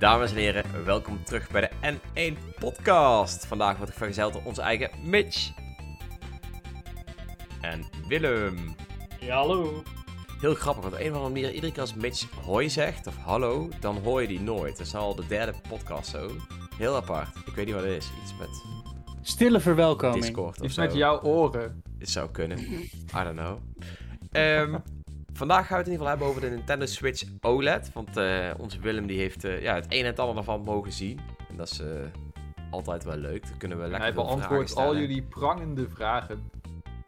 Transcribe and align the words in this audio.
Dames 0.00 0.30
en 0.30 0.36
heren, 0.36 0.84
welkom 0.84 1.24
terug 1.24 1.50
bij 1.50 1.60
de 1.60 1.94
N1 1.94 2.54
Podcast. 2.58 3.46
Vandaag 3.46 3.76
word 3.76 3.88
ik 3.88 3.94
vergezeld 3.94 4.32
door 4.32 4.42
onze 4.44 4.62
eigen 4.62 4.90
Mitch. 5.02 5.50
En 7.60 7.84
Willem. 8.08 8.74
Ja, 9.20 9.36
hallo. 9.36 9.82
Heel 10.40 10.54
grappig, 10.54 10.82
want 10.82 10.94
op 10.94 11.00
een 11.00 11.10
of 11.10 11.16
andere 11.16 11.32
manier, 11.32 11.52
iedere 11.52 11.72
keer 11.72 11.80
als 11.80 11.94
Mitch 11.94 12.30
hoi 12.44 12.70
zegt 12.70 13.06
of 13.06 13.16
hallo, 13.16 13.68
dan 13.80 13.96
hoor 13.96 14.20
je 14.22 14.28
die 14.28 14.40
nooit. 14.40 14.76
Dat 14.76 14.86
is 14.86 14.94
al 14.94 15.14
de 15.14 15.26
derde 15.26 15.54
podcast 15.68 16.10
zo. 16.10 16.30
Heel 16.76 16.96
apart. 16.96 17.36
Ik 17.46 17.54
weet 17.54 17.66
niet 17.66 17.74
wat 17.74 17.84
het 17.84 17.92
is. 17.92 18.10
Iets 18.22 18.34
met 18.38 18.64
Stille 19.22 19.60
verwelkoming. 19.60 20.24
Discord 20.24 20.58
of 20.60 20.66
Iets 20.66 20.74
zo. 20.74 20.82
met 20.82 20.94
jouw 20.94 21.20
oren. 21.20 21.82
Het 21.98 22.10
zou 22.10 22.30
kunnen. 22.30 22.58
I 22.58 22.90
don't 23.12 23.36
know. 23.36 23.58
Ehm, 24.30 24.78
vandaag 25.40 25.66
gaan 25.66 25.76
we 25.76 25.82
het 25.82 25.86
in 25.86 25.92
ieder 25.92 26.06
geval 26.06 26.18
hebben 26.18 26.26
over 26.26 26.40
de 26.40 26.56
Nintendo 26.56 26.86
Switch 26.86 27.24
OLED. 27.40 27.92
Want 27.92 28.16
eh, 28.16 28.50
onze 28.58 28.80
Willem 28.80 29.06
die 29.06 29.18
heeft 29.18 29.44
eh, 29.44 29.62
ja, 29.62 29.74
het 29.74 29.86
een 29.88 30.00
en 30.00 30.06
het 30.06 30.18
ander 30.18 30.36
ervan 30.36 30.60
mogen 30.60 30.92
zien. 30.92 31.20
En 31.48 31.56
dat 31.56 31.70
is 31.70 31.80
eh, 31.80 31.86
altijd 32.70 33.04
wel 33.04 33.16
leuk. 33.16 33.48
Dan 33.48 33.58
kunnen 33.58 33.78
we 33.78 33.82
lekker 33.82 34.02
Hij 34.02 34.14
beantwoordt 34.14 34.76
al 34.76 34.96
jullie 34.96 35.22
prangende 35.22 35.88
vragen. 35.88 36.50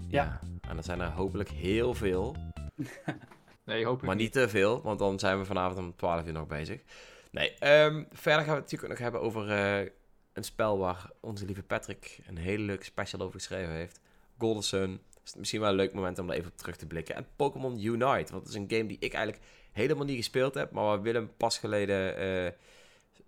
Ja. 0.09 0.39
En 0.69 0.77
er 0.77 0.85
zijn 0.85 1.01
er 1.01 1.11
hopelijk 1.11 1.49
heel 1.49 1.95
veel. 1.95 2.37
Nee, 3.65 3.85
hoop 3.85 3.99
ik 3.99 4.07
Maar 4.07 4.17
niet 4.17 4.33
te 4.33 4.49
veel, 4.49 4.83
want 4.83 4.99
dan 4.99 5.19
zijn 5.19 5.39
we 5.39 5.45
vanavond 5.45 5.79
om 5.79 5.97
12 5.97 6.27
uur 6.27 6.33
nog 6.33 6.47
bezig. 6.47 6.83
Nee, 7.31 7.55
ehm, 7.55 8.05
verder 8.11 8.45
gaan 8.45 8.55
we 8.55 8.61
het 8.61 8.71
natuurlijk 8.71 8.83
ook 8.83 8.89
nog 8.89 8.99
hebben 8.99 9.21
over 9.21 9.51
eh, 9.51 9.89
een 10.33 10.45
spel 10.45 10.79
waar 10.79 11.11
onze 11.21 11.47
lieve 11.47 11.63
Patrick 11.63 12.21
een 12.27 12.37
hele 12.37 12.63
leuke 12.63 12.85
special 12.85 13.21
over 13.21 13.35
geschreven 13.35 13.75
heeft. 13.75 14.01
Golden 14.39 14.63
Sun. 14.63 15.01
Is 15.25 15.35
misschien 15.35 15.61
wel 15.61 15.71
een 15.71 15.77
leuk 15.77 15.93
moment 15.93 16.19
om 16.19 16.31
er 16.31 16.37
even 16.37 16.51
op 16.51 16.57
terug 16.57 16.77
te 16.77 16.87
blikken. 16.87 17.15
En 17.15 17.27
Pokémon 17.37 17.85
Unite, 17.85 18.33
want 18.33 18.43
het 18.43 18.49
is 18.49 18.55
een 18.55 18.71
game 18.71 18.87
die 18.87 18.97
ik 19.01 19.13
eigenlijk 19.13 19.45
helemaal 19.73 20.05
niet 20.05 20.17
gespeeld 20.17 20.55
heb, 20.55 20.71
maar 20.71 20.85
waar 20.85 21.03
Willem 21.03 21.37
pas 21.37 21.59
geleden 21.59 22.17
eh, 22.17 22.53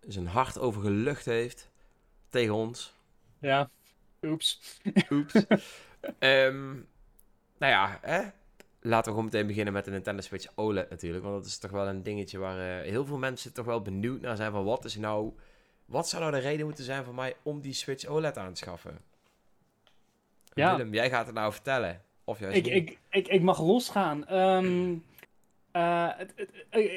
zijn 0.00 0.26
hart 0.26 0.58
over 0.58 0.82
gelucht 0.82 1.24
heeft 1.24 1.70
tegen 2.28 2.54
ons. 2.54 2.94
Ja. 3.40 3.70
Oeps. 4.22 4.80
Oeps. 5.10 5.34
Ehm, 6.18 6.72
nou 7.58 7.72
ja, 7.72 7.98
hè? 8.02 8.22
laten 8.84 9.04
we 9.04 9.10
gewoon 9.10 9.24
meteen 9.24 9.46
beginnen 9.46 9.72
met 9.72 9.84
de 9.84 9.90
Nintendo 9.90 10.22
Switch 10.22 10.46
OLED 10.54 10.90
natuurlijk. 10.90 11.24
Want 11.24 11.36
dat 11.36 11.46
is 11.46 11.58
toch 11.58 11.70
wel 11.70 11.86
een 11.86 12.02
dingetje 12.02 12.38
waar 12.38 12.80
eh, 12.80 12.90
heel 12.90 13.04
veel 13.04 13.18
mensen 13.18 13.52
toch 13.52 13.64
wel 13.64 13.82
benieuwd 13.82 14.20
naar 14.20 14.36
zijn. 14.36 14.52
Van 14.52 14.64
wat 14.64 14.84
is 14.84 14.96
nou... 14.96 15.32
Wat 15.84 16.08
zou 16.08 16.22
nou 16.22 16.34
de 16.34 16.40
reden 16.40 16.66
moeten 16.66 16.84
zijn 16.84 17.04
voor 17.04 17.14
mij 17.14 17.36
om 17.42 17.60
die 17.60 17.72
Switch 17.72 18.06
OLED 18.06 18.38
aan 18.38 18.52
te 18.52 18.58
schaffen? 18.58 18.98
Ja. 20.54 20.76
Willem, 20.76 20.94
jij 20.94 21.10
gaat 21.10 21.26
het 21.26 21.34
nou 21.34 21.52
vertellen. 21.52 22.00
Of 22.24 22.38
juist 22.38 22.56
Ik, 22.56 22.66
ik, 22.66 22.98
ik, 23.10 23.28
ik 23.28 23.42
mag 23.42 23.60
losgaan. 23.60 24.26
Ehm, 24.26 24.94
eh, 25.74 26.08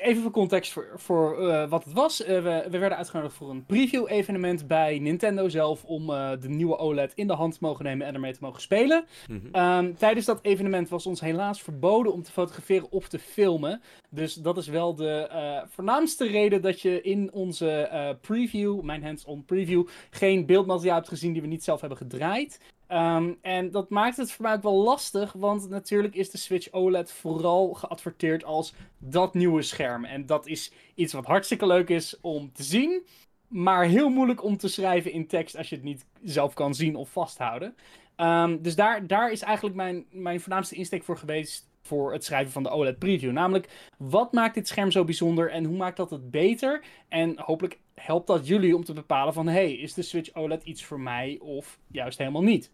even 0.02 0.22
voor 0.22 0.32
context 0.32 0.72
voor, 0.72 0.92
voor 0.96 1.50
eh, 1.50 1.70
wat 1.70 1.84
het 1.84 1.94
was. 1.94 2.24
Eh, 2.24 2.44
we, 2.44 2.68
we 2.70 2.78
werden 2.78 2.98
uitgenodigd 2.98 3.36
voor 3.36 3.50
een 3.50 3.66
preview-evenement 3.66 4.68
bij 4.68 5.00
Nintendo 5.00 5.50
zelf. 5.50 5.84
Om 5.84 6.08
de 6.08 6.50
nieuwe 6.50 6.78
OLED 6.78 7.14
in 7.16 7.28
de 7.28 7.34
hand 7.34 7.54
te 7.54 7.60
mogen 7.62 7.86
nemen 7.86 8.08
en 8.08 8.14
ermee 8.14 8.34
te 8.34 8.40
mogen 8.42 8.62
spelen. 8.62 9.06
Mhm. 9.28 9.48
Ehm, 9.52 9.94
tijdens 9.94 10.26
dat 10.26 10.40
evenement 10.42 10.90
was 10.90 11.06
ons 11.06 11.22
helaas 11.22 11.62
verboden 11.62 12.14
om 12.14 12.24
te 12.24 12.32
fotograferen 12.32 12.92
of 12.92 13.08
te 13.08 13.20
filmen. 13.20 13.82
Dus 14.10 14.34
dat 14.34 14.58
is 14.58 14.68
wel 14.68 14.96
de 14.96 15.30
voornaamste 15.70 16.28
reden 16.28 16.62
dat 16.62 16.82
je 16.82 17.02
in 17.02 17.32
onze 17.34 17.90
preview, 18.22 18.82
mijn 18.82 19.04
hands-on 19.04 19.46
preview, 19.46 19.88
geen 20.10 20.46
beeldmateriaal 20.46 20.96
hebt 20.96 21.08
gezien 21.08 21.34
die 21.34 21.42
we 21.42 21.48
niet 21.48 21.64
zelf 21.64 21.80
hebben 21.80 21.98
gedraaid. 21.98 22.60
Ehm, 22.88 23.34
en 23.42 23.72
dat 23.72 23.90
maakt 23.90 24.18
het 24.18 24.32
voor 24.32 24.46
mij 24.46 24.54
ook 24.54 24.62
wel 24.62 24.84
lastig, 24.84 25.34
want 25.34 25.70
natuurlijk 25.70 26.16
is 26.16 26.30
de 26.30 26.38
Switch 26.38 26.72
OLED 26.72 27.12
vooral 27.12 27.74
geadverteerd 27.74 28.44
als 28.44 28.74
dat 28.98 29.34
nieuwe 29.34 29.62
scherm. 29.62 30.06
En 30.06 30.26
dat 30.26 30.48
is 30.48 30.72
iets 30.96 31.14
wat 31.14 31.26
hartstikke 31.26 31.68
leuk 31.68 31.90
is 31.90 32.18
om 32.22 32.52
te 32.54 32.64
zien, 32.64 33.06
maar 33.48 33.86
heel 33.86 34.10
moeilijk 34.10 34.44
om 34.44 34.58
te 34.58 34.68
schrijven 34.68 35.12
in 35.12 35.28
tekst 35.28 35.58
als 35.58 35.70
je 35.70 35.76
het 35.76 35.84
niet 35.84 36.06
zelf 36.24 36.54
kan 36.54 36.76
zien 36.76 36.96
of 36.96 37.10
vasthouden. 37.10 37.76
Ehm, 38.16 38.62
dus 38.62 38.76
daar, 38.76 39.08
daar 39.08 39.32
is 39.32 39.42
eigenlijk 39.42 39.76
mijn, 39.76 40.06
mijn 40.12 40.40
voornaamste 40.40 40.76
insteek 40.76 41.04
voor 41.04 41.18
geweest 41.18 41.70
voor 41.82 42.14
het 42.14 42.24
schrijven 42.24 42.52
van 42.52 42.64
de 42.64 42.70
OLED 42.70 43.00
preview. 43.00 43.32
Namelijk, 43.32 43.90
wat 43.98 44.34
maakt 44.34 44.56
dit 44.56 44.68
scherm 44.68 44.92
zo 44.92 45.04
bijzonder 45.04 45.52
en 45.52 45.64
hoe 45.66 45.78
maakt 45.78 45.98
dat 45.98 46.10
het 46.10 46.32
beter? 46.32 46.84
En 47.08 47.40
hopelijk 47.40 47.80
helpt 47.96 48.28
dat 48.28 48.48
jullie 48.48 48.76
om 48.76 48.84
te 48.84 48.94
bepalen 48.94 49.34
van, 49.34 49.48
hey, 49.48 49.74
is 49.74 49.94
de 49.94 50.02
Switch 50.02 50.34
OLED 50.34 50.64
iets 50.64 50.84
voor 50.86 51.00
mij 51.00 51.38
of 51.42 51.80
juist 51.88 52.18
helemaal 52.18 52.42
niet? 52.42 52.72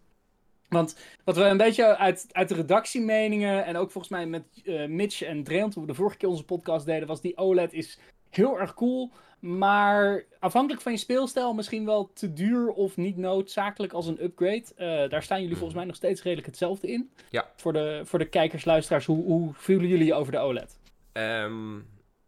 Want 0.74 0.96
wat 1.24 1.36
we 1.36 1.42
een 1.42 1.56
beetje 1.56 1.96
uit, 1.96 2.26
uit 2.32 2.48
de 2.48 2.54
redactiemeningen 2.54 3.64
en 3.64 3.76
ook 3.76 3.90
volgens 3.90 4.12
mij 4.12 4.26
met 4.26 4.42
eh, 4.64 4.86
Mitch 4.86 5.22
en 5.22 5.44
Dreon, 5.44 5.70
toen 5.70 5.82
we 5.82 5.88
de 5.88 5.94
vorige 5.94 6.16
keer 6.16 6.28
onze 6.28 6.44
podcast 6.44 6.86
deden, 6.86 7.08
was 7.08 7.20
die 7.20 7.36
OLED 7.36 7.72
is 7.72 7.98
heel 8.30 8.60
erg 8.60 8.74
cool. 8.74 9.10
Maar 9.38 10.24
afhankelijk 10.38 10.82
van 10.82 10.92
je 10.92 10.98
speelstijl 10.98 11.54
misschien 11.54 11.84
wel 11.84 12.10
te 12.12 12.32
duur 12.32 12.68
of 12.68 12.96
niet 12.96 13.16
noodzakelijk 13.16 13.92
als 13.92 14.06
een 14.06 14.24
upgrade. 14.24 14.64
Eh, 14.76 15.10
daar 15.10 15.22
staan 15.22 15.40
jullie 15.40 15.56
volgens 15.56 15.76
mij 15.76 15.86
nog 15.86 15.96
steeds 15.96 16.22
redelijk 16.22 16.46
hetzelfde 16.46 16.92
in. 16.92 17.10
Ja. 17.30 17.50
Voor 17.56 17.72
de, 17.72 18.00
voor 18.04 18.18
de 18.18 18.28
kijkers, 18.28 18.64
luisteraars, 18.64 19.06
hoe, 19.06 19.24
hoe 19.24 19.52
voelen 19.54 19.88
jullie 19.88 20.06
je 20.06 20.14
over 20.14 20.32
de 20.32 20.38
OLED? 20.38 20.78
Ehm, 21.12 21.72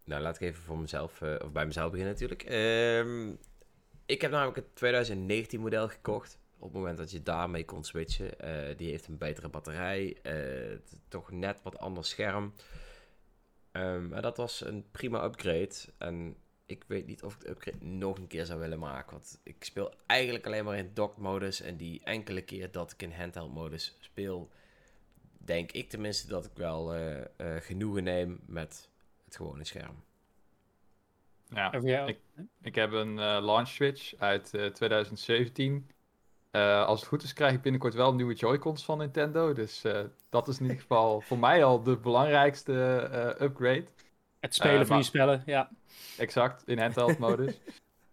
nou, 0.04 0.22
laat 0.22 0.36
ik 0.36 0.40
even 0.40 0.62
voor 0.62 0.78
mezelf, 0.78 1.22
eh, 1.22 1.34
of 1.44 1.52
bij 1.52 1.66
mezelf 1.66 1.90
beginnen 1.90 2.14
natuurlijk. 2.14 2.42
Ehm, 2.42 3.30
ik 4.06 4.20
heb 4.20 4.30
namelijk 4.30 4.56
het 4.56 4.76
2019 4.76 5.60
model 5.60 5.88
gekocht. 5.88 6.38
Op 6.58 6.62
het 6.62 6.72
moment 6.72 6.98
dat 6.98 7.10
je 7.10 7.22
daarmee 7.22 7.64
kon 7.64 7.84
switchen. 7.84 8.38
Eh, 8.40 8.76
die 8.76 8.90
heeft 8.90 9.06
een 9.08 9.18
betere 9.18 9.48
batterij. 9.48 10.16
eh, 10.22 10.32
het- 10.70 10.96
toch 11.08 11.30
net 11.30 11.62
wat 11.62 11.78
ander 11.78 12.04
scherm. 12.04 12.54
Ehm, 13.72 14.08
maar 14.08 14.22
dat 14.22 14.36
was 14.36 14.60
een 14.64 14.84
prima 14.90 15.24
upgrade. 15.24 15.74
En 15.98 16.36
ik 16.66 16.84
weet 16.86 17.06
niet 17.06 17.22
of 17.22 17.34
ik 17.34 17.40
de 17.40 17.48
upgrade 17.50 17.84
nog 17.84 18.18
een 18.18 18.26
keer 18.26 18.46
zou 18.46 18.60
willen 18.60 18.78
maken. 18.78 19.12
Want 19.12 19.40
ik 19.42 19.64
speel 19.64 19.94
eigenlijk 20.06 20.46
alleen 20.46 20.64
maar 20.64 20.78
in 20.78 20.90
dock 20.94 21.16
modus. 21.16 21.60
En 21.60 21.76
die 21.76 22.00
enkele 22.04 22.42
keer 22.42 22.70
dat 22.70 22.92
ik 22.92 23.02
in 23.02 23.12
handheld 23.12 23.54
modus 23.54 23.96
speel, 24.00 24.50
denk 25.38 25.72
ik 25.72 25.88
tenminste 25.90 26.28
dat 26.28 26.44
ik 26.44 26.52
wel 26.54 26.94
eh, 26.94 27.56
genoegen 27.60 28.04
neem 28.04 28.40
met 28.46 28.88
het 29.24 29.36
gewone 29.36 29.64
scherm. 29.64 30.04
Ja, 31.48 32.06
ik- 32.06 32.20
ik 32.62 32.74
heb 32.74 32.92
een 32.92 33.18
eh, 33.18 33.38
launch 33.44 33.68
switch 33.68 34.14
uit 34.18 34.54
eh, 34.54 34.66
2017. 34.66 35.90
Eh, 36.56 36.86
als 36.86 37.00
het 37.00 37.08
goed 37.08 37.22
is 37.22 37.32
krijg 37.32 37.52
ik 37.52 37.62
binnenkort 37.62 37.94
wel 37.94 38.14
nieuwe 38.14 38.34
Joy-Cons 38.34 38.84
van 38.84 38.98
Nintendo. 38.98 39.52
Dus 39.52 39.84
eh, 39.84 40.00
dat 40.28 40.48
is 40.48 40.56
in 40.56 40.62
ieder 40.62 40.80
geval 40.80 41.20
voor 41.26 41.38
mij 41.38 41.64
al 41.64 41.82
de 41.82 41.96
belangrijkste 41.96 42.96
eh, 42.96 43.46
upgrade. 43.46 43.84
Het 44.40 44.54
spelen 44.54 44.86
van 44.86 44.96
je 44.96 45.02
spellen, 45.02 45.42
ja. 45.46 45.70
Exact, 46.18 46.62
in 46.66 46.78
handheld 46.78 47.18
modus. 47.28 47.60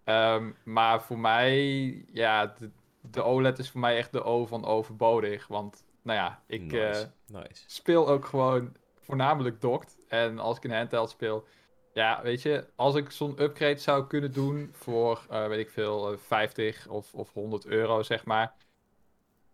Ehm, 0.04 0.52
maar 0.64 1.02
voor 1.02 1.20
mij, 1.20 2.06
ja, 2.12 2.46
de, 2.58 2.70
de 3.02 3.24
OLED 3.24 3.60
is 3.60 3.70
voor 3.70 3.80
mij 3.80 3.98
echt 3.98 4.12
de 4.12 4.24
O 4.24 4.46
van 4.46 4.66
overbodig. 4.66 5.48
Want, 5.48 5.84
nou 6.02 6.20
ja, 6.20 6.42
ik 6.48 6.74
eh, 6.74 6.88
nice. 6.88 7.12
nice. 7.28 7.64
speel 7.68 8.08
ook 8.08 8.26
gewoon 8.26 8.76
voornamelijk 9.00 9.62
docked. 9.62 9.98
En 10.08 10.40
als 10.40 10.58
ik 10.58 10.64
een 10.64 10.72
handheld 10.72 11.10
speel, 11.10 11.48
ja, 11.94 12.22
weet 12.24 12.42
je, 12.42 12.68
als 12.76 12.96
ik 12.96 13.12
zo'n 13.12 13.42
upgrade 13.42 13.78
zou 13.78 14.08
kunnen 14.08 14.32
doen 14.32 14.70
voor, 14.72 15.26
eh, 15.30 15.48
weet 15.48 15.60
ik 15.60 15.70
veel, 15.70 16.12
eh, 16.12 16.18
50 16.18 16.88
of, 16.88 17.14
of 17.14 17.34
100 17.34 17.66
euro, 17.66 18.04
zeg 18.04 18.26
maar. 18.26 18.54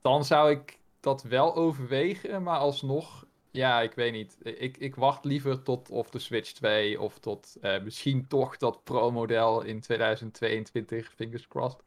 Dan 0.01 0.25
zou 0.25 0.51
ik 0.51 0.79
dat 0.99 1.23
wel 1.23 1.55
overwegen, 1.55 2.43
maar 2.43 2.57
alsnog, 2.57 3.25
ja, 3.51 3.81
ik 3.81 3.93
weet 3.93 4.11
niet. 4.11 4.37
Ik, 4.43 4.77
ik 4.77 4.95
wacht 4.95 5.25
liever 5.25 5.63
tot 5.63 5.89
of 5.89 6.09
de 6.09 6.19
Switch 6.19 6.51
2 6.51 7.01
of 7.01 7.19
tot 7.19 7.57
eh, 7.61 7.81
misschien 7.81 8.27
toch 8.27 8.57
dat 8.57 8.83
Pro-model 8.83 9.61
in 9.61 9.81
2022, 9.81 11.13
fingers 11.15 11.47
crossed. 11.47 11.83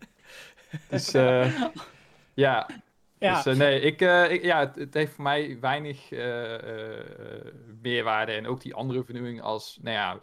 dus 0.90 1.14
eh, 1.14 1.64
ja, 2.34 2.68
Ja, 3.20 3.42
dus 3.42 3.52
eh, 3.52 3.58
nee, 3.58 3.80
ik, 3.80 4.00
eh, 4.00 4.30
ik, 4.30 4.42
ja, 4.42 4.58
het, 4.60 4.76
het 4.76 4.94
heeft 4.94 5.12
voor 5.12 5.24
mij 5.24 5.60
weinig 5.60 6.12
eh, 6.12 6.58
meerwaarde. 7.82 8.32
En 8.32 8.46
ook 8.46 8.60
die 8.60 8.74
andere 8.74 9.04
vernieuwing 9.04 9.42
als, 9.42 9.78
nou 9.82 9.96
ja, 9.96 10.18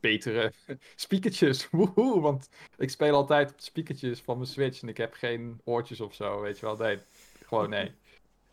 betere 0.00 0.52
speakertjes. 0.94 1.68
Woehoe, 1.70 2.20
want 2.20 2.48
ik 2.76 2.90
speel 2.90 3.14
altijd 3.14 3.52
op 3.52 3.60
speakertjes 3.60 4.20
van 4.20 4.36
mijn 4.36 4.48
Switch 4.48 4.82
en 4.82 4.88
ik 4.88 4.96
heb 4.96 5.12
geen 5.12 5.60
oortjes 5.64 6.00
of 6.00 6.14
zo, 6.14 6.40
weet 6.40 6.58
je 6.58 6.66
wel. 6.66 6.76
Nee, 6.76 6.98
gewoon 7.46 7.70
nee. 7.70 7.94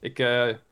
Ik, 0.01 0.17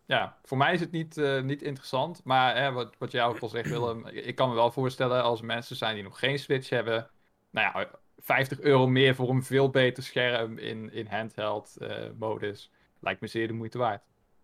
ja, 0.05 0.37
voor 0.43 0.57
mij 0.57 0.73
is 0.73 0.79
het 0.79 0.91
niet, 0.91 1.15
niet 1.43 1.61
interessant. 1.61 2.23
Maar 2.23 2.57
hè, 2.57 2.71
wat, 2.71 2.95
wat 2.97 3.11
jij 3.11 3.23
ook 3.23 3.39
al 3.39 3.49
zegt, 3.49 3.69
Willem, 3.69 4.07
ik, 4.07 4.35
kan 4.35 4.49
me 4.49 4.55
wel 4.55 4.71
voorstellen 4.71 5.23
als 5.23 5.41
mensen 5.41 5.75
zijn 5.75 5.95
die 5.95 6.03
nog 6.03 6.19
geen 6.19 6.39
Switch 6.39 6.69
hebben. 6.69 7.09
Nou 7.49 7.79
ja, 7.79 7.89
50 8.17 8.59
euro 8.59 8.87
meer 8.87 9.15
voor 9.15 9.29
een 9.29 9.43
veel 9.43 9.69
beter 9.69 10.03
scherm 10.03 10.57
in, 10.57 10.91
in 10.91 11.07
handheld 11.07 11.77
modus. 12.17 12.71
Lijkt 12.99 13.21
me 13.21 13.27
zeer 13.27 13.47
de 13.47 13.53
moeite 13.53 13.77
waard. 13.77 14.01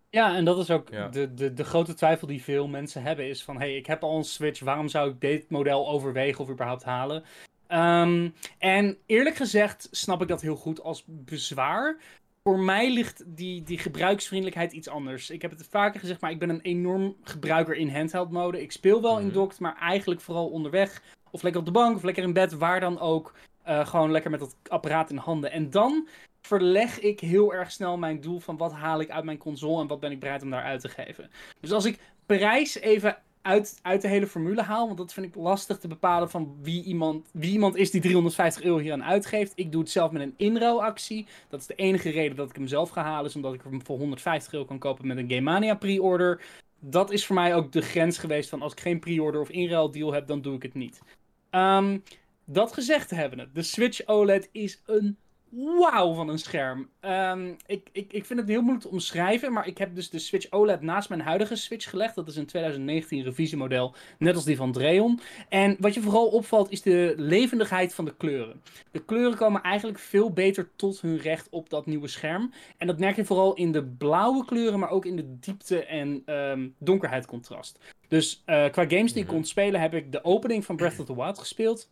Ja, 0.09 0.35
en 0.35 0.45
dat 0.45 0.57
is 0.57 0.71
ook 0.71 0.89
Ja. 0.89 1.07
de, 1.07 1.33
de, 1.33 1.53
de 1.53 1.63
grote 1.63 1.93
twijfel 1.93 2.27
die 2.27 2.43
veel 2.43 2.67
mensen 2.67 3.01
hebben. 3.03 3.27
Is 3.27 3.43
van, 3.43 3.57
hey, 3.57 3.75
ik 3.75 3.85
heb 3.85 4.03
al 4.03 4.17
een 4.17 4.23
Switch. 4.23 4.59
Waarom 4.59 4.87
zou 4.87 5.09
ik 5.09 5.21
dit 5.21 5.49
model 5.49 5.89
overwegen 5.89 6.41
of 6.43 6.49
überhaupt 6.49 6.83
halen? 6.83 7.23
Ehm, 7.67 8.29
en 8.57 8.97
eerlijk 9.05 9.35
gezegd 9.35 9.87
snap 9.91 10.21
ik 10.21 10.27
dat 10.27 10.41
heel 10.41 10.55
goed 10.55 10.81
als 10.81 11.03
bezwaar. 11.07 11.97
Voor 12.43 12.59
mij 12.59 12.93
ligt 12.93 13.23
die, 13.27 13.63
die 13.63 13.77
gebruiksvriendelijkheid 13.77 14.71
iets 14.71 14.87
anders. 14.89 15.29
Ik 15.29 15.41
heb 15.41 15.51
het 15.51 15.67
vaker 15.69 15.99
gezegd, 15.99 16.21
maar 16.21 16.31
ik 16.31 16.39
ben 16.39 16.49
een 16.49 16.61
enorm 16.61 17.15
gebruiker 17.23 17.75
in 17.75 17.89
handheld 17.95 18.31
mode. 18.31 18.61
Ik 18.61 18.71
speel 18.71 19.01
wel 19.01 19.19
in 19.19 19.25
Mhm. 19.25 19.33
docked, 19.33 19.59
maar 19.59 19.77
eigenlijk 19.79 20.21
vooral 20.21 20.47
onderweg 20.49 21.01
of 21.31 21.41
lekker 21.41 21.59
op 21.61 21.65
de 21.67 21.73
bank, 21.73 21.95
of 21.95 22.03
lekker 22.03 22.23
in 22.23 22.33
bed, 22.33 22.53
waar 22.53 22.79
dan 22.79 22.99
ook. 22.99 23.33
Eh, 23.63 23.87
gewoon 23.87 24.11
lekker 24.11 24.31
met 24.31 24.39
dat 24.39 24.55
apparaat 24.67 25.09
in 25.09 25.17
handen. 25.17 25.51
En 25.51 25.69
dan 25.69 26.07
verleg 26.47 26.99
ik 26.99 27.19
heel 27.19 27.53
erg 27.53 27.71
snel 27.71 27.97
mijn 27.97 28.21
doel 28.21 28.39
van 28.39 28.57
wat 28.57 28.71
haal 28.71 29.01
ik 29.01 29.09
uit 29.09 29.23
mijn 29.23 29.37
console 29.37 29.81
en 29.81 29.87
wat 29.87 29.99
ben 29.99 30.11
ik 30.11 30.19
bereid 30.19 30.43
om 30.43 30.49
daar 30.49 30.63
uit 30.63 30.81
te 30.81 30.89
geven. 30.89 31.29
Dus 31.59 31.71
als 31.71 31.85
ik 31.85 31.99
prijs 32.25 32.79
even 32.79 33.17
uit, 33.41 33.79
uit 33.81 34.01
de 34.01 34.07
hele 34.07 34.27
formule 34.27 34.61
haal, 34.61 34.85
want 34.85 34.97
dat 34.97 35.13
vind 35.13 35.25
ik 35.25 35.35
lastig 35.35 35.77
te 35.77 35.87
bepalen 35.87 36.29
van 36.29 36.57
wie 36.61 36.83
iemand, 36.83 37.29
wie 37.31 37.51
iemand 37.51 37.75
is 37.75 37.91
die 37.91 38.01
350 38.01 38.63
euro 38.63 38.77
hier 38.77 38.93
aan 38.93 39.03
uitgeeft. 39.03 39.51
Ik 39.55 39.71
doe 39.71 39.81
het 39.81 39.91
zelf 39.91 40.11
met 40.11 40.21
een 40.21 40.33
inruilactie. 40.37 41.27
Dat 41.49 41.59
is 41.59 41.67
de 41.67 41.75
enige 41.75 42.09
reden 42.09 42.35
dat 42.35 42.49
ik 42.49 42.55
hem 42.55 42.67
zelf 42.67 42.89
ga 42.89 43.03
halen, 43.03 43.29
is 43.29 43.35
omdat 43.35 43.53
ik 43.53 43.61
hem 43.61 43.85
voor 43.85 43.97
150 43.97 44.53
euro 44.53 44.65
kan 44.65 44.79
kopen 44.79 45.07
met 45.07 45.17
een 45.17 45.29
Game 45.29 45.41
Mania 45.41 45.75
pre-order. 45.75 46.41
Dat 46.79 47.11
is 47.11 47.25
voor 47.25 47.35
mij 47.35 47.55
ook 47.55 47.71
de 47.71 47.81
grens 47.81 48.17
geweest 48.17 48.49
van 48.49 48.61
als 48.61 48.71
ik 48.71 48.79
geen 48.79 48.99
pre-order 48.99 49.41
of 49.41 49.49
inruildeal 49.49 50.13
heb, 50.13 50.27
dan 50.27 50.41
doe 50.41 50.55
ik 50.55 50.63
het 50.63 50.73
niet. 50.73 51.01
Ehm, 51.49 51.97
dat 52.45 52.73
gezegd 52.73 53.09
hebben, 53.09 53.49
de 53.53 53.63
Switch 53.63 54.05
OLED 54.05 54.49
is 54.51 54.81
een 54.85 55.17
wauw 55.55 56.13
van 56.13 56.29
een 56.29 56.39
scherm. 56.39 56.89
Ehm, 56.99 57.53
ik, 57.65 57.89
ik, 57.91 58.13
ik 58.13 58.25
vind 58.25 58.39
het 58.39 58.49
heel 58.49 58.61
moeilijk 58.61 58.85
te 58.85 58.91
omschrijven, 58.91 59.53
maar 59.53 59.67
ik 59.67 59.77
heb 59.77 59.95
dus 59.95 60.09
de 60.09 60.19
Switch 60.19 60.51
OLED 60.51 60.81
naast 60.81 61.09
mijn 61.09 61.21
huidige 61.21 61.55
Switch 61.55 61.89
gelegd. 61.89 62.15
Dat 62.15 62.27
is 62.27 62.35
een 62.35 62.45
2019 62.45 63.23
revisiemodel, 63.23 63.95
net 64.17 64.35
als 64.35 64.45
die 64.45 64.55
van 64.55 64.71
Dreon. 64.71 65.19
En 65.49 65.75
wat 65.79 65.93
je 65.93 66.01
vooral 66.01 66.27
opvalt 66.27 66.71
is 66.71 66.81
de 66.81 67.13
levendigheid 67.17 67.93
van 67.93 68.05
de 68.05 68.15
kleuren. 68.15 68.61
De 68.91 69.05
kleuren 69.05 69.37
komen 69.37 69.61
eigenlijk 69.61 69.99
veel 69.99 70.31
beter 70.31 70.69
tot 70.75 71.01
hun 71.01 71.17
recht 71.17 71.49
op 71.49 71.69
dat 71.69 71.85
nieuwe 71.85 72.07
scherm. 72.07 72.51
En 72.77 72.87
dat 72.87 72.99
merk 72.99 73.15
je 73.15 73.25
vooral 73.25 73.53
in 73.53 73.71
de 73.71 73.83
blauwe 73.83 74.45
kleuren, 74.45 74.79
maar 74.79 74.89
ook 74.89 75.05
in 75.05 75.15
de 75.15 75.39
diepte 75.39 75.85
en 75.85 76.23
um, 76.25 76.75
donkerheidcontrast. 76.79 77.79
Dus 78.07 78.43
uh, 78.45 78.69
qua 78.69 78.85
games 78.87 79.13
die 79.13 79.21
ik 79.21 79.27
mhm. 79.27 79.35
kon 79.35 79.45
spelen, 79.45 79.81
heb 79.81 79.93
ik 79.93 80.11
de 80.11 80.23
opening 80.23 80.65
van 80.65 80.75
Breath 80.75 80.99
of 80.99 81.05
the 81.05 81.15
Wild 81.15 81.39
gespeeld. 81.39 81.89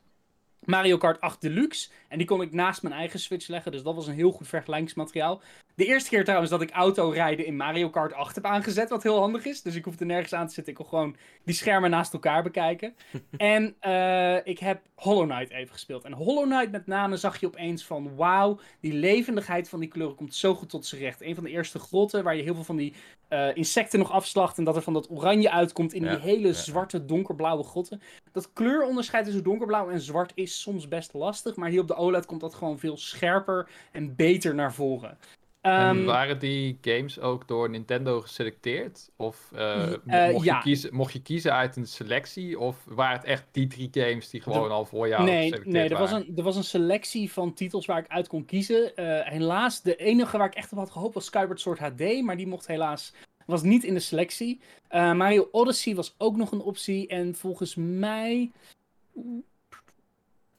Mario 0.66 0.98
Kart 0.98 1.22
8 1.22 1.42
Deluxe. 1.42 1.90
En 2.08 2.18
die 2.18 2.28
kon 2.28 2.42
ik 2.42 2.54
naast 2.54 2.81
mijn 2.81 2.96
eigen 2.96 3.19
Switch 3.19 3.48
leggen. 3.48 3.72
Dus 3.72 3.84
dat 3.84 3.96
was 3.96 4.08
een 4.08 4.13
heel 4.13 4.31
goed 4.31 4.48
vergelijkingsmateriaal. 4.48 5.42
De 5.75 5.86
eerste 5.86 6.10
keer 6.10 6.24
trouwens 6.24 6.52
dat 6.52 6.62
ik 6.62 6.72
autorijden 6.72 7.46
in 7.46 7.56
Mario 7.56 7.90
Kart 7.90 8.13
8 8.13 8.36
heb 8.36 8.46
aangezet. 8.46 8.90
Wat 8.90 9.04
heel 9.04 9.19
handig 9.19 9.46
is. 9.46 9.62
Dus 9.62 9.75
ik 9.75 9.86
hoefde 9.86 10.06
nergens 10.06 10.34
aan 10.34 10.48
te 10.48 10.54
zitten. 10.54 10.74
Ik 10.74 10.80
kon 10.80 10.88
gewoon 10.88 11.16
die 11.44 11.56
schermen 11.56 11.90
naast 11.90 12.13
elkaar 12.13 12.44
bekijken. 12.44 12.96
en 13.38 13.75
uh, 13.81 14.46
ik 14.46 14.60
heb 14.60 14.81
Hollow 14.96 15.30
Knight 15.30 15.52
even 15.52 15.74
gespeeld. 15.74 16.04
En 16.04 16.13
Hollow 16.13 16.46
Knight 16.46 16.72
met 16.72 16.88
name 16.88 17.18
zag 17.18 17.40
je 17.40 17.48
opeens 17.48 17.86
van... 17.86 18.16
Wauw, 18.16 18.60
die 18.80 18.94
levendigheid 18.94 19.69
van 19.69 19.80
die 19.80 19.90
kleuren 19.90 20.16
komt 20.16 20.36
zo 20.36 20.56
goed 20.56 20.69
tot 20.69 20.86
zijn 20.86 21.02
recht. 21.02 21.22
Een 21.22 21.36
van 21.36 21.44
de 21.44 21.50
eerste 21.50 21.80
grotten 21.80 22.24
waar 22.24 22.36
je 22.36 22.44
heel 22.44 22.56
veel 22.56 22.63
van 22.63 22.75
die 22.75 22.94
uh, 23.30 23.56
insecten 23.56 24.00
nog 24.00 24.12
afslacht. 24.12 24.58
En 24.58 24.63
dat 24.63 24.75
er 24.75 24.81
van 24.81 24.94
dat 24.94 25.10
oranje 25.10 25.52
uitkomt 25.52 25.94
in 25.94 26.02
die 26.02 26.19
hele 26.19 26.54
zwarte 26.54 27.06
donkerblauwe 27.06 27.63
grotten. 27.63 28.02
Dat 28.31 28.54
kleuronderscheid 28.54 29.25
tussen 29.25 29.44
donkerblauw 29.44 29.90
en 29.90 30.02
zwart 30.02 30.31
is 30.36 30.50
soms 30.59 30.88
best 30.88 31.13
lastig. 31.13 31.56
Maar 31.56 31.69
hier 31.69 31.81
op 31.81 31.88
de 31.88 31.95
OLED 31.95 32.25
komt 32.25 32.42
dat 32.42 32.53
gewoon 32.53 32.80
veel 32.80 32.98
scherper 32.98 33.69
en 33.92 34.15
beter 34.15 34.56
naar 34.56 34.74
voren. 34.74 35.18
en 35.62 35.71
ehm, 35.71 36.03
waren 36.03 36.39
die 36.39 36.77
games 36.81 37.19
ook 37.19 37.48
door 37.48 37.69
Nintendo 37.69 38.21
geselecteerd? 38.21 39.12
Of 39.15 39.51
uh, 39.56 39.88
mocht, 40.31 40.45
je 40.45 40.59
kiezen, 40.62 40.95
mocht, 40.95 41.13
je 41.13 41.21
kiezen, 41.21 41.53
uit 41.53 41.75
een 41.75 41.88
selectie? 41.88 42.59
Of 42.59 42.77
waren 42.86 43.18
het 43.18 43.27
echt 43.27 43.44
die 43.51 43.68
drie 43.68 43.89
games 43.92 44.30
die 44.30 44.42
gewoon 44.42 44.71
al 44.71 44.86
voor 44.86 45.07
jou 45.07 45.24
nee, 45.24 45.42
geselecteerd 45.42 45.74
nee, 45.74 45.89
er 45.89 45.98
was 45.98 46.12
een, 46.12 46.33
er 46.36 46.44
was 46.44 46.56
een 46.56 46.63
selectie 46.63 47.31
van 47.31 47.53
titels 47.53 47.86
waar 47.86 48.00
ik 48.00 48.07
uit 48.07 48.27
kon 48.27 48.45
kiezen. 48.45 48.92
Uh, 48.95 49.21
helaas, 49.24 49.81
de 49.81 49.95
enige 49.95 50.38
waar 50.38 50.48
ik 50.48 50.56
echt 50.56 50.71
op 50.71 50.77
had 50.77 50.92
gehoopt 50.92 51.13
was 51.13 51.25
Skyward 51.25 51.59
Sword 51.59 51.80
HD. 51.80 52.21
Maar 52.21 52.38
die 52.38 52.48
mocht 52.48 52.68
helaas 52.68 53.13
was 53.45 53.63
niet 53.63 53.83
in 53.83 53.94
de 53.94 54.00
selectie. 54.00 54.59
Mario 54.92 55.48
Odyssey 55.51 55.95
was 55.95 56.15
ook 56.18 56.36
nog 56.36 56.51
een 56.51 56.62
optie. 56.62 57.07
En 57.07 57.36
volgens 57.36 57.75
mij 57.75 58.51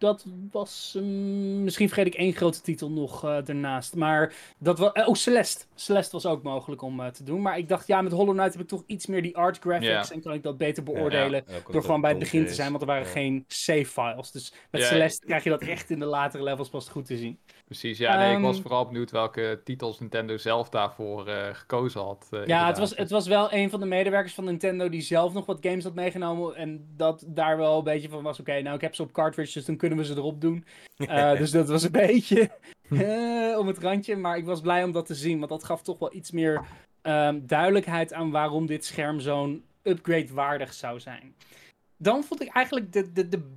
dat 0.03 0.25
was. 0.51 0.95
Um, 0.97 1.65
misschien 1.65 1.89
vergeet 1.89 2.07
ik 2.07 2.15
één 2.15 2.33
grote 2.33 2.61
titel 2.61 2.91
nog 2.91 3.25
uh, 3.25 3.49
ernaast. 3.49 3.95
Maar 3.95 4.35
dat 4.59 4.79
was. 4.79 4.91
Uh, 4.95 5.09
oh, 5.09 5.15
Celeste. 5.15 5.65
Celeste 5.75 6.13
was 6.13 6.27
ook 6.27 6.43
mogelijk 6.43 6.83
om 6.83 7.01
uh, 7.01 7.07
te 7.07 7.25
doen. 7.25 7.43
Maar 7.43 7.59
ik 7.59 7.69
dacht, 7.69 7.87
ja, 7.87 8.03
met 8.03 8.13
Hollow 8.13 8.35
Knight 8.35 8.53
heb 8.53 8.63
ik 8.63 8.69
toch 8.69 8.83
iets 8.87 9.07
meer 9.07 9.23
die 9.23 9.37
art 9.37 9.59
graphics. 9.59 10.11
En 10.11 10.23
kan 10.23 10.33
ik 10.33 10.43
dat 10.43 10.59
beter 10.59 10.83
beoordelen. 10.83 11.45
Ja, 11.47 11.61
door 11.71 11.83
gewoon 11.83 12.01
bij 12.01 12.11
het 12.11 12.19
begin 12.19 12.47
te 12.47 12.55
zijn. 12.55 12.71
Want 12.71 12.83
er 12.83 12.89
waren 12.89 13.07
geen 13.07 13.45
save 13.49 13.87
files. 13.87 14.31
Dus 14.31 14.53
met 14.71 14.83
Celeste 14.83 15.27
krijg 15.27 15.45
je 15.45 15.51
dat 15.51 15.63
echt 15.63 15.91
in 15.91 15.99
de 15.99 16.05
latere 16.05 16.43
levels 16.43 16.69
pas 16.69 16.89
goed 16.89 17.07
te 17.07 17.17
zien. 17.17 17.39
Precies, 17.73 17.99
ja. 17.99 18.17
Nee, 18.17 18.31
um, 18.31 18.37
ik 18.37 18.43
was 18.43 18.55
ehm, 18.55 18.63
vooral 18.63 18.87
benieuwd 18.87 19.11
welke 19.11 19.61
titels 19.65 20.01
Nintendo 20.01 20.37
zelf 20.37 20.69
daarvoor 20.69 21.27
gekozen 21.53 22.01
had. 22.01 22.29
ja, 22.47 22.67
het 22.67 22.79
was, 22.79 22.97
het 22.97 23.11
was 23.11 23.27
wel 23.27 23.53
een 23.53 23.71
van 23.71 23.81
de 23.81 23.87
medewerkers 23.87 24.35
van 24.35 24.45
Nintendo 24.45 24.89
die 24.89 25.01
zelf 25.01 25.33
nog 25.33 25.47
wat 25.47 25.59
games 25.61 25.85
had 25.85 25.95
meegenomen. 25.95 26.57
En 26.57 26.87
dat 26.97 27.25
daar 27.27 27.57
wel 27.57 27.79
een 27.79 27.85
beetje 27.85 28.09
van 28.09 28.23
was: 28.23 28.41
oké, 28.41 28.51
okay, 28.51 28.63
nou 28.63 28.75
ik 28.75 28.81
heb 28.81 28.95
ze 28.95 29.03
op 29.03 29.13
cartridge, 29.13 29.53
dus 29.53 29.65
dan 29.65 29.77
kunnen 29.77 29.99
we 29.99 30.05
ze 30.05 30.17
erop 30.17 30.41
doen. 30.41 30.65
Uh, 30.97 31.37
dus 31.39 31.51
dat 31.51 31.69
was 31.69 31.83
een 31.83 31.93
beetje 31.93 32.51
om 33.61 33.67
het 33.67 33.79
randje. 33.79 34.17
Maar 34.17 34.37
ik 34.37 34.45
was 34.45 34.61
blij 34.61 34.85
om 34.85 34.93
dat 34.93 35.07
te 35.07 35.15
zien, 35.15 35.39
want 35.39 35.51
dat 35.51 35.65
gaf 35.65 35.83
toch 35.83 35.99
wel 35.99 36.15
iets 36.15 36.31
meer 36.31 36.63
um, 37.03 37.47
duidelijkheid 37.47 38.13
aan 38.13 38.31
waarom 38.31 38.67
dit 38.67 38.85
scherm 38.85 39.21
zo'n 39.21 39.65
upgrade 39.83 40.35
waardig 40.35 40.73
zou 40.73 41.01
zijn. 41.01 41.35
Dan 41.97 42.25
vond 42.25 42.43
ik 42.43 42.49
eigenlijk 42.49 42.93
de, 42.93 43.13
de, 43.13 43.29
de 43.29 43.51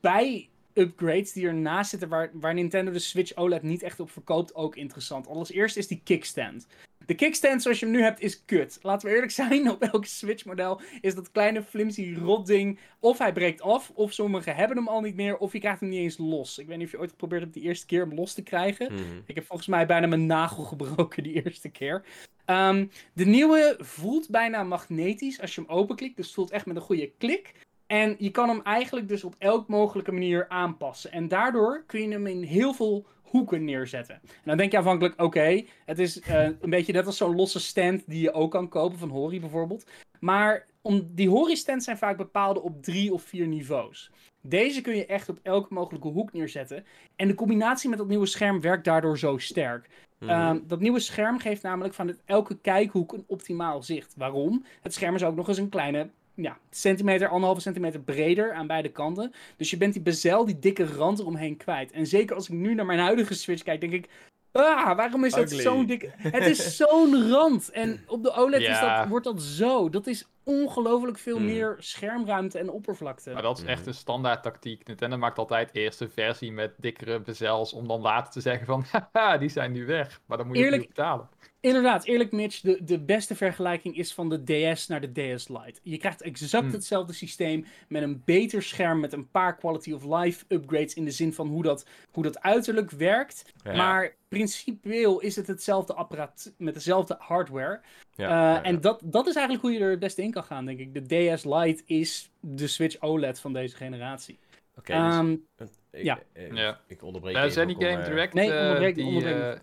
bij 0.00 0.48
upgrades 0.78 1.32
die 1.32 1.46
ernaast 1.46 1.90
zitten, 1.90 2.08
waar, 2.08 2.30
waar 2.32 2.54
Nintendo 2.54 2.92
de 2.92 2.98
Switch 2.98 3.36
OLED 3.36 3.62
niet 3.62 3.82
echt 3.82 4.00
op 4.00 4.10
verkoopt, 4.10 4.54
ook 4.54 4.76
interessant. 4.76 5.26
Allereerst 5.26 5.76
is 5.76 5.86
die 5.86 6.00
kickstand. 6.04 6.66
De 7.06 7.14
kickstand 7.14 7.62
zoals 7.62 7.78
je 7.78 7.86
hem 7.86 7.94
nu 7.94 8.02
hebt 8.02 8.20
is 8.20 8.44
kut. 8.44 8.78
Laten 8.82 9.08
we 9.08 9.14
eerlijk 9.14 9.32
zijn, 9.42 9.70
op 9.70 9.82
elk 9.82 10.04
Switch-model 10.04 10.80
is 11.00 11.14
dat 11.14 11.30
kleine 11.30 11.62
flimsy 11.62 12.16
rotding. 12.22 12.78
Of 12.98 13.18
hij 13.18 13.32
breekt 13.32 13.60
af, 13.60 13.90
of 13.94 14.12
sommigen 14.12 14.56
hebben 14.56 14.76
hem 14.76 14.88
al 14.88 15.00
niet 15.00 15.14
meer, 15.14 15.36
of 15.36 15.52
je 15.52 15.58
krijgt 15.58 15.80
hem 15.80 15.88
niet 15.88 15.98
eens 15.98 16.18
los. 16.18 16.58
Ik 16.58 16.66
weet 16.66 16.76
niet 16.76 16.86
of 16.86 16.92
je 16.92 16.98
ooit 16.98 17.10
geprobeerd 17.10 17.42
hebt 17.42 17.54
die 17.54 17.62
eerste 17.62 17.86
keer 17.86 18.00
hem 18.00 18.14
los 18.14 18.34
te 18.34 18.42
krijgen. 18.42 18.92
Mhm. 18.92 19.02
Ik 19.26 19.34
heb 19.34 19.46
volgens 19.46 19.68
mij 19.68 19.86
bijna 19.86 20.06
mijn 20.06 20.26
nagel 20.26 20.64
gebroken 20.74 21.22
die 21.22 21.44
eerste 21.44 21.68
keer. 21.68 22.04
Ehm, 22.44 22.86
de 23.12 23.24
nieuwe 23.26 23.76
voelt 23.78 24.28
bijna 24.28 24.62
magnetisch 24.62 25.40
als 25.40 25.54
je 25.54 25.60
hem 25.60 25.70
openklikt. 25.70 26.16
Dus 26.16 26.26
het 26.26 26.34
voelt 26.34 26.50
echt 26.50 26.66
met 26.66 26.76
een 26.76 26.82
goede 26.82 27.10
klik. 27.18 27.54
En 27.88 28.16
je 28.18 28.30
kan 28.30 28.48
hem 28.48 28.60
eigenlijk 28.62 29.08
dus 29.08 29.24
op 29.24 29.34
elk 29.38 29.68
mogelijke 29.68 30.12
manier 30.12 30.48
aanpassen. 30.48 31.12
En 31.12 31.28
daardoor 31.28 31.84
kun 31.86 32.00
je 32.00 32.08
hem 32.08 32.26
in 32.26 32.42
heel 32.42 32.74
veel 32.74 33.06
hoeken 33.22 33.64
neerzetten. 33.64 34.14
En 34.14 34.44
dan 34.44 34.56
denk 34.56 34.70
je 34.70 34.76
aanvankelijk, 34.76 35.20
oké, 35.22 35.64
het 35.84 35.98
is 35.98 36.20
uh, 36.20 36.42
een 36.42 36.70
beetje 36.70 36.92
net 36.92 37.06
als 37.06 37.16
zo'n 37.16 37.36
losse 37.36 37.60
stand 37.60 38.02
die 38.06 38.20
je 38.20 38.32
ook 38.32 38.50
kan 38.50 38.68
kopen, 38.68 38.98
van 38.98 39.08
Hori 39.08 39.40
bijvoorbeeld. 39.40 39.86
Maar 40.20 40.66
om, 40.82 41.08
die 41.10 41.28
Hori-stands 41.28 41.84
zijn 41.84 41.98
vaak 41.98 42.16
bepaalde 42.16 42.62
op 42.62 42.82
drie 42.82 43.12
of 43.12 43.22
vier 43.22 43.46
niveaus. 43.46 44.10
Deze 44.40 44.80
kun 44.80 44.96
je 44.96 45.06
echt 45.06 45.28
op 45.28 45.38
elke 45.42 45.74
mogelijke 45.74 46.08
hoek 46.08 46.32
neerzetten. 46.32 46.84
En 47.16 47.28
de 47.28 47.34
combinatie 47.34 47.88
met 47.88 47.98
dat 47.98 48.08
nieuwe 48.08 48.26
scherm 48.26 48.60
werkt 48.60 48.84
daardoor 48.84 49.18
zo 49.18 49.38
sterk. 49.38 49.88
Mhm. 50.18 50.30
Ehm, 50.30 50.58
dat 50.66 50.80
nieuwe 50.80 51.00
scherm 51.00 51.38
geeft 51.38 51.62
namelijk 51.62 51.94
van 51.94 52.16
elke 52.24 52.58
kijkhoek 52.58 53.12
een 53.12 53.24
optimaal 53.26 53.82
zicht. 53.82 54.14
Waarom? 54.16 54.64
Het 54.82 54.94
scherm 54.94 55.14
is 55.14 55.24
ook 55.24 55.36
nog 55.36 55.48
eens 55.48 55.58
een 55.58 55.68
kleine 55.68 56.10
ja, 56.42 56.58
centimeter, 56.70 57.28
anderhalve 57.28 57.60
centimeter 57.60 58.00
breder 58.00 58.52
aan 58.52 58.66
beide 58.66 58.88
kanten. 58.88 59.32
Dus 59.56 59.70
je 59.70 59.76
bent 59.76 59.92
die 59.92 60.02
bezel, 60.02 60.44
die 60.44 60.58
dikke 60.58 60.86
rand 60.86 61.18
eromheen 61.18 61.56
kwijt. 61.56 61.92
En 61.92 62.06
zeker 62.06 62.36
als 62.36 62.48
ik 62.48 62.54
nu 62.54 62.74
naar 62.74 62.86
mijn 62.86 62.98
huidige 62.98 63.34
Switch 63.34 63.62
kijk, 63.62 63.80
denk 63.80 63.92
ik... 63.92 64.08
Ah, 64.52 64.96
waarom 64.96 65.24
is 65.24 65.32
dat 65.32 65.50
zo'n 65.50 65.86
dikke... 65.86 66.10
Het 66.16 66.46
is 66.46 66.76
zo'n 66.86 67.30
rand. 67.30 67.70
En 67.70 68.04
op 68.06 68.22
de 68.22 68.32
OLED 68.32 68.60
is 68.60 68.80
dat, 68.80 69.08
wordt 69.08 69.24
dat 69.24 69.42
zo. 69.42 69.88
Dat 69.88 70.06
is 70.06 70.28
ongelooflijk 70.42 71.18
veel 71.18 71.36
hmm. 71.36 71.46
meer 71.46 71.76
schermruimte 71.78 72.58
en 72.58 72.70
oppervlakte. 72.70 73.30
Maar 73.32 73.42
dat 73.42 73.58
is 73.58 73.64
echt 73.64 73.78
hmm. 73.78 73.88
een 73.88 73.94
standaard 73.94 74.42
tactiek. 74.42 74.86
Nintendo 74.86 75.16
maakt 75.16 75.38
altijd 75.38 75.70
eerst 75.72 76.00
een 76.00 76.10
versie 76.10 76.52
met 76.52 76.74
dikkere 76.76 77.20
bezels... 77.20 77.72
om 77.72 77.88
dan 77.88 78.00
later 78.00 78.32
te 78.32 78.40
zeggen 78.40 78.66
van... 78.66 78.84
Haha, 79.12 79.38
die 79.38 79.48
zijn 79.48 79.72
nu 79.72 79.86
weg. 79.86 80.20
Maar 80.26 80.38
dan 80.38 80.46
moet 80.46 80.56
je 80.56 80.64
Eerlijk, 80.64 80.86
betalen. 80.86 81.28
Inderdaad, 81.60 82.04
eerlijk 82.04 82.32
Mitch, 82.32 82.60
de, 82.60 82.84
de 82.84 82.98
beste 82.98 83.34
vergelijking 83.34 83.96
is 83.96 84.14
van 84.14 84.28
de 84.28 84.72
DS 84.72 84.86
naar 84.86 85.00
de 85.00 85.36
DS 85.36 85.48
Lite. 85.48 85.80
Je 85.82 85.98
krijgt 85.98 86.22
exact 86.22 86.64
hmm. 86.64 86.72
hetzelfde 86.72 87.12
systeem 87.12 87.66
met 87.88 88.02
een 88.02 88.22
beter 88.24 88.62
scherm, 88.62 89.00
met 89.00 89.12
een 89.12 89.30
paar 89.30 89.56
quality 89.56 89.92
of 89.92 90.04
life 90.04 90.44
upgrades 90.48 90.94
in 90.94 91.04
de 91.04 91.10
zin 91.10 91.32
van 91.32 91.48
hoe 91.48 91.62
dat, 91.62 91.86
hoe 92.10 92.22
dat 92.22 92.40
uiterlijk 92.40 92.90
werkt. 92.90 93.52
Maar 93.64 94.16
principieel 94.28 95.20
is 95.20 95.36
het 95.36 95.46
hetzelfde 95.46 95.94
apparaat 95.94 96.52
met 96.58 96.74
dezelfde 96.74 97.16
hardware. 97.18 97.80
Ja, 98.14 98.60
uh, 98.60 98.66
en 98.66 98.80
dat, 98.80 99.00
dat 99.04 99.26
is 99.26 99.34
eigenlijk 99.34 99.66
hoe 99.66 99.74
je 99.74 99.84
er 99.84 99.90
het 99.90 99.98
beste 99.98 100.22
in 100.22 100.30
kan 100.30 100.44
gaan, 100.44 100.64
denk 100.64 100.78
ik. 100.78 100.94
De 100.94 101.34
DS 101.34 101.44
Lite 101.44 101.82
is 101.86 102.30
de 102.40 102.66
Switch 102.66 103.00
OLED 103.00 103.40
van 103.40 103.52
deze 103.52 103.76
generatie. 103.76 104.38
Oké, 104.76 104.92
okay, 104.92 105.08
dus, 105.08 105.18
um, 105.18 105.44
ik, 105.90 106.02
ja. 106.02 106.20
Ik, 106.32 106.78
ik 106.86 107.02
onderbreek 107.02 107.50
Zenny 107.50 107.74
Game 107.78 108.04
Direct, 108.04 108.34
nee, 108.34 108.58
onderbreek, 108.58 108.94
die, 108.94 109.04
onderbreek 109.04 109.60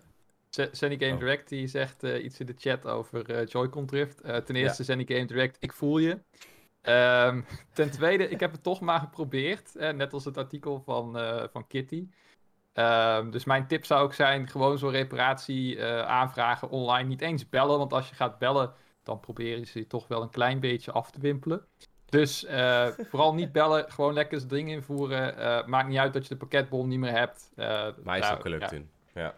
Zenny 0.72 0.96
Game 0.98 1.12
oh. 1.12 1.18
Direct 1.18 1.48
die 1.48 1.66
zegt 1.66 2.04
uh, 2.04 2.24
iets 2.24 2.40
in 2.40 2.46
de 2.46 2.54
chat 2.58 2.86
over 2.86 3.30
uh, 3.30 3.46
Joy-Con 3.46 3.86
drift. 3.86 4.24
Uh, 4.24 4.36
ten 4.36 4.56
eerste, 4.56 4.82
ja. 4.82 4.84
Zenny 4.84 5.04
Game 5.06 5.26
Direct, 5.26 5.56
ik 5.60 5.72
voel 5.72 5.98
je. 5.98 6.18
Um, 6.82 7.44
ten 7.72 7.90
tweede, 7.90 8.28
ik 8.28 8.40
heb 8.40 8.52
het 8.52 8.62
toch 8.62 8.80
maar 8.80 9.00
geprobeerd. 9.00 9.74
net 9.74 10.12
als 10.12 10.24
het 10.24 10.36
artikel 10.36 10.80
van, 10.80 11.18
van 11.52 11.66
Kitty. 11.66 12.06
Um, 12.78 13.30
dus 13.30 13.44
mijn 13.44 13.66
tip 13.66 13.84
zou 13.84 14.02
ook 14.02 14.14
zijn: 14.14 14.48
gewoon 14.48 14.78
zo'n 14.78 14.90
reparatie 14.90 15.84
aanvragen 16.04 16.70
online. 16.70 17.08
Niet 17.08 17.20
eens 17.20 17.48
bellen, 17.48 17.78
want 17.78 17.92
als 17.92 18.08
je 18.08 18.14
gaat 18.14 18.38
bellen, 18.38 18.72
dan 19.02 19.20
proberen 19.20 19.66
ze 19.66 19.78
je 19.78 19.86
toch 19.86 20.08
wel 20.08 20.22
een 20.22 20.30
klein 20.30 20.60
beetje 20.60 20.92
af 20.92 21.10
te 21.10 21.20
wimpelen. 21.20 21.66
Dus 22.08 22.44
eh, 22.44 22.86
vooral 23.10 23.34
niet 23.34 23.52
bellen, 23.52 23.92
gewoon 23.92 24.12
lekker 24.12 24.38
het 24.38 24.50
ding 24.50 24.70
invoeren. 24.70 25.38
Eh, 25.38 25.66
maakt 25.66 25.88
niet 25.88 25.98
uit 25.98 26.12
dat 26.12 26.22
je 26.22 26.28
de 26.28 26.36
pakketbon 26.36 26.88
niet 26.88 26.98
meer 26.98 27.10
hebt. 27.18 27.50
Uh, 27.56 27.86
Maar 28.02 28.18
is 28.18 28.30
ook 28.30 28.40
gelukt 28.40 28.62
ja. 28.62 28.68
toen. 28.68 28.90
Ja. 29.14 29.34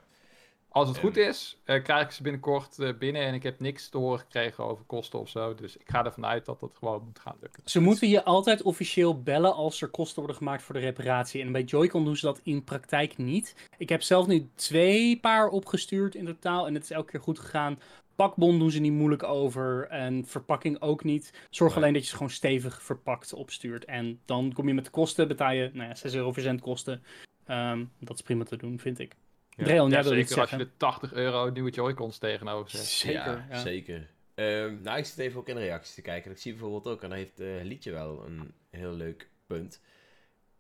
Als 0.68 0.88
het 0.88 0.98
goed 0.98 1.16
is, 1.16 1.58
krijg 1.64 2.04
ik 2.04 2.10
ze 2.10 2.22
binnenkort 2.22 2.98
binnen 2.98 3.22
en 3.22 3.34
ik 3.34 3.42
heb 3.42 3.60
niks 3.60 3.88
te 3.88 3.98
horen 3.98 4.18
gekregen 4.18 4.64
over 4.64 4.84
kosten 4.84 5.18
of 5.18 5.28
zo. 5.28 5.54
Dus 5.54 5.76
ik 5.76 5.90
ga 5.90 6.04
ervan 6.04 6.26
uit 6.26 6.44
dat 6.44 6.60
dat 6.60 6.76
gewoon 6.78 7.04
moet 7.04 7.18
gaan 7.18 7.37
lukken. 7.40 7.62
Ze 7.64 7.80
moeten 7.80 8.08
je 8.08 8.25
altijd 8.25 8.62
officieel 8.62 9.22
bellen 9.22 9.54
als 9.54 9.82
er 9.82 9.88
kosten 9.88 10.18
worden 10.18 10.37
gemaakt 10.37 10.62
voor 10.62 10.75
de 10.75 10.80
reparatie. 10.80 11.42
En 11.42 11.52
bij 11.52 11.62
Joy-Con 11.62 12.04
doen 12.04 12.16
ze 12.16 12.26
dat 12.26 12.40
in 12.42 12.64
praktijk 12.64 13.16
niet. 13.16 13.54
Ik 13.78 13.88
heb 13.88 14.02
zelf 14.02 14.26
nu 14.26 14.48
twee 14.54 15.20
paar 15.20 15.48
opgestuurd 15.48 16.14
in 16.14 16.25
totaal 16.25 16.66
en 16.66 16.75
het 16.75 16.82
is 16.82 16.90
elke 16.90 17.10
keer 17.10 17.20
goed 17.20 17.38
gegaan 17.38 17.78
pakbon 18.18 18.58
doen 18.58 18.70
ze 18.70 18.80
niet 18.80 18.92
moeilijk 18.92 19.22
over. 19.22 19.87
En 19.88 20.25
verpakking 20.26 20.80
ook 20.80 21.04
niet. 21.04 21.46
Zorg 21.50 21.76
alleen 21.76 21.92
dat 21.92 22.02
je 22.02 22.08
ze 22.08 22.16
gewoon 22.16 22.30
stevig 22.30 22.82
verpakt 22.82 23.32
opstuurt. 23.32 23.84
En 23.84 24.20
dan 24.25 24.52
kom 24.52 24.68
je 24.68 24.75
met 24.75 24.84
de 24.84 24.90
kosten, 24.90 25.28
betaal 25.28 25.52
je 25.52 25.70
nou 25.72 25.88
ja, 25.88 25.94
6 25.94 26.14
euro 26.14 26.32
verzendkosten. 26.32 27.02
Um, 27.50 27.90
dat 27.98 28.16
is 28.16 28.22
prima 28.22 28.44
te 28.44 28.56
doen, 28.56 28.78
vind 28.78 28.98
ik. 28.98 29.14
Ja, 29.59 29.65
Dreon, 29.65 29.91
ja, 29.91 30.03
zeker 30.03 30.41
als 30.41 30.50
je 30.50 30.57
de 30.57 30.77
80 30.77 31.12
euro 31.12 31.50
nieuwe 31.50 31.71
Joy-Cons 31.71 32.19
tegenover 32.19 32.71
zet. 32.71 32.85
Zeker, 32.85 33.47
ja, 33.50 33.61
zeker. 33.61 34.09
Um, 34.35 34.81
nou, 34.83 34.99
ik 34.99 35.05
zit 35.05 35.19
even 35.19 35.41
ook 35.41 35.49
in 35.49 35.55
de 35.55 35.61
reacties 35.61 35.95
te 35.95 36.03
kijken. 36.03 36.31
Ik 36.31 36.38
zie 36.38 36.53
bijvoorbeeld 36.53 36.87
ook, 36.87 37.03
en 37.03 37.09
dan 37.09 37.19
heeft 37.19 37.41
uh, 37.41 37.62
Liedje 37.62 37.91
wel 37.91 38.25
een 38.27 38.53
heel 38.71 38.93
leuk 38.93 39.29
punt. 39.47 39.81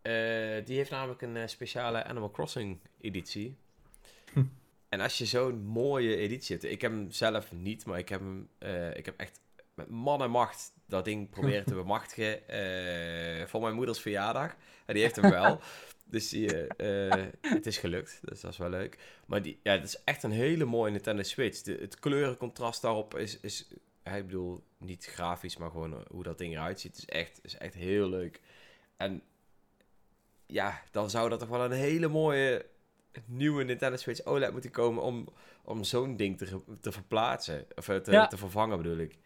Uh, 0.02 0.12
die 0.64 0.76
heeft 0.76 0.90
namelijk 0.90 1.22
een 1.22 1.36
uh, 1.36 1.46
speciale 1.46 2.04
Animal 2.04 2.30
Crossing 2.30 2.78
editie. 3.00 3.56
En 4.88 5.00
als 5.00 5.18
je 5.18 5.26
zo'n 5.26 5.62
mooie 5.62 6.16
editie 6.16 6.56
hebt, 6.56 6.72
ik 6.72 6.80
heb 6.80 6.90
hem 6.90 7.10
zelf 7.10 7.52
niet, 7.52 7.84
maar 7.84 7.98
ik 7.98 8.08
heb 8.08 8.20
hem, 8.20 8.48
uh, 8.58 8.96
ik 8.96 9.04
heb 9.04 9.20
echt 9.20 9.40
met 9.74 9.88
man 9.88 10.22
en 10.22 10.30
macht 10.30 10.72
dat 10.88 11.04
ding 11.04 11.30
proberen 11.36 11.64
te 11.64 11.74
bemachtigen 11.74 12.40
uh, 12.50 13.46
voor 13.46 13.60
mijn 13.60 13.74
moeders 13.74 14.00
verjaardag. 14.00 14.56
En 14.86 14.94
die 14.94 15.02
heeft 15.02 15.16
hem 15.16 15.30
wel. 15.30 15.60
dus 16.04 16.28
die, 16.28 16.54
uh, 16.76 17.26
het 17.40 17.66
is 17.66 17.78
gelukt, 17.78 18.18
dus 18.22 18.40
dat 18.40 18.52
is 18.52 18.58
wel 18.58 18.70
leuk. 18.70 18.98
Maar 19.26 19.42
die, 19.42 19.60
ja, 19.62 19.72
het 19.72 19.84
is 19.84 20.04
echt 20.04 20.22
een 20.22 20.30
hele 20.30 20.64
mooie 20.64 20.90
Nintendo 20.90 21.22
Switch. 21.22 21.62
De, 21.62 21.76
het 21.80 21.98
kleurencontrast 21.98 22.82
daarop 22.82 23.16
is, 23.16 23.40
is, 23.40 23.68
ik 24.02 24.26
bedoel, 24.26 24.62
niet 24.78 25.04
grafisch, 25.04 25.56
maar 25.56 25.70
gewoon 25.70 26.04
hoe 26.10 26.22
dat 26.22 26.38
ding 26.38 26.54
eruit 26.54 26.80
ziet, 26.80 26.96
is 26.96 27.06
echt, 27.06 27.40
is 27.42 27.56
echt 27.56 27.74
heel 27.74 28.08
leuk. 28.08 28.40
En 28.96 29.22
ja, 30.46 30.82
dan 30.90 31.10
zou 31.10 31.28
dat 31.28 31.38
toch 31.38 31.48
wel 31.48 31.64
een 31.64 31.72
hele 31.72 32.08
mooie 32.08 32.66
nieuwe 33.24 33.64
Nintendo 33.64 33.96
Switch 33.96 34.24
OLED 34.24 34.52
moeten 34.52 34.70
komen 34.70 35.02
om, 35.02 35.28
om 35.64 35.84
zo'n 35.84 36.16
ding 36.16 36.38
te, 36.38 36.60
te 36.80 36.92
verplaatsen. 36.92 37.66
Of 37.74 37.88
eh, 37.88 37.96
te, 37.96 38.26
te 38.28 38.36
vervangen 38.36 38.76
bedoel 38.76 38.98
ik. 38.98 39.18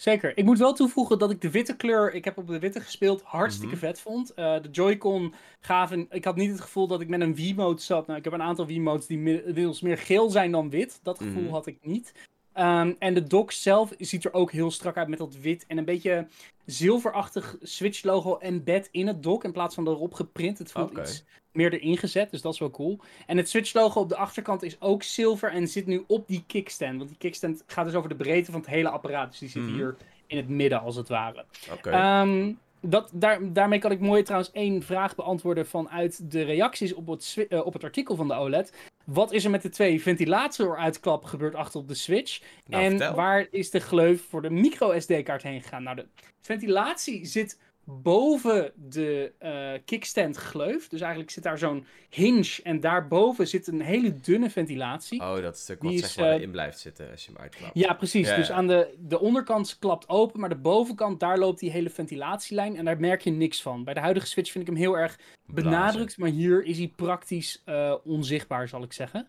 Zeker. 0.00 0.36
Ik 0.36 0.44
moet 0.44 0.58
wel 0.58 0.72
toevoegen 0.72 1.18
dat 1.18 1.30
ik 1.30 1.40
de 1.40 1.50
witte 1.50 1.76
kleur, 1.76 2.14
ik 2.14 2.24
heb 2.24 2.38
op 2.38 2.46
de 2.46 2.58
witte 2.58 2.80
gespeeld, 2.80 3.22
hartstikke 3.22 3.74
mhm. 3.74 3.84
vet 3.84 4.00
vond. 4.00 4.30
Uh, 4.30 4.36
de 4.62 4.68
Joy-Con 4.70 5.34
gaven, 5.60 6.06
ik 6.10 6.24
had 6.24 6.36
niet 6.36 6.50
het 6.50 6.60
gevoel 6.60 6.86
dat 6.86 7.00
ik 7.00 7.08
met 7.08 7.20
een 7.20 7.34
Wii-mode 7.34 7.80
zat. 7.80 8.06
Nou, 8.06 8.18
ik 8.18 8.24
heb 8.24 8.32
een 8.32 8.42
aantal 8.42 8.66
Wii-modes 8.66 9.06
die 9.06 9.16
inmiddels 9.16 9.80
meer 9.80 9.98
geel 9.98 10.30
zijn 10.30 10.50
dan 10.50 10.70
wit. 10.70 11.00
Dat 11.02 11.18
gevoel 11.18 11.42
mhm. 11.42 11.52
had 11.52 11.66
ik 11.66 11.78
niet. 11.80 12.12
Um, 12.54 12.96
en 12.98 13.14
de 13.14 13.22
dock 13.22 13.52
zelf 13.52 13.92
ziet 13.98 14.24
er 14.24 14.32
ook 14.32 14.52
heel 14.52 14.70
strak 14.70 14.96
uit 14.96 15.08
met 15.08 15.18
dat 15.18 15.36
wit 15.36 15.64
en 15.66 15.78
een 15.78 15.84
beetje 15.84 16.26
zilverachtig 16.64 17.56
Switch-logo 17.62 18.36
embed 18.36 18.88
in 18.90 19.06
het 19.06 19.22
dock 19.22 19.44
in 19.44 19.52
plaats 19.52 19.74
van 19.74 19.88
erop 19.88 20.14
geprint. 20.14 20.58
Het 20.58 20.72
voelt 20.72 20.98
iets 20.98 21.24
meer 21.58 21.72
erin 21.72 21.96
gezet, 21.96 22.30
dus 22.30 22.42
dat 22.42 22.52
is 22.52 22.58
wel 22.58 22.70
cool. 22.70 22.98
En 23.26 23.36
het 23.36 23.48
Switch-logo 23.48 24.00
op 24.00 24.08
de 24.08 24.16
achterkant 24.16 24.62
is 24.62 24.80
ook 24.80 25.02
zilver 25.02 25.52
en 25.52 25.68
zit 25.68 25.86
nu 25.86 26.04
op 26.06 26.26
die 26.26 26.44
kickstand. 26.46 26.96
Want 26.96 27.08
die 27.08 27.18
kickstand 27.18 27.62
gaat 27.66 27.84
dus 27.84 27.94
over 27.94 28.08
de 28.08 28.14
breedte 28.14 28.50
van 28.50 28.60
het 28.60 28.70
hele 28.70 28.88
apparaat. 28.88 29.30
Dus 29.30 29.38
die 29.38 29.48
zit 29.48 29.62
mhm. 29.62 29.74
hier 29.74 29.96
in 30.26 30.36
het 30.36 30.48
midden, 30.48 30.80
als 30.80 30.96
het 30.96 31.08
ware. 31.08 31.44
Okay. 31.72 32.22
Um, 32.22 32.58
dat, 32.80 33.10
daar, 33.12 33.52
daarmee 33.52 33.78
kan 33.78 33.90
ik 33.90 34.00
mooi 34.00 34.22
trouwens 34.22 34.52
één 34.52 34.82
vraag 34.82 35.14
beantwoorden 35.14 35.66
vanuit 35.66 36.30
de 36.30 36.42
reacties 36.42 36.94
op 36.94 37.06
het, 37.06 37.46
uh, 37.48 37.66
op 37.66 37.72
het 37.72 37.84
artikel 37.84 38.16
van 38.16 38.28
de 38.28 38.34
OLED. 38.34 38.72
Wat 39.04 39.32
is 39.32 39.44
er 39.44 39.50
met 39.50 39.62
de 39.62 39.68
twee 39.68 40.02
ventilatoruitklappen 40.02 41.28
gebeurd 41.28 41.54
achter 41.54 41.80
op 41.80 41.88
de 41.88 41.94
Switch? 41.94 42.40
Nou, 42.66 42.84
en 42.84 43.14
waar 43.14 43.46
is 43.50 43.70
de 43.70 43.80
gleuf 43.80 44.22
voor 44.28 44.42
de 44.42 44.50
micro 44.50 44.98
SD-kaart 44.98 45.42
heen 45.42 45.62
gegaan? 45.62 45.82
Nou, 45.82 45.96
de 45.96 46.06
ventilatie 46.40 47.26
zit 47.26 47.58
boven 47.90 48.72
de 48.74 49.32
uh, 49.42 49.70
kickstand 49.84 50.36
gleuf. 50.36 50.88
Dus 50.88 51.00
eigenlijk 51.00 51.30
zit 51.30 51.42
daar 51.42 51.58
zo'n 51.58 51.86
hinge 52.08 52.60
en 52.62 52.80
daarboven 52.80 53.48
zit 53.48 53.66
een 53.66 53.80
hele 53.80 54.20
dunne 54.20 54.50
ventilatie. 54.50 55.20
Oh, 55.20 55.40
dat 55.40 55.58
stuk 55.58 55.82
wat 55.82 55.98
zeg 55.98 56.16
maar 56.16 56.28
uh, 56.28 56.34
erin 56.34 56.50
blijft 56.50 56.78
zitten 56.78 57.10
als 57.10 57.24
je 57.24 57.32
hem 57.32 57.40
uitklapt. 57.40 57.70
Ja, 57.74 57.92
precies. 57.92 58.34
dus 58.34 58.50
aan 58.50 58.66
de, 58.66 58.94
de 58.98 59.20
onderkant 59.20 59.76
klapt 59.78 60.08
open, 60.08 60.40
maar 60.40 60.48
de 60.48 60.56
bovenkant, 60.56 61.20
daar 61.20 61.38
loopt 61.38 61.60
die 61.60 61.70
hele 61.70 61.90
ventilatielijn 61.90 62.76
en 62.76 62.84
daar 62.84 63.00
merk 63.00 63.20
je 63.20 63.30
niks 63.30 63.62
van. 63.62 63.84
Bij 63.84 63.94
de 63.94 64.00
huidige 64.00 64.26
Switch 64.26 64.50
vind 64.50 64.68
ik 64.68 64.70
hem 64.70 64.80
heel 64.80 64.98
erg 64.98 65.18
benadrukt, 65.46 66.18
maar 66.18 66.30
hier 66.30 66.64
is 66.64 66.78
hij 66.78 66.92
praktisch 66.96 67.62
uh, 67.66 67.94
onzichtbaar, 68.04 68.68
zal 68.68 68.82
ik 68.82 68.92
zeggen. 68.92 69.28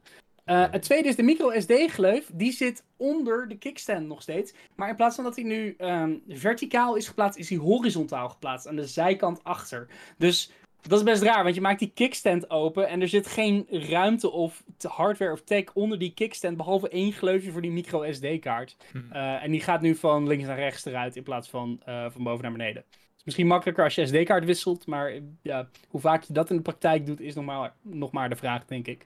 Uh, 0.49 0.65
het 0.71 0.81
tweede 0.81 1.07
is 1.07 1.15
de 1.15 1.23
micro 1.23 1.59
SD-gleuf. 1.59 2.29
Die 2.33 2.51
zit 2.51 2.83
onder 2.97 3.47
de 3.47 3.57
kickstand 3.57 4.07
nog 4.07 4.21
steeds. 4.21 4.53
Maar 4.75 4.89
in 4.89 4.95
plaats 4.95 5.15
van 5.15 5.23
dat 5.23 5.35
hij 5.35 5.45
nu 5.45 5.75
um, 5.77 6.21
verticaal 6.27 6.95
is 6.95 7.07
geplaatst, 7.07 7.39
is 7.39 7.49
hij 7.49 7.57
horizontaal 7.57 8.29
geplaatst. 8.29 8.67
Aan 8.67 8.75
de 8.75 8.87
zijkant 8.87 9.43
achter. 9.43 9.87
Dus 10.17 10.51
dat 10.81 10.99
is 10.99 11.05
best 11.05 11.21
raar, 11.21 11.43
want 11.43 11.55
je 11.55 11.61
maakt 11.61 11.79
die 11.79 11.91
kickstand 11.93 12.49
open 12.49 12.87
en 12.87 13.01
er 13.01 13.07
zit 13.07 13.27
geen 13.27 13.67
ruimte 13.69 14.31
of 14.31 14.63
hardware 14.87 15.31
of 15.31 15.41
tech 15.41 15.73
onder 15.73 15.99
die 15.99 16.13
kickstand, 16.13 16.57
behalve 16.57 16.89
één 16.89 17.11
gleufje 17.11 17.51
voor 17.51 17.61
die 17.61 17.71
micro 17.71 18.11
SD-kaart. 18.11 18.77
Hmm. 18.91 19.09
Uh, 19.13 19.43
en 19.43 19.51
die 19.51 19.61
gaat 19.61 19.81
nu 19.81 19.95
van 19.95 20.27
links 20.27 20.45
naar 20.45 20.57
rechts 20.57 20.85
eruit 20.85 21.15
in 21.15 21.23
plaats 21.23 21.49
van 21.49 21.81
uh, 21.87 22.05
van 22.09 22.23
boven 22.23 22.43
naar 22.43 22.51
beneden. 22.51 22.83
Het 22.89 23.17
is 23.17 23.23
misschien 23.23 23.47
makkelijker 23.47 23.83
als 23.83 23.95
je 23.95 24.05
SD-kaart 24.05 24.45
wisselt, 24.45 24.87
maar 24.87 25.13
ja, 25.41 25.69
hoe 25.87 26.01
vaak 26.01 26.23
je 26.23 26.33
dat 26.33 26.49
in 26.49 26.55
de 26.55 26.61
praktijk 26.61 27.05
doet, 27.05 27.19
is 27.19 27.35
nog 27.35 27.45
maar, 27.45 27.73
nog 27.81 28.11
maar 28.11 28.29
de 28.29 28.35
vraag, 28.35 28.65
denk 28.65 28.87
ik. 28.87 29.05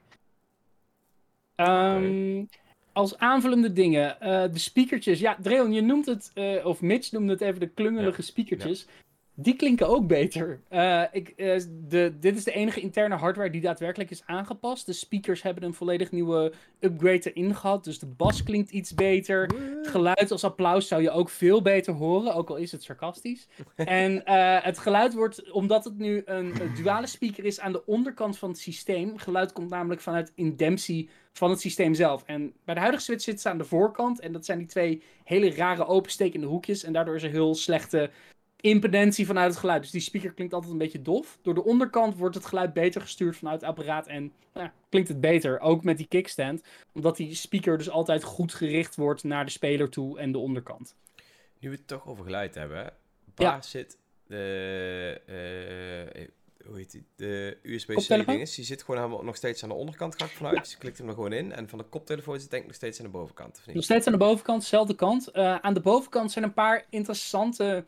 Um, 1.56 2.48
Als 2.92 3.18
aanvullende 3.18 3.72
dingen, 3.72 4.16
uh, 4.22 4.42
de 4.52 4.58
speakertjes. 4.58 5.20
Ja, 5.20 5.36
Dreon, 5.40 5.72
je 5.72 5.80
noemt 5.80 6.06
het, 6.06 6.30
uh, 6.34 6.66
of 6.66 6.80
Mitch 6.80 7.12
noemde 7.12 7.32
het 7.32 7.40
even 7.40 7.60
de 7.60 7.68
klungelige 7.68 8.20
ja. 8.20 8.26
speakertjes. 8.26 8.80
Ja. 8.80 9.03
Die 9.36 9.56
klinken 9.56 9.88
ook 9.88 10.06
beter. 10.06 10.60
Uh, 10.70 11.02
ik, 11.12 11.36
de, 11.88 12.14
dit 12.20 12.36
is 12.36 12.44
de 12.44 12.52
enige 12.52 12.80
interne 12.80 13.14
hardware 13.14 13.50
die 13.50 13.60
daadwerkelijk 13.60 14.10
is 14.10 14.22
aangepast. 14.26 14.86
De 14.86 14.92
speakers 14.92 15.42
hebben 15.42 15.62
een 15.62 15.74
volledig 15.74 16.10
nieuwe 16.10 16.52
upgrade 16.80 17.32
erin 17.32 17.54
gehad. 17.54 17.84
Dus 17.84 17.98
de 17.98 18.06
bas 18.06 18.42
klinkt 18.42 18.70
iets 18.70 18.94
beter. 18.94 19.42
Het 19.76 19.88
geluid 19.88 20.30
als 20.30 20.44
applaus 20.44 20.88
zou 20.88 21.02
je 21.02 21.10
ook 21.10 21.28
veel 21.28 21.62
beter 21.62 21.92
horen, 21.92 22.34
ook 22.34 22.50
al 22.50 22.56
is 22.56 22.72
het 22.72 22.82
sarcastisch. 22.82 23.48
en 23.76 24.22
het 24.62 24.78
geluid 24.78 25.14
wordt, 25.14 25.52
omdat 25.52 25.84
het 25.84 25.98
nu 25.98 26.22
een, 26.24 26.60
een 26.60 26.74
duale 26.74 27.06
speaker 27.06 27.44
is 27.44 27.60
aan 27.60 27.72
de 27.72 27.86
onderkant 27.86 28.38
van 28.38 28.48
het 28.48 28.58
systeem. 28.58 29.18
Geluid 29.18 29.52
komt 29.52 29.70
namelijk 29.70 30.00
vanuit 30.00 30.32
Indemsi 30.34 31.08
van 31.32 31.50
het 31.50 31.60
systeem 31.60 31.94
zelf. 31.94 32.22
En 32.26 32.52
bij 32.64 32.74
de 32.74 32.80
huidige 32.80 33.04
Switch 33.04 33.22
zit 33.22 33.40
ze 33.40 33.48
aan 33.48 33.58
de 33.58 33.64
voorkant. 33.64 34.20
En 34.20 34.32
dat 34.32 34.44
zijn 34.44 34.58
die 34.58 34.66
twee 34.66 35.02
hele 35.24 35.54
rare 35.54 35.86
openstekende 35.86 36.46
hoekjes. 36.46 36.84
En 36.84 36.92
daardoor 36.92 37.14
is 37.14 37.22
er 37.22 37.30
heel 37.30 37.54
slechte 37.54 38.10
impedentie 38.64 39.26
vanuit 39.26 39.50
het 39.50 39.58
geluid. 39.58 39.82
Dus 39.82 39.90
die 39.90 40.00
speaker 40.00 40.32
klinkt 40.32 40.54
altijd 40.54 40.72
een 40.72 40.78
beetje 40.78 41.02
dof. 41.02 41.38
Door 41.42 41.54
de 41.54 41.64
onderkant 41.64 42.16
wordt 42.16 42.34
het 42.34 42.46
geluid 42.46 42.72
beter 42.72 43.00
gestuurd 43.00 43.36
vanuit 43.36 43.60
het 43.60 43.70
apparaat. 43.70 44.06
En 44.06 44.32
nou, 44.52 44.70
klinkt 44.88 45.08
het 45.08 45.20
beter. 45.20 45.60
Ook 45.60 45.84
met 45.84 45.96
die 45.96 46.06
kickstand. 46.06 46.62
Omdat 46.92 47.16
die 47.16 47.34
speaker 47.34 47.78
dus 47.78 47.90
altijd 47.90 48.22
goed 48.22 48.54
gericht 48.54 48.96
wordt 48.96 49.24
naar 49.24 49.44
de 49.44 49.50
speler 49.50 49.90
toe 49.90 50.18
en 50.18 50.32
de 50.32 50.38
onderkant. 50.38 50.96
Nu 51.58 51.70
we 51.70 51.76
het 51.76 51.86
toch 51.86 52.06
over 52.06 52.24
geluid 52.24 52.54
hebben. 52.54 52.92
Waar 53.34 53.46
ja. 53.46 53.62
zit 53.62 53.98
de... 54.26 55.20
Uh, 56.16 56.26
hoe 56.66 56.76
heet 56.76 56.90
die, 56.90 57.04
de 57.16 57.58
USB-C 57.62 58.26
dinges. 58.26 58.54
Die 58.54 58.64
zit 58.64 58.82
gewoon 58.82 59.00
helemaal 59.00 59.24
nog 59.24 59.36
steeds 59.36 59.62
aan 59.62 59.68
de 59.68 59.74
onderkant, 59.74 60.14
ga 60.16 60.24
ik 60.24 60.30
vanuit. 60.30 60.54
Ja. 60.54 60.60
Dus 60.60 60.70
je 60.70 60.78
klikt 60.78 60.98
hem 60.98 61.08
er 61.08 61.14
gewoon 61.14 61.32
in. 61.32 61.52
En 61.52 61.68
van 61.68 61.78
de 61.78 61.84
koptelefoon 61.84 62.40
zit 62.40 62.50
denk 62.50 62.62
ik 62.62 62.68
nog 62.68 62.76
steeds 62.76 62.98
aan 62.98 63.04
de 63.04 63.10
bovenkant. 63.10 63.56
Of 63.58 63.66
niet? 63.66 63.74
Nog 63.74 63.84
steeds 63.84 64.06
aan 64.06 64.12
de 64.12 64.18
bovenkant, 64.18 64.60
dezelfde 64.60 64.94
kant. 64.94 65.30
Uh, 65.32 65.56
aan 65.56 65.74
de 65.74 65.80
bovenkant 65.80 66.32
zijn 66.32 66.44
een 66.44 66.54
paar 66.54 66.86
interessante, 66.90 67.84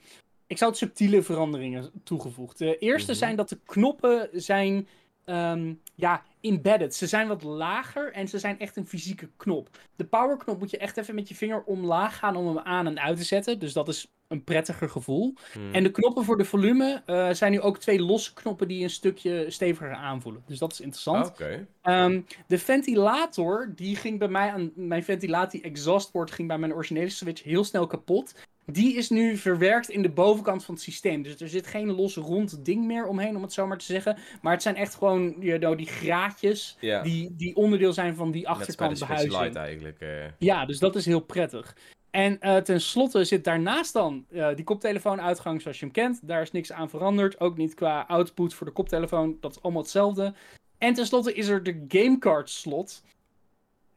ik 0.46 0.58
zou 0.58 0.70
het 0.70 0.78
subtiele 0.78 1.22
veranderingen 1.22 1.90
toegevoegd. 2.04 2.58
De 2.58 2.78
eerste 2.78 3.00
mm 3.00 3.18
-hmm. 3.18 3.26
zijn 3.26 3.36
dat 3.36 3.48
de 3.48 3.58
knoppen 3.64 4.28
zijn 4.32 4.88
um, 5.24 5.80
ja, 5.94 6.22
embedded. 6.40 6.94
Ze 6.94 7.06
zijn 7.06 7.28
wat 7.28 7.42
lager 7.42 8.12
en 8.12 8.28
ze 8.28 8.38
zijn 8.38 8.58
echt 8.58 8.76
een 8.76 8.86
fysieke 8.86 9.30
knop. 9.36 9.68
De 9.96 10.04
powerknop 10.04 10.58
moet 10.58 10.70
je 10.70 10.78
echt 10.78 10.96
even 10.96 11.14
met 11.14 11.28
je 11.28 11.34
vinger 11.34 11.62
omlaag 11.62 12.18
gaan 12.18 12.36
om 12.36 12.46
hem 12.46 12.58
aan 12.58 12.86
en 12.86 13.00
uit 13.00 13.16
te 13.16 13.24
zetten. 13.24 13.58
Dus 13.58 13.72
dat 13.72 13.88
is 13.88 14.10
een 14.28 14.44
prettiger 14.44 14.88
gevoel. 14.88 15.34
Hmm. 15.52 15.74
En 15.74 15.82
de 15.82 15.90
knoppen 15.90 16.24
voor 16.24 16.38
de 16.38 16.44
volume 16.44 17.02
uh, 17.06 17.30
zijn 17.30 17.52
nu 17.52 17.60
ook 17.60 17.78
twee 17.78 18.02
losse 18.02 18.34
knoppen 18.34 18.68
die 18.68 18.82
een 18.82 18.90
stukje 18.90 19.50
steviger 19.50 19.94
aanvoelen. 19.94 20.42
Dus 20.46 20.58
dat 20.58 20.72
is 20.72 20.80
interessant. 20.80 21.28
Okay. 21.28 21.66
Um, 21.82 22.26
de 22.46 22.58
ventilator, 22.58 23.72
die 23.74 23.96
ging 23.96 24.18
bij 24.18 24.28
mij 24.28 24.50
aan 24.50 24.72
mijn 24.74 25.04
ventilatie 25.04 25.62
exhaust 25.62 26.10
port 26.10 26.30
ging 26.30 26.48
bij 26.48 26.58
mijn 26.58 26.74
originele 26.74 27.08
Switch 27.08 27.42
heel 27.42 27.64
snel 27.64 27.86
kapot. 27.86 28.34
Die 28.72 28.96
is 28.96 29.10
nu 29.10 29.36
verwerkt 29.36 29.88
in 29.88 30.02
de 30.02 30.08
bovenkant 30.08 30.64
van 30.64 30.74
het 30.74 30.82
systeem. 30.82 31.22
Dus 31.22 31.40
er 31.40 31.48
zit 31.48 31.66
geen 31.66 31.90
los 31.90 32.16
rond 32.16 32.64
ding 32.64 32.84
meer 32.84 33.06
omheen, 33.06 33.36
om 33.36 33.42
het 33.42 33.52
zo 33.52 33.66
maar 33.66 33.78
te 33.78 33.84
zeggen. 33.84 34.18
Maar 34.42 34.52
het 34.52 34.62
zijn 34.62 34.76
echt 34.76 34.94
gewoon 34.94 35.36
you 35.40 35.58
know, 35.58 35.76
die 35.76 35.86
graadjes 35.86 36.76
die, 37.02 37.34
die 37.36 37.56
onderdeel 37.56 37.92
zijn 37.92 38.14
van 38.14 38.30
die 38.30 38.48
achterkant 38.48 38.98
behuizing. 38.98 39.56
eigenlijk. 39.56 40.00
Uh... 40.00 40.24
Ja, 40.38 40.66
dus 40.66 40.78
dat 40.78 40.96
is 40.96 41.04
heel 41.06 41.20
prettig. 41.20 41.76
En 42.10 42.38
uh, 42.40 42.56
tenslotte 42.56 43.24
zit 43.24 43.44
daarnaast 43.44 43.92
dan 43.92 44.26
uh, 44.30 44.54
die 44.54 44.64
koptelefoonuitgang 44.64 45.62
zoals 45.62 45.78
je 45.78 45.84
hem 45.84 45.94
kent. 45.94 46.20
Daar 46.22 46.42
is 46.42 46.52
niks 46.52 46.72
aan 46.72 46.90
veranderd. 46.90 47.40
Ook 47.40 47.56
niet 47.56 47.74
qua 47.74 48.04
output 48.08 48.54
voor 48.54 48.66
de 48.66 48.72
koptelefoon. 48.72 49.36
Dat 49.40 49.50
is 49.50 49.62
allemaal 49.62 49.82
hetzelfde. 49.82 50.34
En 50.78 50.94
tenslotte 50.94 51.34
is 51.34 51.48
er 51.48 51.62
de 51.62 51.84
gamecard 51.88 52.50
slot. 52.50 53.02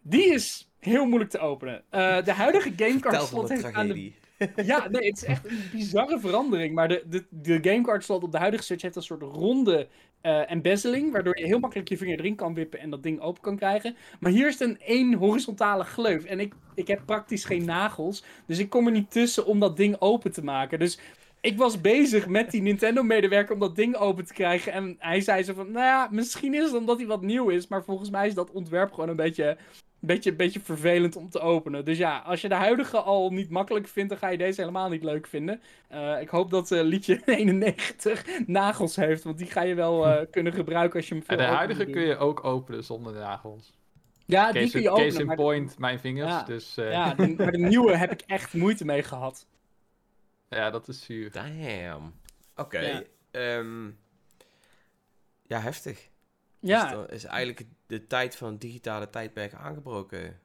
Die 0.02 0.34
is 0.34 0.70
heel 0.80 1.06
moeilijk 1.06 1.32
te 1.32 1.40
openen. 1.40 1.84
Uh, 1.92 2.24
de 2.24 2.34
huidige 2.34 2.74
gamecard 2.86 3.28
slot 3.28 3.50
heeft 3.50 3.74
aan 3.74 3.88
de... 3.88 4.12
Ja, 4.56 4.88
nee, 4.90 5.08
het 5.08 5.18
is 5.18 5.24
echt 5.24 5.46
een 5.46 5.62
bizarre 5.72 6.20
verandering. 6.20 6.76
Maar 6.76 6.88
de, 6.88 7.04
de, 7.10 7.26
de 7.30 7.60
gamecard 7.62 8.04
slot 8.04 8.24
op 8.24 8.32
de 8.32 8.38
huidige 8.38 8.64
Switch 8.64 8.82
heeft 8.82 8.96
een 8.96 9.02
soort 9.02 9.22
ronde 9.22 9.88
uh, 10.22 10.52
embezeling. 10.52 11.12
Waardoor 11.12 11.38
je 11.38 11.46
heel 11.46 11.60
makkelijk 11.60 11.90
je 11.90 11.98
vinger 11.98 12.20
erin 12.20 12.36
kan 12.36 12.54
wippen 12.54 12.80
en 12.80 12.90
dat 12.90 13.04
ding 13.04 13.20
open 13.22 13.42
kan 13.42 13.56
krijgen. 13.56 13.96
Maar 14.20 14.32
hier 14.32 14.48
is 14.48 14.60
het 14.60 14.70
een 14.70 14.80
één 14.82 15.14
horizontale 15.14 15.84
gleuf. 15.84 16.24
En 16.24 16.40
ik, 16.40 16.54
ik 16.76 16.88
heb 16.88 17.02
praktisch 17.06 17.46
geen 17.46 17.66
nagels. 17.66 18.24
Dus 18.46 18.60
ik 18.60 18.70
kom 18.70 18.86
er 18.86 18.92
niet 18.92 19.12
tussen 19.12 19.46
om 19.46 19.60
dat 19.60 19.78
ding 19.78 19.96
open 20.00 20.32
te 20.32 20.44
maken. 20.44 20.80
Dus 20.80 21.00
ik 21.42 21.58
was 21.58 21.82
bezig 21.82 22.28
met 22.28 22.52
die 22.52 22.62
Nintendo-medewerker 22.62 23.54
om 23.54 23.60
dat 23.60 23.76
ding 23.76 23.96
open 23.96 24.26
te 24.26 24.34
krijgen. 24.34 24.72
En 24.72 24.96
hij 25.00 25.22
zei 25.22 25.44
zo 25.44 25.54
van, 25.54 25.72
nou 25.72 25.86
ja, 25.86 26.08
misschien 26.12 26.54
is 26.54 26.64
het 26.64 26.74
omdat 26.74 26.98
hij 26.98 27.08
wat 27.08 27.22
nieuw 27.22 27.50
is. 27.50 27.68
Maar 27.68 27.84
volgens 27.84 28.10
mij 28.10 28.28
is 28.28 28.34
dat 28.34 28.52
ontwerp 28.52 28.92
gewoon 28.94 29.10
een 29.10 29.16
beetje 29.16 29.58
beetje, 30.00 30.34
beetje 30.34 30.60
vervelend 30.60 31.16
om 31.16 31.30
te 31.30 31.40
openen. 31.40 31.86
Dus 31.86 31.98
ja, 31.98 32.18
als 32.18 32.42
je 32.42 32.50
de 32.50 32.56
huidige 32.56 32.98
al 32.98 33.32
niet 33.32 33.50
makkelijk 33.50 33.88
vindt, 33.88 34.10
dan 34.10 34.18
ga 34.18 34.28
je 34.28 34.38
deze 34.38 34.62
helemaal 34.62 34.90
niet 34.90 35.04
leuk 35.04 35.28
vinden. 35.28 35.62
Uh, 35.92 36.22
ik 36.22 36.30
hoop 36.30 36.50
dat 36.50 36.72
uh, 36.72 36.82
liedje 36.82 37.22
91 37.26 38.26
nagels 38.46 38.96
heeft, 38.96 39.24
want 39.24 39.38
die 39.38 39.48
ga 39.48 39.62
je 39.62 39.76
wel 39.76 40.08
uh, 40.08 40.22
kunnen 40.32 40.54
gebruiken 40.54 41.00
als 41.00 41.08
je 41.08 41.16
hem 41.16 41.24
veel 41.24 41.38
En 41.38 41.44
de 41.44 41.56
huidige 41.56 41.86
kun 41.86 42.02
je 42.02 42.18
ook 42.18 42.44
openen 42.44 42.84
zonder 42.84 43.14
nagels. 43.14 43.74
Ja, 44.26 44.52
case 44.52 44.60
die 44.60 44.72
kun 44.72 44.82
je 44.82 44.90
openen. 44.90 45.10
Case 45.10 45.22
in 45.22 45.36
point, 45.36 45.70
de... 45.70 45.76
mijn 45.80 46.00
vingers. 46.00 46.30
Ja, 46.30 46.44
dus, 46.44 46.76
ja 46.76 47.14
de, 47.14 47.34
maar 47.38 47.52
de 47.52 47.58
nieuwe 47.58 47.96
heb 47.96 48.12
ik 48.12 48.22
echt 48.22 48.54
moeite 48.54 48.86
mee 48.86 49.04
gehad. 49.04 49.46
Ja, 50.50 50.70
dat 50.70 50.88
is 50.88 51.06
zuur. 51.06 51.32
Damn. 51.32 52.14
Oké. 52.56 52.78
Okay. 52.78 53.08
Ja. 53.32 53.58
Um, 53.58 53.98
ja, 55.50 55.60
heftig. 55.60 56.09
Ja. 56.60 56.84
Dus 56.84 56.92
dan 56.92 57.08
is 57.08 57.24
eigenlijk 57.24 57.66
de 57.88 58.08
tijd 58.08 58.36
van 58.36 58.52
het 58.52 58.62
digitale 58.62 59.10
tijdperk 59.10 59.54
aangebroken. 59.54 60.40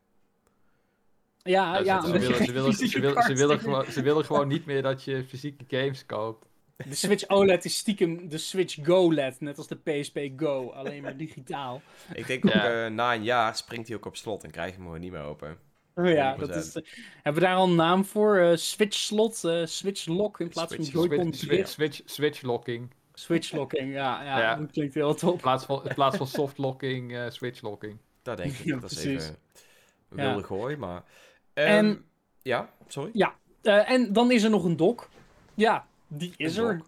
Ja, 1.43 1.79
ja. 1.79 2.01
Ze, 2.01 2.13
willen, 2.13 2.35
ze, 2.37 2.53
willen, 2.53 2.73
ze, 2.73 3.01
willen, 3.01 3.23
ze, 3.23 3.35
willen 3.35 3.59
gewoon, 3.59 3.85
ze 3.85 4.03
willen 4.03 4.25
gewoon 4.25 4.49
niet 4.49 4.67
meer 4.67 4.83
dat 4.83 5.05
je 5.05 5.25
fysieke 5.29 5.65
games 5.69 6.07
koopt. 6.07 6.47
De 6.77 6.95
Switch 6.95 7.29
OLED 7.29 7.65
is 7.65 7.77
stiekem 7.77 8.29
de 8.29 8.39
Switch 8.39 8.79
Go 8.83 9.13
LED, 9.13 9.41
net 9.41 9.59
als 9.59 9.67
de 9.69 9.77
PSP 9.77 10.19
Go, 10.37 10.71
alleen 10.71 11.03
maar 11.03 11.17
digitaal. 11.17 11.83
Ik 12.13 12.27
denk 12.27 12.47
ook 12.47 12.53
ja. 12.53 12.85
uh, 12.85 12.91
na 12.91 13.15
een 13.15 13.23
jaar 13.23 13.57
springt 13.57 13.89
hij 13.89 13.97
ook 13.97 14.07
op 14.07 14.17
slot 14.17 14.45
en 14.45 14.51
krijg 14.51 14.69
je 14.69 14.75
hem 14.75 14.85
gewoon 14.85 15.01
niet 15.01 15.13
meer 15.13 15.23
open. 15.23 15.59
Oh 15.95 16.09
ja, 16.09 16.37
dat 16.37 16.57
is, 16.57 16.77
uh, 16.77 16.83
hebben 17.23 17.43
we 17.43 17.49
daar 17.49 17.57
al 17.57 17.69
een 17.69 17.75
naam 17.75 18.05
voor? 18.05 18.39
Uh, 18.39 18.57
switch 18.57 18.97
slot, 18.97 19.37
Switch 19.65 20.07
lock 20.07 20.41
in 20.41 20.49
plaats 20.49 20.75
switch, 20.75 20.91
van 20.91 21.01
Joy-Con 21.01 21.33
switch, 21.33 21.69
switch, 21.69 22.01
switch 22.05 22.43
locking. 22.43 22.91
Switchlocking, 23.15 23.93
ja, 24.03 24.23
ja, 24.23 24.39
ja. 24.39 24.57
Dat 24.57 24.71
klinkt 24.71 24.95
heel 24.95 25.15
top. 25.15 25.35
In 25.35 25.41
plaats 25.41 25.65
van, 25.65 25.89
in 25.89 25.95
plaats 25.95 26.17
van 26.17 26.27
softlocking, 26.27 27.13
uh, 27.13 27.31
switchlocking. 27.31 27.99
Dat 28.23 28.37
denk 28.37 28.53
ik. 28.53 28.65
Ja, 28.65 28.77
dat 28.77 28.91
is 28.91 29.05
even 29.05 29.37
wilde 30.09 30.41
ja. 30.41 30.47
gooi, 30.47 30.77
maar... 30.77 30.97
Um, 30.97 31.65
en, 31.65 32.05
ja, 32.43 32.71
sorry? 32.87 33.11
Ja, 33.13 33.35
uh, 33.63 33.91
en 33.91 34.13
dan 34.13 34.31
is 34.31 34.43
er 34.43 34.51
nog 34.51 34.65
een 34.65 34.77
dock. 34.77 35.09
Ja, 35.55 35.87
die 36.07 36.33
is 36.37 36.57
er. 36.57 36.81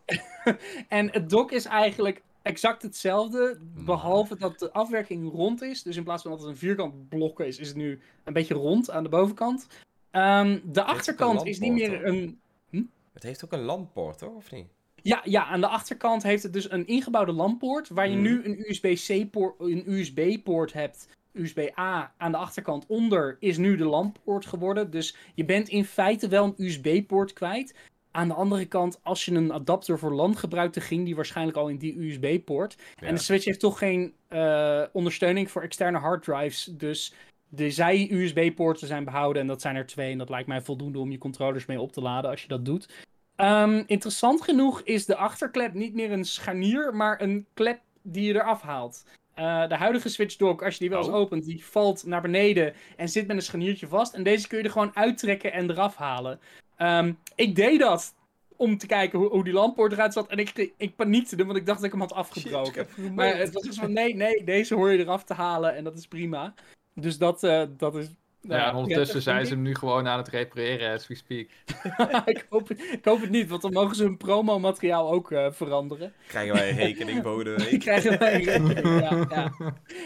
en 0.88 1.12
het 1.12 1.30
dock 1.30 1.52
is 1.52 1.64
eigenlijk 1.64 2.22
exact 2.42 2.82
hetzelfde, 2.82 3.58
behalve 3.60 4.36
dat 4.36 4.58
de 4.58 4.72
afwerking 4.72 5.32
rond 5.32 5.62
is. 5.62 5.82
Dus 5.82 5.96
in 5.96 6.04
plaats 6.04 6.22
van 6.22 6.30
dat 6.30 6.40
het 6.40 6.48
een 6.48 6.56
vierkant 6.56 7.08
blok 7.08 7.40
is, 7.40 7.58
is 7.58 7.68
het 7.68 7.76
nu 7.76 8.00
een 8.24 8.32
beetje 8.32 8.54
rond 8.54 8.90
aan 8.90 9.02
de 9.02 9.08
bovenkant. 9.08 9.66
Um, 10.12 10.62
de 10.64 10.82
achterkant 10.82 11.46
is 11.46 11.58
niet 11.58 11.72
meer 11.72 12.04
een... 12.04 12.40
Hm? 12.70 12.82
Het 13.12 13.22
heeft 13.22 13.44
ook 13.44 13.52
een 13.52 13.62
lamppoort, 13.62 14.20
hoor, 14.20 14.34
of 14.34 14.50
niet? 14.50 14.66
Ja, 15.06 15.20
ja, 15.24 15.46
aan 15.46 15.60
de 15.60 15.66
achterkant 15.66 16.22
heeft 16.22 16.42
het 16.42 16.52
dus 16.52 16.70
een 16.70 16.86
ingebouwde 16.86 17.32
lamppoort. 17.32 17.88
Waar 17.88 18.08
je 18.08 18.12
hmm. 18.12 18.22
nu 18.22 18.44
een 18.44 18.70
USB-C-poort, 18.70 19.54
een 19.60 19.84
USB-poort 19.86 20.72
hebt. 20.72 21.08
USB-A 21.32 22.14
aan 22.16 22.32
de 22.32 22.38
achterkant 22.38 22.86
onder 22.86 23.36
is 23.40 23.56
nu 23.56 23.76
de 23.76 23.84
lamppoort 23.84 24.46
geworden. 24.46 24.90
Dus 24.90 25.16
je 25.34 25.44
bent 25.44 25.68
in 25.68 25.84
feite 25.84 26.28
wel 26.28 26.44
een 26.44 26.54
USB-poort 26.56 27.32
kwijt. 27.32 27.74
Aan 28.10 28.28
de 28.28 28.34
andere 28.34 28.64
kant, 28.64 29.00
als 29.02 29.24
je 29.24 29.34
een 29.34 29.52
adapter 29.52 29.98
voor 29.98 30.14
LAN 30.14 30.36
gebruikte, 30.36 30.80
ging 30.80 31.04
die 31.04 31.16
waarschijnlijk 31.16 31.56
al 31.56 31.68
in 31.68 31.78
die 31.78 31.98
USB-poort. 31.98 32.76
En 32.96 33.14
de 33.14 33.20
Switch 33.20 33.44
heeft 33.44 33.60
toch 33.60 33.78
geen 33.78 34.14
uh, 34.28 34.82
ondersteuning 34.92 35.50
voor 35.50 35.62
externe 35.62 35.98
harddrives. 35.98 36.64
Dus 36.64 37.14
de 37.48 37.70
zij-USB-poorten 37.70 38.86
zijn 38.86 39.04
behouden 39.04 39.42
en 39.42 39.48
dat 39.48 39.60
zijn 39.60 39.76
er 39.76 39.86
twee. 39.86 40.12
En 40.12 40.18
dat 40.18 40.30
lijkt 40.30 40.48
mij 40.48 40.62
voldoende 40.62 40.98
om 40.98 41.10
je 41.10 41.18
controllers 41.18 41.66
mee 41.66 41.80
op 41.80 41.92
te 41.92 42.00
laden 42.00 42.30
als 42.30 42.42
je 42.42 42.48
dat 42.48 42.64
doet. 42.64 42.88
Um, 43.36 43.84
interessant 43.86 44.42
genoeg 44.42 44.80
is 44.82 45.06
de 45.06 45.16
achterklep 45.16 45.74
niet 45.74 45.94
meer 45.94 46.12
een 46.12 46.24
scharnier, 46.24 46.94
maar 46.94 47.20
een 47.20 47.46
klep 47.54 47.80
die 48.02 48.26
je 48.26 48.34
eraf 48.34 48.62
haalt. 48.62 49.04
Uh, 49.38 49.68
de 49.68 49.74
huidige 49.74 50.08
Switch 50.08 50.36
Dock, 50.36 50.62
als 50.62 50.74
je 50.74 50.80
die 50.80 50.90
wel 50.90 50.98
eens 50.98 51.08
oh. 51.08 51.14
opent, 51.14 51.44
die 51.44 51.64
valt 51.64 52.06
naar 52.06 52.22
beneden 52.22 52.74
en 52.96 53.08
zit 53.08 53.26
met 53.26 53.36
een 53.36 53.42
scharniertje 53.42 53.88
vast. 53.88 54.14
En 54.14 54.22
deze 54.22 54.48
kun 54.48 54.58
je 54.58 54.64
er 54.64 54.70
gewoon 54.70 54.96
uittrekken 54.96 55.52
en 55.52 55.70
eraf 55.70 55.96
halen. 55.96 56.40
Um, 56.78 57.18
ik 57.34 57.56
deed 57.56 57.80
dat 57.80 58.14
om 58.56 58.78
te 58.78 58.86
kijken 58.86 59.18
hoe, 59.18 59.28
hoe 59.28 59.44
die 59.44 59.52
lamppoort 59.52 59.92
eruit 59.92 60.12
zat. 60.12 60.28
En 60.28 60.38
ik, 60.38 60.72
ik 60.76 60.96
paniekte 60.96 61.44
want 61.44 61.58
ik 61.58 61.66
dacht 61.66 61.78
dat 61.78 61.86
ik 61.86 61.92
hem 61.92 62.00
had 62.00 62.12
afgebroken. 62.12 62.86
Shit, 62.86 63.14
maar 63.14 63.36
het 63.36 63.52
was 63.52 63.62
dus 63.62 63.78
van, 63.78 63.92
nee, 63.92 64.14
nee, 64.14 64.44
deze 64.44 64.74
hoor 64.74 64.92
je 64.92 64.98
eraf 64.98 65.24
te 65.24 65.34
halen 65.34 65.74
en 65.74 65.84
dat 65.84 65.98
is 65.98 66.06
prima. 66.06 66.54
Dus 66.94 67.18
dat, 67.18 67.44
uh, 67.44 67.62
dat 67.76 67.94
is 67.94 68.08
nou, 68.46 68.60
ja, 68.60 68.68
en 68.68 68.74
ondertussen 68.74 69.22
zijn 69.22 69.46
ze 69.46 69.52
hem 69.52 69.62
nu 69.62 69.74
gewoon 69.74 70.08
aan 70.08 70.18
het 70.18 70.28
repareren 70.28 70.92
as 70.92 71.06
we 71.06 71.14
speak. 71.14 71.46
ik, 72.24 72.46
hoop, 72.48 72.70
ik, 72.70 73.04
hoop, 73.04 73.20
het 73.20 73.30
niet, 73.30 73.48
want 73.48 73.62
dan 73.62 73.72
mogen 73.72 73.96
ze 73.96 74.02
hun 74.02 74.16
promomateriaal 74.16 75.10
ook 75.10 75.30
uh, 75.30 75.46
veranderen. 75.50 76.12
Krijgen 76.26 76.54
wij 76.54 76.70
een 76.70 76.76
rekening 76.76 77.22
volgende 77.22 77.54
week? 77.70 77.80
Krijgen 77.80 78.18
wij 78.18 78.34
een 78.34 78.44
rekening, 78.44 79.00
ja. 79.00 79.26
ja. 79.28 79.52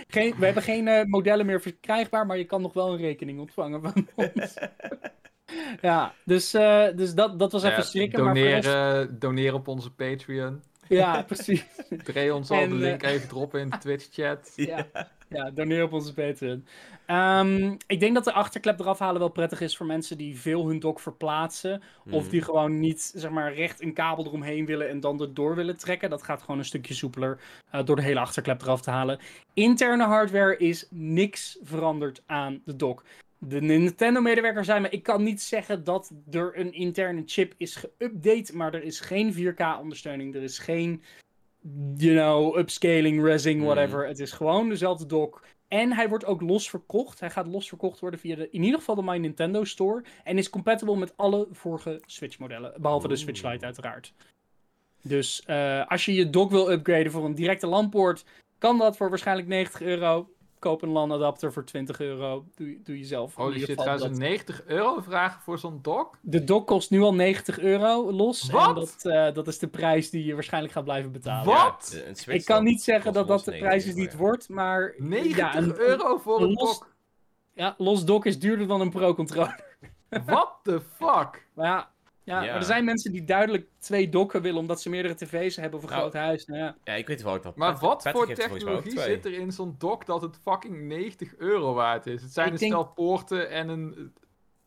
Geen, 0.08 0.34
we 0.38 0.44
hebben 0.44 0.62
geen 0.62 0.86
uh, 0.86 1.04
modellen 1.04 1.46
meer 1.46 1.60
verkrijgbaar, 1.60 2.26
maar 2.26 2.38
je 2.38 2.44
kan 2.44 2.62
nog 2.62 2.72
wel 2.72 2.92
een 2.92 2.98
rekening 3.00 3.40
ontvangen 3.40 3.82
van 3.82 4.08
ons. 4.34 4.54
ja, 5.80 6.14
dus, 6.24 6.54
uh, 6.54 6.86
dus 6.96 7.14
dat, 7.14 7.38
dat 7.38 7.52
was 7.52 7.62
even 7.62 7.76
ja, 7.76 7.82
schrikken. 7.82 8.24
Doneren, 8.24 8.94
maar 8.94 9.18
doneren 9.18 9.54
op 9.54 9.68
onze 9.68 9.90
Patreon. 9.90 10.62
Ja, 10.88 11.22
precies. 11.22 11.64
Dreon 12.04 12.44
zal 12.44 12.56
en, 12.56 12.68
de 12.68 12.74
link 12.74 13.02
even 13.02 13.28
droppen 13.28 13.60
in 13.60 13.70
de 13.70 13.78
Twitch-chat. 13.78 14.52
Ja, 14.56 14.86
ja, 15.30 15.50
doneer 15.50 15.82
op 15.82 15.92
onze 15.92 16.14
Patreon. 16.14 16.64
Um, 17.06 17.76
ik 17.86 18.00
denk 18.00 18.14
dat 18.14 18.24
de 18.24 18.32
achterklep 18.32 18.80
eraf 18.80 18.98
halen 18.98 19.20
wel 19.20 19.28
prettig 19.28 19.60
is 19.60 19.76
voor 19.76 19.86
mensen 19.86 20.18
die 20.18 20.38
veel 20.38 20.66
hun 20.66 20.78
dock 20.78 21.00
verplaatsen. 21.00 21.82
Of 22.10 22.22
mhm. 22.22 22.30
die 22.30 22.42
gewoon 22.42 22.80
niet, 22.80 23.12
zeg 23.14 23.30
maar, 23.30 23.54
recht 23.54 23.82
een 23.82 23.92
kabel 23.92 24.26
eromheen 24.26 24.66
willen 24.66 24.88
en 24.88 25.00
dan 25.00 25.20
erdoor 25.20 25.54
willen 25.54 25.76
trekken. 25.76 26.10
Dat 26.10 26.22
gaat 26.22 26.40
gewoon 26.40 26.58
een 26.58 26.64
stukje 26.64 26.94
soepeler 26.94 27.40
uh, 27.74 27.84
door 27.84 27.96
de 27.96 28.02
hele 28.02 28.20
achterklep 28.20 28.62
eraf 28.62 28.80
te 28.80 28.90
halen. 28.90 29.18
Interne 29.54 30.04
hardware 30.04 30.56
is 30.56 30.86
niks 30.90 31.58
veranderd 31.62 32.22
aan 32.26 32.62
de 32.64 32.76
dock. 32.76 33.04
De 33.38 33.60
Nintendo-medewerker 33.60 34.64
zei 34.64 34.80
me: 34.80 34.88
Ik 34.88 35.02
kan 35.02 35.22
niet 35.22 35.42
zeggen 35.42 35.84
dat 35.84 36.12
er 36.30 36.58
een 36.58 36.72
interne 36.72 37.22
chip 37.26 37.54
is 37.56 37.84
geüpdate, 37.86 38.54
maar 38.54 38.74
er 38.74 38.82
is 38.82 39.00
geen 39.00 39.34
4K-ondersteuning. 39.34 40.34
Er 40.34 40.42
is 40.42 40.58
geen, 40.58 41.02
you 41.96 42.14
know, 42.14 42.56
upscaling, 42.56 43.24
resing, 43.24 43.56
mhm. 43.56 43.66
whatever. 43.66 44.06
Het 44.06 44.18
is 44.18 44.32
gewoon 44.32 44.68
dezelfde 44.68 45.06
dock. 45.06 45.42
En 45.68 45.92
hij 45.92 46.08
wordt 46.08 46.24
ook 46.24 46.40
los 46.40 46.70
verkocht. 46.70 47.20
Hij 47.20 47.30
gaat 47.30 47.46
los 47.46 47.68
verkocht 47.68 48.00
worden 48.00 48.20
via 48.20 48.36
de, 48.36 48.50
in 48.50 48.62
ieder 48.62 48.78
geval 48.78 48.94
de 48.94 49.02
My 49.02 49.16
Nintendo 49.16 49.64
Store. 49.64 50.04
En 50.24 50.38
is 50.38 50.50
compatible 50.50 50.96
met 50.96 51.16
alle 51.16 51.48
vorige 51.50 52.00
Switch-modellen. 52.06 52.72
Behalve 52.80 53.08
de 53.08 53.16
Switch 53.16 53.42
Lite, 53.42 53.64
uiteraard. 53.64 54.12
Dus 55.02 55.42
uh, 55.46 55.86
als 55.86 56.04
je 56.04 56.14
je 56.14 56.30
dock 56.30 56.50
wil 56.50 56.70
upgraden 56.70 57.12
voor 57.12 57.24
een 57.24 57.34
directe 57.34 57.66
LAN-poort, 57.66 58.24
kan 58.58 58.78
dat 58.78 58.96
voor 58.96 59.08
waarschijnlijk 59.08 59.48
90 59.48 59.80
euro 59.80 60.28
koop 60.60 60.82
een 60.82 60.88
LAN-adapter 60.88 61.52
voor 61.52 61.64
20 61.64 62.00
euro. 62.00 62.44
Doe, 62.54 62.78
doe 62.84 62.98
je 62.98 63.04
zelf. 63.04 63.38
Oh, 63.38 63.54
shit, 63.54 63.82
gaan 63.82 63.98
ze 63.98 64.08
90 64.08 64.64
euro 64.66 65.00
vragen 65.00 65.42
voor 65.42 65.58
zo'n 65.58 65.78
dock? 65.82 66.18
De 66.20 66.44
dock 66.44 66.66
kost 66.66 66.90
nu 66.90 67.00
al 67.00 67.14
90 67.14 67.58
euro 67.58 68.12
los. 68.12 68.50
Wat? 68.50 68.68
En 68.68 68.74
dat, 68.74 69.00
uh, 69.02 69.34
dat 69.34 69.46
is 69.46 69.58
de 69.58 69.68
prijs 69.68 70.10
die 70.10 70.24
je 70.24 70.34
waarschijnlijk 70.34 70.72
gaat 70.72 70.84
blijven 70.84 71.12
betalen. 71.12 71.44
Wat? 71.44 72.02
Ja, 72.26 72.32
ik 72.32 72.44
kan 72.44 72.64
niet 72.64 72.82
zeggen 72.82 73.12
dat 73.12 73.28
dat 73.28 73.44
de 73.44 73.58
prijs 73.58 73.86
is 73.86 73.94
die 73.94 74.04
het 74.04 74.16
wordt, 74.16 74.48
maar... 74.48 74.94
90 74.96 75.36
ja, 75.36 75.56
een, 75.56 75.78
euro 75.78 76.18
voor 76.18 76.40
een 76.40 76.52
los, 76.52 76.78
dock? 76.78 76.94
Ja, 77.54 77.74
los 77.78 78.04
dock 78.04 78.26
is 78.26 78.38
duurder 78.38 78.66
dan 78.66 78.80
een 78.80 78.90
pro-controller. 78.90 79.64
What 80.08 80.52
the 80.62 80.80
fuck? 80.96 81.48
Maar 81.54 81.66
ja, 81.66 81.90
ja, 82.30 82.40
maar 82.40 82.56
er 82.56 82.62
zijn 82.62 82.84
mensen 82.84 83.12
die 83.12 83.24
duidelijk 83.24 83.66
twee 83.78 84.08
dokken 84.08 84.42
willen 84.42 84.60
omdat 84.60 84.80
ze 84.82 84.90
meerdere 84.90 85.14
tv's 85.14 85.56
hebben 85.56 85.78
of 85.78 85.84
een 85.84 85.90
nou, 85.90 86.00
groot 86.00 86.14
huis. 86.14 86.44
Nou 86.44 86.60
ja. 86.60 86.76
ja, 86.84 86.92
ik 86.92 87.06
weet 87.06 87.22
wel 87.22 87.40
dat. 87.40 87.56
Maar 87.56 87.76
wat 87.78 88.02
voor 88.02 88.34
technologie 88.34 89.00
zit 89.00 89.24
er 89.24 89.32
in 89.32 89.52
zo'n 89.52 89.74
dok 89.78 90.06
dat 90.06 90.22
het 90.22 90.38
fucking 90.42 90.80
90 90.80 91.36
euro 91.36 91.74
waard 91.74 92.06
is? 92.06 92.22
Het 92.22 92.32
zijn 92.32 92.46
ik 92.46 92.52
een 92.52 92.58
denk... 92.58 92.72
stel 92.72 92.86
poorten 92.86 93.50
en 93.50 93.68
een. 93.68 94.12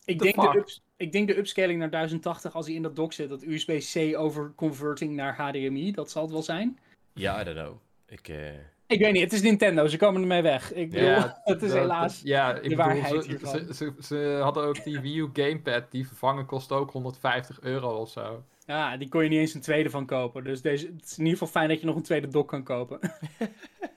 Ik 0.06 0.20
denk, 0.20 0.36
de 0.36 0.58
ups, 0.58 0.84
ik 0.98 1.12
denk 1.12 1.28
de 1.28 1.38
upscaling 1.38 1.80
naar 1.80 1.90
1080 1.90 2.56
als 2.56 2.66
hij 2.66 2.76
in 2.76 2.82
dat 2.82 2.96
dock 2.96 3.14
zit, 3.14 3.30
dat 3.30 3.44
USB-C 3.44 4.18
over 4.18 4.54
converting 4.56 5.16
naar 5.16 5.36
HDMI, 5.36 5.92
dat 5.92 6.12
zal 6.12 6.22
het 6.22 6.32
wel 6.32 6.44
zijn. 6.44 6.80
Ja, 7.14 7.42
I 7.42 7.44
don't 7.44 7.58
know. 7.58 7.78
Ik, 8.06 8.28
uh... 8.28 8.50
Ik 8.88 9.00
weet 9.00 9.12
niet, 9.14 9.22
het 9.22 9.34
is 9.34 9.42
Nintendo, 9.42 9.88
ze 9.88 9.98
komen 9.98 10.22
ermee 10.22 10.42
weg. 10.42 10.74
Ik 10.74 10.90
bedoel, 10.90 11.08
Ja, 11.08 11.40
het 11.44 11.62
is 11.62 11.70
dat- 11.72 11.80
helaas 11.80 12.22
Ja, 12.24 12.50
ik 12.50 12.56
de 12.56 12.62
bedoel, 12.70 12.78
waarheid 12.86 13.24
ze, 13.24 13.30
hiervan. 13.30 13.50
ze, 13.50 13.74
ze, 13.74 13.94
ze 14.00 14.40
hadden 14.42 14.64
ook 14.64 14.84
die 14.84 15.00
Wii 15.00 15.18
U 15.20 15.30
Gamepad, 15.34 15.92
die 15.92 16.08
vervangen 16.08 16.46
kost 16.46 16.72
ook 16.72 16.92
150 16.92 17.62
euro 17.62 17.96
of 17.96 18.10
zo. 18.10 18.44
Ja, 18.66 18.98
die 18.98 19.10
kon 19.10 19.24
je 19.24 19.30
niet 19.30 19.40
eens 19.40 19.54
een 19.54 19.62
tweede 19.62 19.90
van 19.90 20.06
kopen. 20.06 20.44
Dus 20.44 20.62
deze, 20.62 20.86
het 20.86 21.04
is 21.06 21.12
in 21.18 21.24
ieder 21.26 21.38
geval 21.40 21.48
fijn 21.54 21.70
dat 21.70 21.80
je 21.80 21.86
nog 21.86 21.96
een 21.96 22.02
tweede 22.04 22.28
dock 22.28 22.48
kan 22.48 22.64
kopen. 22.64 23.00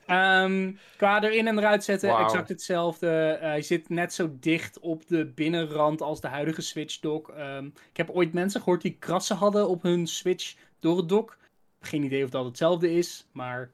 Ehm, 0.06 0.72
qua 0.96 1.22
erin 1.22 1.46
en 1.46 1.58
eruit 1.58 1.84
zetten, 1.84 2.16
exact 2.18 2.48
hetzelfde. 2.48 3.08
Eh, 3.08 3.40
hij 3.48 3.62
zit 3.62 3.88
net 3.88 4.12
zo 4.14 4.36
dicht 4.40 4.78
op 4.80 5.06
de 5.08 5.26
binnenrand 5.26 6.02
als 6.02 6.20
de 6.20 6.28
huidige 6.28 6.60
Switch 6.62 6.98
dock. 7.00 7.28
Ehm, 7.28 7.66
ik 7.66 7.96
heb 7.96 8.10
ooit 8.10 8.32
mensen 8.32 8.60
gehoord 8.60 8.82
die 8.82 8.96
krassen 8.98 9.36
hadden 9.36 9.68
op 9.68 9.82
hun 9.82 10.06
Switch 10.06 10.54
door 10.80 10.96
het 10.96 11.08
dock. 11.08 11.38
Geen 11.80 12.02
idee 12.02 12.24
of 12.24 12.30
dat 12.30 12.44
hetzelfde 12.44 12.92
is, 12.92 13.26
maar... 13.32 13.70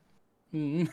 hmm. 0.50 0.88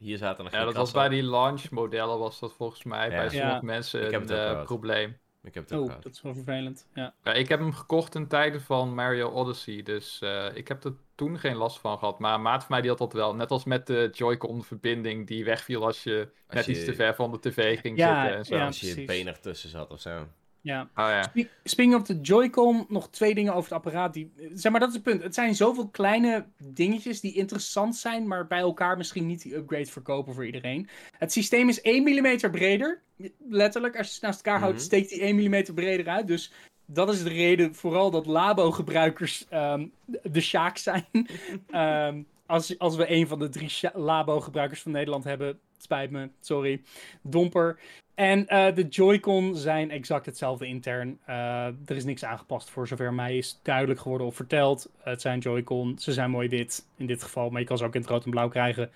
Hier 0.00 0.18
zaten 0.18 0.44
nog 0.44 0.52
Ja, 0.52 0.64
dat 0.64 0.74
was 0.74 0.92
bij 0.92 1.08
die 1.08 1.22
launch 1.22 1.70
modellen 1.70 2.18
was 2.18 2.38
dat 2.40 2.52
volgens 2.52 2.84
mij 2.84 3.10
Ja. 3.10 3.16
bij 3.16 3.28
sommige 3.28 3.52
Ja. 3.54 3.60
mensen 3.62 4.04
Ik 4.04 4.10
heb 4.10 4.22
een 4.30 4.36
het 4.36 4.48
ook 4.50 4.56
eh, 4.56 4.64
probleem. 4.64 5.18
Ik 5.42 5.54
heb 5.54 5.62
het 5.64 5.72
ook 5.72 5.80
Oh, 5.80 5.86
gehad. 5.86 6.02
dat 6.02 6.12
is 6.12 6.22
wel 6.22 6.34
vervelend. 6.34 6.88
Ja. 6.94 7.14
Ja, 7.24 7.32
ik 7.32 7.48
heb 7.48 7.58
hem 7.58 7.72
gekocht 7.72 8.12
ten 8.12 8.26
tijde 8.28 8.60
van 8.60 8.94
Mario 8.94 9.28
Odyssey, 9.28 9.82
dus 9.82 10.18
eh, 10.20 10.46
ik 10.54 10.68
heb 10.68 10.84
er 10.84 10.92
toen 11.14 11.38
geen 11.38 11.56
last 11.56 11.78
van 11.78 11.98
gehad. 11.98 12.18
Maar 12.18 12.34
een 12.34 12.42
maat 12.42 12.60
van 12.60 12.66
mij 12.70 12.80
die 12.80 12.90
had 12.90 12.98
dat 12.98 13.12
wel, 13.12 13.34
net 13.34 13.50
als 13.50 13.64
met 13.64 13.86
de 13.86 14.08
Joy-Con 14.12 14.64
verbinding 14.64 15.26
die 15.26 15.44
wegviel 15.44 15.84
als 15.86 16.02
je 16.02 16.28
net 16.48 16.64
je- 16.64 16.70
iets 16.72 16.84
te 16.84 16.94
ver 16.94 17.14
van 17.14 17.30
de 17.30 17.38
tv 17.40 17.80
ging 17.80 17.98
Ja, 17.98 18.20
zitten 18.20 18.38
en 18.38 18.44
zo. 18.44 18.56
ja. 18.56 18.66
Als 18.66 18.80
je 18.80 19.04
been 19.04 19.26
ertussen 19.26 19.70
zat 19.70 19.90
of 19.90 20.00
zo. 20.00 20.26
Ja. 20.62 20.80
Oh 20.82 20.88
ja. 21.08 21.22
Spe- 21.22 21.48
Speaking 21.64 21.94
of 21.96 22.02
de 22.06 22.20
Joy-Con, 22.20 22.86
nog 22.88 23.10
twee 23.10 23.34
dingen 23.34 23.52
over 23.54 23.74
het 23.74 23.84
apparaat. 23.84 24.14
Die, 24.14 24.32
zeg 24.54 24.70
maar, 24.72 24.80
dat 24.80 24.88
is 24.88 24.94
het 24.94 25.04
punt. 25.04 25.22
Het 25.22 25.34
zijn 25.34 25.54
zoveel 25.54 25.88
kleine 25.88 26.44
dingetjes 26.58 27.20
die 27.20 27.34
interessant 27.34 27.96
zijn, 27.96 28.26
maar 28.26 28.46
bij 28.46 28.58
elkaar 28.58 28.96
misschien 28.96 29.26
niet 29.26 29.42
die 29.42 29.54
upgrade 29.56 29.86
verkopen 29.86 30.34
voor 30.34 30.46
iedereen. 30.46 30.88
Het 31.18 31.32
systeem 31.32 31.68
is 31.68 31.80
1 31.80 32.02
mm 32.02 32.50
breder. 32.50 33.00
Letterlijk, 33.48 33.96
als 33.96 34.06
je 34.06 34.12
het 34.12 34.22
naast 34.22 34.36
elkaar 34.44 34.60
houdt, 34.60 34.76
Mhm. 34.76 34.84
steekt 34.84 35.08
die 35.08 35.22
1 35.24 35.36
mm 35.36 35.74
breder 35.74 36.08
uit. 36.08 36.26
Dus 36.26 36.52
dat 36.86 37.12
is 37.12 37.22
de 37.22 37.28
reden 37.28 37.74
vooral 37.74 38.10
dat 38.10 38.26
Labo-gebruikers 38.26 39.46
ehm, 39.48 39.86
de 40.22 40.40
Sjaak 40.40 40.76
zijn. 40.76 41.06
Ehm, 41.70 42.22
als, 42.50 42.78
als 42.78 42.96
we 42.96 43.10
een 43.10 43.28
van 43.28 43.38
de 43.38 43.48
drie 43.48 43.70
Labo-gebruikers 43.94 44.82
van 44.82 44.92
Nederland 44.92 45.24
hebben, 45.24 45.58
spijt 45.78 46.10
me, 46.10 46.28
sorry. 46.40 46.82
Domper. 47.22 47.78
En 48.14 48.46
eh, 48.46 48.74
de 48.74 48.88
Joy-Con 48.88 49.56
zijn 49.56 49.90
exact 49.90 50.26
hetzelfde 50.26 50.66
intern. 50.66 51.18
Eh, 51.24 51.64
er 51.66 51.96
is 51.96 52.04
niks 52.04 52.24
aangepast 52.24 52.70
voor 52.70 52.88
zover 52.88 53.14
mij 53.14 53.36
is 53.36 53.58
duidelijk 53.62 54.00
geworden 54.00 54.26
of 54.26 54.34
verteld. 54.34 54.90
Het 54.98 55.20
zijn 55.20 55.38
Joy-Con, 55.38 55.98
ze 55.98 56.12
zijn 56.12 56.30
mooi 56.30 56.48
wit 56.48 56.86
in 56.96 57.06
dit 57.06 57.22
geval, 57.22 57.50
maar 57.50 57.60
je 57.60 57.66
kan 57.66 57.78
ze 57.78 57.84
ook 57.84 57.94
in 57.94 58.00
het 58.00 58.10
rood 58.10 58.24
en 58.24 58.30
blauw 58.30 58.48
krijgen. 58.48 58.90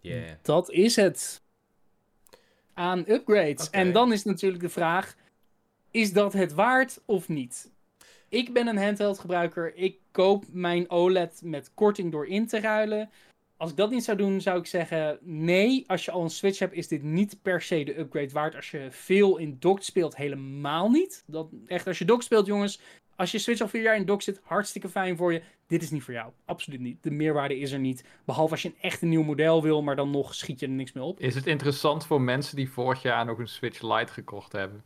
Yeah. 0.00 0.30
Dat 0.42 0.70
is 0.70 0.96
het. 0.96 1.42
Aan 2.74 3.04
upgrades. 3.08 3.70
En 3.70 3.92
dan 3.92 4.12
is 4.12 4.24
natuurlijk 4.24 4.62
de 4.62 4.68
vraag: 4.68 5.16
is 5.90 6.12
dat 6.12 6.32
het 6.32 6.52
waard 6.52 7.00
of 7.04 7.28
niet? 7.28 7.70
Ik 8.34 8.52
ben 8.52 8.66
een 8.66 8.76
handheld 8.76 9.18
gebruiker. 9.18 9.76
Ik 9.76 9.98
koop 10.10 10.44
mijn 10.52 10.90
OLED 10.90 11.40
met 11.44 11.70
korting 11.74 12.12
door 12.12 12.26
in 12.26 12.46
te 12.46 12.60
ruilen. 12.60 13.10
Als 13.56 13.70
ik 13.70 13.76
dat 13.76 13.90
niet 13.90 14.04
zou 14.04 14.16
doen, 14.16 14.40
zou 14.40 14.58
ik 14.58 14.66
zeggen: 14.66 15.18
nee. 15.22 15.84
Als 15.86 16.04
je 16.04 16.10
al 16.10 16.22
een 16.22 16.30
Switch 16.30 16.58
hebt, 16.58 16.72
is 16.72 16.88
dit 16.88 17.02
niet 17.02 17.38
per 17.42 17.62
se 17.62 17.84
de 17.84 17.98
upgrade 17.98 18.32
waard. 18.32 18.54
Als 18.54 18.70
je 18.70 18.86
veel 18.90 19.36
in 19.36 19.56
docked 19.58 19.84
speelt, 19.84 20.16
helemaal 20.16 20.90
niet. 20.90 21.22
Dat, 21.26 21.48
echt, 21.66 21.86
als 21.86 21.98
je 21.98 22.04
docked 22.04 22.24
speelt, 22.24 22.46
jongens. 22.46 22.80
Als 23.16 23.30
je 23.30 23.38
Switch 23.38 23.60
al 23.60 23.68
vier 23.68 23.82
jaar 23.82 23.96
in 23.96 24.04
dock 24.04 24.22
zit, 24.22 24.40
hartstikke 24.42 24.88
fijn 24.88 25.16
voor 25.16 25.32
je. 25.32 25.42
Dit 25.66 25.82
is 25.82 25.90
niet 25.90 26.02
voor 26.02 26.14
jou. 26.14 26.32
Absoluut 26.44 26.80
niet. 26.80 27.02
De 27.02 27.10
meerwaarde 27.10 27.58
is 27.58 27.72
er 27.72 27.78
niet. 27.78 28.04
Behalve 28.24 28.52
als 28.52 28.62
je 28.62 28.68
een 28.68 28.80
echt 28.80 29.02
een 29.02 29.08
nieuw 29.08 29.22
model 29.22 29.62
wil, 29.62 29.82
maar 29.82 29.96
dan 29.96 30.10
nog 30.10 30.34
schiet 30.34 30.60
je 30.60 30.66
er 30.66 30.72
niks 30.72 30.92
meer 30.92 31.04
op. 31.04 31.20
Is 31.20 31.34
het 31.34 31.46
interessant 31.46 32.06
voor 32.06 32.20
mensen 32.20 32.56
die 32.56 32.70
vorig 32.70 33.02
jaar 33.02 33.24
nog 33.24 33.38
een 33.38 33.48
Switch 33.48 33.82
Lite 33.82 34.12
gekocht 34.12 34.52
hebben? 34.52 34.84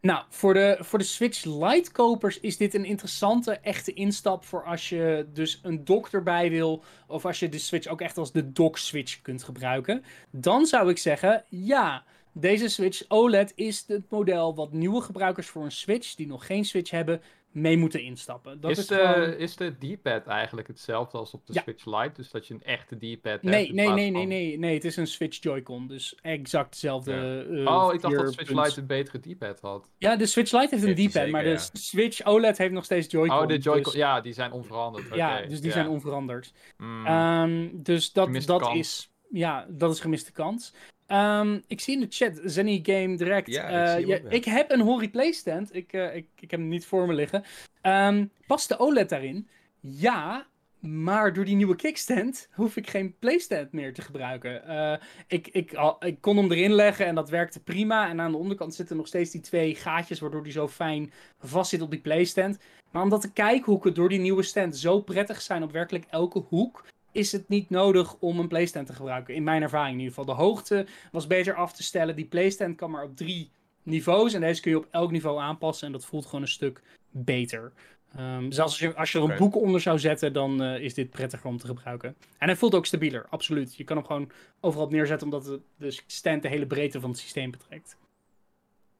Nou, 0.00 0.24
voor 0.28 0.54
de, 0.54 0.76
voor 0.80 0.98
de 0.98 1.04
Switch 1.04 1.44
Lite 1.44 1.92
kopers 1.92 2.40
is 2.40 2.56
dit 2.56 2.74
een 2.74 2.84
interessante, 2.84 3.52
echte 3.52 3.92
instap 3.92 4.44
voor 4.44 4.64
als 4.64 4.88
je 4.88 5.26
dus 5.32 5.60
een 5.62 5.84
dock 5.84 6.08
erbij 6.08 6.50
wil. 6.50 6.84
Of 7.06 7.24
als 7.24 7.38
je 7.38 7.48
de 7.48 7.58
Switch 7.58 7.86
ook 7.86 8.00
echt 8.00 8.18
als 8.18 8.32
de 8.32 8.52
dock 8.52 8.78
Switch 8.78 9.22
kunt 9.22 9.42
gebruiken. 9.42 10.04
Dan 10.30 10.66
zou 10.66 10.90
ik 10.90 10.98
zeggen, 10.98 11.44
ja, 11.48 12.04
deze 12.32 12.68
Switch 12.68 13.04
OLED 13.08 13.52
is 13.54 13.84
het 13.86 14.10
model 14.10 14.54
wat 14.54 14.72
nieuwe 14.72 15.00
gebruikers 15.00 15.46
voor 15.46 15.64
een 15.64 15.72
Switch, 15.72 16.14
die 16.14 16.26
nog 16.26 16.46
geen 16.46 16.64
Switch 16.64 16.90
hebben, 16.90 17.22
mee 17.52 17.76
moeten 17.76 18.02
instappen. 18.02 18.60
Dat 18.60 18.70
is, 18.70 18.78
is, 18.78 18.86
de, 18.86 18.94
gewoon- 18.94 19.32
is 19.36 19.56
de 19.56 19.70
D-pad 19.78 20.26
eigenlijk 20.26 20.68
hetzelfde 20.68 21.18
als 21.18 21.34
op 21.34 21.46
de 21.46 21.52
Ja. 21.52 21.62
Switch 21.62 21.84
Lite? 21.86 22.12
Dus 22.14 22.30
dat 22.30 22.46
je 22.46 22.54
een 22.54 22.62
echte 22.62 22.96
D-pad 22.96 23.32
hebt? 23.32 23.42
Nee, 23.42 23.66
in 23.66 23.74
nee, 23.74 23.88
nee, 23.88 24.10
nee, 24.10 24.26
nee, 24.26 24.58
nee. 24.58 24.74
Het 24.74 24.84
is 24.84 24.96
een 24.96 25.06
Switch 25.06 25.42
Joy-Con. 25.42 25.86
Dus 25.88 26.14
exact 26.22 26.72
dezelfde. 26.72 27.12
eh, 27.50 27.66
Oh, 27.74 27.94
ik 27.94 28.00
dacht 28.00 28.14
dat 28.16 28.32
Switch. 28.32 28.50
Lite 28.64 28.80
een 28.80 28.86
betere 28.86 29.18
D-pad 29.18 29.60
had. 29.60 29.90
Ja, 29.98 30.16
de 30.16 30.26
Switch 30.26 30.52
Lite 30.52 30.76
heeft 30.76 30.98
een 30.98 31.08
D-pad, 31.08 31.28
maar 31.28 31.44
de 31.44 31.68
Switch 31.72 32.24
OLED 32.24 32.58
heeft 32.58 32.72
nog 32.72 32.84
steeds 32.84 33.10
Joy-Con. 33.10 33.38
Oh, 33.38 33.46
de 33.46 33.58
Joy-Con, 33.58 33.82
dus- 33.82 33.92
ja, 33.92 34.20
die 34.20 34.32
zijn 34.32 34.52
onveranderd. 34.52 35.14
Ja, 35.14 35.42
dus 35.46 35.60
die 35.60 35.70
zijn 35.72 35.88
onveranderd. 35.88 36.52
Mm. 36.76 37.06
Ehm, 37.06 37.68
dus 37.72 38.12
dat, 38.12 38.42
dat 38.46 38.60
kans. 38.62 38.78
is. 38.78 39.10
Ja, 39.30 39.66
dat 39.70 39.92
is 39.92 40.00
gemiste 40.00 40.32
kans. 40.32 40.74
Ehm, 41.08 41.58
ik 41.66 41.80
zie 41.80 41.94
in 41.94 42.00
de 42.00 42.06
chat 42.10 42.40
Zenny 42.44 42.80
Game 42.82 43.16
Direct. 43.16 43.46
Ja, 43.46 43.96
ik 43.96 44.02
eh, 44.02 44.06
ja, 44.06 44.30
ik 44.30 44.44
heb 44.44 44.70
een 44.70 44.80
Hori 44.80 45.10
Playstand. 45.10 45.74
Ik, 45.74 45.92
eh, 45.92 46.16
ik, 46.16 46.26
ik 46.40 46.50
heb 46.50 46.60
hem 46.60 46.68
niet 46.68 46.86
voor 46.86 47.06
me 47.06 47.12
liggen. 47.14 47.44
Ehm, 47.80 48.26
past 48.46 48.68
de 48.68 48.78
OLED 48.78 49.08
daarin? 49.08 49.48
Ja, 49.80 50.46
maar 50.78 51.32
door 51.32 51.44
die 51.44 51.56
nieuwe 51.56 51.76
kickstand 51.76 52.48
hoef 52.54 52.76
ik 52.76 52.90
geen 52.90 53.14
Playstand 53.18 53.72
meer 53.72 53.94
te 53.94 54.02
gebruiken. 54.02 54.64
Eh, 54.66 54.96
ik, 55.26 55.48
ik, 55.48 55.74
al- 55.74 56.04
ik 56.06 56.20
kon 56.20 56.36
hem 56.36 56.52
erin 56.52 56.72
leggen 56.72 57.06
en 57.06 57.14
dat 57.14 57.30
werkte 57.30 57.62
prima. 57.62 58.08
En 58.08 58.20
aan 58.20 58.30
de 58.30 58.38
onderkant 58.38 58.74
zitten 58.74 58.96
nog 58.96 59.06
steeds 59.06 59.30
die 59.30 59.40
twee 59.40 59.74
gaatjes, 59.74 60.20
waardoor 60.20 60.42
die 60.42 60.52
zo 60.52 60.68
fijn 60.68 61.12
vast 61.38 61.70
zit 61.70 61.82
op 61.82 61.90
die 61.90 62.00
Playstand. 62.00 62.58
Maar 62.90 63.02
omdat 63.02 63.22
de 63.22 63.32
kijkhoeken 63.32 63.94
door 63.94 64.08
die 64.08 64.20
nieuwe 64.20 64.42
stand 64.42 64.76
zo 64.76 65.00
prettig 65.00 65.40
zijn 65.40 65.62
op 65.62 65.72
werkelijk 65.72 66.04
elke 66.10 66.38
hoek, 66.38 66.84
is 67.12 67.32
het 67.32 67.48
niet 67.48 67.70
nodig 67.70 68.16
om 68.18 68.38
een 68.38 68.48
playstand 68.48 68.86
te 68.86 68.92
gebruiken. 68.92 69.34
In 69.34 69.42
mijn 69.42 69.62
ervaring 69.62 69.92
in 69.92 70.00
ieder 70.00 70.14
geval. 70.14 70.34
De 70.34 70.42
hoogte 70.42 70.86
was 71.12 71.26
beter 71.26 71.54
af 71.54 71.72
te 71.72 71.82
stellen. 71.82 72.16
Die 72.16 72.24
playstand 72.24 72.76
kan 72.76 72.90
maar 72.90 73.04
op 73.04 73.16
drie 73.16 73.50
niveaus. 73.82 74.32
En 74.32 74.40
deze 74.40 74.60
kun 74.60 74.70
je 74.70 74.78
op 74.78 74.88
elk 74.90 75.10
niveau 75.10 75.40
aanpassen. 75.40 75.86
En 75.86 75.92
dat 75.92 76.04
voelt 76.04 76.26
gewoon 76.26 76.42
een 76.42 76.48
stuk 76.48 76.82
beter. 77.10 77.72
Ehm, 78.16 78.50
zelfs 78.50 78.72
als 78.72 78.78
je, 78.78 78.94
als 78.94 79.12
je 79.12 79.18
er 79.18 79.30
een 79.30 79.36
boek 79.36 79.56
onder 79.56 79.80
zou 79.80 79.98
zetten, 79.98 80.32
dan 80.32 80.62
eh, 80.62 80.80
is 80.80 80.94
dit 80.94 81.10
prettiger 81.10 81.46
om 81.46 81.58
te 81.58 81.66
gebruiken. 81.66 82.16
En 82.38 82.46
hij 82.46 82.56
voelt 82.56 82.74
ook 82.74 82.86
stabieler, 82.86 83.26
absoluut. 83.30 83.76
Je 83.76 83.84
kan 83.84 83.96
hem 83.96 84.06
gewoon 84.06 84.30
overal 84.60 84.86
op 84.86 84.92
neerzetten, 84.92 85.26
omdat 85.26 85.44
de, 85.44 85.60
de 85.76 86.00
stand 86.06 86.42
de 86.42 86.48
hele 86.48 86.66
breedte 86.66 87.00
van 87.00 87.10
het 87.10 87.18
systeem 87.18 87.50
betrekt. 87.50 87.96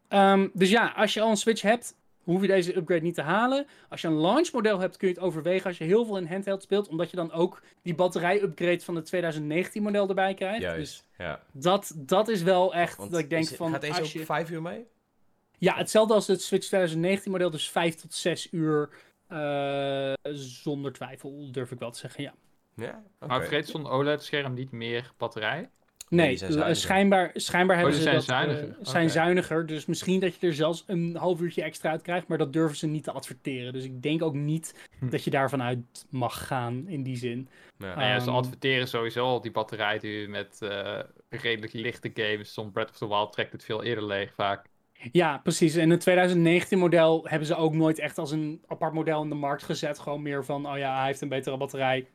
Ehm, 0.09 0.49
dus 0.53 0.71
ja, 0.71 0.93
als 0.97 1.15
je 1.15 1.21
al 1.21 1.31
een 1.31 1.37
Switch 1.37 1.63
hebt, 1.63 1.97
hoef 2.33 2.41
je 2.41 2.47
deze 2.47 2.77
upgrade 2.77 3.03
niet 3.03 3.15
te 3.15 3.23
halen. 3.23 3.67
Als 3.89 4.01
je 4.01 4.09
een 4.09 4.21
launch 4.21 4.53
model 4.53 4.79
hebt, 4.79 4.97
kun 4.97 5.09
je 5.09 5.15
het 5.15 5.23
overwegen 5.23 5.67
als 5.67 5.79
je 5.79 5.85
heel 5.85 6.05
veel 6.05 6.17
in 6.17 6.27
handheld 6.27 6.63
speelt. 6.63 6.89
Omdat 6.89 7.11
je 7.11 7.17
dan 7.17 7.33
ook 7.33 7.63
die 7.83 7.95
batterij-upgrade 7.95 8.81
van 8.81 8.97
het 8.97 9.05
2019 9.05 9.83
model 9.83 10.09
erbij 10.09 10.35
krijgt. 10.35 10.61
Dus 10.61 10.69
Juist, 10.69 11.07
ja. 11.19 11.43
dat, 11.53 11.93
dat 11.97 12.29
is 12.29 12.43
wel 12.43 12.75
echt 12.75 12.97
Want 12.97 13.11
dat 13.11 13.21
ik 13.21 13.31
denk 13.31 13.47
van... 13.47 13.71
Gaat 13.71 13.81
deze 13.81 13.93
ook 13.95 14.01
als 14.01 14.13
je... 14.13 14.25
vijf 14.25 14.51
uur 14.51 14.63
mee? 14.63 14.87
Ja, 15.59 15.77
hetzelfde 15.77 16.15
als 16.15 16.27
het 16.27 16.43
Switch 16.43 16.67
2019 16.67 17.33
model. 17.33 17.51
Dus 17.51 17.71
5 17.71 17.95
tot 17.95 18.15
6 18.15 18.53
uur 18.53 18.89
eh, 19.27 20.13
zonder 20.33 20.93
twijfel, 20.93 21.49
durf 21.53 21.71
ik 21.71 21.79
wel 21.79 21.91
te 21.91 21.99
zeggen, 21.99 22.23
ja. 22.23 22.35
Ja. 22.75 23.03
Maar 23.19 23.41
vergeet 23.41 23.69
zo'n 23.69 23.87
OLED-scherm 23.87 24.55
niet 24.55 24.71
meer 24.71 25.13
batterij? 25.17 25.71
Nee, 26.11 26.37
zijn 26.37 26.51
eh, 26.51 26.57
zuiniger. 26.57 26.83
schijnbaar, 26.83 27.31
schijnbaar 27.35 27.77
hebben 27.77 27.95
die 27.95 28.03
ze 28.03 28.21
zijn 28.21 28.47
dat, 28.49 28.57
eh, 28.57 28.63
zuiniger. 28.63 28.87
zijn 28.87 29.11
zuiniger. 29.11 29.67
Dus 29.67 29.87
misschien 29.87 30.21
dat 30.21 30.35
je 30.41 30.47
er 30.47 30.55
zelfs 30.55 30.85
een 30.87 31.17
half 31.17 31.41
uurtje 31.41 31.63
extra 31.63 31.91
uit 31.91 32.03
krijgt, 32.03 32.29
maar 32.29 32.39
dat 32.39 32.53
durven 32.53 32.77
ze 32.77 32.87
niet 32.87 33.05
te 33.05 33.13
adverteren. 33.13 33.73
Dus 33.73 33.85
ik 33.85 34.03
denk 34.03 34.23
ook 34.23 34.35
niet 34.35 34.75
Hm. 34.99 35.09
dat 35.09 35.25
je 35.25 35.31
daarvan 35.31 35.63
uit 35.63 36.07
mag 36.11 36.47
gaan 36.47 36.85
in 36.89 37.03
die 37.03 37.17
zin. 37.17 37.49
Ja. 37.79 37.87
Nou 37.95 38.01
ja, 38.09 38.19
ze 38.21 38.27
Ehm, 38.27 38.37
adverteren 38.37 38.89
sowieso 38.89 39.25
al 39.25 39.41
die 39.41 39.51
batterijduur 39.51 40.31
met 40.31 40.59
eh, 40.63 40.99
redelijk 41.29 41.73
lichte 41.73 42.11
games. 42.15 42.53
Zo'n 42.55 42.71
Breath 42.73 42.91
of 42.91 42.97
the 42.97 43.09
Wild 43.09 43.33
trekt 43.33 43.53
het 43.53 43.65
veel 43.65 43.83
eerder 43.83 44.07
leeg 44.07 44.35
vaak. 44.35 44.67
Ja, 45.13 45.39
precies. 45.39 45.75
En 45.75 45.91
het 45.91 46.01
2019 46.01 46.79
model 46.79 47.27
hebben 47.29 47.47
ze 47.49 47.55
ook 47.55 47.75
nooit 47.75 47.99
echt 47.99 48.19
als 48.19 48.31
een 48.31 48.63
apart 48.67 48.93
model 48.93 49.23
in 49.23 49.29
de 49.29 49.35
markt 49.35 49.63
gezet. 49.63 49.99
Gewoon 49.99 50.23
meer 50.23 50.45
van, 50.45 50.67
oh 50.71 50.79
ja, 50.79 50.97
hij 50.97 51.07
heeft 51.07 51.21
een 51.21 51.29
betere 51.29 51.57
batterij. 51.57 52.07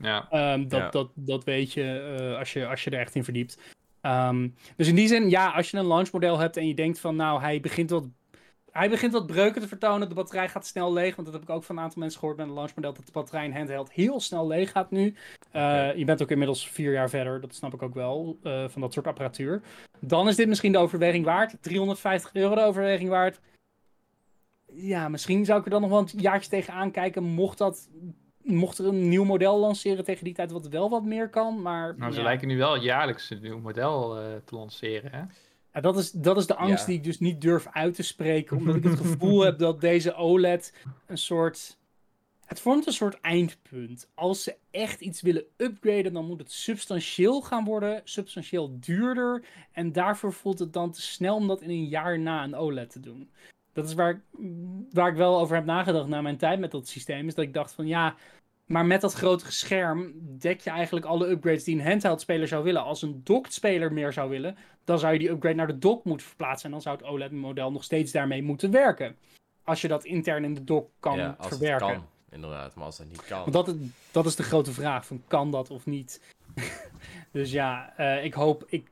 Ja. 0.00 0.26
Ehm, 0.30 0.68
dat, 0.68 0.80
Ja. 0.80 0.88
dat, 0.88 1.10
dat 1.14 1.44
weet 1.44 1.72
je, 1.72 2.16
eh, 2.18 2.38
als 2.38 2.52
je 2.52 2.66
als 2.66 2.84
je 2.84 2.90
er 2.90 2.98
echt 2.98 3.14
in 3.14 3.24
verdiept. 3.24 3.58
Ehm, 4.00 4.48
dus 4.76 4.88
in 4.88 4.94
die 4.94 5.08
zin, 5.08 5.30
ja, 5.30 5.50
als 5.50 5.70
je 5.70 5.76
een 5.76 5.86
launchmodel 5.86 6.38
hebt 6.38 6.56
en 6.56 6.66
je 6.66 6.74
denkt 6.74 7.00
van, 7.00 7.16
nou, 7.16 7.40
hij 7.40 7.60
begint 7.60 7.90
wat, 7.90 8.04
hij 8.70 8.88
begint 8.90 9.12
wat 9.12 9.26
breuken 9.26 9.60
te 9.60 9.68
vertonen, 9.68 10.08
de 10.08 10.14
batterij 10.14 10.48
gaat 10.48 10.66
snel 10.66 10.92
leeg, 10.92 11.16
want 11.16 11.28
dat 11.28 11.40
heb 11.40 11.48
ik 11.48 11.54
ook 11.56 11.64
van 11.64 11.76
een 11.76 11.82
aantal 11.82 12.00
mensen 12.00 12.18
gehoord 12.20 12.38
met 12.38 12.46
een 12.46 12.52
launchmodel, 12.52 12.92
dat 12.92 13.06
de 13.06 13.12
batterij 13.12 13.44
in 13.44 13.52
handheld 13.52 13.92
heel 13.92 14.20
snel 14.20 14.46
leeg 14.46 14.70
gaat 14.70 14.90
nu. 14.90 15.14
Eh. 15.50 15.94
Je 15.96 16.04
bent 16.04 16.22
ook 16.22 16.30
inmiddels 16.30 16.68
vier 16.68 16.92
jaar 16.92 17.10
verder, 17.10 17.40
dat 17.40 17.54
snap 17.54 17.74
ik 17.74 17.82
ook 17.82 17.94
wel, 17.94 18.38
eh, 18.42 18.64
van 18.68 18.80
dat 18.80 18.92
soort 18.92 19.06
apparatuur. 19.06 19.62
Dan 19.98 20.28
is 20.28 20.36
dit 20.36 20.48
misschien 20.48 20.72
de 20.72 20.78
overweging 20.78 21.24
waard, 21.24 21.56
350 21.60 22.34
euro 22.34 22.54
de 22.54 22.64
overweging 22.64 23.08
waard. 23.08 23.40
Ja, 24.72 25.08
misschien 25.08 25.44
zou 25.44 25.58
ik 25.58 25.64
er 25.64 25.70
dan 25.70 25.80
nog 25.80 25.90
wel 25.90 25.98
een 25.98 26.08
jaartje 26.16 26.50
tegen 26.50 26.72
aankijken, 26.72 27.22
mocht 27.22 27.58
dat 27.58 27.88
mocht 28.42 28.78
er 28.78 28.86
een 28.86 29.08
nieuw 29.08 29.24
model 29.24 29.58
lanceren 29.58 30.04
tegen 30.04 30.24
die 30.24 30.34
tijd 30.34 30.50
wat 30.50 30.68
wel 30.68 30.90
wat 30.90 31.04
meer 31.04 31.28
kan, 31.28 31.62
maar... 31.62 31.94
Nou, 31.98 32.12
ze 32.12 32.18
ja. 32.18 32.24
lijken 32.24 32.48
nu 32.48 32.58
wel 32.58 32.76
jaarlijks 32.76 33.30
een 33.30 33.40
nieuw 33.42 33.58
model 33.58 34.18
eh, 34.18 34.24
te 34.44 34.54
lanceren, 34.54 35.10
hè? 35.10 35.22
Ja, 35.72 35.80
dat, 35.80 35.98
is, 35.98 36.10
dat 36.10 36.36
is 36.36 36.46
de 36.46 36.56
angst 36.56 36.80
Ja. 36.80 36.86
die 36.86 36.96
ik 36.96 37.04
dus 37.04 37.18
niet 37.18 37.40
durf 37.40 37.66
uit 37.72 37.94
te 37.94 38.02
spreken. 38.02 38.56
Omdat 38.56 38.74
ik 38.76 38.84
het 38.84 39.00
gevoel 39.06 39.40
heb 39.40 39.58
dat 39.58 39.80
deze 39.80 40.14
OLED 40.14 40.74
een 41.06 41.18
soort. 41.18 41.78
Het 42.44 42.60
vormt 42.60 42.86
een 42.86 42.92
soort 42.92 43.20
eindpunt. 43.20 44.08
Als 44.14 44.42
ze 44.42 44.56
echt 44.70 45.00
iets 45.00 45.20
willen 45.20 45.44
upgraden, 45.56 46.12
dan 46.12 46.26
moet 46.26 46.38
het 46.38 46.52
substantieel 46.52 47.40
gaan 47.42 47.64
worden. 47.64 48.00
Substantieel 48.04 48.76
duurder. 48.80 49.44
En 49.72 49.92
daarvoor 49.92 50.32
voelt 50.32 50.58
het 50.58 50.72
dan 50.72 50.90
te 50.90 51.02
snel 51.02 51.34
om 51.34 51.46
dat 51.46 51.62
in 51.62 51.70
een 51.70 51.88
jaar 51.88 52.18
na 52.18 52.44
een 52.44 52.56
OLED 52.56 52.90
te 52.90 53.00
doen. 53.00 53.30
Dat 53.72 53.86
is 53.86 53.94
waar 53.94 54.10
ik, 54.10 54.20
waar 54.92 55.08
ik 55.08 55.16
wel 55.16 55.40
over 55.40 55.54
heb 55.54 55.64
nagedacht 55.64 56.08
na 56.08 56.22
mijn 56.22 56.36
tijd 56.36 56.60
met 56.60 56.70
dat 56.70 56.88
systeem. 56.88 57.26
Is 57.26 57.34
dat 57.34 57.44
ik 57.44 57.54
dacht 57.54 57.72
van 57.72 57.86
ja. 57.86 58.14
Maar 58.66 58.86
met 58.86 59.00
dat 59.00 59.12
grotere 59.12 59.50
scherm 59.50 60.12
dek 60.38 60.60
je 60.60 60.70
eigenlijk 60.70 61.06
alle 61.06 61.28
upgrades 61.28 61.64
die 61.64 61.78
een 61.78 61.86
handheld 61.86 62.20
speler 62.20 62.48
zou 62.48 62.64
willen. 62.64 62.82
Als 62.82 63.02
een 63.02 63.20
docked 63.24 63.52
speler 63.52 63.92
meer 63.92 64.12
zou 64.12 64.30
willen, 64.30 64.56
dan 64.84 64.98
zou 64.98 65.12
je 65.12 65.18
die 65.18 65.30
upgrade 65.30 65.54
naar 65.54 65.66
de 65.66 65.78
dock 65.78 66.04
moeten 66.04 66.26
verplaatsen. 66.26 66.64
En 66.64 66.70
dan 66.70 66.82
zou 66.82 66.96
het 66.96 67.06
OLED-model 67.06 67.72
nog 67.72 67.84
steeds 67.84 68.12
daarmee 68.12 68.42
moeten 68.42 68.70
werken. 68.70 69.16
Als 69.64 69.80
je 69.80 69.88
dat 69.88 70.04
intern 70.04 70.44
in 70.44 70.54
de 70.54 70.64
dock 70.64 70.90
kan 71.00 71.16
ja, 71.16 71.34
als 71.38 71.48
verwerken. 71.48 71.86
het 71.86 71.96
kan, 71.96 72.06
inderdaad. 72.30 72.74
Maar 72.74 72.84
als 72.84 72.96
dat 72.96 73.06
niet 73.06 73.24
kan... 73.24 73.50
Want 73.50 73.66
dat, 73.66 73.76
dat 74.10 74.26
is 74.26 74.36
de 74.36 74.42
grote 74.42 74.72
vraag: 74.72 75.06
van, 75.06 75.22
kan 75.26 75.50
dat 75.50 75.70
of 75.70 75.86
niet? 75.86 76.20
dus 77.32 77.52
ja, 77.52 77.92
eh, 77.96 78.24
ik 78.24 78.34
hoop. 78.34 78.64
Ik 78.68 78.90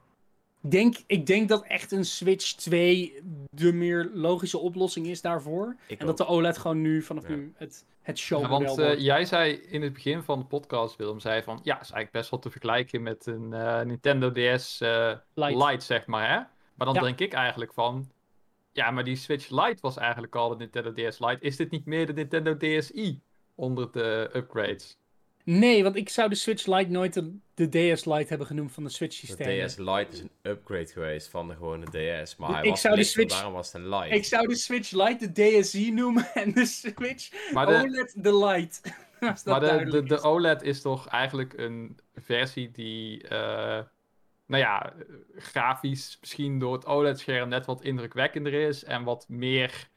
denk, 0.60 0.96
ik 1.06 1.26
denk 1.26 1.48
dat 1.48 1.64
echt 1.64 1.92
een 1.92 2.04
Switch 2.04 2.52
2 2.52 3.20
de 3.50 3.72
meer 3.72 4.10
logische 4.14 4.58
oplossing 4.58 5.06
is 5.06 5.20
daarvoor. 5.20 5.76
Ik 5.86 5.98
en 6.00 6.06
dat 6.06 6.16
de 6.16 6.26
OLED 6.26 6.58
gewoon 6.58 6.80
nu 6.80 7.02
vanaf 7.02 7.28
Ja. 7.28 7.34
nu 7.34 7.52
het, 7.56 7.84
het 8.02 8.18
Ja, 8.18 8.24
showmodel 8.24 8.76
want 8.76 8.78
eh, 8.78 8.98
jij 8.98 9.24
zei 9.24 9.52
in 9.52 9.82
het 9.82 9.92
begin 9.92 10.22
van 10.22 10.38
de 10.38 10.44
podcast, 10.44 10.96
Willem, 10.96 11.20
zei 11.20 11.42
van 11.42 11.60
ja, 11.62 11.74
is 11.74 11.80
eigenlijk 11.80 12.10
best 12.10 12.30
wel 12.30 12.40
te 12.40 12.50
vergelijken 12.50 13.02
met 13.02 13.26
een 13.26 13.52
eh, 13.52 13.80
Nintendo 13.82 14.32
DS 14.32 14.80
eh, 14.80 15.12
Lite. 15.34 15.64
Lite. 15.66 15.84
zeg 15.84 16.06
maar, 16.06 16.28
hè? 16.28 16.36
Maar 16.74 16.86
dan 16.86 16.94
Ja. 16.94 17.00
denk 17.02 17.18
ik 17.20 17.32
eigenlijk 17.32 17.72
van, 17.72 18.10
ja, 18.72 18.90
maar 18.90 19.04
die 19.04 19.16
Switch 19.16 19.48
Lite 19.50 19.78
was 19.80 19.96
eigenlijk 19.96 20.34
al 20.34 20.48
de 20.48 20.56
Nintendo 20.56 20.92
DS 20.92 21.18
Lite. 21.18 21.40
Is 21.40 21.56
dit 21.56 21.70
niet 21.70 21.84
meer 21.86 22.06
de 22.06 22.12
Nintendo 22.12 22.56
DSi 22.56 23.20
onder 23.54 23.92
de 23.92 24.30
upgrades? 24.34 24.97
Nee, 25.50 25.82
want 25.82 25.96
ik 25.96 26.08
zou 26.08 26.28
de 26.28 26.34
Switch 26.34 26.66
Lite 26.66 26.90
nooit 26.90 27.14
de, 27.14 27.36
de 27.54 27.68
DS 27.68 28.04
Lite 28.04 28.28
hebben 28.28 28.46
genoemd 28.46 28.72
van 28.72 28.84
de 28.84 28.90
Switch 28.90 29.20
De 29.20 29.26
systeem. 29.26 29.66
DS 29.66 29.76
Lite 29.76 30.06
is 30.10 30.20
een 30.20 30.30
upgrade 30.42 30.86
geweest 30.86 31.28
van 31.28 31.48
de 31.48 31.54
gewone 31.54 31.84
DS. 31.84 32.36
Maar 32.36 32.50
hij 32.50 32.62
Ik 32.62 32.70
was 32.70 32.80
zou 32.80 32.96
de 32.96 33.04
Switch- 33.04 33.34
daarom 33.34 33.52
was 33.52 33.72
het 33.72 33.82
een 33.82 33.88
Lite. 33.88 34.14
Ik 34.14 34.24
zou 34.24 34.46
de 34.46 34.56
Switch 34.56 34.90
Lite 34.90 35.32
de 35.32 35.60
DSi 35.60 35.90
noemen 35.92 36.26
en 36.34 36.52
de 36.52 36.66
Switch 36.66 37.52
Maar 37.52 37.66
de, 37.66 37.72
OLED 37.72 38.14
de 38.16 38.36
Lite. 38.46 38.80
Maar 39.44 39.60
de, 39.60 39.90
de, 39.90 40.02
de 40.02 40.14
is. 40.14 40.22
OLED 40.22 40.62
is 40.62 40.80
toch 40.80 41.08
eigenlijk 41.08 41.52
een 41.56 41.98
versie 42.14 42.70
die, 42.70 43.28
eh, 43.28 43.82
nou 44.46 44.62
ja, 44.62 44.92
grafisch 45.36 46.16
misschien 46.20 46.58
door 46.58 46.72
het 46.72 46.86
OLED-scherm 46.86 47.48
net 47.48 47.66
wat 47.66 47.82
indrukwekkender 47.82 48.52
is 48.52 48.84
en 48.84 49.04
wat 49.04 49.28
meer, 49.28 49.88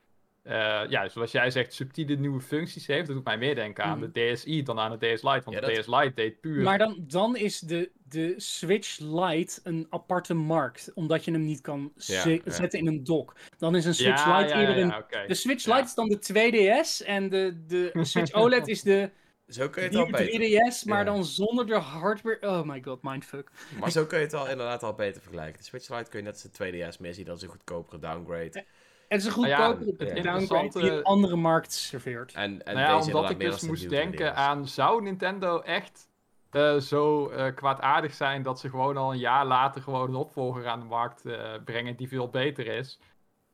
eh, 0.43 0.81
ja, 0.89 1.09
zoals 1.09 1.31
jij 1.31 1.51
zegt, 1.51 1.73
subtiele 1.73 2.15
nieuwe 2.15 2.41
functies 2.41 2.87
heeft. 2.87 3.07
Dat 3.07 3.15
doet 3.15 3.25
mij 3.25 3.37
meer 3.37 3.55
denken 3.55 3.83
aan 3.83 3.99
Mhm. 3.99 4.11
de 4.11 4.33
DSi 4.33 4.63
dan 4.63 4.79
aan 4.79 4.97
de 4.99 5.13
DS 5.15 5.21
Lite, 5.21 5.41
want 5.43 5.45
Ja, 5.45 5.59
de 5.59 5.73
dat- 5.73 5.83
DS 5.83 5.87
Lite 5.87 6.11
deed 6.15 6.39
puur... 6.41 6.61
Maar 6.63 6.77
dan, 6.77 7.03
dan 7.07 7.35
is 7.35 7.59
de, 7.59 7.91
de 8.03 8.33
Switch 8.37 8.99
Lite 8.99 9.59
een 9.63 9.87
aparte 9.89 10.33
markt, 10.33 10.91
omdat 10.93 11.25
je 11.25 11.31
hem 11.31 11.43
niet 11.45 11.61
kan 11.61 11.91
Ja, 11.95 12.21
ze- 12.21 12.41
ja. 12.45 12.51
zetten 12.51 12.79
in 12.79 12.87
een 12.87 13.03
dock. 13.03 13.35
Dan 13.57 13.75
is 13.75 13.85
een 13.85 13.93
Switch 13.95 14.25
ja, 14.25 14.37
Lite 14.39 14.53
ja, 14.53 14.59
eerder 14.59 14.77
ja, 14.77 15.05
een... 15.09 15.27
De 15.27 15.33
Switch 15.33 15.65
Ja. 15.65 15.73
Lite 15.75 15.87
is 15.87 15.93
dan 15.93 16.07
de 16.09 16.19
2DS 16.19 17.05
en 17.05 17.29
de, 17.29 17.63
de 17.67 17.91
Switch 18.05 18.33
OLED 18.33 18.67
is 18.67 18.81
de 18.81 19.09
Zo 19.47 19.69
kun 19.69 19.81
je 19.81 19.87
het 19.87 19.97
al 19.97 20.03
nieuwe 20.05 20.17
beter. 20.17 20.71
3DS, 20.71 20.83
maar 20.85 20.97
Ja. 20.97 21.03
dan 21.03 21.25
zonder 21.25 21.65
de 21.67 21.75
hardware. 21.75 22.37
Oh 22.41 22.61
my 22.63 22.81
god, 22.83 23.03
mindfuck. 23.03 23.51
Maar 23.79 23.91
zo 23.91 24.05
kun 24.05 24.17
je 24.17 24.23
het 24.23 24.33
al 24.33 24.49
inderdaad 24.49 24.83
al 24.83 24.93
beter 24.93 25.21
vergelijken. 25.21 25.57
De 25.57 25.63
Switch 25.63 25.89
Lite 25.89 26.09
kun 26.09 26.19
je 26.19 26.25
net 26.25 26.33
als 26.33 26.41
de 26.41 26.49
2DS 26.93 26.99
meer 26.99 27.13
zien 27.13 27.29
als 27.29 27.41
een 27.41 27.49
goedkopere 27.49 27.99
downgrade. 27.99 28.65
Het 29.11 29.25
is 29.25 29.35
een 29.35 29.47
ja, 29.47 29.55
goedkopere 29.57 29.89
het 29.89 29.99
downgrade 29.99 30.37
interessante- 30.37 30.79
die 30.79 30.91
een 30.91 31.03
andere 31.03 31.35
markt 31.35 31.73
serveert. 31.73 32.33
En, 32.33 32.65
en 32.65 32.75
nou 32.75 32.87
ja, 32.87 32.97
deze 32.97 33.15
omdat 33.17 33.29
ik 33.29 33.39
dus 33.39 33.61
moest 33.61 33.89
denken 33.89 34.31
3DS. 34.31 34.35
aan, 34.35 34.67
zou 34.67 35.01
Nintendo 35.03 35.59
echt 35.61 36.09
eh, 36.49 36.75
zo 36.77 37.29
eh, 37.29 37.55
kwaadaardig 37.55 38.13
zijn 38.13 38.43
dat 38.43 38.59
ze 38.59 38.69
gewoon 38.69 38.97
al 38.97 39.11
een 39.11 39.17
jaar 39.19 39.45
later 39.45 39.81
gewoon 39.81 40.09
een 40.09 40.15
opvolger 40.15 40.67
aan 40.67 40.79
de 40.79 40.85
markt 40.85 41.25
eh, 41.25 41.51
brengen 41.65 41.95
die 41.95 42.07
veel 42.07 42.29
beter 42.29 42.67
is? 42.67 42.99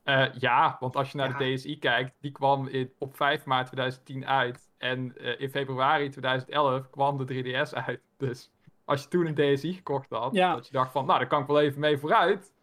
Eh, 0.04 0.26
ja, 0.40 0.78
want 0.80 0.96
als 0.96 1.12
je 1.12 1.18
naar 1.18 1.30
Ja. 1.30 1.38
de 1.38 1.54
DSi 1.56 1.80
kijkt, 1.80 2.16
die 2.22 2.32
kwam 2.32 2.68
in, 2.68 2.92
op 3.00 3.16
5 3.16 3.46
maart 3.46 3.66
2010 3.66 4.26
uit. 4.28 4.70
En 4.78 5.18
eh, 5.18 5.40
in 5.40 5.50
februari 5.50 6.10
2011 6.10 6.90
kwam 6.90 7.26
de 7.26 7.44
3DS 7.44 7.74
uit. 7.86 8.02
Dus 8.18 8.52
als 8.86 9.02
je 9.02 9.08
toen 9.08 9.26
een 9.26 9.54
DSi 9.56 9.74
gekocht 9.74 10.10
had, 10.10 10.34
Ja. 10.34 10.54
dat 10.56 10.66
je 10.68 10.74
dacht 10.74 10.92
van, 10.92 11.06
nou, 11.06 11.20
daar 11.20 11.28
kan 11.28 11.42
ik 11.42 11.48
wel 11.48 11.60
even 11.62 11.80
mee 11.80 11.98
vooruit. 11.98 12.54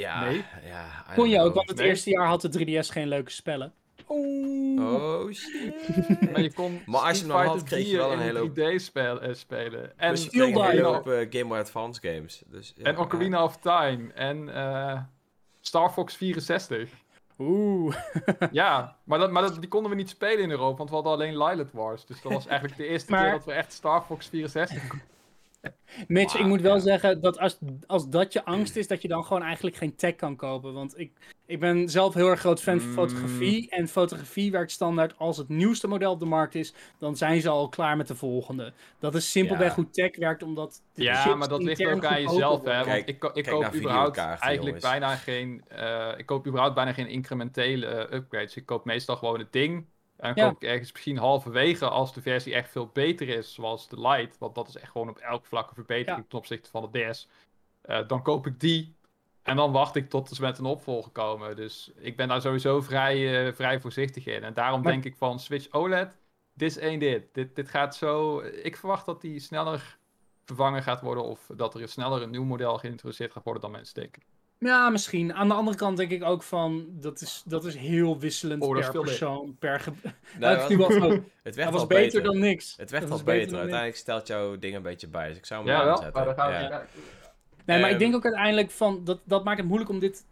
Ja, 0.00 0.24
Nee. 0.24 0.44
ja. 0.64 1.04
I 1.10 1.14
Kon 1.14 1.28
je 1.28 1.40
ook, 1.40 1.54
want 1.54 1.68
het 1.68 1.78
Nee. 1.78 1.86
eerste 1.88 2.10
jaar 2.10 2.26
had 2.26 2.40
de 2.40 2.48
3DS 2.48 2.90
geen 2.90 3.08
leuke 3.08 3.30
spellen. 3.30 3.72
Oeh. 4.08 4.76
know. 4.76 4.94
Oh 5.22 5.32
shit. 5.32 6.30
Maar 6.32 6.40
je 6.40 6.52
kon 6.52 6.82
Maar 6.86 7.00
als 7.00 7.18
je 7.20 7.26
hem 7.26 7.46
had, 7.46 7.62
kreeg 7.62 7.86
je 7.90 7.96
wel 7.96 8.04
4 8.08 8.12
een 8.14 8.20
in 8.20 8.26
hele 8.26 8.38
hoop- 8.38 8.54
3D 8.78 8.80
spel, 8.82 9.20
eh, 9.20 9.34
spelen. 9.34 9.98
En, 9.98 10.10
Dus 10.10 10.24
je 10.30 10.42
een 10.42 10.62
hele 10.64 10.82
hoop 10.82 11.08
eh, 11.08 11.26
Game 11.30 11.44
Boy 11.46 11.58
Advance 11.58 12.00
games. 12.02 12.42
Dus, 12.46 12.72
ja, 12.76 12.84
En 12.84 12.98
Ocarina 12.98 13.44
of 13.44 13.56
Time. 13.56 14.12
En 14.14 14.54
eh, 14.54 15.00
Star 15.60 15.90
Fox 15.90 16.16
64. 16.16 16.90
Oeh. 17.38 17.94
ja, 18.50 18.96
maar, 19.04 19.18
dat, 19.18 19.30
maar 19.30 19.42
dat, 19.42 19.56
die 19.60 19.68
konden 19.68 19.90
we 19.90 19.96
niet 19.96 20.08
spelen 20.08 20.38
in 20.42 20.50
Europa, 20.50 20.76
want 20.76 20.88
we 20.88 20.94
hadden 20.94 21.12
alleen 21.12 21.38
Lilith 21.44 21.72
Wars. 21.72 22.06
Dus 22.06 22.22
dat 22.22 22.32
was 22.32 22.46
eigenlijk 22.46 22.78
de 22.78 22.86
eerste 22.86 23.10
Maar- 23.10 23.22
keer 23.22 23.32
dat 23.32 23.44
we 23.44 23.52
echt 23.52 23.72
Star 23.72 24.02
Fox 24.02 24.26
64 24.26 24.86
konden. 24.88 25.06
Mitch, 26.08 26.34
ik 26.38 26.46
moet 26.46 26.60
wel 26.60 26.74
ja. 26.74 26.80
zeggen 26.80 27.20
dat 27.20 27.38
als, 27.38 27.58
als 27.86 28.08
dat 28.08 28.32
je 28.32 28.44
angst 28.44 28.76
is, 28.76 28.86
dat 28.88 29.02
je 29.02 29.08
dan 29.08 29.24
gewoon 29.24 29.42
eigenlijk 29.42 29.76
geen 29.76 29.96
tech 29.96 30.14
kan 30.14 30.36
kopen. 30.36 30.72
Want 30.72 30.98
ik, 30.98 31.12
ik 31.46 31.60
ben 31.60 31.88
zelf 31.88 32.14
heel 32.14 32.28
erg 32.28 32.40
groot 32.40 32.62
fan 32.62 32.80
van 32.80 32.88
Mm. 32.88 32.94
fotografie. 32.94 33.70
En 33.70 33.88
fotografie 33.88 34.50
werkt 34.50 34.70
standaard 34.70 35.18
als 35.18 35.36
het 35.36 35.48
nieuwste 35.48 35.88
model 35.88 36.10
op 36.12 36.18
de 36.20 36.24
markt 36.26 36.54
is, 36.54 36.74
dan 36.98 37.16
zijn 37.16 37.40
ze 37.40 37.48
al 37.48 37.68
klaar 37.68 37.96
met 37.96 38.06
de 38.08 38.14
volgende. 38.14 38.72
Dat 38.98 39.14
is 39.14 39.30
simpelweg 39.30 39.68
Ja. 39.68 39.74
hoe 39.74 39.90
tech 39.90 40.16
werkt, 40.16 40.42
omdat 40.42 40.82
de 40.94 41.02
Ja, 41.02 41.14
chips 41.22 41.36
maar 41.36 41.48
dat 41.48 41.62
ligt 41.62 41.86
ook 41.86 42.04
aan 42.04 42.22
jezelf, 42.22 42.64
hè. 42.64 42.72
Want 42.74 42.84
Kijk- 42.86 43.08
ik, 43.08 43.18
ko- 43.18 43.30
ik 43.34 43.44
koop 43.44 43.74
überhaupt 43.74 44.16
eigenlijk 44.16 44.62
jongens. 44.62 44.82
bijna 44.82 45.16
geen... 45.16 45.64
eh, 45.68 46.12
ik 46.16 46.26
koop 46.26 46.46
überhaupt 46.46 46.74
bijna 46.74 46.92
geen 46.92 47.08
incrementele 47.08 47.86
eh, 47.86 48.16
upgrades. 48.18 48.56
Ik 48.56 48.66
koop 48.66 48.84
meestal 48.84 49.16
gewoon 49.16 49.38
het 49.38 49.52
ding. 49.52 49.86
En 50.24 50.34
dan 50.34 50.44
Ja. 50.44 50.50
ik 50.50 50.62
ergens 50.62 50.92
misschien 50.92 51.16
halverwege 51.18 51.88
als 51.88 52.12
de 52.14 52.22
versie 52.22 52.54
echt 52.54 52.70
veel 52.70 52.90
beter 52.92 53.28
is, 53.28 53.54
zoals 53.54 53.88
de 53.88 54.00
Lite. 54.08 54.36
Want 54.38 54.54
dat 54.54 54.68
is 54.68 54.76
echt 54.76 54.90
gewoon 54.90 55.08
op 55.08 55.18
elk 55.18 55.44
vlak 55.46 55.68
een 55.68 55.74
verbetering 55.74 56.18
Ja. 56.22 56.24
ten 56.28 56.38
opzichte 56.38 56.70
van 56.70 56.88
de 56.92 57.08
DS. 57.10 57.28
Eh, 57.80 58.08
dan 58.08 58.22
koop 58.22 58.46
ik 58.46 58.60
die. 58.60 58.96
En 59.42 59.56
dan 59.56 59.72
wacht 59.72 59.94
ik 59.96 60.10
tot 60.10 60.28
ze 60.28 60.42
met 60.42 60.58
een 60.58 60.64
opvolger 60.64 61.10
komen. 61.12 61.56
Dus 61.56 61.90
ik 61.96 62.16
ben 62.16 62.28
daar 62.28 62.40
sowieso 62.40 62.80
vrij, 62.80 63.46
eh, 63.46 63.52
vrij 63.54 63.80
voorzichtig 63.80 64.26
in. 64.26 64.42
En 64.44 64.54
daarom 64.54 64.82
Maar- 64.82 64.92
denk 64.92 65.04
ik 65.04 65.16
van 65.16 65.38
Switch 65.40 65.72
OLED, 65.72 66.16
dit 66.52 66.70
is 66.70 66.78
één 66.78 66.98
dit. 66.98 67.34
dit. 67.34 67.56
Dit 67.56 67.68
gaat 67.68 67.96
zo... 67.96 68.40
Ik 68.40 68.76
verwacht 68.76 69.06
dat 69.06 69.20
die 69.20 69.40
sneller 69.40 69.98
vervangen 70.44 70.82
gaat 70.82 71.00
worden. 71.00 71.24
Of 71.24 71.50
dat 71.56 71.74
er 71.74 71.88
sneller 71.88 72.22
een 72.22 72.30
nieuw 72.30 72.44
model 72.44 72.78
geïntroduceerd 72.78 73.32
gaat 73.32 73.44
worden 73.44 73.62
dan 73.62 73.70
mensen 73.70 73.94
denken. 73.94 74.22
Ja, 74.58 74.90
misschien. 74.90 75.34
Aan 75.34 75.48
de 75.48 75.54
andere 75.54 75.76
kant 75.76 75.96
denk 75.96 76.10
ik 76.10 76.24
ook 76.24 76.42
van, 76.42 76.86
dat 76.90 77.20
is, 77.20 77.42
dat 77.46 77.64
is 77.64 77.76
heel 77.76 78.18
wisselend 78.18 78.62
Oh, 78.62 78.74
per 78.78 78.90
persoon, 79.00 79.56
per 79.58 79.80
ge... 79.80 79.92
Dat, 80.38 80.62
zo. 80.92 81.24
het 81.42 81.54
werd 81.54 81.56
dat 81.56 81.70
was 81.72 81.86
beter 81.86 82.22
dan 82.22 82.38
niks. 82.38 82.74
Het 82.76 82.90
werd 82.90 82.90
Dat 82.90 83.00
wel 83.00 83.10
was 83.10 83.22
beter. 83.22 83.56
Uiteindelijk 83.58 83.96
stelt 83.96 84.26
jouw 84.26 84.58
ding 84.58 84.74
een 84.74 84.82
beetje 84.82 85.08
bij. 85.08 85.28
Dus 85.28 85.36
ik 85.36 85.46
zou 85.46 85.64
hem 85.64 85.72
Ja, 85.76 85.84
wel. 85.84 86.00
Maar 86.12 86.24
dan 86.24 86.34
gaan 86.34 86.48
we 86.52 86.58
Ja. 86.58 86.68
kijken. 86.68 86.86
Nee, 87.64 87.78
maar 87.80 87.86
ik 87.90 87.94
Ehm, 87.94 87.98
denk 87.98 88.14
ook 88.14 88.24
uiteindelijk 88.24 88.70
van 88.70 89.04
dat, 89.04 89.20
dat 89.24 89.44
maakt 89.44 89.58
het 89.58 89.66
moeilijk 89.66 89.90
om 89.90 89.98
dit 89.98 90.24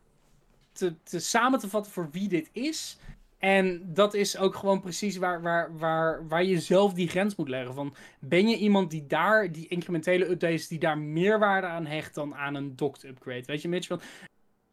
te, 0.72 0.94
te 1.02 1.20
samen 1.20 1.58
te 1.58 1.68
vatten 1.68 1.92
voor 1.92 2.08
wie 2.10 2.28
dit 2.28 2.48
is. 2.52 2.98
En 3.44 3.94
dat 3.94 4.14
is 4.14 4.38
ook 4.38 4.54
gewoon 4.54 4.80
precies 4.80 5.16
waar, 5.16 5.42
waar, 5.42 5.78
waar, 5.78 6.28
waar 6.28 6.44
je 6.44 6.60
zelf 6.60 6.92
die 6.92 7.08
grens 7.08 7.36
moet 7.36 7.48
leggen. 7.48 7.74
Van, 7.74 7.94
ben 8.20 8.48
je 8.48 8.56
iemand 8.56 8.90
die 8.90 9.06
daar, 9.06 9.52
die 9.52 9.68
incrementele 9.68 10.30
updates, 10.30 10.68
die 10.68 10.78
daar 10.78 10.98
meerwaarde 10.98 11.66
aan 11.66 11.86
hecht 11.86 12.14
dan 12.14 12.34
aan 12.34 12.54
een 12.54 12.76
docked 12.76 13.04
upgrade? 13.04 13.42
Weet 13.46 13.62
je, 13.62 13.68
Mitch? 13.68 13.86
Van, 13.86 14.00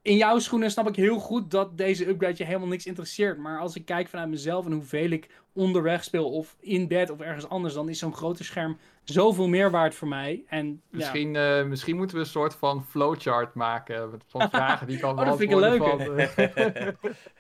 in 0.01 0.17
jouw 0.17 0.39
schoenen 0.39 0.71
snap 0.71 0.87
ik 0.87 0.95
heel 0.95 1.19
goed 1.19 1.51
dat 1.51 1.77
deze 1.77 2.07
upgrade 2.07 2.37
je 2.37 2.43
helemaal 2.43 2.67
niks 2.67 2.85
interesseert. 2.85 3.37
Maar 3.37 3.59
als 3.59 3.75
ik 3.75 3.85
kijk 3.85 4.07
vanuit 4.07 4.29
mezelf 4.29 4.65
en 4.65 4.71
hoeveel 4.71 5.09
ik 5.09 5.29
onderweg 5.53 6.03
speel 6.03 6.31
of 6.31 6.55
in 6.59 6.87
bed 6.87 7.09
of 7.09 7.19
ergens 7.19 7.49
anders, 7.49 7.73
dan 7.73 7.89
is 7.89 7.99
zo'n 7.99 8.15
grote 8.15 8.43
scherm 8.43 8.77
zoveel 9.03 9.47
meer 9.47 9.71
waard 9.71 9.95
voor 9.95 10.07
mij. 10.07 10.43
En, 10.47 10.67
ja. 10.67 10.97
Misschien, 10.97 11.35
eh, 11.35 11.63
misschien 11.63 11.95
moeten 11.95 12.15
we 12.15 12.21
een 12.21 12.29
soort 12.29 12.55
van 12.55 12.85
flowchart 12.85 13.53
maken 13.53 14.21
van 14.27 14.49
vragen 14.51 14.87
die 14.87 14.99
kan 14.99 15.19
Oh, 15.19 15.25
dat 15.25 15.37
vind 15.37 15.51
ik 15.51 15.57
een. 15.57 15.77
Van, 15.77 16.17
eh, 16.17 16.87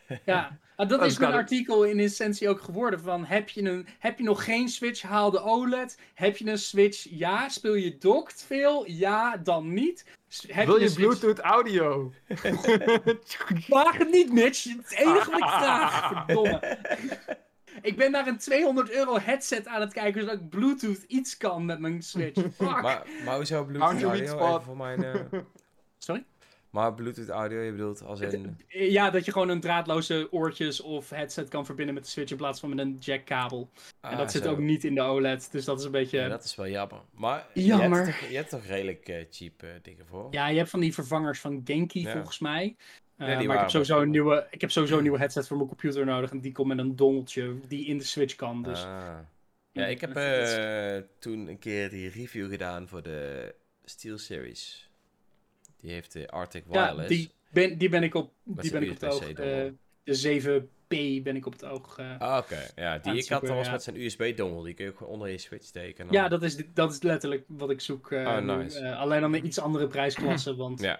Ja, 0.25 0.59
maar 0.79 0.87
dat 0.87 0.99
Oh, 0.99 1.05
is 1.05 1.17
mijn 1.17 1.33
artikel 1.33 1.83
in 1.83 1.99
essentie 1.99 2.49
ook 2.49 2.61
geworden. 2.61 2.99
Van, 2.99 3.25
heb, 3.25 3.49
je 3.49 3.61
een, 3.69 3.87
heb 3.99 4.17
je 4.17 4.23
nog 4.23 4.43
geen 4.43 4.69
Switch, 4.69 5.01
haal 5.01 5.31
de 5.31 5.41
OLED. 5.41 5.97
Heb 6.13 6.37
je 6.37 6.49
een 6.49 6.57
Switch, 6.57 7.07
ja. 7.09 7.49
Speel 7.49 7.73
je 7.75 7.97
docked 7.97 8.43
veel, 8.47 8.83
ja, 8.89 9.37
dan 9.37 9.73
niet. 9.73 10.05
Heb 10.47 10.65
wil 10.65 10.79
je 10.79 10.89
Switch- 10.89 11.19
Bluetooth 11.19 11.39
audio? 11.39 12.11
Vraag 13.69 13.97
het 13.97 14.11
niet, 14.11 14.33
Mitch. 14.33 14.63
Het 14.63 14.91
enige 14.95 15.31
wat 15.31 15.39
ik 15.39 15.47
vraag. 15.47 16.07
Verdomme. 16.25 16.77
Ik 17.81 17.97
ben 17.97 18.11
naar 18.11 18.27
een 18.27 18.37
200 18.37 18.91
euro 18.91 19.19
headset 19.19 19.67
aan 19.67 19.81
het 19.81 19.93
kijken, 19.93 20.21
zodat 20.21 20.35
ik 20.39 20.49
Bluetooth 20.49 21.03
iets 21.07 21.37
kan 21.37 21.65
met 21.65 21.79
mijn 21.79 22.01
Switch. 22.01 22.41
Fuck. 22.57 22.81
Maar, 22.81 23.05
maar 23.25 23.35
hoezo 23.35 23.63
Bluetooth 23.65 24.01
audio? 24.03 24.11
Even 24.11 24.61
voor 24.63 24.77
mijn... 24.77 25.03
eh, 25.03 25.39
Sorry? 25.97 26.25
Maar 26.69 26.93
Bluetooth 26.93 27.29
audio, 27.29 27.59
je 27.61 27.71
bedoelt 27.71 28.03
als 28.03 28.19
in... 28.19 28.57
Ja, 28.67 29.09
dat 29.09 29.25
je 29.25 29.31
gewoon 29.31 29.49
een 29.49 29.59
draadloze 29.59 30.27
oortjes 30.31 30.81
of 30.81 31.09
headset 31.09 31.49
kan 31.49 31.65
verbinden 31.65 31.93
met 31.93 32.03
de 32.03 32.09
Switch 32.09 32.31
in 32.31 32.37
plaats 32.37 32.59
van 32.59 32.69
met 32.69 32.79
een 32.79 32.97
jackkabel. 32.99 33.69
en 34.01 34.17
dat 34.17 34.25
Ah, 34.25 34.31
zit 34.31 34.47
ook 34.47 34.57
niet 34.59 34.83
in 34.83 34.95
de 34.95 35.01
OLED, 35.01 35.51
dus 35.51 35.65
dat 35.65 35.79
is 35.79 35.85
een 35.85 35.91
beetje... 35.91 36.19
Ja, 36.19 36.27
dat 36.27 36.43
is 36.43 36.55
wel 36.55 36.67
jammer. 36.67 36.99
Maar 37.15 37.47
Jammer. 37.53 37.99
Je, 37.99 38.05
hebt 38.05 38.19
toch, 38.19 38.29
je 38.29 38.35
hebt 38.35 38.49
toch 38.49 38.65
redelijk 38.65 39.07
eh, 39.07 39.25
cheap 39.31 39.63
eh, 39.63 39.69
dingen 39.81 40.05
voor? 40.05 40.27
Ja, 40.31 40.47
je 40.47 40.57
hebt 40.57 40.69
van 40.69 40.79
die 40.79 40.93
vervangers 40.93 41.39
van 41.39 41.61
Genki 41.65 42.01
Ja. 42.01 42.11
volgens 42.11 42.39
mij. 42.39 42.75
Uh, 43.17 43.27
maar 43.27 43.41
ik 43.41 43.59
heb, 43.59 43.69
sowieso 43.69 44.01
een 44.01 44.09
nieuwe, 44.09 44.47
ik 44.51 44.61
heb 44.61 44.71
sowieso 44.71 44.95
een 44.97 45.01
nieuwe 45.03 45.17
headset 45.17 45.47
voor 45.47 45.57
mijn 45.57 45.69
computer 45.69 46.05
nodig. 46.05 46.31
En 46.31 46.39
die 46.39 46.51
komt 46.51 46.67
met 46.67 46.77
een 46.77 46.95
dongeltje 46.95 47.55
die 47.67 47.85
in 47.85 47.97
de 47.97 48.03
Switch 48.03 48.35
kan. 48.35 48.63
Dus 48.63 48.83
Ah. 48.83 49.17
Ja, 49.71 49.85
ik 49.85 50.01
heb 50.01 50.15
eh, 50.15 50.97
toen 51.19 51.47
een 51.47 51.59
keer 51.59 51.89
die 51.89 52.09
review 52.09 52.49
gedaan 52.49 52.87
voor 52.87 53.03
de 53.03 53.53
Steel 53.85 54.17
Series. 54.17 54.88
Die 55.81 55.91
heeft 55.91 56.13
de 56.13 56.27
Arctic 56.29 56.63
ja, 56.71 56.85
Wireless. 56.85 57.07
die 57.09 57.31
ben, 57.51 57.77
die 57.77 57.89
ben 57.89 58.03
ik 58.03 58.13
op, 58.15 58.31
die 58.43 58.69
zijn 58.69 58.83
ben 58.83 58.91
ik 58.91 58.95
op 58.95 59.01
het 59.01 59.13
oog. 59.13 59.23
USB-C 59.29 59.39
eh, 59.39 59.45
dongel. 59.45 59.71
de 60.03 60.41
7P 61.19 61.23
ben 61.23 61.35
ik 61.35 61.45
op 61.45 61.53
het 61.53 61.65
oog. 61.65 61.97
eh. 61.97 62.19
Ah, 62.19 62.37
oké. 62.37 62.67
Ja, 62.75 62.97
die 62.97 63.13
ik 63.17 63.27
had 63.29 63.47
was 63.47 63.65
ja. 63.65 63.71
met 63.71 63.83
zijn 63.83 63.95
USB-dongel. 64.01 64.61
Die 64.61 64.73
kun 64.73 64.85
je 64.85 64.91
ook 64.91 64.97
gewoon 64.97 65.13
onder 65.13 65.29
je 65.29 65.37
Switch 65.37 65.65
steken. 65.65 66.07
en 66.07 66.13
ja, 66.13 66.27
dat 66.27 66.43
is, 66.43 66.57
dat 66.73 66.91
is 66.91 67.01
letterlijk 67.01 67.43
wat 67.47 67.69
ik 67.69 67.81
zoek. 67.81 68.11
eh, 68.11 68.27
Oh, 68.27 68.37
nice. 68.37 68.79
Eh, 68.79 68.99
alleen 68.99 69.21
dan 69.21 69.33
een 69.33 69.45
iets 69.45 69.59
andere 69.59 69.87
prijsklasse. 69.87 70.55
Want, 70.63 70.81
Ja. 70.81 70.99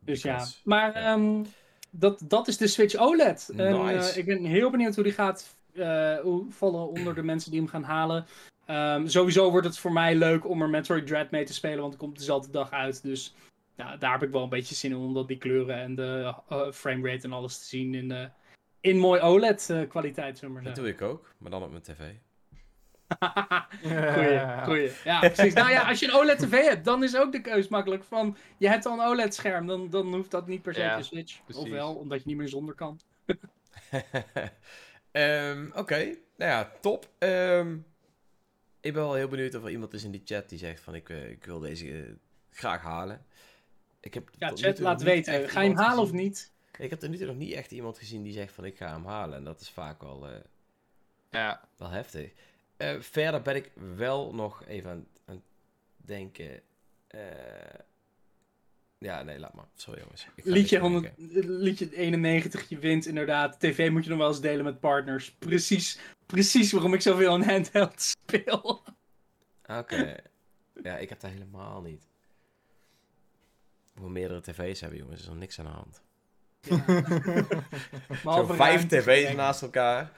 dus 0.00 0.22
ja. 0.22 0.46
Maar 0.64 0.94
ja. 1.00 1.12
ehm, 1.14 1.44
dat, 1.90 2.20
dat 2.24 2.48
is 2.48 2.56
de 2.56 2.66
Switch 2.66 2.96
OLED. 2.96 3.50
En, 3.56 3.84
Nice. 3.84 4.10
eh, 4.10 4.16
ik 4.16 4.24
ben 4.24 4.44
heel 4.44 4.70
benieuwd 4.70 4.94
hoe 4.94 5.04
die 5.04 5.12
gaat 5.12 5.56
eh, 5.74 6.18
hoe 6.18 6.50
vallen 6.50 6.88
onder 6.88 7.14
de 7.14 7.22
mensen 7.22 7.50
die 7.50 7.60
hem 7.60 7.68
gaan 7.68 7.82
halen. 7.82 8.26
Ehm, 8.66 9.06
sowieso 9.06 9.50
wordt 9.50 9.66
het 9.66 9.78
voor 9.78 9.92
mij 9.92 10.14
leuk 10.14 10.48
om 10.48 10.62
er 10.62 10.68
Metroid 10.68 11.06
Dread 11.06 11.30
mee 11.30 11.44
te 11.44 11.54
spelen, 11.54 11.78
want 11.80 11.92
het 11.92 12.02
komt 12.02 12.18
dezelfde 12.18 12.50
dag 12.50 12.70
uit. 12.70 13.02
Dus 13.02 13.34
ja, 13.76 13.96
daar 13.96 14.12
heb 14.12 14.22
ik 14.22 14.30
wel 14.30 14.42
een 14.42 14.48
beetje 14.48 14.74
zin 14.74 14.90
in, 14.90 14.96
omdat 14.96 15.28
die 15.28 15.38
kleuren 15.38 15.76
en 15.76 15.94
de 15.94 16.34
eh, 16.48 16.70
framerate 16.70 17.26
en 17.26 17.32
alles 17.32 17.58
te 17.58 17.64
zien 17.64 17.94
in, 17.94 18.10
eh, 18.10 18.26
in 18.80 18.98
mooi 18.98 19.20
OLED-kwaliteit, 19.20 20.40
we 20.40 20.48
maar 20.48 20.62
Dat 20.62 20.74
doe 20.74 20.88
ik 20.88 21.02
ook, 21.02 21.28
maar 21.38 21.50
dan 21.50 21.62
op 21.62 21.70
mijn 21.70 21.82
tv. 21.82 22.12
Goeie, 24.14 24.64
goeie. 24.64 24.90
Ja, 25.04 25.18
precies. 25.18 25.52
Nou 25.54 25.70
ja, 25.70 25.88
als 25.88 25.98
je 26.00 26.06
een 26.06 26.14
OLED-tv 26.14 26.64
hebt, 26.64 26.84
dan 26.84 27.02
is 27.02 27.16
ook 27.16 27.32
de 27.32 27.40
keus 27.40 27.68
makkelijk 27.68 28.04
van... 28.04 28.36
Je 28.58 28.68
hebt 28.68 28.86
al 28.86 28.92
een 28.92 29.06
OLED-scherm, 29.06 29.66
dan, 29.66 29.90
dan 29.90 30.14
hoeft 30.14 30.30
dat 30.30 30.46
niet 30.46 30.62
per 30.62 30.74
se 30.74 30.80
Ja, 30.80 30.92
op 30.92 30.98
je 30.98 31.04
Switch. 31.04 31.44
precies. 31.44 31.62
Ofwel, 31.62 31.94
omdat 31.94 32.18
je 32.18 32.28
niet 32.28 32.36
meer 32.36 32.48
zonder 32.48 32.74
kan. 32.74 33.00
Ehm, 35.12 35.70
Oké, 35.74 35.96
nou 36.36 36.50
ja, 36.50 36.72
top. 36.80 37.08
Ehm, 37.18 37.76
ik 38.84 38.92
ben 38.92 39.02
wel 39.02 39.14
heel 39.14 39.28
benieuwd 39.28 39.54
of 39.54 39.64
er 39.64 39.70
iemand 39.70 39.92
is 39.92 40.04
in 40.04 40.10
die 40.10 40.22
chat 40.24 40.48
die 40.48 40.58
zegt 40.58 40.80
van 40.82 40.94
ik, 40.94 41.08
eh, 41.08 41.30
ik 41.30 41.44
wil 41.44 41.58
deze 41.58 42.02
eh, 42.02 42.12
graag 42.50 42.82
halen. 42.82 43.26
Ik 44.00 44.14
heb 44.14 44.30
Ja, 44.38 44.50
chat, 44.54 44.78
laat 44.78 45.02
weten. 45.02 45.48
Ga 45.48 45.60
je 45.60 45.68
hem 45.68 45.76
halen 45.78 46.02
of 46.02 46.12
niet? 46.12 46.52
Ik 46.78 46.90
heb 46.90 46.98
tot 46.98 47.10
nu 47.10 47.16
toe 47.16 47.26
nog 47.26 47.36
niet 47.36 47.52
echt 47.52 47.70
iemand 47.72 47.98
gezien 47.98 48.22
die 48.22 48.32
zegt 48.32 48.52
van 48.54 48.64
ik 48.64 48.76
ga 48.76 48.92
hem 48.92 49.04
halen. 49.06 49.36
En 49.38 49.44
dat 49.44 49.60
is 49.60 49.70
vaak 49.70 50.02
wel, 50.02 50.28
eh, 50.28 50.40
Ja, 51.30 51.68
wel 51.76 51.88
heftig. 51.90 52.32
Eh, 52.76 53.00
verder 53.00 53.42
ben 53.42 53.56
ik 53.56 53.70
wel 53.96 54.34
nog 54.34 54.64
even 54.66 54.90
aan, 54.90 55.06
aan 55.24 55.34
het 55.34 55.44
denken. 55.96 56.60
eh, 57.06 57.20
ja, 59.04 59.22
nee, 59.22 59.38
laat 59.38 59.54
maar. 59.54 59.64
Sorry 59.74 60.00
jongens. 60.00 60.26
Liedje, 60.36 60.78
niks 60.78 60.90
100, 60.90 61.16
bedenken. 61.16 61.56
liedje 61.56 61.94
91, 61.96 62.68
je 62.68 62.78
wint 62.78 63.06
inderdaad. 63.06 63.60
TV 63.60 63.90
moet 63.90 64.04
je 64.04 64.10
nog 64.10 64.18
wel 64.18 64.28
eens 64.28 64.40
delen 64.40 64.64
met 64.64 64.80
partners. 64.80 65.34
Precies, 65.38 65.98
precies 66.26 66.72
waarom 66.72 66.94
ik 66.94 67.00
zoveel 67.00 67.34
een 67.34 67.44
handheld 67.44 68.00
speel. 68.00 68.82
Oké. 69.66 70.16
ja, 70.82 70.96
ik 70.96 71.08
heb 71.08 71.20
dat 71.20 71.30
helemaal 71.30 71.82
niet. 71.82 72.08
We 73.94 74.10
meerdere 74.10 74.40
tv's 74.40 74.80
hebben, 74.80 74.98
jongens. 74.98 75.20
is 75.20 75.26
er 75.26 75.36
niks 75.36 75.58
aan 75.58 75.64
de 75.64 75.70
hand. 75.70 76.02
Zo 76.68 78.14
Behalve 78.22 78.54
vijf 78.54 78.86
tv's 78.86 79.34
naast 79.34 79.62
elkaar. 79.62 80.12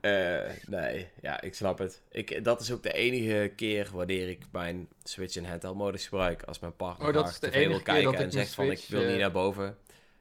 Eh, 0.00 0.40
nee, 0.66 1.08
ja, 1.22 1.40
ik 1.40 1.54
snap 1.54 1.78
het. 1.78 2.02
Ik, 2.10 2.44
dat 2.44 2.60
is 2.60 2.72
ook 2.72 2.82
de 2.82 2.92
enige 2.92 3.52
keer 3.56 3.88
wanneer 3.92 4.28
ik 4.28 4.42
mijn 4.52 4.88
Switch 5.02 5.36
in 5.36 5.44
handheld 5.44 5.76
modus 5.76 6.06
gebruik. 6.06 6.42
Als 6.42 6.58
mijn 6.58 6.76
partner 6.76 7.08
Oh, 7.08 7.14
dat 7.14 7.28
is 7.28 7.38
de 7.40 7.50
wil 7.50 7.60
enige 7.60 7.82
keer 7.82 7.94
kijken 7.94 8.12
dat 8.12 8.20
en 8.20 8.30
zegt 8.32 8.54
van 8.54 8.70
ik 8.70 8.84
wil 8.88 9.00
niet 9.00 9.10
eh, 9.10 9.16
naar 9.18 9.32
boven. 9.32 9.64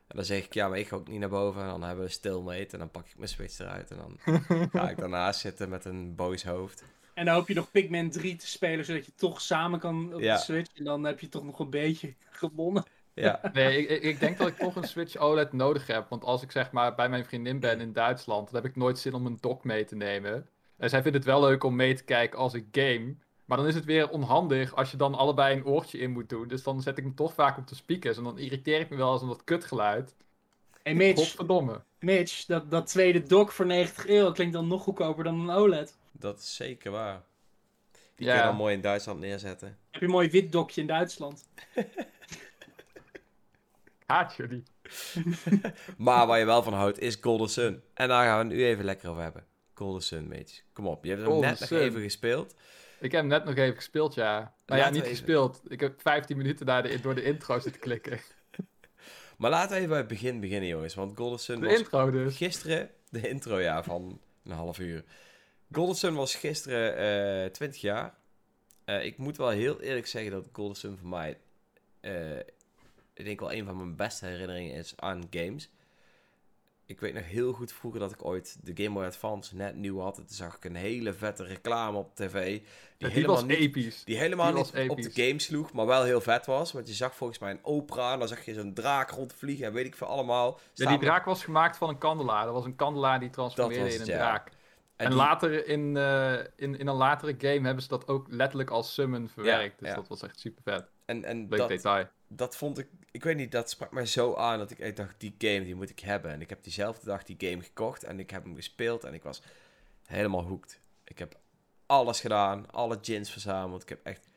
En 0.08 0.16
dan 0.16 0.26
zeg 0.26 0.46
ik 0.46 0.54
ja, 0.54 0.68
maar 0.68 0.78
ik 0.80 0.88
ga 0.88 0.96
ook 0.96 1.08
niet 1.08 1.20
naar 1.20 1.30
boven. 1.30 1.62
En 1.62 1.68
dan 1.68 1.84
hebben 1.84 2.06
we 2.06 2.12
stilmate 2.12 2.68
en 2.72 2.80
dan 2.80 2.92
pak 2.92 3.06
ik 3.08 3.18
mijn 3.18 3.30
Switch 3.30 3.60
eruit. 3.60 3.92
En 3.92 3.98
dan 3.98 4.40
ga 4.72 4.90
ik 4.90 4.98
daarnaast 4.98 5.40
zitten 5.40 5.70
met 5.70 5.86
een 5.86 6.16
boos 6.16 6.44
hoofd. 6.44 6.84
En 7.14 7.26
dan 7.26 7.34
hoop 7.36 7.48
je 7.48 7.54
nog 7.54 7.72
Pikmin 7.72 8.12
3 8.12 8.36
te 8.36 8.48
spelen, 8.48 8.86
zodat 8.86 9.06
je 9.06 9.12
toch 9.16 9.42
samen 9.42 9.80
kan 9.80 10.14
op 10.14 10.22
Ja. 10.22 10.36
de 10.36 10.42
Switch. 10.42 10.78
En 10.78 10.84
dan 10.84 11.04
heb 11.04 11.20
je 11.20 11.30
toch 11.30 11.44
nog 11.44 11.60
een 11.60 11.70
beetje 11.70 12.14
gewonnen. 12.30 12.84
Ja, 13.16 13.40
nee, 13.54 13.88
ik, 13.88 14.02
ik- 14.04 14.20
denk 14.20 14.38
dat 14.38 14.48
ik 14.48 14.58
toch 14.58 14.76
een 14.76 14.84
Switch 14.88 15.18
OLED 15.18 15.54
nodig 15.54 15.88
heb. 15.88 16.06
Want 16.10 16.24
als 16.24 16.42
ik 16.42 16.52
zeg 16.52 16.72
maar 16.72 16.96
bij 16.96 17.10
mijn 17.10 17.26
vriendin 17.26 17.60
ben 17.60 17.82
in 17.82 17.94
Duitsland, 17.94 18.52
dan 18.52 18.62
heb 18.62 18.72
ik 18.72 18.76
nooit 18.78 19.00
zin 19.00 19.14
om 19.14 19.26
een 19.26 19.38
dock 19.42 19.64
mee 19.64 19.86
te 19.86 19.96
nemen. 19.96 20.48
En 20.78 20.90
zij 20.90 21.02
vindt 21.02 21.18
het 21.18 21.26
wel 21.26 21.42
leuk 21.42 21.64
om 21.64 21.76
mee 21.76 21.94
te 21.96 22.04
kijken 22.04 22.40
als 22.40 22.54
ik 22.54 22.66
game. 22.72 23.16
Maar 23.46 23.58
dan 23.58 23.68
is 23.68 23.76
het 23.76 23.86
weer 23.86 24.10
onhandig 24.10 24.76
als 24.76 24.92
je 24.92 24.98
dan 24.98 25.16
allebei 25.16 25.56
een 25.56 25.66
oortje 25.66 25.98
in 25.98 26.12
moet 26.12 26.30
doen. 26.30 26.48
Dus 26.48 26.64
dan 26.64 26.82
zet 26.82 26.98
ik 26.98 27.04
hem 27.04 27.16
toch 27.16 27.34
vaak 27.34 27.58
op 27.58 27.68
de 27.68 27.76
speakers. 27.76 28.18
En 28.18 28.24
dan 28.24 28.38
irriteer 28.38 28.80
ik 28.80 28.90
me 28.90 28.96
wel 28.96 29.14
eens 29.14 29.22
om 29.22 29.28
dat 29.28 29.44
kutgeluid. 29.44 30.16
Hey 30.84 30.94
Mitch, 30.94 31.20
Godverdomme. 31.20 31.82
Mitch 32.00 32.46
dat, 32.46 32.72
dat 32.72 32.88
tweede 32.88 33.24
dock 33.24 33.52
voor 33.52 33.66
90 33.66 34.08
euro 34.08 34.32
klinkt 34.32 34.54
dan 34.54 34.68
nog 34.68 34.84
goedkoper 34.84 35.24
dan 35.24 35.40
een 35.50 35.56
OLED. 35.56 35.98
dat 36.12 36.38
is 36.38 36.56
zeker 36.56 36.92
waar. 36.92 37.22
Die 38.16 38.26
Ja. 38.28 38.32
kun 38.34 38.42
je 38.42 38.48
dan 38.48 38.58
mooi 38.58 38.74
in 38.76 38.82
Duitsland 38.82 39.20
neerzetten. 39.20 39.68
Heb 39.92 40.00
je 40.02 40.06
een 40.08 40.12
mooi 40.14 40.30
wit 40.30 40.52
dokje 40.52 40.82
in 40.82 40.88
Duitsland. 40.88 41.48
Haat 44.14 44.36
jullie. 44.36 44.64
Maar 45.98 46.28
waar 46.28 46.40
je 46.40 46.46
wel 46.46 46.64
van 46.64 46.74
houdt 46.74 47.00
is 47.00 47.18
Golden 47.22 47.50
Sun. 47.50 47.82
En 47.94 48.08
daar 48.08 48.26
gaan 48.26 48.38
we 48.38 48.44
het 48.54 48.54
nu 48.54 48.66
even 48.66 48.86
lekker 48.86 49.10
over 49.10 49.22
hebben. 49.22 49.46
Golden 49.74 50.02
Sun, 50.02 50.28
mate. 50.28 50.54
Kom 50.74 50.88
op, 50.88 51.04
je 51.04 51.10
hebt 51.10 51.22
hem 51.22 51.40
net 51.40 51.60
nog 51.60 51.70
even 51.70 52.02
gespeeld. 52.02 52.56
Ik 53.00 53.12
heb 53.12 53.22
hem 53.22 53.30
net 53.30 53.46
nog 53.46 53.56
even 53.56 53.76
gespeeld, 53.76 54.14
ja. 54.14 54.54
Nou 54.66 54.80
ja, 54.82 54.90
niet 54.90 54.96
even- 54.98 55.10
gespeeld. 55.10 55.62
Ik 55.68 55.80
heb 55.80 56.02
15 56.02 56.38
minuten 56.38 56.66
naar 56.66 56.84
de, 56.84 57.02
door 57.02 57.16
de 57.16 57.24
intro 57.24 57.60
zitten 57.60 57.82
klikken. 57.82 58.20
Maar 59.38 59.50
laten 59.52 59.70
we 59.70 59.76
even 59.76 59.90
bij 59.90 59.98
het 59.98 60.08
begin 60.08 60.40
beginnen, 60.40 60.70
jongens. 60.70 60.94
Want 60.96 61.18
Golden 61.18 61.40
Sun 61.40 61.60
De 61.60 61.66
was 61.68 61.78
intro 61.78 62.12
dus. 62.12 62.38
gisteren... 62.38 62.90
De 63.10 63.30
intro, 63.30 63.60
ja, 63.60 63.84
van 63.84 64.20
een 64.44 64.52
half 64.52 64.80
uur. 64.80 65.04
Golden 65.72 65.96
Sun 65.96 66.14
was 66.16 66.36
gisteren 66.36 66.98
eh 67.44 67.50
20 67.52 67.82
jaar. 67.82 68.14
Eh, 68.86 69.06
ik 69.06 69.18
moet 69.18 69.38
wel 69.38 69.50
heel 69.50 69.82
eerlijk 69.82 70.08
zeggen 70.08 70.32
dat 70.32 70.50
Golden 70.52 70.76
Sun 70.78 70.98
voor 70.98 71.10
mij... 71.10 71.38
eh, 72.02 72.12
ik 73.16 73.26
denk 73.26 73.40
wel 73.40 73.54
een 73.54 73.66
van 73.66 73.78
mijn 73.78 73.96
beste 73.96 74.26
herinneringen 74.26 74.76
is 74.76 74.94
aan 74.96 75.28
games. 75.30 75.70
Ik 76.88 77.00
weet 77.00 77.14
nog 77.14 77.24
heel 77.24 77.54
goed 77.54 77.74
vroeger 77.74 78.00
dat 78.00 78.12
ik 78.12 78.26
ooit 78.26 78.58
de 78.64 78.84
Game 78.84 78.96
Boy 78.96 79.06
Advance 79.06 79.56
net 79.56 79.76
nieuw 79.76 80.00
had. 80.00 80.18
En 80.18 80.26
toen 80.26 80.36
zag 80.36 80.56
ik 80.56 80.66
een 80.66 80.76
hele 80.76 81.14
vette 81.14 81.44
reclame 81.44 81.98
op 81.98 82.16
tv. 82.16 82.46
Die, 82.46 82.64
Die, 82.98 83.10
helemaal 83.10 83.36
was 83.36 83.46
niet 83.46 83.58
episch. 83.58 84.04
Die 84.04 84.18
helemaal 84.18 84.54
Die 84.54 84.64
niet 84.82 84.90
op 84.90 85.02
de 85.02 85.12
game 85.14 85.40
sloeg, 85.40 85.74
maar 85.74 85.86
wel 85.86 86.04
heel 86.04 86.22
vet 86.22 86.46
was. 86.46 86.72
Want 86.72 86.88
je 86.88 86.94
zag 86.94 87.16
volgens 87.16 87.40
mij 87.40 87.52
een 87.52 87.64
opera 87.64 88.14
en 88.14 88.20
dan 88.20 88.28
zag 88.28 88.46
je 88.46 88.54
zo'n 88.54 88.74
draak 88.74 89.10
rondvliegen 89.10 89.66
en 89.66 89.74
weet 89.74 89.86
ik 89.86 89.96
veel 89.96 90.08
allemaal. 90.08 90.60
Ja, 90.74 90.90
die 90.90 91.00
draak 91.00 91.26
was 91.26 91.44
gemaakt 91.44 91.78
van 91.78 91.90
een 91.90 91.98
kandelaar. 91.98 92.46
Dat 92.46 92.54
was 92.54 92.66
een 92.66 92.76
kandelaar 92.76 93.20
die 93.20 93.30
transformeerde 93.30 93.94
in 93.94 94.02
een 94.02 94.08
ja. 94.08 94.18
draak. 94.18 94.52
En, 94.96 95.08
die- 95.10 95.18
later 95.18 95.68
in, 95.68 95.98
eh, 95.98 96.34
in, 96.56 96.80
in 96.80 96.88
een 96.88 96.96
latere 96.96 97.36
game 97.38 97.66
hebben 97.66 97.84
ze 97.84 97.90
dat 97.90 98.08
ook 98.08 98.28
letterlijk 98.30 98.70
als 98.70 98.94
summon 98.94 99.30
verwerkt. 99.30 99.80
dus 99.80 99.90
ja. 99.90 99.96
dat 99.96 100.08
was 100.08 100.22
echt 100.24 100.40
super 100.40 100.64
vet. 100.64 100.90
En, 101.06 101.24
en 101.24 101.48
Leuk 101.50 101.60
dat, 101.60 101.70
detail. 101.70 102.08
dat 102.28 102.58
vond 102.58 102.78
ik, 102.78 102.88
ik 103.12 103.24
weet 103.24 103.36
niet, 103.36 103.52
dat 103.52 103.70
sprak 103.70 103.92
mij 103.92 104.06
zo 104.06 104.36
aan 104.36 104.58
dat 104.58 104.72
ik 104.72 104.80
echt 104.80 104.96
dacht, 104.96 105.20
die 105.20 105.36
game 105.38 105.64
die 105.64 105.76
moet 105.76 105.90
ik 105.90 106.00
hebben. 106.00 106.32
En 106.32 106.42
ik 106.42 106.50
heb 106.50 106.64
diezelfde 106.64 107.06
dag 107.06 107.24
die 107.24 107.50
game 107.50 107.64
gekocht 107.64 108.04
en 108.04 108.20
ik 108.20 108.30
heb 108.30 108.44
hem 108.44 108.56
gespeeld 108.56 109.04
en 109.04 109.14
ik 109.14 109.24
was 109.24 109.42
helemaal 110.06 110.44
hooked. 110.44 110.80
Ik 111.04 111.20
heb 111.20 111.40
alles 111.86 112.20
gedaan, 112.20 112.72
alle 112.72 112.98
gins 113.02 113.32
verzameld. 113.32 113.82
Ik 113.82 113.90
heb 113.90 114.00
echt 114.04 114.28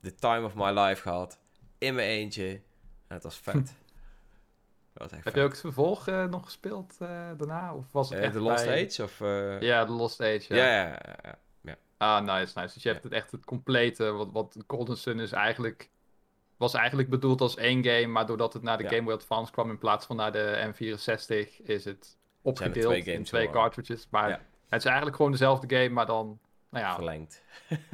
the 0.00 0.14
time 0.14 0.44
of 0.46 0.54
my 0.54 0.70
life 0.78 1.02
gehad, 1.02 1.38
in 1.78 1.94
mijn 1.94 2.08
eentje. 2.08 2.48
En 3.06 3.14
het 3.16 3.22
was 3.22 3.38
vet. 3.38 3.74
Dat 5.08 5.24
Heb 5.24 5.34
je 5.34 5.42
ook 5.42 5.50
het 5.50 5.60
vervolg 5.60 6.08
eh, 6.08 6.24
nog 6.24 6.44
gespeeld 6.44 6.96
eh, 6.98 7.08
daarna? 7.36 7.74
Of 7.74 7.92
was 7.92 8.08
het 8.08 8.18
Eh, 8.18 8.24
echt 8.24 8.32
The 8.32 8.40
Lost 8.40 8.64
bij- 8.64 8.86
Age 8.86 9.02
of... 9.02 9.18
Ja, 9.62 9.84
The 9.84 9.92
Lost 9.92 10.20
Age. 10.20 10.44
Ja. 10.48 10.56
ja, 10.56 10.86
ja, 10.86 10.98
ja, 11.22 11.38
ja. 11.62 11.76
Ah, 11.96 12.20
nice, 12.24 12.58
nice. 12.60 12.74
Dus 12.74 12.82
je 12.82 12.88
hebt 12.88 13.02
het 13.04 13.12
echt 13.12 13.32
het 13.32 13.44
complete. 13.44 14.10
Wat, 14.10 14.28
wat 14.32 14.56
Golden 14.66 14.96
Sun 14.96 15.20
is 15.20 15.32
eigenlijk. 15.32 15.90
Was 16.56 16.74
eigenlijk 16.74 17.08
bedoeld 17.10 17.40
als 17.40 17.56
één 17.56 17.84
game, 17.84 18.06
maar 18.06 18.26
doordat 18.26 18.52
het 18.52 18.62
naar 18.62 18.78
de. 18.78 18.88
Game 18.88 19.02
Boy 19.02 19.12
Advance 19.12 19.52
kwam 19.52 19.70
in 19.70 19.78
plaats 19.78 20.06
van 20.06 20.16
naar 20.16 20.32
de 20.32 20.72
N64, 20.72 21.62
is 21.62 21.84
het 21.84 22.16
opgedeeld 22.42 23.02
twee 23.02 23.14
in 23.14 23.24
twee 23.24 23.50
cartridges. 23.50 24.06
Maar 24.10 24.30
het 24.68 24.80
is 24.80 24.84
eigenlijk 24.84 25.16
gewoon 25.16 25.30
dezelfde 25.30 25.76
game, 25.76 25.88
maar 25.88 26.06
dan 26.06 26.40
nou 26.70 26.84
ja, 26.84 26.94
verlengd. 26.94 27.42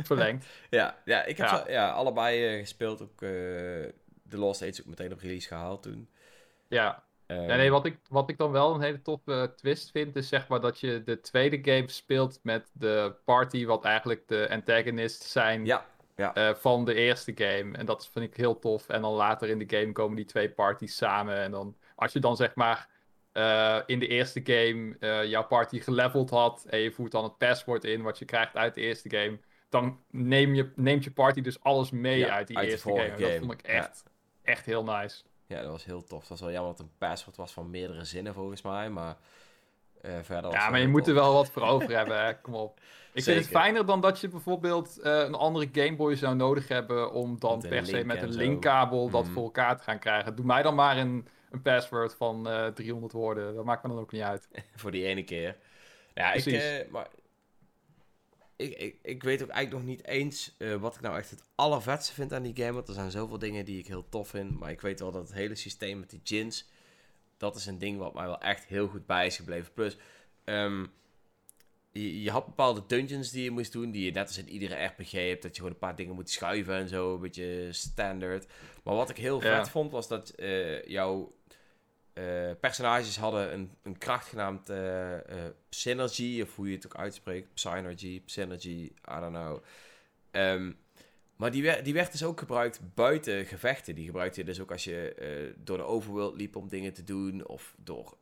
verlengd. 0.02 0.46
Ja, 0.70 0.96
ja 1.04 1.24
ik 1.24 1.36
heb 1.36 1.46
Ja. 1.46 1.56
Zo, 1.64 1.70
ja, 1.70 1.90
allebei 1.90 2.58
gespeeld. 2.60 3.02
Ook 3.02 3.18
The 3.18 3.92
Lost 4.28 4.62
Age 4.62 4.80
ook 4.80 4.86
meteen 4.86 5.12
op 5.12 5.20
release 5.20 5.48
gehaald 5.48 5.82
toen. 5.82 6.08
Ja, 6.68 7.06
Ehm, 7.26 7.48
Ja, 7.48 7.56
nee, 7.56 7.70
wat 7.70 7.86
ik, 7.86 7.98
wat 8.08 8.30
ik 8.30 8.38
dan 8.38 8.50
wel 8.50 8.74
een 8.74 8.80
hele 8.80 9.02
toffe 9.02 9.32
eh, 9.32 9.42
twist 9.42 9.90
vind, 9.90 10.16
is 10.16 10.28
zeg 10.28 10.48
maar 10.48 10.60
dat 10.60 10.80
je 10.80 11.02
de 11.04 11.20
tweede 11.20 11.72
game 11.72 11.90
speelt 11.90 12.38
met 12.42 12.70
de 12.72 13.14
party, 13.24 13.66
wat 13.66 13.84
eigenlijk 13.84 14.28
de 14.28 14.46
antagonists 14.50 15.32
zijn 15.32 15.64
Ja, 15.64 15.86
ja. 16.16 16.34
eh, 16.34 16.54
van 16.54 16.84
de 16.84 16.94
eerste 16.94 17.32
game. 17.34 17.76
En 17.76 17.86
dat 17.86 18.08
vind 18.08 18.24
ik 18.24 18.36
heel 18.36 18.58
tof. 18.58 18.88
En 18.88 19.02
dan 19.02 19.12
later 19.12 19.48
in 19.48 19.58
de 19.58 19.78
game 19.78 19.92
komen 19.92 20.16
die 20.16 20.24
twee 20.24 20.50
parties 20.50 20.96
samen. 20.96 21.36
En 21.36 21.50
dan, 21.50 21.76
als 21.94 22.12
je 22.12 22.18
dan 22.20 22.36
zeg 22.36 22.54
maar 22.54 22.88
eh, 23.32 23.80
in 23.86 23.98
de 23.98 24.06
eerste 24.06 24.40
game 24.44 24.96
jouw 25.26 25.46
party 25.46 25.80
geleveld 25.80 26.30
had 26.30 26.64
en 26.68 26.78
je 26.78 26.90
voert 26.90 27.12
dan 27.12 27.24
het 27.24 27.38
paswoord 27.38 27.84
in 27.84 28.02
wat 28.02 28.18
je 28.18 28.24
krijgt 28.24 28.56
uit 28.56 28.74
de 28.74 28.80
eerste 28.80 29.10
game, 29.10 29.38
dan 29.68 30.00
neem 30.10 30.54
je, 30.54 30.72
neemt 30.74 31.04
je 31.04 31.10
party 31.10 31.40
dus 31.40 31.62
alles 31.62 31.90
mee 31.90 32.18
Ja, 32.18 32.28
uit 32.28 32.46
die 32.46 32.56
uit 32.56 32.68
eerste 32.68 32.88
game. 32.88 33.02
En 33.02 33.20
dat 33.20 33.34
vond 33.34 33.52
ik 33.52 33.62
echt, 33.62 34.02
echt 34.42 34.66
heel 34.66 34.84
nice. 34.84 35.22
Ja, 35.46 35.60
dat 35.62 35.70
was 35.70 35.84
heel 35.84 36.04
tof. 36.04 36.20
Dat 36.20 36.28
was 36.28 36.40
wel 36.40 36.50
jammer 36.50 36.70
dat 36.70 36.78
het 36.80 36.86
een 36.86 37.08
password 37.08 37.36
was 37.36 37.52
van 37.52 37.70
meerdere 37.70 38.04
zinnen 38.04 38.34
volgens 38.34 38.62
mij, 38.62 38.90
maar 38.90 39.16
eh, 40.02 40.12
verder 40.22 40.50
was 40.50 40.60
Ja, 40.60 40.70
maar 40.70 40.80
je 40.80 40.88
moet 40.88 41.06
er 41.08 41.14
wel 41.14 41.32
wat 41.32 41.50
voor 41.50 41.62
over 41.62 41.96
hebben, 41.96 42.24
hè. 42.24 42.40
Kom 42.40 42.54
op. 42.54 42.80
Ik 43.12 43.22
vind 43.22 43.38
het 43.38 43.48
fijner 43.48 43.86
dan 43.86 44.00
dat 44.00 44.20
je 44.20 44.28
bijvoorbeeld 44.28 44.98
eh, 44.98 45.18
een 45.18 45.34
andere 45.34 45.68
Game 45.72 45.96
Boy 45.96 46.14
zou 46.14 46.34
nodig 46.36 46.68
hebben 46.68 47.12
om 47.12 47.38
dan 47.38 47.58
Met 47.58 47.68
per 47.68 47.86
se 47.86 48.04
met 48.04 48.16
en 48.16 48.22
een 48.22 48.34
linkkabel 48.34 49.10
dat 49.10 49.24
Mhm. 49.24 49.32
voor 49.32 49.42
elkaar 49.42 49.76
te 49.76 49.82
gaan 49.82 49.98
krijgen. 49.98 50.36
Doe 50.36 50.44
mij 50.44 50.62
dan 50.62 50.74
maar 50.74 50.96
een, 50.96 51.28
een 51.50 51.62
password 51.62 52.14
van 52.14 52.48
eh 52.48 52.66
300 52.66 53.12
woorden. 53.12 53.54
Dat 53.54 53.64
maakt 53.64 53.82
me 53.82 53.88
dan 53.88 53.98
ook 53.98 54.12
niet 54.12 54.22
uit. 54.22 54.48
Voor 54.74 54.90
die 54.90 55.04
ene 55.04 55.22
keer. 55.24 55.56
Ja, 56.14 56.32
ik, 56.32 56.86
maar 56.90 57.06
ik, 58.56 58.72
ik, 58.78 58.96
ik 59.02 59.22
weet 59.22 59.42
ook 59.42 59.48
eigenlijk 59.48 59.84
nog 59.86 59.96
niet 59.96 60.06
eens 60.06 60.54
eh, 60.58 60.74
wat 60.74 60.94
ik 60.94 61.00
nou 61.00 61.18
echt 61.18 61.30
het 61.30 61.42
allervetste 61.54 62.12
vind 62.14 62.32
aan 62.32 62.42
die 62.42 62.56
game. 62.56 62.72
Want 62.72 62.88
er 62.88 62.94
zijn 62.94 63.10
zoveel 63.10 63.38
dingen 63.38 63.64
die 63.64 63.78
ik 63.78 63.86
heel 63.86 64.08
tof 64.08 64.28
vind. 64.28 64.58
Maar 64.58 64.70
ik 64.70 64.80
weet 64.80 65.00
wel 65.00 65.12
dat 65.12 65.22
het 65.22 65.32
hele 65.36 65.54
systeem 65.54 65.98
met 66.00 66.10
die 66.10 66.20
gins, 66.24 66.68
dat 67.36 67.56
is 67.56 67.66
een 67.66 67.78
ding 67.78 67.98
wat 67.98 68.14
mij 68.14 68.26
wel 68.26 68.40
echt 68.40 68.64
heel 68.66 68.88
goed 68.88 69.06
bij 69.06 69.26
is 69.26 69.36
gebleven. 69.36 69.72
Plus, 69.72 69.96
ehm, 70.44 70.86
je, 71.92 72.22
je 72.22 72.30
had 72.30 72.46
bepaalde 72.46 72.82
dungeons 72.86 73.30
die 73.30 73.44
je 73.44 73.50
moest 73.50 73.72
doen, 73.72 73.90
die 73.90 74.04
je 74.04 74.10
net 74.10 74.26
als 74.26 74.38
in 74.38 74.48
iedere 74.48 74.84
RPG 74.84 75.10
hebt, 75.10 75.42
dat 75.42 75.50
je 75.50 75.56
gewoon 75.56 75.72
een 75.72 75.78
paar 75.78 75.96
dingen 75.96 76.14
moet 76.14 76.30
schuiven 76.30 76.74
en 76.74 76.88
zo, 76.88 77.14
een 77.14 77.20
beetje 77.20 77.68
standaard. 77.72 78.46
Maar 78.84 78.94
wat 78.94 79.10
ik 79.10 79.16
heel 79.16 79.42
Ja. 79.42 79.56
vet 79.58 79.70
vond, 79.70 79.90
was 79.92 80.08
dat 80.08 80.30
eh, 80.30 80.84
jouw 80.84 81.34
eh, 82.16 82.50
personages 82.60 83.16
hadden 83.18 83.52
een, 83.52 83.70
een 83.82 83.98
kracht 83.98 84.28
genaamd 84.28 84.68
eh, 84.70 85.14
eh, 85.14 85.52
Synergy, 85.70 86.42
of 86.42 86.56
hoe 86.56 86.68
je 86.68 86.74
het 86.74 86.86
ook 86.86 86.96
uitspreekt, 86.96 87.54
Psynergy, 87.54 88.22
Synergy, 88.24 88.70
I 89.16 89.20
don't 89.20 89.34
know. 89.36 89.58
Ehm, 90.30 90.72
maar 91.36 91.50
die, 91.50 91.62
werd- 91.62 91.84
die 91.84 91.94
werd 91.94 92.12
dus 92.12 92.24
ook 92.24 92.38
gebruikt 92.38 92.80
buiten 92.94 93.44
gevechten. 93.46 93.94
Die 93.94 94.06
gebruikte 94.06 94.40
je 94.40 94.46
dus 94.46 94.60
ook 94.60 94.70
als 94.72 94.84
je 94.84 95.54
door 95.58 95.76
de 95.76 95.82
overworld 95.84 96.36
liep 96.36 96.56
om 96.56 96.68
dingen 96.68 96.92
te 96.92 97.04
doen, 97.04 97.46
of 97.46 97.74
door... 97.78 98.16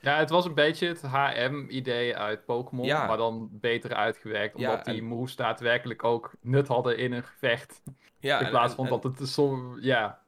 Ja, 0.00 0.18
het 0.18 0.30
was 0.30 0.44
een 0.44 0.54
beetje 0.54 0.86
het 0.88 1.00
HM-idee 1.02 2.16
uit 2.16 2.44
Pokémon, 2.44 2.86
Ja. 2.86 3.06
maar 3.06 3.16
dan 3.16 3.48
beter 3.52 3.94
uitgewerkt. 3.94 4.58
Ja, 4.58 4.70
Omdat 4.70 4.84
die 4.84 5.02
moves 5.02 5.36
daadwerkelijk 5.36 6.04
ook 6.04 6.32
nut 6.40 6.68
hadden 6.68 6.96
in 6.98 7.12
een 7.12 7.24
gevecht. 7.24 7.82
ja, 8.18 8.40
in 8.40 8.48
plaats 8.50 8.70
en- 8.70 8.76
van 8.76 8.84
en- 8.84 8.90
dat 9.00 9.18
het 9.18 9.28
zo... 9.28 9.76
Ja, 9.80 10.21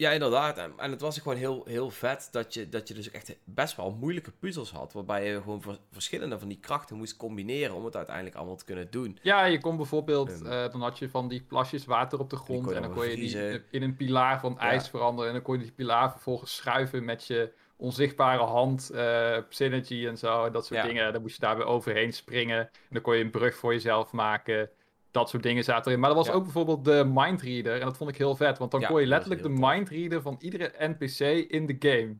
Ja, 0.00 0.10
inderdaad. 0.10 0.58
En, 0.58 0.72
en 0.76 0.90
het 0.90 1.00
was 1.00 1.16
ook 1.16 1.22
gewoon 1.22 1.38
heel, 1.38 1.62
heel 1.64 1.90
vet 1.90 2.28
dat 2.30 2.54
je, 2.54 2.68
dat 2.68 2.88
je 2.88 2.94
dus 2.94 3.10
echt 3.10 3.36
best 3.44 3.76
wel 3.76 3.90
moeilijke 4.00 4.30
puzzels 4.30 4.70
had. 4.72 4.92
Waarbij 4.92 5.26
je 5.26 5.36
gewoon 5.42 5.62
ver- 5.62 5.78
verschillende 5.92 6.38
van 6.38 6.48
die 6.48 6.58
krachten 6.60 6.96
moest 6.96 7.16
combineren 7.16 7.74
om 7.74 7.84
het 7.84 7.96
uiteindelijk 7.96 8.36
allemaal 8.36 8.56
te 8.56 8.64
kunnen 8.64 8.90
doen. 8.90 9.18
Ja, 9.22 9.44
je 9.44 9.60
kon 9.60 9.76
bijvoorbeeld, 9.76 10.42
Ehm. 10.42 10.52
eh, 10.52 10.70
dan 10.72 10.80
had 10.82 10.98
je 10.98 11.08
van 11.08 11.28
die 11.28 11.42
plasjes 11.42 11.84
water 11.84 12.18
op 12.18 12.30
de 12.30 12.36
grond 12.36 12.66
en 12.66 12.72
dan 12.72 12.82
dan 12.82 12.92
kon 12.92 13.08
je 13.08 13.16
die 13.16 13.62
in 13.70 13.82
een 13.82 13.96
pilaar 13.96 14.40
van 14.40 14.52
Ja. 14.52 14.58
ijs 14.60 14.88
veranderen 14.88 15.28
en 15.28 15.34
dan 15.34 15.44
kon 15.44 15.56
je 15.56 15.62
die 15.62 15.72
pilaar 15.72 16.10
vervolgens 16.10 16.56
schuiven 16.56 17.04
met 17.04 17.26
je 17.26 17.52
onzichtbare 17.76 18.42
hand, 18.42 18.90
eh, 18.90 19.38
synergy 19.48 20.06
en 20.06 20.18
zo, 20.18 20.44
en 20.44 20.52
dat 20.52 20.66
soort 20.66 20.80
Ja. 20.80 20.86
dingen. 20.86 21.12
Dan 21.12 21.22
moest 21.22 21.34
je 21.34 21.40
daar 21.40 21.56
weer 21.56 21.66
overheen 21.66 22.12
springen 22.12 22.58
en 22.58 22.70
dan 22.90 23.02
kon 23.02 23.16
je 23.16 23.24
een 23.24 23.30
brug 23.30 23.56
voor 23.56 23.72
jezelf 23.72 24.12
maken. 24.12 24.70
Dat 25.10 25.28
soort 25.28 25.42
dingen 25.42 25.64
zaten 25.64 25.86
erin. 25.86 26.00
Maar 26.00 26.10
er 26.10 26.16
was 26.16 26.26
Ja. 26.26 26.32
ook 26.32 26.42
bijvoorbeeld 26.42 26.84
de 26.84 27.10
mindreader 27.14 27.74
en 27.80 27.86
dat 27.86 27.96
vond 27.96 28.10
ik 28.10 28.16
heel 28.16 28.36
vet, 28.36 28.58
want 28.58 28.70
dan 28.70 28.80
Ja, 28.80 28.86
kon 28.86 29.00
je 29.00 29.06
letterlijk 29.06 29.42
de 29.42 29.48
mindreader 29.48 30.22
van 30.22 30.36
iedere 30.40 30.72
NPC 30.78 31.20
in 31.50 31.66
de 31.66 31.76
game. 31.78 32.14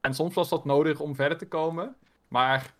En 0.00 0.14
soms 0.14 0.34
was 0.34 0.48
dat 0.48 0.64
nodig 0.64 1.00
om 1.00 1.14
verder 1.14 1.38
te 1.38 1.48
komen, 1.48 1.96
maar 2.28 2.74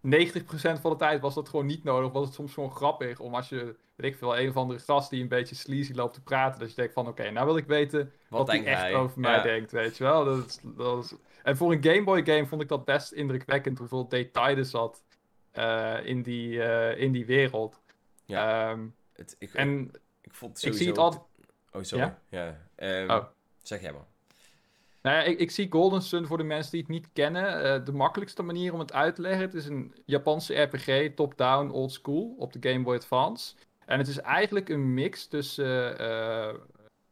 90% 0.00 0.80
van 0.80 0.90
de 0.90 0.96
tijd 0.96 1.20
was 1.20 1.34
dat 1.34 1.48
gewoon 1.48 1.66
niet 1.66 1.84
nodig. 1.84 2.12
Was 2.12 2.24
het 2.24 2.34
soms 2.34 2.52
gewoon 2.54 2.70
grappig 2.70 3.20
om 3.20 3.34
als 3.34 3.48
je, 3.48 3.76
weet 3.94 4.12
ik 4.12 4.18
veel, 4.18 4.38
een 4.38 4.48
of 4.48 4.56
andere 4.56 4.78
gast 4.78 5.10
die 5.10 5.22
een 5.22 5.28
beetje 5.28 5.54
sleazy 5.54 5.92
loopt 5.92 6.14
te 6.14 6.22
praten. 6.22 6.60
Dat 6.60 6.68
je 6.70 6.74
denkt 6.76 6.92
van, 6.92 7.08
oké, 7.08 7.30
nou 7.30 7.46
wil 7.46 7.56
ik 7.56 7.66
weten 7.66 8.12
wat, 8.28 8.46
hij 8.46 8.64
echt 8.64 8.80
hij? 8.80 8.94
over 8.94 9.20
mij 9.20 9.36
Ja. 9.36 9.42
denkt, 9.42 9.72
weet 9.72 9.96
je 9.96 10.04
wel. 10.04 10.24
Dat 10.24 10.46
is, 10.46 10.58
dat 10.62 11.04
is... 11.04 11.14
En 11.42 11.56
voor 11.56 11.72
een 11.72 11.84
Game 11.84 12.04
Boy 12.04 12.24
game 12.24 12.46
vond 12.46 12.62
ik 12.62 12.68
dat 12.68 12.84
best 12.84 13.12
indrukwekkend 13.12 13.78
hoeveel 13.78 14.08
detail 14.08 14.56
er 14.56 14.64
zat 14.64 15.02
eh, 15.50 15.94
in, 16.04 16.22
die, 16.22 16.62
eh, 16.62 17.00
in 17.02 17.12
die 17.12 17.26
wereld. 17.26 17.80
Ja. 18.24 18.70
Ehm, 18.70 18.80
Het, 19.12 19.36
ik, 19.38 19.54
en 19.54 19.90
ik 20.20 20.34
vond 20.34 20.56
het 20.56 20.64
ik 20.66 20.72
sowieso... 20.72 20.78
zie 20.78 20.88
het 20.88 20.98
altijd... 20.98 21.22
Oh, 21.72 21.82
sorry. 21.82 22.04
Ja? 22.04 22.18
Ja. 22.28 22.58
Ehm, 22.74 23.10
Oh. 23.10 23.24
Zeg 23.62 23.80
jij 23.80 23.92
maar. 23.92 24.06
Nou 25.02 25.16
ja, 25.16 25.22
ik, 25.22 25.38
ik 25.38 25.50
zie 25.50 25.66
Golden 25.70 26.02
Sun 26.02 26.26
voor 26.26 26.36
de 26.38 26.44
mensen 26.44 26.70
die 26.72 26.80
het 26.80 26.88
niet 26.90 27.08
kennen. 27.12 27.62
eh, 27.64 27.84
de 27.84 27.92
makkelijkste 27.92 28.42
manier 28.42 28.72
om 28.72 28.78
het 28.78 28.92
uit 28.92 29.14
te 29.14 29.20
leggen. 29.20 29.40
Het 29.40 29.54
is 29.54 29.66
een 29.66 29.94
Japanse 30.06 30.54
RPG, 30.62 31.14
top-down, 31.14 31.70
old 31.70 31.92
school, 31.92 32.34
op 32.38 32.52
de 32.52 32.68
Game 32.70 32.84
Boy 32.84 32.94
Advance. 32.96 33.54
En 33.86 33.98
het 33.98 34.08
is 34.08 34.18
eigenlijk 34.18 34.68
een 34.68 34.94
mix 34.94 35.26
tussen 35.26 35.98
eh, 35.98 36.54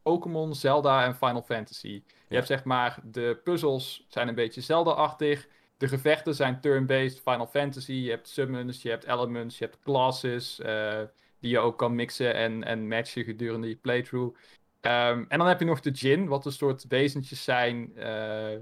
Pokémon, 0.02 0.54
Zelda 0.54 1.04
en 1.04 1.14
Final 1.14 1.42
Fantasy. 1.42 1.88
Je 1.88 2.02
Ja. 2.28 2.34
hebt 2.36 2.46
zeg 2.46 2.64
maar, 2.64 2.98
de 3.04 3.40
puzzels 3.44 4.04
zijn 4.08 4.28
een 4.28 4.34
beetje 4.34 4.60
Zelda-achtig. 4.60 5.48
De 5.76 5.88
gevechten 5.88 6.34
zijn 6.34 6.60
turn-based, 6.60 7.20
Final 7.20 7.46
Fantasy. 7.46 7.92
Je 7.92 8.10
hebt 8.10 8.28
summons, 8.28 8.82
je 8.82 8.88
hebt 8.90 9.04
elements, 9.06 9.58
je 9.58 9.64
hebt 9.64 9.78
classes. 9.82 10.60
Die 11.40 11.50
je 11.50 11.58
ook 11.58 11.78
kan 11.78 11.94
mixen 11.94 12.34
en, 12.34 12.64
en 12.64 12.88
matchen 12.88 13.24
gedurende 13.24 13.68
je 13.68 13.76
playthrough. 13.76 14.36
Ehm, 14.80 15.24
en 15.28 15.38
dan 15.38 15.46
heb 15.46 15.58
je 15.58 15.64
nog 15.64 15.80
de 15.80 15.90
Jin, 15.90 16.26
wat 16.26 16.46
een 16.46 16.52
soort 16.52 16.84
wezentjes 16.88 17.44
zijn 17.44 17.96
eh, 17.96 18.56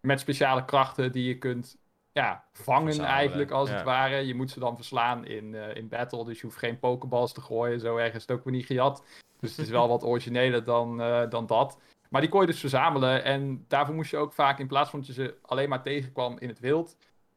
met 0.00 0.20
speciale 0.20 0.64
krachten 0.64 1.12
die 1.12 1.28
je 1.28 1.38
kunt 1.38 1.76
ja, 2.12 2.44
vangen 2.52 3.00
eigenlijk 3.00 3.50
als 3.50 3.68
ja. 3.68 3.74
het 3.74 3.84
ware. 3.84 4.26
Je 4.26 4.34
moet 4.34 4.50
ze 4.50 4.58
dan 4.58 4.76
verslaan 4.76 5.26
in, 5.26 5.54
eh, 5.54 5.76
in 5.76 5.88
battle, 5.88 6.24
dus 6.24 6.40
je 6.40 6.46
hoeft 6.46 6.58
geen 6.58 6.78
pokeballs 6.78 7.32
te 7.32 7.40
gooien. 7.40 7.80
Zo 7.80 7.96
erg 7.96 8.14
is 8.14 8.22
het 8.22 8.30
ook 8.30 8.44
weer 8.44 8.52
niet 8.52 8.66
gejat. 8.66 9.04
Dus 9.40 9.50
het 9.50 9.58
is 9.58 9.70
wel 9.70 9.88
wat 9.94 10.04
origineler 10.04 10.64
dan, 10.64 11.00
eh, 11.00 11.30
dan 11.30 11.46
dat. 11.46 11.80
Maar 12.10 12.20
die 12.20 12.30
kon 12.30 12.40
je 12.40 12.46
dus 12.46 12.60
verzamelen 12.60 13.24
en 13.24 13.64
daarvoor 13.68 13.94
moest 13.94 14.10
je 14.10 14.16
ook 14.16 14.32
vaak, 14.32 14.58
in 14.58 14.66
plaats 14.66 14.90
van 14.90 14.98
dat 14.98 15.08
je 15.08 15.14
ze 15.14 15.34
alleen 15.42 15.68
maar 15.68 15.82
tegenkwam 15.82 16.38
in 16.38 16.48
het 16.48 16.60
wild, 16.60 16.96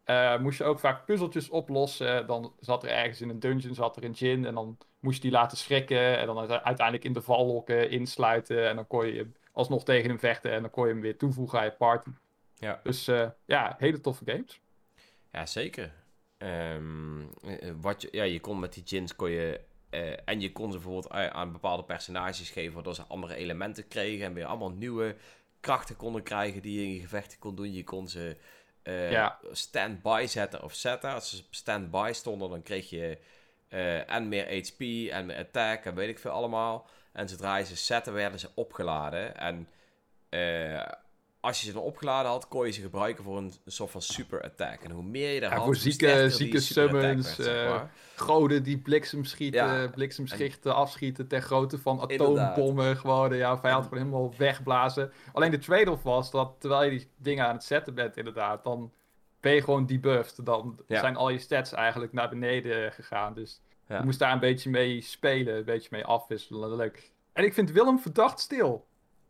eh, 0.09 0.39
moest 0.39 0.57
je 0.57 0.63
ook 0.63 0.79
vaak 0.79 1.05
puzzeltjes 1.05 1.49
oplossen. 1.49 2.27
Dan 2.27 2.53
zat 2.59 2.83
er 2.83 2.89
ergens 2.89 3.21
in 3.21 3.29
een 3.29 3.39
dungeon 3.39 3.75
zat 3.75 3.97
er 3.97 4.03
een 4.03 4.15
gin 4.15 4.45
en 4.45 4.53
dan 4.53 4.77
moest 4.99 5.15
je 5.15 5.21
die 5.21 5.31
laten 5.31 5.57
schrikken 5.57 6.17
en 6.17 6.25
dan 6.25 6.37
uite- 6.37 6.63
uiteindelijk 6.63 7.05
in 7.05 7.13
de 7.13 7.21
val 7.21 7.45
lokken, 7.45 7.89
insluiten 7.89 8.69
en 8.69 8.75
dan 8.75 8.87
kon 8.87 9.07
je 9.07 9.31
alsnog 9.51 9.83
tegen 9.83 10.09
hem 10.09 10.19
vechten 10.19 10.51
en 10.51 10.61
dan 10.61 10.71
kon 10.71 10.87
je 10.87 10.93
hem 10.93 11.01
weer 11.01 11.17
toevoegen 11.17 11.59
aan 11.59 11.65
je 11.65 11.71
party. 11.71 12.09
Ja. 12.55 12.79
Dus 12.83 13.07
eh, 13.07 13.29
ja, 13.45 13.75
hele 13.77 14.01
toffe 14.01 14.23
games. 14.25 14.61
Ja, 15.31 15.45
zeker. 15.45 15.93
Ehm, 16.37 17.21
eh, 17.21 17.71
wat 17.81 18.01
je, 18.01 18.07
ja, 18.11 18.23
je 18.23 18.39
kon 18.39 18.59
met 18.59 18.73
die 18.73 18.83
gins 18.85 19.15
kon 19.15 19.29
je... 19.29 19.61
en 20.25 20.41
je 20.41 20.51
kon 20.51 20.71
ze 20.71 20.77
bijvoorbeeld 20.77 21.11
aan 21.11 21.51
bepaalde 21.51 21.83
personages 21.83 22.49
geven... 22.49 22.73
waardoor 22.73 22.95
ze 22.95 23.03
andere 23.07 23.35
elementen 23.35 23.87
kregen... 23.87 24.25
en 24.25 24.33
weer 24.33 24.45
allemaal 24.45 24.71
nieuwe 24.71 25.15
krachten 25.59 25.95
konden 25.95 26.23
krijgen... 26.23 26.61
die 26.61 26.79
je 26.79 26.85
in 26.85 26.93
je 26.93 26.99
gevechten 26.99 27.39
kon 27.39 27.55
doen. 27.55 27.73
Je 27.73 27.83
kon 27.83 28.07
ze 28.07 28.37
eh 28.83 29.11
Ja. 29.11 29.39
stand-by 29.51 30.25
zetten 30.27 30.63
of 30.63 30.73
zetten. 30.73 31.13
Als 31.13 31.29
ze 31.29 31.43
stand-by 31.49 32.11
stonden, 32.13 32.49
dan 32.49 32.63
kreeg 32.63 32.89
je... 32.89 33.17
eh, 33.69 34.09
en 34.11 34.27
meer 34.27 34.45
HP 34.45 34.79
en 35.11 35.25
meer 35.25 35.37
attack 35.37 35.85
en 35.85 35.95
weet 35.95 36.09
ik 36.09 36.19
veel 36.19 36.31
allemaal. 36.31 36.87
En 37.11 37.29
zodra 37.29 37.57
je 37.57 37.65
ze 37.65 37.75
zetten, 37.75 38.13
werden 38.13 38.39
ze 38.39 38.49
opgeladen. 38.55 39.37
En 39.37 39.67
eh, 40.29 40.91
als 41.39 41.59
je 41.61 41.65
ze 41.67 41.73
dan 41.73 41.81
opgeladen 41.81 42.31
had, 42.31 42.47
kon 42.47 42.65
je 42.65 42.71
ze 42.71 42.81
gebruiken 42.81 43.23
voor 43.23 43.37
een, 43.37 43.53
soort 43.65 43.91
van 43.91 44.01
super 44.01 44.41
attack. 44.41 44.81
En 44.83 44.91
hoe 44.91 45.03
meer 45.03 45.33
je 45.33 45.39
er 45.41 45.49
Ja, 45.49 45.55
had, 45.55 45.65
voor 45.65 45.75
zieke- 45.75 46.29
zieke 46.29 46.59
summons, 46.59 47.01
werd, 47.01 47.25
zeg 47.25 47.65
eh. 47.65 47.81
Goden 48.15 48.63
die 48.63 48.77
bliksem 48.77 49.25
schieten, 49.25 49.65
Ja, 49.65 49.87
bliksemschichten 49.87 50.75
afschieten 50.75 51.27
ter 51.27 51.41
grootte 51.41 51.77
van 51.77 52.01
atoombommen. 52.01 52.97
Gewoon 52.97 53.35
ja, 53.35 53.57
vijand 53.59 53.83
gewoon 53.83 53.99
helemaal 54.03 54.33
wegblazen. 54.37 55.11
Alleen 55.33 55.51
de 55.51 55.57
trade-off 55.57 56.03
was 56.03 56.31
dat 56.31 56.55
terwijl 56.59 56.83
je 56.83 56.89
die 56.97 57.09
dingen 57.17 57.45
aan 57.45 57.53
het 57.55 57.63
zetten 57.63 57.93
bent 57.93 58.17
inderdaad, 58.17 58.63
dan 58.63 58.91
ben 59.39 59.53
je 59.53 59.61
gewoon 59.63 59.85
debuffed. 59.85 60.45
Dan 60.45 60.79
Ja. 60.87 60.99
zijn 60.99 61.15
al 61.15 61.29
je 61.29 61.39
stats 61.39 61.71
eigenlijk 61.73 62.13
naar 62.13 62.29
beneden 62.29 62.91
gegaan. 62.91 63.33
Dus 63.33 63.61
je 63.87 63.99
moest 64.03 64.19
daar 64.19 64.33
een 64.33 64.39
beetje 64.39 64.69
mee 64.69 65.01
spelen, 65.01 65.55
een 65.57 65.63
beetje 65.65 65.89
mee 65.91 66.05
afwisselen. 66.05 66.75
Leuk. 66.75 67.11
En 67.33 67.43
ik 67.43 67.53
vind 67.53 67.71
Willem 67.71 67.99
verdacht 67.99 68.39
stil. 68.39 68.87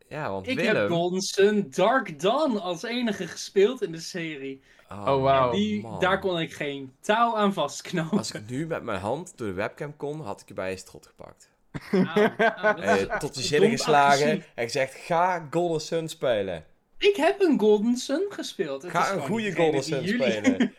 Ja, 0.09 0.31
want 0.31 0.47
Ik 0.47 0.55
Willem... 0.57 0.75
heb 0.75 0.89
Golden 0.89 1.21
Sun 1.21 1.67
Dark 1.69 2.19
Dawn 2.21 2.57
als 2.57 2.83
enige 2.83 3.27
gespeeld 3.27 3.81
in 3.81 3.91
de 3.91 3.99
serie. 3.99 4.61
Oh, 4.91 5.07
Oh. 5.07 5.51
Die, 5.51 5.87
daar 5.99 6.19
kon 6.19 6.39
ik 6.39 6.53
geen 6.53 6.93
touw 7.01 7.35
aan 7.35 7.53
vastknopen. 7.53 8.17
Als 8.17 8.31
ik 8.31 8.49
nu 8.49 8.67
met 8.67 8.83
mijn 8.83 8.99
hand 8.99 9.37
door 9.37 9.47
de 9.47 9.53
webcam 9.53 9.95
kon, 9.97 10.21
had 10.21 10.41
ik 10.41 10.47
je 10.47 10.53
bij 10.53 10.69
je 10.71 10.77
strot 10.77 11.07
gepakt. 11.07 11.49
Is 11.91 13.07
Eh, 13.07 13.17
tot 13.17 13.29
je 13.35 13.41
dom 13.41 13.43
zinnen 13.43 13.69
geslagen 13.69 14.25
agressief. 14.25 14.51
en 14.55 14.63
gezegd, 14.63 14.93
ga 14.95 15.47
Golden 15.51 15.81
Sun 15.81 16.07
spelen. 16.09 16.65
Ik 16.97 17.15
heb 17.15 17.41
een 17.41 17.59
Golden 17.59 17.95
Sun 17.97 18.25
gespeeld. 18.29 18.81
Het 18.81 18.93
is 18.93 18.99
Ga 18.99 19.13
een 19.13 19.21
goede 19.21 19.55
Golden 19.55 19.83
Sun 19.83 20.03
jullie- 20.03 20.31
spelen. 20.31 20.73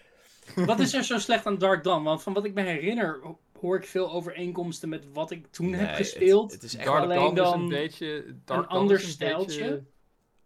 Wat 0.66 0.78
is 0.80 0.94
er 0.94 1.04
zo 1.04 1.18
slecht 1.18 1.46
aan 1.46 1.58
Dark 1.58 1.84
Dawn? 1.84 2.02
Want 2.04 2.22
van 2.22 2.32
wat 2.32 2.44
ik 2.44 2.54
me 2.54 2.62
herinner, 2.62 3.20
hoor 3.60 3.76
ik 3.76 3.84
veel 3.86 4.10
overeenkomsten 4.10 4.88
met 4.88 5.06
wat 5.12 5.30
ik 5.30 5.46
toen 5.50 5.72
heb 5.72 5.94
gespeeld. 5.94 6.52
Het, 6.52 6.62
het 6.62 6.72
is 6.72 6.76
echt 6.76 6.86
Dark 6.86 7.02
alleen 7.02 7.34
Dawn 7.34 7.36
is 7.46 7.50
dan 7.50 7.60
een 7.60 7.68
beetje... 7.68 8.06
Dark 8.16 8.26
een 8.28 8.42
Dawn 8.44 8.66
ander 8.66 8.96
is 8.96 9.04
een 9.04 9.10
stijltje? 9.10 9.60
beetje- 9.60 9.84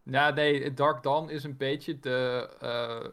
Ja, 0.02 0.30
nee, 0.30 0.74
Dark 0.74 1.02
Dawn 1.02 1.28
is 1.30 1.44
een 1.44 1.56
beetje 1.56 1.98
de 1.98 2.48
eh, 2.60 3.04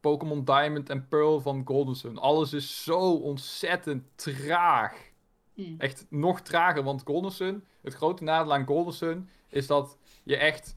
Pokémon 0.00 0.44
Diamond 0.44 0.90
en 0.90 1.08
Pearl 1.08 1.40
van 1.40 1.62
Golden 1.64 1.94
Sun. 1.94 2.18
Alles 2.18 2.52
is 2.52 2.84
zo 2.84 2.98
ontzettend 3.14 4.04
traag. 4.14 5.06
Hmm. 5.54 5.74
Echt 5.78 6.06
nog 6.10 6.40
trager, 6.40 6.82
want 6.82 7.02
Golden 7.04 7.30
Sun, 7.32 7.64
het 7.82 7.94
grote 7.94 8.22
nadeel 8.24 8.52
aan 8.52 8.66
Golden 8.66 8.94
Sun, 8.94 9.28
is 9.48 9.66
dat 9.66 9.96
je 10.24 10.36
echt 10.36 10.76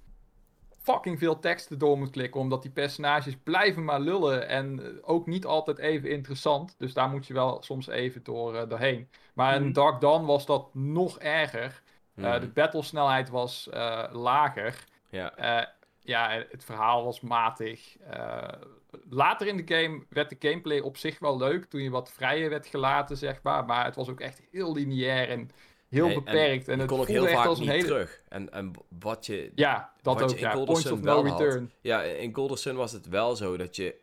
fucking 0.82 1.20
veel 1.20 1.40
teksten 1.40 1.78
door 1.80 1.98
moet 1.98 2.10
klikken, 2.10 2.40
omdat 2.42 2.62
die 2.62 2.72
personages 2.72 3.36
blijven 3.44 3.84
maar 3.84 4.00
lullen 4.00 4.48
en 4.48 4.80
eh, 4.84 4.90
ook 5.02 5.26
niet 5.28 5.46
altijd 5.46 5.78
even 5.78 6.10
interessant. 6.10 6.76
Dus 6.78 6.94
daar 6.94 7.10
moet 7.10 7.28
je 7.28 7.34
wel 7.34 7.64
soms 7.64 7.88
even 7.88 8.24
door, 8.24 8.56
eh, 8.56 8.70
doorheen. 8.70 9.10
Maar 9.34 9.56
in 9.56 9.64
Mhm. 9.64 9.74
Dark 9.74 10.02
Dawn 10.02 10.26
was 10.26 10.46
dat 10.46 10.74
nog 10.74 11.20
erger. 11.20 11.82
Eh, 12.16 12.24
Mhm. 12.24 12.40
de 12.40 12.48
battlesnelheid 12.48 13.30
was 13.30 13.70
lager. 14.12 14.84
Ja. 15.10 15.34
Ja, 16.04 16.44
het 16.50 16.64
verhaal 16.64 17.04
was 17.04 17.22
matig. 17.22 17.98
Later 19.10 19.48
in 19.48 19.58
de 19.66 19.76
game 19.76 20.04
werd 20.10 20.30
de 20.30 20.50
gameplay 20.50 20.80
op 20.80 20.98
zich 20.98 21.20
wel 21.20 21.38
leuk, 21.38 21.66
toen 21.66 21.82
je 21.82 21.90
wat 21.90 22.12
vrijer 22.12 22.50
werd 22.50 22.68
gelaten, 22.68 23.18
zeg 23.18 23.40
maar. 23.44 23.66
Maar 23.66 23.86
het 23.86 23.96
was 23.96 24.10
ook 24.10 24.20
echt 24.20 24.42
heel 24.52 24.74
lineair 24.74 25.30
en 25.30 25.50
heel 25.92 26.06
Nee, 26.06 26.16
beperkt. 26.16 26.68
En, 26.68 26.74
je 26.74 26.82
het 26.82 26.90
kon 26.90 27.00
ook 27.00 27.08
heel 27.08 27.28
vaak 27.28 27.46
als 27.46 27.60
een 27.60 27.64
niet 27.64 27.74
hele... 27.74 27.88
terug. 27.88 28.22
En, 28.30 28.52
en 28.52 28.72
wat 29.00 29.26
je... 29.26 29.52
Ja, 29.56 29.94
dat 30.02 30.14
Wat 30.14 30.24
ook. 30.24 30.30
je 30.30 30.36
in 30.36 30.42
Ja, 30.42 30.58
of 30.58 31.00
wel 31.00 31.24
no 31.24 31.30
had. 31.30 31.60
Ja, 31.82 32.02
in 32.02 32.34
Golden 32.34 32.58
Sun 32.58 32.76
was 32.76 32.92
het 32.92 33.08
wel 33.08 33.36
zo 33.36 33.58
dat 33.58 33.76
je 33.76 33.96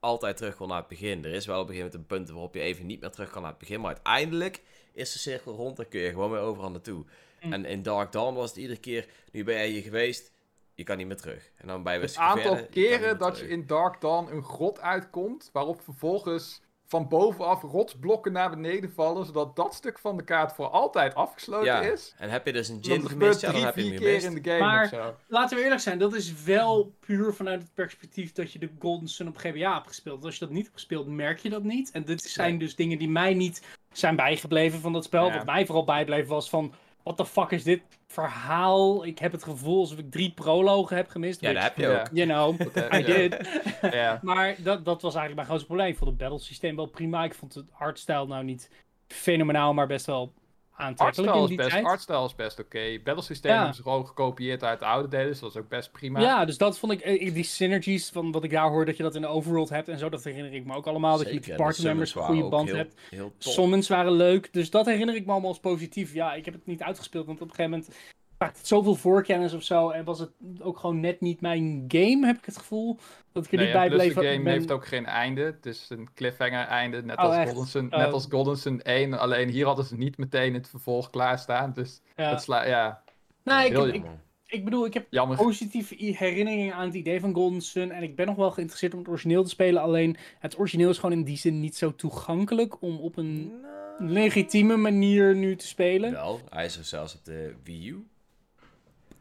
altijd 0.00 0.36
terug 0.36 0.56
kon 0.56 0.68
naar 0.68 0.78
het 0.78 0.88
begin. 0.88 1.24
Er 1.24 1.32
is 1.32 1.46
wel 1.46 1.60
op 1.60 1.68
een 1.68 1.74
gegeven 1.74 1.90
moment 1.92 2.10
een 2.10 2.16
punt 2.16 2.30
waarop 2.30 2.54
je 2.54 2.60
even 2.60 2.86
niet 2.86 3.00
meer 3.00 3.10
terug 3.10 3.30
kan 3.30 3.42
naar 3.42 3.50
het 3.50 3.60
begin. 3.60 3.80
Maar 3.80 3.94
uiteindelijk 3.94 4.62
is 4.92 5.12
de 5.12 5.18
cirkel 5.18 5.54
rond 5.54 5.78
en 5.78 5.88
kun 5.88 6.00
je 6.00 6.10
gewoon 6.10 6.30
weer 6.30 6.40
overal 6.40 6.70
naartoe. 6.70 7.04
Mm. 7.40 7.52
En 7.52 7.64
in 7.64 7.82
Dark 7.82 8.12
Dawn 8.12 8.34
was 8.34 8.48
het 8.48 8.58
iedere 8.58 8.80
keer, 8.80 9.06
nu 9.32 9.44
ben 9.44 9.54
jij 9.54 9.68
hier 9.68 9.82
geweest, 9.82 10.32
je 10.74 10.84
kan 10.84 10.96
niet 10.96 11.06
meer 11.06 11.16
terug. 11.16 11.50
En 11.56 11.66
dan 11.68 11.82
bij 11.82 12.00
Het 12.00 12.16
aantal 12.16 12.66
keren 12.70 13.18
dat 13.18 13.38
je 13.38 13.48
in 13.48 13.66
Dark 13.66 14.00
Dawn 14.00 14.32
een 14.32 14.42
grot 14.42 14.80
uitkomt, 14.80 15.50
waarop 15.52 15.80
vervolgens 15.80 16.60
van 16.88 17.08
bovenaf 17.08 17.62
rotsblokken 17.62 18.32
naar 18.32 18.50
beneden 18.50 18.92
vallen, 18.92 19.26
zodat 19.26 19.56
dat 19.56 19.74
stuk 19.74 19.98
van 19.98 20.16
de 20.16 20.24
kaart 20.24 20.52
voor 20.52 20.68
altijd 20.68 21.14
afgesloten 21.14 21.64
Ja, 21.66 21.80
is. 21.80 22.14
en 22.18 22.30
heb 22.30 22.46
je 22.46 22.52
dus 22.52 22.68
een 22.68 22.78
gin 22.84 23.08
gemist, 23.08 23.40
ja, 23.40 23.52
dan 23.52 23.62
heb 23.62 23.76
je 23.76 23.82
hem 23.84 23.96
keer 23.98 24.22
in 24.24 24.34
de 24.42 24.50
game 24.50 24.58
Maar- 24.64 24.82
of 24.84 24.88
zo. 24.88 25.14
Laten 25.28 25.56
we 25.56 25.62
eerlijk 25.62 25.80
zijn, 25.80 25.98
dat 25.98 26.14
is 26.14 26.42
wel 26.44 26.94
puur 27.00 27.34
vanuit 27.34 27.62
het 27.62 27.74
perspectief 27.74 28.32
dat 28.32 28.52
je 28.52 28.58
de 28.58 28.70
Golden 28.78 29.08
Sun 29.08 29.28
op 29.28 29.36
GBA 29.36 29.74
hebt 29.74 29.86
gespeeld. 29.86 30.24
Als 30.24 30.34
je 30.34 30.40
dat 30.40 30.50
niet 30.54 30.62
hebt 30.64 30.74
gespeeld, 30.76 31.06
merk 31.06 31.38
je 31.38 31.48
dat 31.50 31.62
niet. 31.62 31.90
En 31.90 32.04
dit 32.04 32.22
zijn 32.22 32.50
Nee. 32.50 32.58
dus 32.58 32.74
dingen 32.76 32.98
die 32.98 33.08
mij 33.08 33.34
niet 33.34 33.62
zijn 33.92 34.16
bijgebleven 34.16 34.80
van 34.80 34.92
dat 34.92 35.04
spel. 35.04 35.26
Ja. 35.26 35.36
Wat 35.36 35.46
mij 35.46 35.66
vooral 35.66 35.84
bijbleef 35.84 36.26
was 36.26 36.48
van, 36.48 36.72
what 37.02 37.16
the 37.16 37.26
fuck 37.26 37.50
is 37.50 37.62
dit 37.62 37.82
verhaal? 38.06 39.04
Ik 39.04 39.18
heb 39.18 39.32
het 39.32 39.44
gevoel 39.44 39.80
alsof 39.80 39.98
ik 39.98 40.10
drie 40.10 40.32
prologen 40.32 40.96
heb 40.96 41.08
gemist. 41.08 41.40
Ja, 41.40 41.52
dat 41.52 41.62
heb 41.62 41.76
je 41.76 41.88
ook. 41.88 42.08
You 42.12 42.28
know, 42.28 42.74
Dat, 42.74 42.94
I 42.94 43.02
did. 43.02 43.60
Maar 44.22 44.56
dat, 44.62 44.84
dat 44.84 45.02
was 45.02 45.14
eigenlijk 45.14 45.34
mijn 45.34 45.46
grootste 45.46 45.66
probleem. 45.66 45.88
Ik 45.88 45.96
vond 45.96 46.10
het 46.10 46.18
battlesysteem 46.18 46.76
wel 46.76 46.86
prima. 46.86 47.24
Ik 47.24 47.34
vond 47.34 47.54
het 47.54 47.66
artstyle 47.72 48.26
nou 48.26 48.44
niet 48.44 48.70
fenomenaal, 49.06 49.74
maar 49.74 49.86
best 49.86 50.06
wel 50.06 50.32
aantrekkelijk 50.76 51.28
Artstyle 51.28 51.40
in 51.42 51.46
die 51.48 51.56
best, 51.56 51.70
tijd. 51.70 51.84
artstyle 51.84 52.24
is 52.24 52.34
best 52.34 52.58
oké. 52.58 52.98
Battlesysteem 53.04 53.52
Ja. 53.52 53.68
is 53.68 53.76
gewoon 53.76 54.06
gekopieerd 54.06 54.62
uit 54.64 54.78
de 54.78 54.84
oude 54.84 55.08
delen, 55.08 55.26
dus 55.26 55.38
dat 55.40 55.50
is 55.50 55.56
ook 55.56 55.68
best 55.68 55.92
prima. 55.92 56.20
Ja, 56.20 56.44
dus 56.44 56.58
dat 56.58 56.78
vond 56.78 56.92
ik, 56.92 57.00
eh, 57.00 57.34
die 57.34 57.44
synergies 57.44 58.08
van 58.10 58.32
wat 58.32 58.44
ik 58.44 58.50
daar 58.50 58.68
hoor, 58.70 58.84
dat 58.84 58.96
je 58.96 59.02
dat 59.02 59.14
in 59.14 59.20
de 59.20 59.26
overworld 59.26 59.68
hebt 59.68 59.88
en 59.88 59.98
zo, 59.98 60.08
dat 60.08 60.24
herinner 60.24 60.52
ik 60.54 60.64
me 60.66 60.74
ook 60.74 60.86
allemaal. 60.86 61.18
dat 61.18 61.28
je 61.28 61.34
met 61.46 61.56
partnermembers 61.56 62.14
een 62.14 62.22
goede 62.22 62.48
band 62.48 62.70
hebt. 62.70 63.00
Heel. 63.10 63.32
Summons 63.38 63.88
waren 63.88 64.12
leuk, 64.12 64.52
dus 64.52 64.70
dat 64.70 64.86
herinner 64.86 65.14
ik 65.14 65.26
me 65.26 65.32
allemaal 65.32 65.48
als 65.50 65.60
positief. 65.60 66.12
Ja, 66.14 66.34
ik 66.34 66.44
heb 66.44 66.54
het 66.54 66.66
niet 66.66 66.82
uitgespeeld, 66.82 67.26
want 67.26 67.40
op 67.40 67.48
een 67.48 67.54
gegeven 67.54 67.70
moment 67.78 67.96
maakt 68.38 68.56
het 68.58 68.66
zoveel 68.66 68.94
voorkennis 68.94 69.52
of 69.52 69.62
zo 69.62 69.90
en 69.90 70.04
was 70.04 70.18
het 70.18 70.30
ook 70.60 70.78
gewoon 70.78 71.00
net 71.00 71.20
niet 71.20 71.40
mijn 71.40 71.84
game, 71.88 72.26
heb 72.26 72.36
ik 72.38 72.44
het 72.44 72.56
gevoel. 72.56 72.98
Dat 73.32 73.44
ik 73.44 73.50
er 73.52 73.56
Nee, 73.56 73.66
niet 73.66 73.74
bij 73.76 73.88
bleef. 73.88 74.14
de 74.14 74.24
game 74.26 74.42
ben- 74.42 74.52
heeft 74.52 74.70
ook 74.70 74.86
geen 74.86 75.06
einde. 75.06 75.40
Het 75.42 75.66
is 75.66 75.86
een 75.90 76.08
cliffhanger 76.14 76.66
einde, 76.66 77.02
net, 77.02 77.16
Oh, 77.18 77.24
als, 77.24 77.36
echt? 77.36 77.48
Golden 77.50 77.68
Sun, 77.68 77.92
Oh. 77.92 77.98
net 77.98 78.12
als 78.12 78.26
Golden 78.30 78.56
Sun 78.56 78.80
1. 78.82 79.18
Alleen 79.18 79.48
hier 79.48 79.66
hadden 79.66 79.84
ze 79.84 79.96
niet 79.96 80.18
meteen 80.18 80.54
het 80.54 80.68
vervolg 80.68 81.10
klaarstaan. 81.10 81.72
Dus 81.72 82.00
Ja. 82.16 82.30
het 82.30 82.40
sla 82.42 82.66
ja, 82.66 83.02
Nou, 83.44 83.64
ik, 83.92 84.04
ik, 84.46 84.64
bedoel, 84.64 84.86
ik 84.86 84.94
heb 84.94 85.06
jammer. 85.10 85.36
positieve 85.36 85.94
herinneringen 85.98 86.74
aan 86.74 86.86
het 86.86 86.94
idee 86.94 87.20
van 87.20 87.34
Golden 87.34 87.60
Sun. 87.60 87.90
En 87.90 88.02
ik 88.02 88.16
ben 88.16 88.26
nog 88.26 88.36
wel 88.36 88.50
geïnteresseerd 88.50 88.92
om 88.92 88.98
het 88.98 89.08
origineel 89.08 89.42
te 89.42 89.48
spelen. 89.48 89.82
Alleen 89.82 90.16
het 90.38 90.58
origineel 90.58 90.90
is 90.90 90.98
gewoon 90.98 91.16
in 91.18 91.24
die 91.24 91.36
zin 91.36 91.60
niet 91.60 91.76
zo 91.76 91.94
toegankelijk 91.94 92.82
om 92.82 92.98
op 92.98 93.16
een 93.16 93.52
Nou, 93.98 94.10
legitieme 94.10 94.76
manier 94.76 95.34
nu 95.36 95.56
te 95.56 95.66
spelen. 95.66 96.10
Wel, 96.12 96.40
hij 96.50 96.64
is 96.64 96.78
er 96.78 96.84
zelfs 96.84 97.14
op 97.14 97.24
de 97.24 97.54
Wii 97.64 97.88
U. 97.88 98.06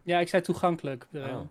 Ja, 0.06 0.20
ik 0.20 0.28
zei 0.28 0.42
toegankelijk. 0.42 1.08
Oh. 1.14 1.42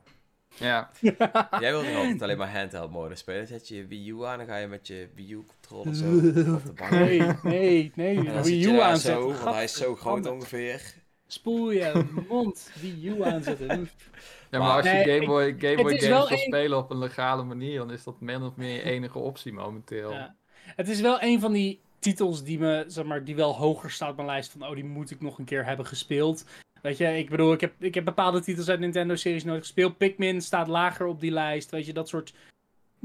Ja. 0.56 0.90
Jij 1.60 1.70
wilde 1.72 1.94
altijd 1.94 2.22
alleen 2.22 2.38
maar 2.38 2.56
handheld 2.58 2.90
mode 2.90 3.14
spelen. 3.14 3.46
Zet 3.46 3.68
je 3.68 3.76
je 3.76 3.86
Wii 3.86 4.08
U 4.10 4.24
aan, 4.24 4.38
dan 4.38 4.46
ga 4.46 4.56
je 4.56 4.66
met 4.66 4.86
je 4.86 5.08
Wii 5.14 5.32
U 5.32 5.44
controller 5.46 5.94
zo 5.94 6.04
op 6.56 6.64
de 6.64 6.72
bank. 6.74 6.90
Nee, 6.90 7.22
nee, 7.42 7.92
nee. 7.94 8.16
En 8.16 8.24
dan 8.24 8.42
Wii 8.42 8.64
U 8.66 8.80
aanzetten. 8.80 9.22
zo, 9.22 9.28
want 9.42 9.54
hij 9.54 9.64
is 9.64 9.72
zo 9.76 9.94
groot 9.96 10.26
ongeveer. 10.26 10.94
Spoel 11.26 11.70
je 11.70 12.04
mond. 12.28 12.70
Wii 12.80 13.06
U 13.08 13.22
aanzetten. 13.24 13.68
ja, 14.50 14.58
maar 14.58 14.76
als 14.76 14.86
je 14.86 14.92
Nee, 14.92 15.04
Game 15.04 15.26
Boy, 15.26 15.54
Game 15.58 15.82
Boy 15.82 15.98
games 15.98 16.06
wil 16.06 16.30
een- 16.30 16.38
spelen 16.38 16.78
op 16.78 16.90
een 16.90 16.98
legale 16.98 17.42
manier, 17.42 17.78
dan 17.78 17.90
is 17.92 18.04
dat 18.04 18.20
min 18.20 18.42
of 18.42 18.56
meer 18.56 18.74
je 18.74 18.82
enige 18.82 19.18
optie 19.18 19.52
momenteel. 19.52 20.12
Ja. 20.12 20.34
Het 20.64 20.88
is 20.88 21.00
wel 21.00 21.22
een 21.22 21.40
van 21.40 21.52
die 21.52 21.80
titels 21.98 22.44
die 22.44 22.58
me, 22.58 22.84
zeg 22.86 23.04
maar, 23.04 23.24
die 23.24 23.36
wel 23.36 23.54
hoger 23.56 23.90
staat 23.90 24.10
op 24.10 24.16
mijn 24.16 24.28
lijst 24.28 24.50
van, 24.50 24.66
oh, 24.66 24.74
die 24.74 24.84
moet 24.84 25.10
ik 25.10 25.20
nog 25.20 25.38
een 25.38 25.44
keer 25.44 25.64
hebben 25.66 25.86
gespeeld. 25.86 26.44
Weet 26.84 26.98
je, 26.98 27.18
ik 27.18 27.30
bedoel, 27.30 27.52
ik 27.52 27.60
heb, 27.60 27.72
ik 27.78 27.94
heb 27.94 28.04
bepaalde 28.04 28.40
titels 28.40 28.68
uit 28.68 28.80
Nintendo-series 28.80 29.44
nooit 29.44 29.60
gespeeld. 29.60 29.96
Pikmin 29.96 30.40
staat 30.40 30.68
lager 30.68 31.06
op 31.06 31.20
die 31.20 31.30
lijst, 31.30 31.70
weet 31.70 31.86
je, 31.86 31.92
dat 31.92 32.08
soort... 32.08 32.34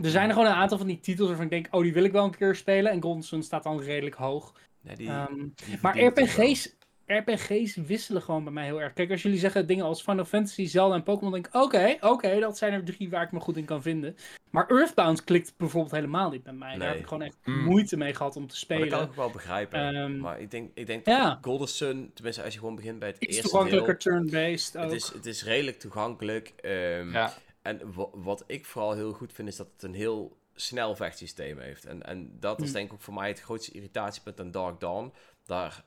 Er 0.02 0.10
zijn 0.10 0.28
er 0.28 0.34
gewoon 0.34 0.50
een 0.50 0.56
aantal 0.56 0.78
van 0.78 0.88
die 0.88 1.00
titels 1.00 1.28
waarvan 1.28 1.46
ik 1.46 1.52
denk, 1.52 1.68
oh, 1.72 1.82
die 1.82 1.94
wil 1.94 2.04
ik 2.04 2.12
wel 2.12 2.24
een 2.24 2.36
keer 2.36 2.56
spelen. 2.56 2.92
En 2.92 3.02
Golden 3.02 3.24
Sun 3.24 3.44
staat 3.44 3.64
dan 3.64 3.82
redelijk 3.82 4.16
hoog. 4.16 4.54
Nee, 4.82 4.96
die, 4.96 5.08
Ehm, 5.08 5.36
die 5.36 5.78
maar. 5.82 6.00
RPG's, 6.00 6.76
RPG's 7.18 7.76
wisselen 7.76 8.22
gewoon 8.22 8.44
bij 8.44 8.54
mij 8.54 8.66
heel 8.66 8.82
erg. 8.82 8.94
Kijk, 8.94 9.12
als 9.12 9.22
jullie 9.22 9.40
zeggen 9.40 9.68
dingen 9.68 9.86
als 9.86 10.02
Final 10.02 10.26
Fantasy, 10.26 10.66
Zelda 10.66 10.96
en 10.96 11.04
Pokémon, 11.04 11.34
denk 11.34 11.48
ik, 11.48 11.56
oké, 11.56 11.98
oké, 12.02 12.40
dat 12.40 12.58
zijn 12.58 12.74
er 12.74 12.84
drie 12.84 13.10
waar 13.10 13.24
ik 13.24 13.32
me 13.32 13.40
goed 13.40 13.58
in 13.58 13.66
kan 13.66 13.82
vinden. 13.82 14.16
Maar 14.50 14.68
Earthbound 14.68 15.24
klikt 15.24 15.54
bijvoorbeeld 15.58 15.94
helemaal 15.94 16.30
niet 16.30 16.44
met 16.44 16.56
mij. 16.58 16.70
Daar 16.70 16.78
Nee. 16.78 16.88
heb 16.88 16.98
ik 16.98 17.08
gewoon 17.08 17.24
echt 17.24 17.38
Mm. 17.44 17.64
moeite 17.64 17.98
mee 17.98 18.14
gehad 18.14 18.36
om 18.36 18.42
te 18.42 18.48
Maar 18.48 18.56
spelen. 18.58 18.90
dat 18.90 18.98
kan 19.00 19.04
ik 19.04 19.10
ook 19.10 19.16
wel 19.16 19.30
begrijpen. 19.30 19.96
Ehm, 19.96 20.18
maar 20.20 20.40
ik 20.42 20.52
denk, 20.52 20.72
ik 20.74 20.86
denk 20.88 21.06
ja. 21.06 21.38
Golden 21.42 21.68
Sun, 21.68 22.12
tenminste 22.14 22.44
als 22.44 22.54
je 22.54 22.60
gewoon 22.60 22.76
begint 22.76 23.00
bij 23.00 23.08
het 23.08 23.18
Iets 23.18 23.36
eerste 23.36 23.50
toegankelijker 23.52 23.98
deel. 24.00 24.14
turn-based 24.14 24.78
ook. 24.78 24.84
Het 24.84 24.92
is, 24.94 25.08
het 25.14 25.26
is 25.26 25.44
redelijk 25.44 25.80
toegankelijk. 25.80 26.54
ehm, 26.62 27.12
Ja. 27.12 27.34
En 27.62 27.94
wa- 27.94 28.10
wat 28.14 28.44
ik 28.48 28.66
vooral 28.66 28.94
heel 28.94 29.12
goed 29.12 29.34
vind, 29.34 29.48
is 29.48 29.56
dat 29.56 29.68
het 29.74 29.84
een 29.84 29.94
heel 29.94 30.38
snel 30.56 30.96
vechtsysteem 30.96 31.60
heeft. 31.60 31.86
En, 31.86 32.04
en 32.04 32.38
dat 32.40 32.58
is 32.60 32.64
Hmm. 32.66 32.74
denk 32.74 32.88
ik 32.88 32.94
ook 32.94 33.02
voor 33.02 33.14
mij 33.14 33.28
het 33.28 33.40
grootste 33.42 33.72
irritatiepunt 33.72 34.40
aan 34.40 34.52
Dark 34.52 34.80
Dawn. 34.80 35.14
Daar 35.46 35.84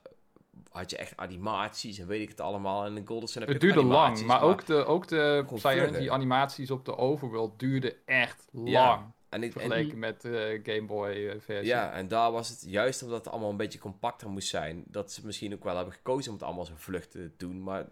had 0.71 0.91
je 0.91 0.97
echt 0.97 1.17
animaties 1.17 1.99
en 1.99 2.07
weet 2.07 2.23
ik 2.23 2.29
het 2.29 2.41
allemaal. 2.41 2.85
En 2.85 2.97
in 2.97 3.07
Golden 3.07 3.29
Sun 3.29 3.41
heb 3.41 3.49
je 3.51 3.55
Het 3.57 3.63
duurde 3.75 3.83
lang, 3.89 4.25
maar 4.25 4.43
ook 4.43 4.67
de, 4.67 4.85
ook 4.85 5.09
de 5.09 5.45
vlugger. 5.47 6.11
animaties 6.11 6.71
op 6.71 6.85
de 6.85 6.97
overworld 6.97 7.59
duurden 7.59 7.95
echt 8.07 8.49
Ja. 8.53 8.87
lang. 8.89 9.03
En, 9.29 9.43
ik, 9.43 9.55
en, 9.55 9.61
Vergeleken 9.61 9.99
met 9.99 10.21
de 10.21 10.61
Game 10.63 10.87
Boy 10.87 11.11
eh, 11.11 11.41
versie. 11.41 11.67
ja, 11.67 11.93
en 11.93 12.09
daar 12.09 12.33
was 12.33 12.49
het 12.49 12.65
juist 12.67 13.03
omdat 13.03 13.25
het 13.25 13.29
allemaal 13.33 13.51
een 13.51 13.57
beetje 13.57 13.79
compacter 13.79 14.29
moest 14.31 14.49
zijn. 14.49 14.85
Dat 14.87 15.13
ze 15.13 15.27
misschien 15.27 15.53
ook 15.55 15.65
wel 15.65 15.77
hebben 15.77 15.95
gekozen 15.95 16.33
om 16.33 16.37
het 16.37 16.47
allemaal 16.47 16.65
zo 16.65 16.73
vlug 16.77 17.09
te 17.09 17.31
doen. 17.37 17.63
Maar 17.63 17.87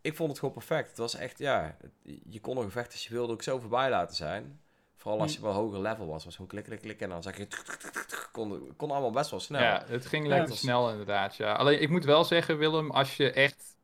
ik 0.00 0.16
vond 0.16 0.30
het 0.30 0.38
gewoon 0.38 0.54
perfect. 0.54 0.88
Het 0.88 0.98
was 0.98 1.14
echt, 1.14 1.38
ja, 1.38 1.76
je 2.28 2.40
kon 2.40 2.56
een 2.56 2.62
gevecht 2.62 2.92
als 2.92 3.04
je 3.06 3.14
wilde 3.14 3.32
ook 3.32 3.42
zo 3.42 3.58
voorbij 3.58 3.90
laten 3.90 4.16
zijn. 4.16 4.60
Vooral 5.00 5.20
als 5.20 5.34
je 5.34 5.40
wel 5.42 5.52
hoger 5.52 5.80
level 5.80 6.06
was. 6.06 6.24
was 6.24 6.34
gewoon 6.34 6.50
klik, 6.50 6.64
klik, 6.64 6.80
klik. 6.80 7.00
En 7.00 7.08
dan 7.08 7.22
zag 7.22 7.36
je... 7.36 7.46
Kon, 8.32 8.72
kon 8.76 8.90
allemaal 8.90 9.10
best 9.10 9.30
wel 9.30 9.40
snel. 9.40 9.60
Ja, 9.60 9.84
het 9.86 10.06
ging 10.06 10.26
Ja, 10.26 10.36
lekker 10.36 10.56
snel 10.56 10.90
inderdaad. 10.90 11.36
Ja. 11.36 11.52
Alleen 11.52 11.82
ik 11.82 11.88
moet 11.90 12.04
wel 12.04 12.24
zeggen, 12.24 12.58
Willem, 12.58 12.90
als 12.90 13.16
je 13.16 13.30
echt 13.32 13.76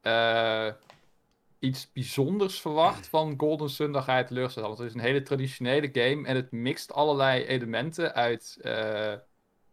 eh, 0.00 0.68
iets 1.58 1.92
bijzonders 1.92 2.60
verwacht 2.60 3.06
van 3.08 3.34
Golden 3.36 3.70
Sun, 3.70 3.92
dan 3.92 4.02
ga 4.02 4.18
je 4.18 4.24
teleurstellen. 4.24 4.68
Want 4.68 4.80
het 4.80 4.88
is 4.88 4.94
een 4.94 5.00
hele 5.00 5.22
traditionele 5.22 5.88
game 5.92 6.26
en 6.26 6.36
het 6.36 6.50
mixt 6.52 6.92
allerlei 6.92 7.44
elementen 7.44 8.14
uit 8.14 8.58
eh, 8.62 9.12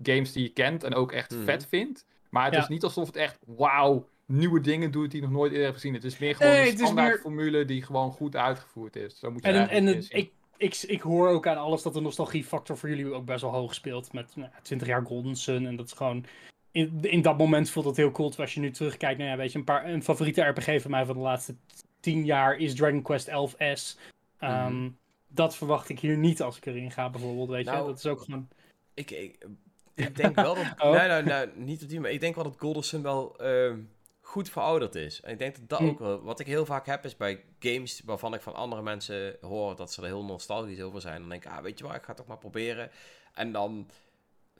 games 0.03 0.31
die 0.31 0.43
je 0.43 0.49
kent 0.53 0.83
en 0.83 0.93
ook 0.93 1.11
echt 1.11 1.31
Mhm. 1.31 1.43
vet 1.43 1.65
vindt. 1.67 2.05
Maar 2.29 2.45
het 2.45 2.53
Ja. 2.53 2.59
is 2.61 2.67
niet 2.67 2.83
alsof 2.83 3.07
het 3.07 3.15
echt, 3.15 3.37
wauw, 3.45 4.07
nieuwe 4.25 4.59
dingen 4.61 4.91
doet 4.91 5.11
die 5.11 5.21
je 5.21 5.27
nog 5.27 5.35
nooit 5.35 5.49
eerder 5.51 5.65
hebt 5.67 5.79
gezien. 5.79 5.93
Het 5.93 6.03
is 6.03 6.17
meer 6.17 6.35
gewoon 6.35 6.51
Nee, 6.51 6.61
een 6.61 6.65
het 6.69 6.73
is 6.79 6.81
standaard 6.83 7.09
meer- 7.09 7.19
formule 7.19 7.65
die 7.65 7.81
gewoon 7.83 8.11
goed 8.11 8.35
uitgevoerd 8.35 8.95
is. 8.95 9.19
Zo 9.19 9.31
moet 9.31 9.41
je 9.45 9.51
En, 9.51 9.61
het 9.61 9.69
en 9.69 9.85
het- 9.85 10.07
ik, 10.13 10.31
ik, 10.59 10.75
ik 10.75 11.01
hoor 11.01 11.29
ook 11.29 11.47
aan 11.47 11.57
alles 11.57 11.81
dat 11.81 11.93
de 11.93 12.01
nostalgiefactor 12.01 12.77
voor 12.77 12.89
jullie 12.89 13.13
ook 13.13 13.25
best 13.25 13.41
wel 13.41 13.51
hoog 13.51 13.73
speelt. 13.73 14.13
Met 14.13 14.35
nou, 14.35 14.49
ja, 14.53 14.59
20 14.61 14.87
jaar 14.87 15.05
Golden 15.05 15.35
Sun. 15.35 15.65
En 15.65 15.75
dat 15.75 15.85
is 15.85 15.91
gewoon. 15.93 16.25
In, 16.71 16.97
in 17.01 17.21
dat 17.21 17.37
moment 17.37 17.69
voelt 17.69 17.85
het 17.85 17.97
heel 17.97 18.11
cool. 18.11 18.27
Terwijl 18.27 18.49
als 18.49 18.57
je 18.57 18.63
nu 18.63 18.71
terugkijkt, 18.71 19.17
nou 19.17 19.29
ja, 19.29 19.37
weet 19.37 19.51
je, 19.51 19.57
een, 19.57 19.63
paar, 19.63 19.85
een 19.85 20.03
favoriete 20.03 20.41
RPG 20.41 20.81
van 20.81 20.91
mij 20.91 21.05
van 21.05 21.15
de 21.15 21.21
laatste 21.21 21.55
tien 21.99 22.25
jaar 22.25 22.57
is 22.57 22.75
Dragon 22.75 23.01
Quest 23.01 23.27
11S. 23.29 23.97
Ehm, 24.39 24.75
Mhm. 24.75 24.89
Dat 25.27 25.55
verwacht 25.55 25.89
ik 25.89 25.99
hier 25.99 26.17
niet 26.17 26.41
als 26.41 26.57
ik 26.57 26.65
erin 26.65 26.91
ga, 26.91 27.09
bijvoorbeeld. 27.09 27.49
Weet 27.49 27.65
je, 27.65 27.71
Nou, 27.71 27.87
dat 27.87 27.97
is 27.97 28.05
ook 28.05 28.21
gewoon. 28.21 28.47
Ik, 28.93 29.11
ik, 29.11 29.45
ik 29.93 30.15
denk 30.15 30.35
wel 30.35 30.55
dat... 30.55 30.65
Oh. 30.83 30.91
Nee, 30.91 31.07
nou, 31.07 31.23
nou, 31.23 31.49
niet 31.55 31.83
op 31.83 31.89
die 31.89 31.99
maar 31.99 32.11
Ik 32.11 32.19
denk 32.19 32.35
wel 32.35 32.43
dat 32.43 32.55
Golden 32.57 32.83
Sun 32.83 33.01
wel 33.01 33.37
ehm, 33.37 33.79
goed 34.29 34.49
verouderd 34.49 34.95
is. 34.95 35.21
En 35.21 35.31
ik 35.31 35.37
denk 35.39 35.55
dat 35.55 35.69
dat 35.69 35.79
Hm. 35.79 35.85
ook 35.85 35.99
wel... 35.99 36.21
Wat 36.21 36.39
ik 36.39 36.45
heel 36.47 36.65
vaak 36.65 36.85
heb 36.85 37.05
is 37.05 37.17
bij 37.17 37.43
games 37.59 38.01
waarvan 38.05 38.33
ik 38.33 38.41
van 38.41 38.55
andere 38.55 38.81
mensen 38.81 39.37
hoor 39.41 39.75
dat 39.75 39.91
ze 39.93 40.01
er 40.01 40.07
heel 40.07 40.23
nostalgisch 40.25 40.81
over 40.81 41.01
zijn. 41.01 41.19
Dan 41.19 41.29
denk 41.29 41.45
ik, 41.45 41.51
ah, 41.51 41.61
weet 41.61 41.77
je 41.79 41.83
wat, 41.85 41.95
ik 41.95 42.01
ga 42.01 42.07
het 42.07 42.17
toch 42.17 42.27
maar 42.27 42.37
proberen. 42.37 42.89
En 43.33 43.51
dan... 43.51 43.89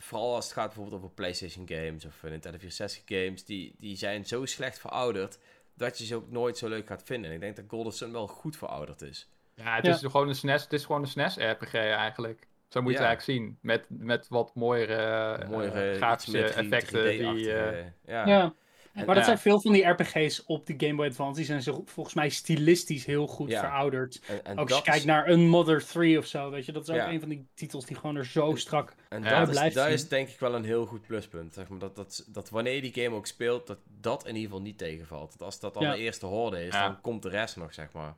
Vooral 0.02 0.36
als 0.36 0.46
het 0.46 0.54
gaat 0.54 0.66
bijvoorbeeld 0.66 0.96
over 1.02 1.10
PlayStation 1.16 1.68
games 1.68 2.06
of 2.06 2.24
Nintendo 2.24 2.58
64 2.58 3.02
games, 3.06 3.46
die, 3.46 3.76
die 3.80 3.98
zijn 3.98 4.26
zo 4.26 4.46
slecht 4.46 4.80
verouderd 4.80 5.40
dat 5.74 5.98
je 5.98 6.06
ze 6.06 6.16
ook 6.16 6.32
nooit 6.32 6.58
zo 6.58 6.68
leuk 6.68 6.88
gaat 6.88 7.04
vinden. 7.04 7.30
En 7.30 7.36
ik 7.36 7.42
denk 7.42 7.56
dat 7.56 7.66
Golden 7.68 7.94
Sun 7.94 8.12
wel 8.12 8.28
goed 8.28 8.58
verouderd 8.58 9.02
is. 9.02 9.30
Ja, 9.56 9.76
het 9.76 9.86
Ja. 9.86 9.94
is 9.94 10.00
gewoon 10.00 10.28
een 10.28 10.36
SNES, 10.36 10.64
het 10.64 10.74
is 10.74 10.86
gewoon 10.86 11.02
een 11.02 11.08
SNES-RPG 11.08 11.74
eigenlijk. 11.74 12.48
Zo 12.68 12.82
moet 12.82 12.92
je 12.92 12.98
Ja. 13.00 13.04
het 13.04 13.08
eigenlijk 13.10 13.22
zien. 13.40 13.58
Met, 13.62 13.86
met 13.88 14.28
wat 14.28 14.56
mooiere, 14.56 14.96
eh, 14.96 15.50
Mooie 15.50 15.96
grafische 15.96 16.44
effecten. 16.44 17.04
Die, 17.36 17.54
eh, 17.54 17.86
ja. 18.06 18.28
Ja. 18.28 18.54
En- 18.94 19.06
Maar 19.06 19.16
dat 19.16 19.26
zijn 19.26 19.38
veel 19.38 19.62
van 19.62 19.72
die 19.72 19.86
RPG's 19.86 20.44
op 20.46 20.66
de 20.66 20.74
Game 20.78 20.96
Boy 20.96 21.06
Advance. 21.08 21.36
Die 21.36 21.46
zijn 21.46 21.62
zo, 21.62 21.84
volgens 21.86 22.16
mij 22.16 22.30
stilistisch 22.30 23.06
heel 23.06 23.28
goed 23.28 23.50
Ja. 23.50 23.60
verouderd. 23.60 24.22
En, 24.28 24.46
en 24.46 24.52
Ook 24.52 24.58
als 24.60 24.68
je 24.70 24.74
dat 24.76 24.84
kijkt 24.84 25.00
is- 25.00 25.06
naar 25.06 25.30
Unmother 25.30 25.86
3 25.86 26.18
of 26.18 26.26
zo, 26.26 26.50
weet 26.50 26.66
je. 26.66 26.72
Dat 26.72 26.84
is 26.84 26.90
ook 26.90 26.96
Ja. 26.96 27.10
een 27.12 27.20
van 27.20 27.30
die 27.30 27.46
titels 27.54 27.86
die 27.86 27.96
gewoon 27.98 28.16
er 28.16 28.26
zo 28.26 28.56
strak... 28.56 28.94
En 29.10 29.22
dat, 29.24 29.48
is, 29.48 29.50
Blijft 29.50 29.76
dat 29.76 29.86
zien. 29.86 29.94
is 29.94 30.08
denk 30.08 30.30
ik 30.30 30.40
wel 30.40 30.56
een 30.56 30.64
heel 30.64 30.86
goed 30.86 31.08
pluspunt. 31.08 31.54
Zeg 31.54 31.68
maar, 31.68 31.80
dat, 31.80 31.96
dat, 31.96 32.26
dat 32.28 32.50
wanneer 32.50 32.74
je 32.76 32.92
die 32.92 33.04
game 33.04 33.16
ook 33.16 33.28
speelt, 33.28 33.68
dat 33.68 33.78
dat 34.00 34.22
in 34.28 34.36
ieder 34.36 34.50
geval 34.50 34.62
niet 34.66 34.78
tegenvalt. 34.78 35.32
Dat 35.32 35.42
als 35.42 35.60
dat 35.60 35.74
dan 35.74 35.84
Ja. 35.84 35.92
de 35.92 35.98
eerste 35.98 36.26
horde 36.26 36.66
is, 36.66 36.74
Ja. 36.74 36.88
dan 36.88 37.02
komt 37.02 37.22
de 37.22 37.30
rest 37.30 37.58
nog, 37.58 37.74
zeg 37.74 37.88
maar. 37.92 38.14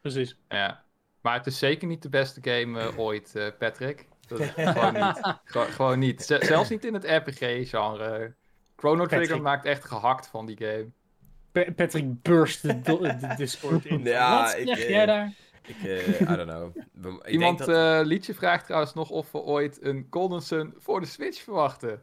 Precies. 0.00 0.36
ja. 0.48 0.82
Maar 1.20 1.34
het 1.36 1.46
is 1.46 1.58
zeker 1.58 1.88
niet 1.88 2.02
de 2.02 2.08
beste 2.08 2.40
game 2.42 2.80
eh, 2.80 2.98
ooit, 3.06 3.34
eh, 3.36 3.46
Patrick. 3.58 4.06
Dat 4.28 4.40
is 4.40 4.50
gewoon 4.56 4.94
niet. 4.94 5.20
Gewo- 5.44 5.64
gewoon 5.64 5.98
niet. 5.98 6.22
Z- 6.22 6.38
zelfs 6.38 6.68
niet 6.68 6.84
in 6.84 6.94
het 6.94 7.04
RPG-genre. 7.04 8.34
Chrono 8.78 9.06
Trigger 9.06 9.18
Patrick. 9.26 9.42
maakt 9.42 9.64
echt 9.64 9.84
gehakt 9.84 10.26
van 10.26 10.46
die 10.46 10.56
game. 10.56 10.86
Pa- 11.52 11.72
Patrick 11.76 12.22
burst 12.22 12.62
de, 12.62 12.80
do- 12.80 12.98
de 12.98 13.34
Discord 13.36 13.84
in. 13.84 14.02
Ja, 14.04 14.42
Wat 14.42 14.56
ik, 14.58 14.66
zeg 14.68 14.78
eh, 14.78 14.88
jij 14.88 15.06
daar? 15.06 15.32
Ik, 15.66 15.76
eh 15.84 16.20
I 16.20 16.24
don't 16.24 16.42
know. 16.50 16.76
We- 16.92 17.08
Ik 17.22 17.28
Iemand, 17.28 17.58
denk 17.58 17.70
dat... 17.70 18.00
eh, 18.00 18.06
Liedje 18.06 18.34
vraagt 18.34 18.64
trouwens 18.64 18.94
nog 18.94 19.10
of 19.10 19.32
we 19.32 19.38
ooit 19.38 19.82
een 19.84 20.06
Golden 20.10 20.42
Sun 20.42 20.74
voor 20.78 21.00
de 21.00 21.06
Switch 21.06 21.42
verwachten. 21.42 22.02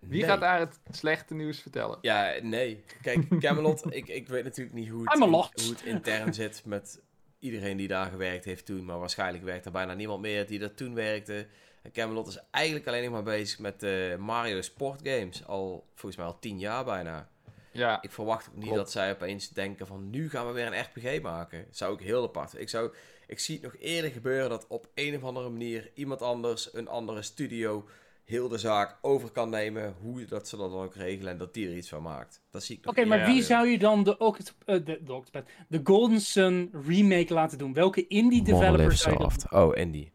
Wie 0.00 0.20
nee. 0.20 0.28
gaat 0.30 0.40
daar 0.40 0.58
het 0.58 0.80
slechte 0.90 1.34
nieuws 1.34 1.60
vertellen? 1.60 1.98
Ja, 2.00 2.32
nee. 2.42 2.84
Kijk, 3.02 3.26
Camelot, 3.40 3.94
ik, 3.94 4.08
ik 4.08 4.28
weet 4.28 4.44
natuurlijk 4.44 4.76
niet 4.76 4.88
hoe 4.88 5.10
het, 5.10 5.18
hoe 5.18 5.70
het 5.70 5.82
intern 5.84 6.34
zit 6.34 6.62
met 6.64 7.00
iedereen 7.38 7.76
die 7.76 7.88
daar 7.88 8.10
gewerkt 8.10 8.44
heeft 8.44 8.66
toen. 8.66 8.84
Maar 8.84 8.98
waarschijnlijk 8.98 9.44
werkt 9.44 9.64
er 9.64 9.72
bijna 9.72 9.94
niemand 9.94 10.20
meer 10.20 10.46
die 10.46 10.60
er 10.60 10.74
toen 10.74 10.94
werkte. 10.94 11.46
En 11.82 11.92
Camelot 11.92 12.26
is 12.28 12.38
eigenlijk 12.50 12.86
alleen 12.86 13.02
nog 13.02 13.12
maar 13.12 13.22
bezig 13.22 13.58
met 13.58 13.82
eh, 13.82 14.16
Mario 14.16 14.60
Sportgames. 14.60 15.46
Al 15.46 15.86
volgens 15.94 16.16
mij 16.16 16.26
al 16.26 16.38
tien 16.38 16.58
jaar 16.58 16.84
bijna. 16.84 17.28
Ja, 17.72 18.02
Ik 18.02 18.12
verwacht 18.12 18.48
ook 18.48 18.54
niet 18.54 18.64
Klopt. 18.64 18.78
dat 18.78 18.90
zij 18.90 19.10
opeens 19.12 19.48
denken 19.48 19.86
van 19.86 20.10
nu 20.10 20.30
gaan 20.30 20.46
we 20.46 20.52
weer 20.52 20.66
een 20.66 20.80
RPG 20.80 21.22
maken. 21.22 21.66
Zou 21.70 21.94
ik 21.94 22.00
heel 22.00 22.22
apart. 22.22 22.58
Ik, 22.60 22.68
zou, 22.68 22.92
ik 23.26 23.38
zie 23.38 23.54
het 23.54 23.64
nog 23.64 23.76
eerder 23.78 24.10
gebeuren 24.10 24.50
dat 24.50 24.66
op 24.68 24.88
een 24.94 25.16
of 25.16 25.24
andere 25.24 25.48
manier 25.48 25.90
iemand 25.94 26.22
anders, 26.22 26.74
een 26.74 26.88
andere 26.88 27.22
studio, 27.22 27.88
heel 28.24 28.48
de 28.48 28.58
zaak 28.58 28.98
over 29.00 29.30
kan 29.30 29.50
nemen. 29.50 29.94
Hoe 30.00 30.24
dat 30.24 30.48
ze 30.48 30.56
dat 30.56 30.70
dan 30.70 30.80
ook 30.82 30.94
regelen 30.94 31.32
en 31.32 31.38
dat 31.38 31.54
die 31.54 31.68
er 31.68 31.76
iets 31.76 31.88
van 31.88 32.02
maakt. 32.02 32.40
Dat 32.50 32.62
zie 32.62 32.76
ik 32.76 32.84
nog 32.84 32.96
Oké, 32.96 33.04
maar 33.06 33.26
wie 33.26 33.42
zou 33.42 33.66
je 33.68 33.78
dan 33.78 34.04
de, 34.04 34.18
Oct 34.18 34.54
eh, 34.64 34.84
de, 34.84 34.98
de, 35.02 35.12
Octopath- 35.12 35.48
de 35.68 35.80
Golden 35.84 36.20
Sun 36.20 36.70
remake 36.86 37.34
laten 37.34 37.58
doen? 37.58 37.72
Welke 37.72 38.06
indie 38.06 38.42
developer 38.42 38.92
zou 38.92 39.12
je 39.12 39.18
dat. 39.22 39.46
Oh, 39.50 39.74
Andy. 39.74 40.10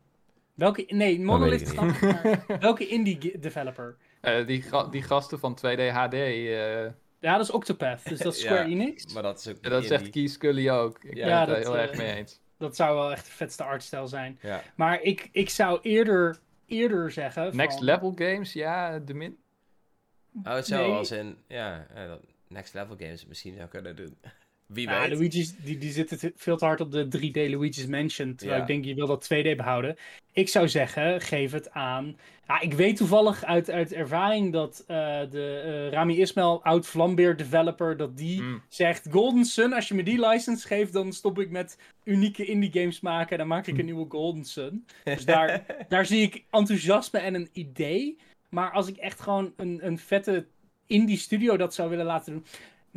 Welke, 0.57 0.85
nee, 0.87 1.19
Monolith 1.19 1.73
maar 1.75 2.45
welke 2.59 2.87
indie 2.87 3.39
developer? 3.39 3.95
eh, 4.21 4.47
die, 4.47 4.61
ga- 4.61 4.87
die 4.87 5.01
gasten 5.01 5.39
van 5.39 5.57
2D 5.57 5.79
HD, 5.91 6.13
eh, 6.13 6.83
Ja, 7.19 7.35
dat 7.37 7.39
is 7.41 7.51
Octopath, 7.51 8.09
dus 8.09 8.19
dat 8.19 8.33
is 8.33 8.39
Square 8.43 8.61
Ja, 8.61 8.67
Enix. 8.69 9.13
Maar 9.13 9.23
dat 9.23 9.39
is 9.39 9.47
ook 9.47 9.63
dat 9.63 9.85
zegt. 9.85 10.09
Key 10.09 10.27
Scully 10.27 10.69
ook. 10.69 11.03
Ik 11.03 11.15
Ja, 11.15 11.25
ben 11.25 11.37
het 11.39 11.47
dat, 11.47 11.57
er 11.57 11.63
heel 11.63 11.75
eh, 11.77 11.81
erg 11.81 11.97
mee 11.97 12.15
eens. 12.15 12.39
Dat 12.57 12.75
zou 12.75 12.95
wel 12.95 13.11
echt 13.11 13.25
de 13.25 13.31
vetste 13.31 13.63
artstijl 13.63 14.07
zijn. 14.07 14.39
Ja. 14.41 14.63
Maar 14.75 15.01
ik, 15.01 15.29
ik 15.31 15.49
zou 15.49 15.79
eerder, 15.81 16.39
eerder 16.65 17.11
zeggen... 17.11 17.55
Next 17.55 17.77
van- 17.77 17.85
Level 17.85 18.11
Games, 18.15 18.53
ja, 18.53 18.99
de 18.99 19.13
min. 19.13 19.37
Oh, 20.43 20.53
het 20.53 20.67
zou 20.67 20.87
Nee. 20.87 20.91
als 20.97 21.11
in, 21.11 21.37
ja, 21.47 21.87
eh, 21.95 22.11
Next 22.47 22.73
Level 22.73 22.95
Games 22.99 23.25
misschien 23.25 23.55
zou 23.55 23.67
kunnen 23.67 23.95
doen. 23.95 24.17
Wie 24.67 24.87
Ja, 24.89 24.99
weet. 25.07 25.17
Luigi's, 25.17 25.55
die, 25.55 25.77
die 25.77 25.91
zitten 25.91 26.17
te- 26.19 26.33
veel 26.35 26.57
te 26.57 26.65
hard 26.65 26.81
op 26.81 26.91
de 26.91 27.05
3D 27.17 27.31
Luigi's 27.49 27.85
Mansion. 27.85 28.35
Terwijl 28.35 28.57
Ja. 28.57 28.65
ik 28.67 28.67
denk, 28.73 28.85
je 28.85 28.95
wil 28.95 29.07
dat 29.07 29.23
2D 29.33 29.55
behouden. 29.57 29.95
Ik 30.33 30.49
zou 30.49 30.67
zeggen, 30.67 31.21
geef 31.21 31.51
het 31.51 31.71
aan... 31.71 32.17
Ja, 32.47 32.59
ik 32.59 32.73
weet 32.73 32.95
toevallig 32.97 33.43
uit, 33.43 33.69
uit 33.69 33.93
ervaring 33.93 34.53
dat 34.53 34.83
eh, 34.87 35.19
de 35.29 35.61
eh, 35.65 35.91
Rami 35.93 36.19
Ismail, 36.19 36.63
oud 36.63 36.85
Vlambeer 36.87 37.37
developer, 37.37 37.97
dat 37.97 38.17
die 38.17 38.41
Mm. 38.41 38.61
zegt... 38.69 39.07
Golden 39.11 39.45
Sun, 39.45 39.73
als 39.73 39.87
je 39.87 39.93
me 39.93 40.03
die 40.03 40.27
license 40.27 40.67
geeft, 40.67 40.93
dan 40.93 41.13
stop 41.13 41.39
ik 41.39 41.49
met 41.49 41.77
unieke 42.03 42.45
indie 42.45 42.71
games 42.71 42.99
maken. 42.99 43.31
En 43.31 43.37
dan 43.37 43.47
maak 43.47 43.67
ik 43.67 43.77
een 43.77 43.85
nieuwe 43.85 44.05
Golden 44.09 44.45
Sun. 44.45 44.85
Dus 45.03 45.25
daar, 45.35 45.65
daar 45.89 46.05
zie 46.05 46.21
ik 46.21 46.43
enthousiasme 46.51 47.19
en 47.19 47.33
een 47.33 47.49
idee. 47.53 48.17
Maar 48.49 48.71
als 48.71 48.87
ik 48.87 48.97
echt 48.97 49.19
gewoon 49.19 49.53
een, 49.57 49.79
een 49.85 49.97
vette 49.97 50.45
indie 50.85 51.17
studio 51.17 51.57
dat 51.57 51.73
zou 51.73 51.89
willen 51.89 52.05
laten 52.05 52.33
doen. 52.33 52.45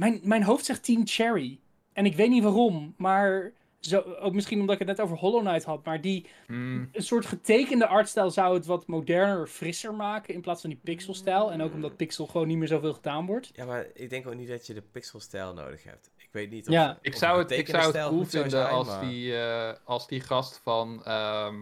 Mijn, 0.01 0.21
mijn 0.23 0.43
hoofd 0.43 0.65
zegt 0.65 0.85
Team 0.85 1.07
Cherry. 1.07 1.59
En 1.93 2.05
ik 2.07 2.17
weet 2.17 2.29
niet 2.31 2.43
waarom, 2.43 2.95
maar 2.97 3.53
zo, 3.81 4.01
ook 4.01 4.33
misschien 4.35 4.61
omdat 4.61 4.81
ik 4.81 4.87
het 4.87 4.97
net 4.97 5.07
over 5.07 5.17
Hollow 5.17 5.41
Knight 5.41 5.65
had. 5.65 5.85
Maar 5.85 6.01
die 6.01 6.27
Mm, 6.47 6.89
een 6.93 7.03
soort 7.03 7.27
getekende 7.27 7.87
artstijl 7.87 8.31
zou 8.31 8.55
het 8.55 8.67
wat 8.67 8.87
moderner, 8.87 9.47
frisser 9.47 9.95
maken. 9.95 10.35
In 10.35 10.41
plaats 10.41 10.61
van 10.61 10.71
die 10.71 10.79
pixelstijl. 10.83 11.53
En 11.53 11.63
ook 11.63 11.73
omdat 11.73 11.97
pixel 11.97 12.27
gewoon 12.27 12.47
niet 12.47 12.57
meer 12.57 12.69
zoveel 12.69 12.93
gedaan 12.93 13.27
wordt. 13.27 13.51
Ja, 13.53 13.65
maar 13.65 13.87
ik 13.95 14.11
denk 14.11 14.27
ook 14.27 14.35
niet 14.35 14.49
dat 14.49 14.67
je 14.67 14.75
de 14.75 14.83
pixelstijl 14.93 15.55
nodig 15.55 15.85
hebt. 15.85 16.11
Ik 16.17 16.29
weet 16.31 16.51
niet 16.51 16.67
of... 16.69 16.73
Ja. 16.75 16.99
ik 17.01 17.17
zou 17.17 17.33
een 17.33 17.43
het, 17.43 17.51
ik 17.51 17.67
zou 17.69 17.81
het 17.81 17.91
stijl 17.91 18.09
cool 18.09 18.25
vinden 18.25 18.51
zijn, 18.51 18.69
als, 18.69 18.87
maar- 18.87 19.01
die, 19.01 19.37
eh, 19.37 19.73
als 19.85 20.07
die 20.07 20.21
gast 20.21 20.61
van 20.63 21.05
ehm 21.05 21.55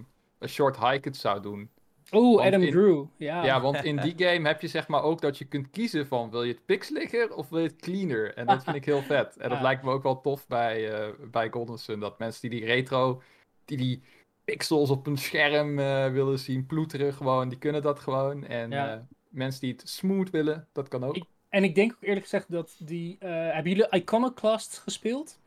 A 0.43 0.47
Short 0.47 0.77
Hike 0.77 1.09
het 1.09 1.17
zou 1.17 1.43
doen. 1.43 1.71
Oeh, 2.13 2.45
Adam 2.47 2.63
in- 2.63 2.71
Drew. 2.71 3.05
Ja. 3.17 3.45
Ja, 3.45 3.61
want 3.61 3.85
in 3.91 3.97
die 3.97 4.15
game 4.17 4.49
heb 4.49 4.61
je 4.61 4.69
zeg 4.69 4.89
maar 4.89 5.03
ook 5.03 5.21
dat 5.21 5.39
je 5.39 5.45
kunt 5.45 5.71
kiezen 5.71 6.07
van 6.07 6.31
wil 6.31 6.43
je 6.43 6.53
het 6.53 6.65
pixeliger 6.65 7.35
of 7.35 7.49
wil 7.49 7.59
je 7.61 7.67
het 7.67 7.77
cleaner. 7.81 8.35
En 8.35 8.47
dat 8.47 8.65
vind 8.65 8.77
ik 8.77 8.85
heel 8.85 9.03
vet. 9.03 9.37
En 9.37 9.49
dat 9.49 9.59
Ja. 9.59 9.63
lijkt 9.65 9.83
me 9.83 9.91
ook 9.91 10.03
wel 10.03 10.21
tof 10.21 10.47
bij, 10.47 10.91
eh, 10.93 11.09
bij 11.31 11.51
Golden 11.51 11.79
Sun. 11.79 12.01
Dat 12.01 12.19
mensen 12.19 12.51
die 12.51 12.61
die 12.61 12.69
retro, 12.69 13.23
die 13.65 13.77
die 13.77 14.03
pixels 14.45 14.91
op 14.91 15.07
een 15.07 15.17
scherm 15.17 15.79
eh, 15.79 16.11
willen 16.13 16.39
zien 16.39 16.67
ploeteren 16.67 17.13
gewoon, 17.15 17.49
die 17.49 17.59
kunnen 17.59 17.83
dat 17.83 17.99
gewoon. 17.99 18.45
En 18.47 18.71
Ja. 18.71 18.93
eh, 18.93 18.99
mensen 19.29 19.61
die 19.61 19.73
het 19.73 19.89
smooth 19.89 20.31
willen, 20.31 20.67
dat 20.73 20.89
kan 20.89 21.05
ook. 21.05 21.17
Ik- 21.17 21.25
En 21.49 21.65
ik 21.65 21.75
denk 21.75 21.93
ook 21.93 22.03
eerlijk 22.03 22.23
gezegd 22.23 22.51
dat 22.51 22.77
die... 22.79 23.17
eh, 23.21 23.29
hebben 23.31 23.73
jullie 23.73 23.89
Iconoclast 23.91 24.79
gespeeld? 24.79 25.39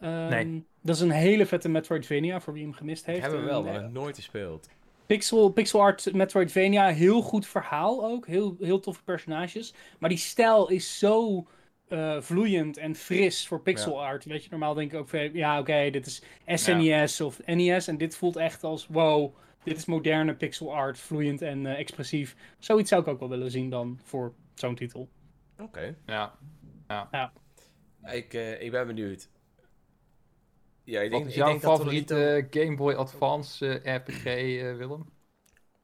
Ehm, 0.00 0.28
Nee. 0.28 0.64
Dat 0.82 0.94
is 0.96 1.00
een 1.00 1.10
hele 1.10 1.46
vette 1.46 1.68
Metroidvania, 1.68 2.40
voor 2.40 2.52
wie 2.52 2.62
hem 2.62 2.72
gemist 2.72 3.06
heeft. 3.06 3.18
Ik 3.18 3.24
heb 3.24 3.32
hem 3.32 3.44
wel, 3.44 3.62
maar 3.62 3.90
nooit 3.90 4.16
gespeeld. 4.16 4.68
Pixel, 5.06 5.50
pixel 5.50 5.80
art 5.80 6.12
Metroidvania, 6.12 6.88
heel 6.88 7.22
goed 7.22 7.46
verhaal 7.46 8.04
ook. 8.04 8.26
Heel, 8.26 8.56
heel 8.60 8.80
toffe 8.80 9.02
personages. 9.02 9.74
Maar 9.98 10.08
die 10.08 10.18
stijl 10.18 10.70
is 10.70 10.98
zo 10.98 11.46
eh, 11.88 12.20
vloeiend 12.20 12.76
en 12.76 12.94
fris 12.94 13.46
voor 13.46 13.60
pixel 13.60 14.04
art. 14.04 14.24
Weet 14.24 14.44
je, 14.44 14.50
normaal 14.50 14.74
denk 14.74 14.92
ik 14.92 14.98
ook 14.98 15.08
van, 15.08 15.32
ja 15.32 15.58
oké, 15.58 15.90
dit 15.90 16.06
is 16.06 16.22
SNES 16.46 17.20
of 17.20 17.46
NES. 17.46 17.88
En 17.88 17.96
dit 17.96 18.16
voelt 18.16 18.36
echt 18.36 18.64
als, 18.64 18.86
wow, 18.86 19.36
dit 19.62 19.76
is 19.76 19.84
moderne 19.84 20.34
pixel 20.34 20.74
art, 20.74 20.98
vloeiend 20.98 21.42
en 21.42 21.66
eh, 21.66 21.78
expressief. 21.78 22.36
Zoiets 22.58 22.88
zou 22.88 23.02
ik 23.02 23.08
ook 23.08 23.18
wel 23.18 23.28
willen 23.28 23.50
zien 23.50 23.70
dan 23.70 23.98
voor 24.02 24.34
zo'n 24.54 24.74
titel. 24.74 25.08
Oké. 25.58 25.94
Ja. 26.06 26.34
Ik, 28.04 28.34
eh, 28.34 28.62
ik 28.62 28.70
ben 28.70 28.86
benieuwd. 28.86 29.28
Ja, 30.84 31.00
ik 31.00 31.10
Wat 31.10 31.18
denk, 31.18 31.30
is 31.30 31.36
ik 31.36 31.38
jouw 31.38 31.52
dat 31.52 31.60
favoriete 31.60 32.46
Game 32.50 32.76
Boy 32.76 32.94
Advance 32.94 33.80
eh, 33.80 33.96
RPG, 33.96 34.24
eh, 34.24 34.76
Willem? 34.76 35.06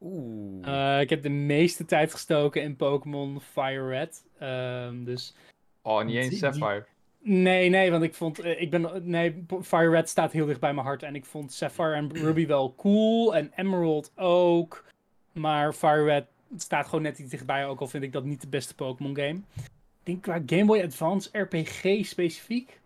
Oeh. 0.00 0.94
Eh, 0.96 1.00
ik 1.00 1.10
heb 1.10 1.22
de 1.22 1.28
meeste 1.28 1.84
tijd 1.84 2.12
gestoken 2.12 2.62
in 2.62 2.76
Pokémon 2.76 3.40
Fire 3.40 3.88
Red. 3.88 4.24
Ehm, 4.38 5.04
dus 5.04 5.34
Oh, 5.82 6.04
niet 6.04 6.16
eens 6.16 6.38
Sapphire. 6.38 6.84
Nee, 7.22 7.68
nee, 7.68 7.90
want 7.90 8.02
ik 8.02 8.14
vond, 8.14 8.44
ik 8.44 8.70
ben, 8.70 9.02
nee, 9.02 9.44
Fire 9.62 9.90
Red 9.90 10.08
staat 10.08 10.32
heel 10.32 10.46
dicht 10.46 10.60
bij 10.60 10.74
mijn 10.74 10.86
hart. 10.86 11.02
En 11.02 11.14
ik 11.14 11.24
vond 11.24 11.52
Sapphire 11.52 11.92
en 11.92 12.12
Ruby 12.12 12.46
wel 12.46 12.74
cool. 12.74 13.36
En 13.36 13.52
Emerald 13.56 14.12
ook. 14.16 14.84
Maar 15.32 15.72
Fire 15.72 16.04
Red 16.04 16.26
staat 16.56 16.84
gewoon 16.84 17.02
net 17.02 17.18
iets 17.18 17.30
dichtbij. 17.30 17.66
Ook 17.66 17.80
al 17.80 17.86
vind 17.86 18.04
ik 18.04 18.12
dat 18.12 18.24
niet 18.24 18.40
de 18.40 18.48
beste 18.48 18.74
Pokémon 18.74 19.16
game. 19.16 19.40
Ik 19.58 20.02
denk 20.02 20.22
qua 20.22 20.42
Game 20.46 20.64
Boy 20.64 20.82
Advance 20.82 21.38
RPG 21.38 22.06
specifiek. 22.06 22.80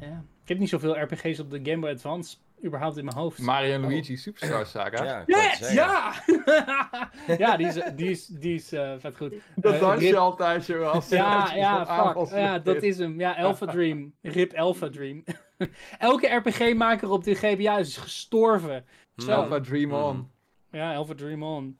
Ja, 0.00 0.24
ik 0.46 0.52
heb 0.52 0.58
niet 0.58 0.68
zoveel 0.68 0.98
RPG's 1.00 1.38
op 1.38 1.50
de 1.50 1.60
Game 1.62 1.78
Boy 1.78 1.90
Advance 1.90 2.36
überhaupt 2.64 2.96
in 2.96 3.04
mijn 3.04 3.16
hoofd. 3.16 3.38
Mario 3.38 3.72
en 3.72 3.80
Luigi 3.80 4.16
Superstar 4.16 4.66
Saga. 4.66 5.04
Ja, 5.04 5.22
Yes! 5.26 5.72
Ja! 5.72 6.12
ja, 7.38 7.56
die 7.56 7.66
is, 7.66 7.80
die 7.96 8.10
is, 8.10 8.26
die 8.26 8.54
is 8.54 8.72
eh, 8.72 8.92
vet 8.98 9.16
goed. 9.16 9.34
Dat 9.56 9.74
Eh, 9.74 9.80
dans 9.80 10.00
Rip- 10.00 10.10
je 10.10 10.16
altijd, 10.16 10.66
Jonas. 10.66 11.08
Ja, 11.08 11.54
ja, 11.54 12.14
fuck. 12.14 12.28
Ja, 12.38 12.58
dat 12.58 12.82
is 12.82 12.98
hem. 12.98 13.20
Ja, 13.20 13.32
Alpha 13.36 13.66
Dream. 13.66 14.14
Rip 14.22 14.54
Alpha 14.54 14.88
Dream. 14.88 15.24
Elke 15.98 16.26
RPG-maker 16.34 17.10
op 17.10 17.24
de 17.24 17.34
GBA 17.34 17.78
is 17.78 17.96
gestorven. 17.96 18.84
Zo. 19.16 19.32
Alpha 19.32 19.60
Dream 19.60 19.92
On. 19.92 20.16
Mm. 20.16 20.30
Ja, 20.70 20.94
Alpha 20.94 21.14
Dream 21.14 21.42
On. 21.42 21.78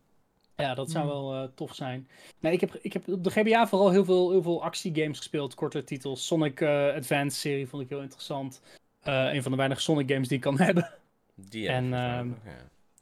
Ja, 0.56 0.74
dat 0.74 0.90
zou 0.90 1.04
Hmm. 1.04 1.12
wel 1.12 1.34
eh, 1.34 1.48
tof 1.54 1.74
zijn. 1.74 2.08
Nee, 2.40 2.52
ik 2.52 2.60
heb, 2.60 2.74
ik 2.74 2.92
heb 2.92 3.08
op 3.08 3.24
de 3.24 3.30
GBA 3.30 3.66
vooral 3.66 3.90
heel 3.90 4.04
veel, 4.04 4.30
heel 4.30 4.42
veel 4.42 4.62
actiegames 4.62 5.16
gespeeld, 5.18 5.54
korte 5.54 5.84
titels. 5.84 6.26
Sonic 6.26 6.60
eh 6.60 6.94
Advance 6.94 7.38
serie 7.38 7.66
vond 7.68 7.82
ik 7.82 7.88
heel 7.88 8.00
interessant. 8.02 8.60
Eh, 9.00 9.34
een 9.34 9.42
van 9.42 9.50
de 9.50 9.56
weinige 9.56 9.80
Sonic 9.80 10.10
games 10.10 10.28
die 10.28 10.36
ik 10.36 10.42
kan 10.42 10.58
hebben. 10.66 10.92
Die 11.34 11.66
heb 11.68 11.76
En, 11.76 11.94
ehm, 11.94 12.28
nog, 12.28 12.38
ja. 12.44 12.52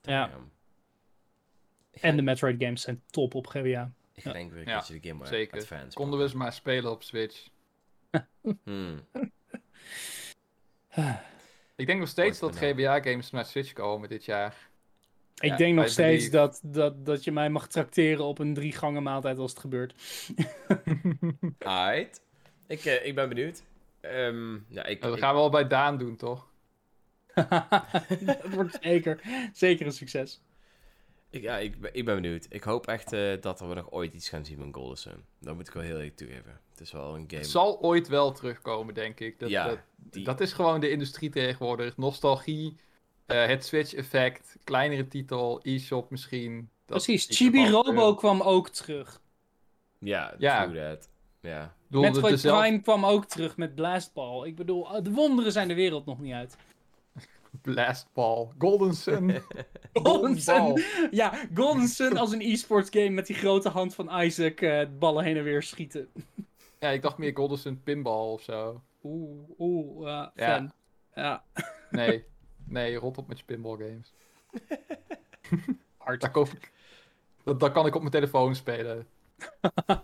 ja. 0.03 0.31
En 2.01 2.17
de 2.17 2.23
Metroid 2.23 2.63
games 2.63 2.83
zijn 2.83 3.03
top 3.11 3.35
op 3.35 3.47
GBA. 3.47 3.91
Ik 4.15 4.23
ga 4.23 4.33
denk 4.33 4.53
weer 4.53 4.67
Ja, 4.69 4.75
keertje 4.75 5.01
de 5.01 5.09
Game 5.09 5.19
Boy 5.19 5.29
zeker. 5.29 5.59
Advance 5.59 5.97
Konden 5.97 6.19
we 6.19 6.25
eens 6.25 6.35
maar 6.35 6.53
spelen 6.53 6.91
op 6.91 7.03
Switch. 7.03 7.49
Hmm. 8.65 9.01
Ik 11.77 11.87
denk 11.87 11.99
nog 12.01 12.09
steeds 12.09 12.39
dat 12.39 12.57
gedaan. 12.57 12.73
GBA-games 13.01 13.31
naar 13.31 13.45
Switch 13.45 13.73
komen 13.73 14.09
dit 14.09 14.25
jaar. 14.25 14.55
Ik 15.35 15.51
Ja, 15.51 15.57
denk 15.57 15.75
nog 15.75 15.89
steeds 15.89 16.31
dat, 16.31 16.61
dat, 16.63 17.07
dat 17.07 17.25
je 17.25 17.33
mij 17.33 17.51
mag 17.51 17.69
trakteren 17.69 18.25
op 18.25 18.39
een 18.39 18.55
drie 18.55 18.73
gangen 18.73 19.03
maaltijd 19.03 19.39
als 19.39 19.51
het 19.51 19.61
gebeurt. 19.61 19.95
Alright. 21.59 22.23
Ik, 22.67 22.85
eh, 22.85 23.07
ik 23.07 23.15
ben 23.15 23.29
benieuwd. 23.29 23.63
Ehm, 24.01 24.55
ja, 24.69 24.85
ik, 24.85 25.03
dat 25.03 25.15
ik- 25.15 25.19
gaan 25.21 25.35
we 25.35 25.41
al 25.41 25.51
bij 25.51 25.67
Daan 25.67 25.99
doen, 25.99 26.17
toch? 26.17 26.47
dat 28.25 28.49
wordt 28.51 28.79
zeker, 28.81 29.21
zeker 29.53 29.87
een 29.87 29.93
succes. 29.93 30.41
ik, 31.31 31.43
ja, 31.43 31.59
ik, 31.59 31.81
ben- 31.81 31.95
ik 31.95 32.05
ben 32.05 32.15
benieuwd. 32.15 32.47
Ik 32.49 32.63
hoop 32.63 32.87
echt 32.87 33.13
eh, 33.13 33.41
dat 33.41 33.61
we 33.61 33.67
nog 33.75 33.91
ooit 33.91 34.15
iets 34.15 34.29
gaan 34.29 34.45
zien 34.45 34.59
van 34.59 34.75
Golden 34.75 34.99
Sun. 34.99 35.25
Dat 35.41 35.55
moet 35.55 35.69
ik 35.69 35.75
wel 35.75 35.83
heel 35.83 35.97
eerlijk 35.97 36.17
toegeven. 36.17 36.61
Het 36.71 36.81
is 36.81 36.93
wel 36.93 37.15
een 37.15 37.25
game. 37.27 37.41
Het 37.43 37.51
zal 37.51 37.81
ooit 37.81 38.09
wel 38.09 38.33
terugkomen, 38.33 38.95
denk 38.95 39.21
ik. 39.21 39.39
Dat, 39.39 39.49
Ja, 39.51 39.67
dat, 39.69 39.79
die- 39.97 40.25
dat 40.25 40.41
is 40.41 40.53
gewoon 40.53 40.81
de 40.81 40.91
industrie 40.91 41.31
tegenwoordig. 41.31 41.97
Nostalgie, 41.97 42.77
eh, 43.27 43.47
het 43.47 43.65
Switch-effect, 43.65 44.57
kleinere 44.65 45.09
titel, 45.09 45.61
e-shop 45.63 46.11
misschien. 46.11 46.69
Dat 46.87 47.03
Precies, 47.05 47.37
Chibi 47.37 47.69
Robo 47.71 48.11
eh, 48.11 48.17
kwam 48.17 48.41
ook 48.41 48.69
terug. 48.69 49.21
Ja, 49.99 50.35
Ja. 50.39 50.65
true 50.65 50.89
that. 50.89 51.09
Ja. 51.41 51.75
dezelfde- 51.89 52.49
Prime 52.63 52.81
kwam 52.81 53.05
ook 53.05 53.25
terug 53.25 53.57
met 53.57 53.75
Blastball. 53.75 54.47
Ik 54.47 54.57
bedoel, 54.57 55.03
de 55.03 55.11
wonderen 55.11 55.53
zijn 55.53 55.69
de 55.69 55.75
wereld 55.75 56.07
nog 56.07 56.21
niet 56.21 56.33
uit. 56.33 56.57
Blastball, 57.63 58.49
Golden 58.59 58.95
Sun. 58.95 59.43
Golden 59.93 60.41
Sun. 60.41 60.83
Ja, 61.11 61.33
Golden 61.55 61.89
Sun 61.89 62.17
als 62.17 62.33
een 62.33 62.41
e-sports 62.41 62.91
game 62.91 63.09
met 63.11 63.27
die 63.27 63.37
grote 63.37 63.69
hand 63.69 63.95
van 63.95 64.21
Isaac 64.23 64.61
eh, 64.61 64.87
ballen 64.99 65.25
heen 65.25 65.37
en 65.37 65.45
weer 65.45 65.63
schieten. 65.63 66.09
Ja, 66.81 66.91
ik 66.91 67.03
dacht 67.03 67.19
meer 67.19 67.37
Golden 67.37 67.59
Sun 67.59 67.83
Pinball 67.83 68.33
of 68.33 68.43
zo. 68.43 68.83
Oeh, 69.03 69.49
oeh, 69.59 70.07
ja, 70.07 70.33
Ja. 70.37 70.73
Ja, 71.15 71.45
Nee, 71.91 72.25
nee, 72.65 72.97
rot 72.97 73.19
op 73.19 73.29
met 73.29 73.39
je 73.39 73.45
pinball 73.45 73.77
games. 73.77 74.13
hard. 75.97 76.21
Daar, 76.21 76.31
koop 76.31 76.49
ik, 76.49 76.73
dat, 77.43 77.61
dat 77.61 77.73
kan 77.73 77.87
ik 77.87 77.95
op 77.95 78.01
mijn 78.01 78.13
telefoon 78.13 78.55
spelen. 78.55 79.07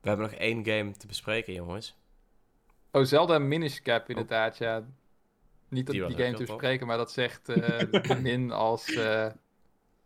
We 0.00 0.08
hebben 0.08 0.30
nog 0.30 0.38
één 0.38 0.66
game 0.66 0.90
te 0.90 1.06
bespreken, 1.06 1.52
jongens. 1.52 1.96
Oh, 2.90 3.04
Zelda 3.04 3.38
Minish 3.38 3.78
Cap 3.78 4.08
inderdaad, 4.08 4.58
ja. 4.58 4.84
Niet 5.68 5.86
dat 5.86 5.94
Die 5.94 6.06
die, 6.06 6.16
game 6.16 6.36
te 6.36 6.44
bespreken, 6.44 6.86
maar 6.86 6.96
dat 6.96 7.12
zegt 7.12 7.48
eh 7.48 8.18
Min 8.18 8.50
als 8.50 8.94
eh, 8.94 9.26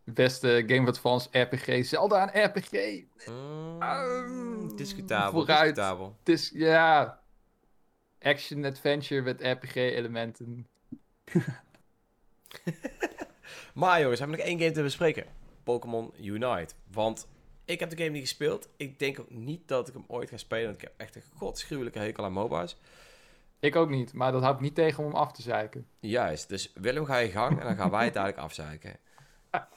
beste 0.03 0.63
Game 0.67 0.81
of 0.81 0.87
Advance 0.87 1.39
RPG. 1.39 1.85
Zelda 1.85 2.33
een 2.33 2.43
RPG! 2.43 3.03
Mm, 3.29 4.75
discutabel, 4.75 5.31
vooruit. 5.31 5.75
discutabel. 5.75 6.15
Het 6.19 6.29
is, 6.29 6.51
ja... 6.53 7.22
Action-adventure 8.23 9.21
met 9.21 9.41
RPG-elementen. 9.41 10.67
Maar 13.73 14.01
jongens, 14.01 14.19
we 14.19 14.25
hebben 14.25 14.37
nog 14.37 14.47
één 14.47 14.59
game 14.59 14.71
te 14.71 14.81
bespreken. 14.81 15.25
Pokémon 15.63 16.13
Unite. 16.21 16.73
Want 16.91 17.27
ik 17.65 17.79
heb 17.79 17.89
de 17.89 17.97
game 17.97 18.09
niet 18.09 18.21
gespeeld. 18.21 18.69
Ik 18.77 18.99
denk 18.99 19.19
ook 19.19 19.29
niet 19.29 19.67
dat 19.67 19.87
ik 19.87 19.93
hem 19.93 20.03
ooit 20.07 20.29
ga 20.29 20.37
spelen. 20.37 20.65
Want 20.65 20.75
ik 20.75 20.81
heb 20.81 20.93
echt 20.97 21.15
een 21.15 21.23
godschuwelijke 21.35 21.99
hekel 21.99 22.23
aan 22.23 22.33
MOBA's. 22.33 22.77
Ik 23.59 23.75
ook 23.75 23.89
niet, 23.89 24.13
maar 24.13 24.31
dat 24.31 24.41
houdt 24.41 24.61
niet 24.61 24.75
tegen 24.75 25.03
om 25.03 25.09
hem 25.09 25.19
af 25.19 25.31
te 25.31 25.41
zeiken. 25.41 25.87
Juist, 25.99 26.49
dus 26.49 26.71
Willem 26.73 27.05
ga 27.05 27.17
je 27.17 27.31
gang 27.31 27.59
en 27.59 27.65
dan 27.65 27.75
gaan 27.75 27.89
wij 27.89 28.05
het 28.05 28.13
dadelijk 28.13 28.39
afzeiken. 28.39 28.99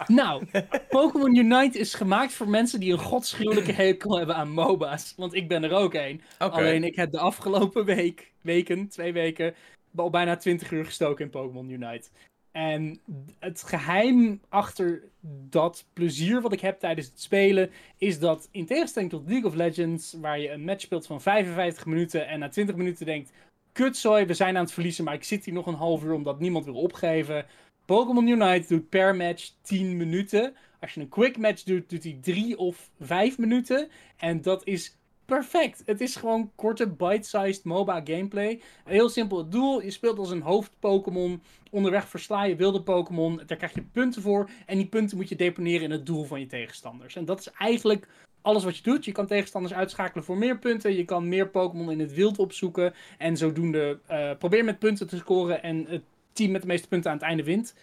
Nou, 0.06 0.44
Pokémon 0.88 1.36
Unite 1.36 1.78
is 1.78 1.94
gemaakt 1.94 2.32
voor 2.32 2.48
mensen 2.48 2.80
die 2.80 2.92
een 2.92 2.98
godschuwelijke 2.98 3.72
hekel 3.82 4.18
hebben 4.18 4.36
aan 4.36 4.50
MOBA's. 4.50 5.14
Want 5.16 5.34
ik 5.34 5.48
ben 5.48 5.64
er 5.64 5.72
ook 5.72 5.94
een. 5.94 6.22
Alleen 6.38 6.84
ik 6.84 6.96
heb 6.96 7.12
de 7.12 7.18
afgelopen 7.18 7.84
week, 7.84 8.32
weken, 8.40 8.88
twee 8.88 9.12
weken, 9.12 9.54
al 9.96 10.10
bijna 10.10 10.36
20 10.36 10.70
uur 10.70 10.84
gestoken 10.84 11.24
in 11.24 11.30
Pokémon 11.30 11.70
Unite. 11.70 12.08
En 12.52 13.00
het 13.38 13.62
geheim 13.62 14.40
achter 14.48 15.02
dat 15.50 15.84
plezier 15.92 16.40
wat 16.40 16.52
ik 16.52 16.60
heb 16.60 16.78
tijdens 16.78 17.06
het 17.06 17.20
spelen, 17.20 17.70
is 17.98 18.18
dat 18.18 18.48
in 18.50 18.66
tegenstelling 18.66 19.10
tot 19.10 19.28
League 19.28 19.46
of 19.46 19.54
Legends, 19.54 20.16
waar 20.20 20.38
je 20.38 20.50
een 20.50 20.64
match 20.64 20.80
speelt 20.80 21.06
van 21.06 21.22
55 21.22 21.86
minuten 21.86 22.28
en 22.28 22.38
na 22.38 22.48
20 22.48 22.76
minuten 22.76 23.06
denkt, 23.06 23.32
kutzooi, 23.72 24.24
we 24.24 24.34
zijn 24.34 24.56
aan 24.56 24.62
het 24.62 24.72
verliezen, 24.72 25.04
maar 25.04 25.14
ik 25.14 25.24
zit 25.24 25.44
hier 25.44 25.54
nog 25.54 25.66
een 25.66 25.74
half 25.74 26.04
uur 26.04 26.12
omdat 26.12 26.40
niemand 26.40 26.64
wil 26.64 26.74
opgeven. 26.74 27.44
Pokémon 27.86 28.26
Unite 28.26 28.68
doet 28.68 28.88
per 28.88 29.16
match 29.16 29.50
10 29.62 29.96
minuten. 29.96 30.54
Als 30.80 30.94
je 30.94 31.00
een 31.00 31.08
quick 31.08 31.38
match 31.38 31.62
doet, 31.62 31.90
doet 31.90 32.02
hij 32.02 32.18
3 32.20 32.58
of 32.58 32.90
5 33.00 33.38
minuten. 33.38 33.88
En 34.16 34.42
dat 34.42 34.66
is 34.66 34.98
perfect. 35.24 35.82
Het 35.86 36.00
is 36.00 36.16
gewoon 36.16 36.50
korte, 36.54 36.88
bite-sized 36.88 37.64
MOBA 37.64 38.00
gameplay. 38.04 38.60
Heel 38.84 39.08
simpel 39.08 39.38
het 39.38 39.52
doel. 39.52 39.82
Je 39.82 39.90
speelt 39.90 40.18
als 40.18 40.30
een 40.30 40.42
hoofd-Pokémon. 40.42 41.42
Onderweg 41.70 42.08
versla 42.08 42.44
je 42.44 42.56
wilde 42.56 42.82
Pokémon. 42.82 43.40
Daar 43.46 43.56
krijg 43.56 43.74
je 43.74 43.82
punten 43.82 44.22
voor. 44.22 44.50
En 44.66 44.76
die 44.76 44.86
punten 44.86 45.16
moet 45.16 45.28
je 45.28 45.36
deponeren 45.36 45.82
in 45.82 45.90
het 45.90 46.06
doel 46.06 46.24
van 46.24 46.40
je 46.40 46.46
tegenstanders. 46.46 47.16
En 47.16 47.24
dat 47.24 47.40
is 47.40 47.50
eigenlijk 47.50 48.08
alles 48.42 48.64
wat 48.64 48.76
je 48.76 48.82
doet. 48.82 49.04
Je 49.04 49.12
kan 49.12 49.26
tegenstanders 49.26 49.74
uitschakelen 49.74 50.24
voor 50.24 50.38
meer 50.38 50.58
punten. 50.58 50.96
Je 50.96 51.04
kan 51.04 51.28
meer 51.28 51.48
Pokémon 51.48 51.90
in 51.90 52.00
het 52.00 52.14
wild 52.14 52.38
opzoeken. 52.38 52.94
En 53.18 53.36
zodoende 53.36 53.98
eh, 54.06 54.30
probeer 54.38 54.64
met 54.64 54.78
punten 54.78 55.08
te 55.08 55.16
scoren. 55.16 55.62
En 55.62 55.86
het 55.88 56.02
team 56.36 56.50
met 56.50 56.60
de 56.60 56.66
meeste 56.66 56.88
punten 56.88 57.10
aan 57.10 57.16
het 57.16 57.26
einde 57.26 57.42
wint. 57.44 57.74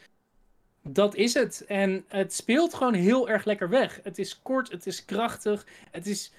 Dat 0.82 1.16
is 1.16 1.34
het. 1.34 1.66
En 1.68 2.06
het 2.08 2.34
speelt 2.34 2.74
gewoon 2.74 2.94
heel 2.94 3.30
erg 3.30 3.46
lekker 3.46 3.70
weg. 3.70 4.00
Het 4.04 4.20
is 4.20 4.42
kort, 4.42 4.72
het 4.72 4.88
is 4.88 5.06
krachtig. 5.06 5.66
Het 5.92 6.08
is. 6.08 6.32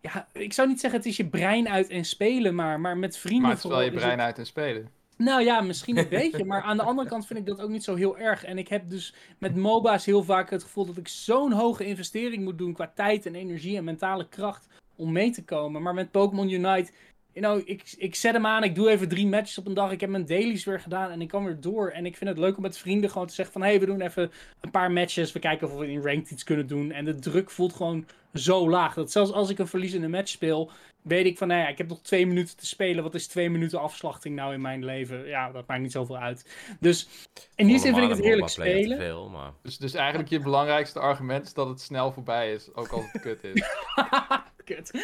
Ja, 0.00 0.28
ik 0.32 0.52
zou 0.52 0.68
niet 0.68 0.80
zeggen 0.80 0.98
het 0.98 1.08
is 1.08 1.16
je 1.16 1.26
brein 1.26 1.68
uit 1.68 1.88
en 1.88 2.04
spelen, 2.04 2.54
maar, 2.54 2.80
maar 2.80 2.96
met 2.96 3.16
vrienden. 3.16 3.42
Maar 3.42 3.50
het 3.50 3.64
is 3.64 3.70
wel 3.70 3.80
je 3.82 3.92
brein 3.92 4.10
het- 4.10 4.20
uit 4.20 4.38
en 4.38 4.46
spelen. 4.46 4.90
nou 5.16 5.42
ja, 5.42 5.60
misschien 5.60 5.96
een 5.96 6.08
beetje. 6.08 6.44
Maar 6.44 6.62
aan 6.62 6.76
de 6.76 6.82
andere 6.82 7.08
kant 7.08 7.26
vind 7.26 7.38
ik 7.38 7.46
dat 7.46 7.60
ook 7.60 7.70
niet 7.70 7.84
zo 7.84 7.94
heel 7.94 8.18
erg. 8.18 8.44
En 8.44 8.58
ik 8.58 8.68
heb 8.68 8.88
dus 8.90 9.14
met 9.38 9.56
MOBA's 9.56 10.04
heel 10.04 10.22
vaak 10.24 10.50
het 10.50 10.62
gevoel 10.62 10.86
dat 10.86 10.96
ik 10.96 11.08
zo'n 11.08 11.52
hoge 11.52 11.84
investering 11.84 12.44
moet 12.44 12.58
doen 12.58 12.72
qua 12.72 12.92
tijd 12.94 13.26
en 13.26 13.34
energie 13.34 13.76
en 13.76 13.84
mentale 13.84 14.28
kracht 14.28 14.66
om 14.96 15.12
mee 15.12 15.30
te 15.30 15.44
komen. 15.44 15.82
Maar 15.82 15.94
met 15.94 16.10
Pokémon 16.10 16.50
Unite, 16.50 16.92
you 17.32 17.46
know, 17.46 17.68
ik, 17.68 17.94
ik 17.96 18.14
zet 18.14 18.32
hem 18.32 18.46
aan, 18.46 18.64
ik 18.64 18.74
doe 18.74 18.90
even 18.90 19.08
drie 19.08 19.26
matches 19.26 19.58
op 19.58 19.66
een 19.66 19.74
dag. 19.74 19.90
Ik 19.90 20.00
heb 20.00 20.10
mijn 20.10 20.26
dailies 20.26 20.64
weer 20.64 20.80
gedaan 20.80 21.10
en 21.10 21.20
ik 21.20 21.28
kan 21.28 21.44
weer 21.44 21.60
door. 21.60 21.90
En 21.90 22.06
ik 22.06 22.16
vind 22.16 22.30
het 22.30 22.38
leuk 22.38 22.56
om 22.56 22.62
met 22.62 22.78
vrienden 22.78 23.10
gewoon 23.10 23.26
te 23.26 23.34
zeggen 23.34 23.52
van... 23.52 23.62
Hé, 23.62 23.68
hey, 23.68 23.80
we 23.80 23.86
doen 23.86 24.00
even 24.00 24.30
een 24.60 24.70
paar 24.70 24.92
matches. 24.92 25.32
We 25.32 25.38
kijken 25.38 25.70
of 25.70 25.78
we 25.78 25.90
in 25.90 26.02
ranked 26.02 26.30
iets 26.30 26.44
kunnen 26.44 26.66
doen. 26.66 26.92
En 26.92 27.04
de 27.04 27.14
druk 27.14 27.50
voelt 27.50 27.72
gewoon 27.72 28.06
zo 28.34 28.70
laag. 28.70 28.94
Dat 28.94 29.12
zelfs 29.12 29.32
als 29.32 29.50
ik 29.50 29.58
een 29.58 29.66
verliezende 29.66 30.08
match 30.08 30.30
speel 30.30 30.70
weet 31.02 31.26
ik 31.26 31.38
van, 31.38 31.48
nou 31.48 31.60
ja, 31.60 31.68
ik 31.68 31.78
heb 31.78 31.88
nog 31.88 32.00
twee 32.00 32.26
minuten 32.26 32.56
te 32.56 32.66
spelen. 32.66 33.02
Wat 33.02 33.14
is 33.14 33.26
twee 33.26 33.50
minuten 33.50 33.80
afslachting 33.80 34.34
nou 34.34 34.54
in 34.54 34.60
mijn 34.60 34.84
leven? 34.84 35.26
Ja, 35.26 35.50
dat 35.50 35.66
maakt 35.66 35.80
niet 35.80 35.92
zoveel 35.92 36.18
uit. 36.18 36.46
Dus 36.80 37.08
in 37.54 37.66
die 37.66 37.78
zin 37.78 37.94
vind 37.94 38.04
ik 38.04 38.16
het 38.16 38.24
heerlijk 38.24 38.48
spelen. 38.48 38.98
Te 38.98 39.04
veel, 39.04 39.28
maar... 39.28 39.52
Dus, 39.62 39.78
dus 39.78 39.94
eigenlijk 39.94 40.28
je 40.28 40.40
belangrijkste 40.40 41.00
argument 41.00 41.46
is 41.46 41.54
dat 41.54 41.68
het 41.68 41.80
snel 41.80 42.12
voorbij 42.12 42.52
is, 42.52 42.74
ook 42.74 42.88
als 42.88 43.04
het 43.12 43.22
kut 43.22 43.44
is. 43.44 43.62
Kut. 44.64 44.90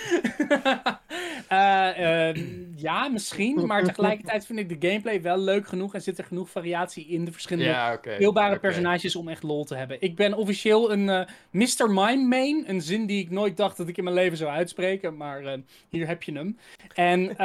Eh, 1.48 2.28
eh, 2.28 2.36
ja, 2.76 3.08
misschien. 3.08 3.66
Maar 3.66 3.84
tegelijkertijd 3.84 4.46
vind 4.46 4.58
ik 4.58 4.80
de 4.80 4.88
gameplay 4.88 5.22
wel 5.22 5.38
leuk 5.38 5.66
genoeg. 5.66 5.94
En 5.94 6.02
zit 6.02 6.18
er 6.18 6.24
genoeg 6.24 6.50
variatie 6.50 7.06
in 7.06 7.24
de 7.24 7.32
verschillende 7.32 7.70
Ja, 7.70 7.98
speelbare 8.02 8.58
personages 8.58 9.16
om 9.16 9.28
echt 9.28 9.42
lol 9.42 9.64
te 9.64 9.74
hebben. 9.74 9.96
Ik 10.00 10.16
ben 10.16 10.34
officieel 10.34 10.92
een 10.92 11.08
eh, 11.08 11.26
Mr. 11.50 11.90
Mime 11.90 12.24
main. 12.26 12.64
Een 12.66 12.80
zin 12.80 13.06
die 13.06 13.22
ik 13.22 13.30
nooit 13.30 13.56
dacht 13.56 13.76
dat 13.76 13.88
ik 13.88 13.96
in 13.96 14.04
mijn 14.04 14.16
leven 14.16 14.36
zou 14.36 14.50
uitspreken. 14.50 15.16
Maar 15.16 15.44
eh, 15.44 15.58
hier 15.88 16.06
heb 16.06 16.22
je 16.22 16.32
hem. 16.32 16.58
En 16.94 17.36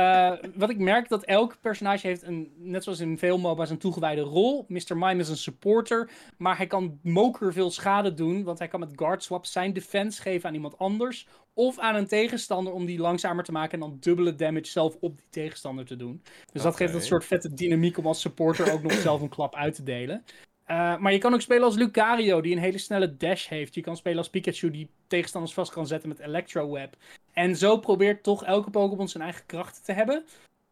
wat 0.56 0.70
ik 0.70 0.78
merk 0.78 1.10
dat 1.10 1.24
elk 1.24 1.58
personage 1.62 2.08
heeft, 2.08 2.24
een, 2.24 2.52
net 2.58 2.84
zoals 2.84 3.00
in 3.00 3.18
veel 3.18 3.38
MOBA's, 3.38 3.70
een 3.70 3.78
toegewijde 3.78 4.22
rol. 4.22 4.66
Mr. 4.68 4.98
Mime 4.98 5.20
is 5.20 5.30
een 5.30 5.38
supporter. 5.38 6.10
Maar 6.38 6.58
hij 6.58 6.68
kan 6.68 7.00
moker 7.02 7.54
veel 7.54 7.72
schade 7.72 8.14
doen. 8.14 8.44
Want 8.44 8.60
hij 8.60 8.68
kan 8.68 8.80
met 8.80 8.92
guard 8.96 9.24
swap 9.24 9.46
zijn 9.46 9.74
defense 9.74 10.22
geven 10.22 10.50
aan 10.50 10.56
iemand 10.56 10.78
anders. 10.78 11.28
Of 11.54 11.80
aan 11.80 11.96
een 11.96 12.08
tegenstander 12.08 12.74
om 12.74 12.86
die 12.86 13.00
langzamer 13.00 13.44
te 13.44 13.52
maken 13.52 13.74
en 13.74 13.80
dan 13.80 13.98
dubbele 14.00 14.36
damage 14.36 14.66
zelf 14.66 14.98
op 15.00 15.18
die 15.18 15.30
tegenstander 15.30 15.86
te 15.86 15.96
doen. 15.96 16.22
Dus 16.52 16.62
dat 16.62 16.76
geeft 16.76 16.94
een 16.94 17.02
soort 17.02 17.26
vette 17.26 17.54
dynamiek 17.54 17.98
om 17.98 18.08
als 18.08 18.22
supporter 18.22 18.74
ook 18.74 18.82
nog 18.82 18.94
zelf 18.94 19.22
een 19.22 19.30
klap 19.30 19.56
uit 19.56 19.76
te 19.76 19.84
delen. 19.84 20.24
Eh, 20.66 20.98
maar 20.98 21.12
je 21.12 21.18
kan 21.18 21.34
ook 21.34 21.42
spelen 21.42 21.64
als 21.64 21.76
Lucario, 21.76 22.42
die 22.42 22.56
een 22.56 22.62
hele 22.62 22.78
snelle 22.78 23.18
dash 23.18 23.48
heeft. 23.48 23.76
Je 23.76 23.82
kan 23.82 23.98
spelen 23.98 24.18
als 24.18 24.30
Pikachu, 24.30 24.72
die 24.72 24.90
tegenstanders 25.08 25.54
vast 25.54 25.72
kan 25.72 25.88
zetten 25.88 26.10
met 26.10 26.20
Electro 26.20 26.72
Web. 26.72 26.96
En 27.34 27.56
zo 27.56 27.78
probeert 27.78 28.24
toch 28.24 28.46
elke 28.46 28.70
Pokémon 28.70 29.08
zijn 29.08 29.24
eigen 29.24 29.46
krachten 29.46 29.84
te 29.84 29.92
hebben. 29.92 30.24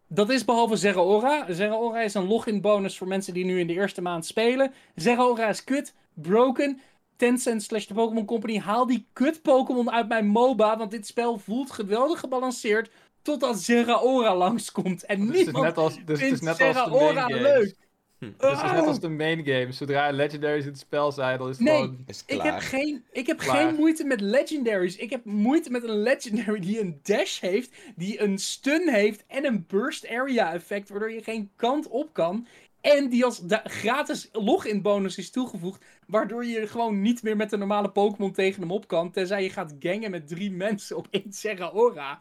Dat 0.07 0.29
is 0.29 0.45
behalve 0.45 0.75
Zeraora. 0.75 1.53
Zeraora 1.53 2.01
is 2.01 2.13
een 2.13 2.27
login 2.27 2.61
bonus 2.61 2.97
voor 2.97 3.07
mensen 3.07 3.33
die 3.33 3.45
nu 3.45 3.59
in 3.59 3.67
de 3.67 3.73
eerste 3.73 4.01
maand 4.01 4.25
spelen. 4.25 4.73
Zeraora 4.95 5.49
is 5.49 5.63
kut, 5.63 5.93
broken. 6.13 6.81
Tencent 7.21 7.63
slash 7.63 7.85
de 7.85 7.93
Pokémon 7.93 8.25
Company, 8.25 8.57
haal 8.59 8.85
die 8.87 9.07
kut 9.13 9.41
Pokémon 9.41 9.91
uit 9.91 10.07
mijn 10.07 10.27
MOBA, 10.27 10.77
want 10.77 10.91
dit 10.91 11.07
spel 11.07 11.37
voelt 11.37 11.71
geweldig 11.71 12.19
gebalanceerd 12.19 12.89
totdat 13.21 13.59
Zeraora 13.59 14.35
langskomt. 14.35 15.05
En 15.05 15.19
Dus 15.19 15.27
het 15.27 15.35
is 15.37 15.43
niemand 15.43 15.65
net 15.65 15.77
als, 15.77 15.93
dus 15.93 16.01
het 16.05 16.19
is 16.19 16.27
vindt 16.27 16.41
net 16.41 16.61
als 16.61 16.77
de 16.77 16.83
Zeraora 16.83 17.27
main 17.27 17.41
leuk. 17.41 17.75
Dus 18.19 18.29
het 18.37 18.51
is 18.51 18.71
net 18.71 18.85
als 18.85 18.99
de 18.99 19.09
main 19.09 19.45
game. 19.45 19.71
Zodra 19.71 20.09
legendaries 20.11 20.63
in 20.63 20.69
het 20.69 20.79
spel 20.79 21.11
zijn, 21.11 21.37
dan 21.37 21.49
is 21.49 21.57
het 21.57 21.65
Nee. 21.67 21.75
gewoon... 21.75 22.03
Is 22.05 22.23
Ik 22.25 22.41
heb, 22.41 22.59
geen, 22.59 23.05
ik 23.11 23.27
heb 23.27 23.37
Klaar. 23.37 23.55
geen 23.55 23.75
moeite 23.75 24.03
met 24.03 24.21
legendaries. 24.21 24.95
Ik 24.95 25.09
heb 25.09 25.25
moeite 25.25 25.69
met 25.69 25.83
een 25.83 26.01
legendary 26.01 26.59
die 26.59 26.79
een 26.79 26.99
dash 27.03 27.39
heeft, 27.39 27.75
die 27.95 28.21
een 28.21 28.37
stun 28.37 28.89
heeft 28.89 29.23
en 29.27 29.45
een 29.45 29.65
burst 29.67 30.07
area 30.09 30.53
effect, 30.53 30.89
waardoor 30.89 31.11
je 31.11 31.23
geen 31.23 31.51
kant 31.55 31.87
op 31.87 32.13
kan. 32.13 32.47
En 32.81 33.09
die 33.09 33.25
als 33.25 33.41
gratis 33.63 34.29
login 34.31 34.81
bonus 34.81 35.17
is 35.17 35.31
toegevoegd, 35.31 35.85
waardoor 36.07 36.45
je 36.45 36.67
gewoon 36.67 37.01
niet 37.01 37.23
meer 37.23 37.35
met 37.35 37.49
de 37.49 37.57
normale 37.57 37.91
Pokémon 37.91 38.31
tegen 38.31 38.61
hem 38.61 38.71
op 38.71 38.87
kan, 38.87 39.11
tenzij 39.11 39.43
je 39.43 39.49
gaat 39.49 39.75
gangen 39.79 40.11
met 40.11 40.27
drie 40.27 40.51
mensen 40.65 40.97
op 40.97 41.07
één 41.09 41.33
Zeraora. 41.33 42.19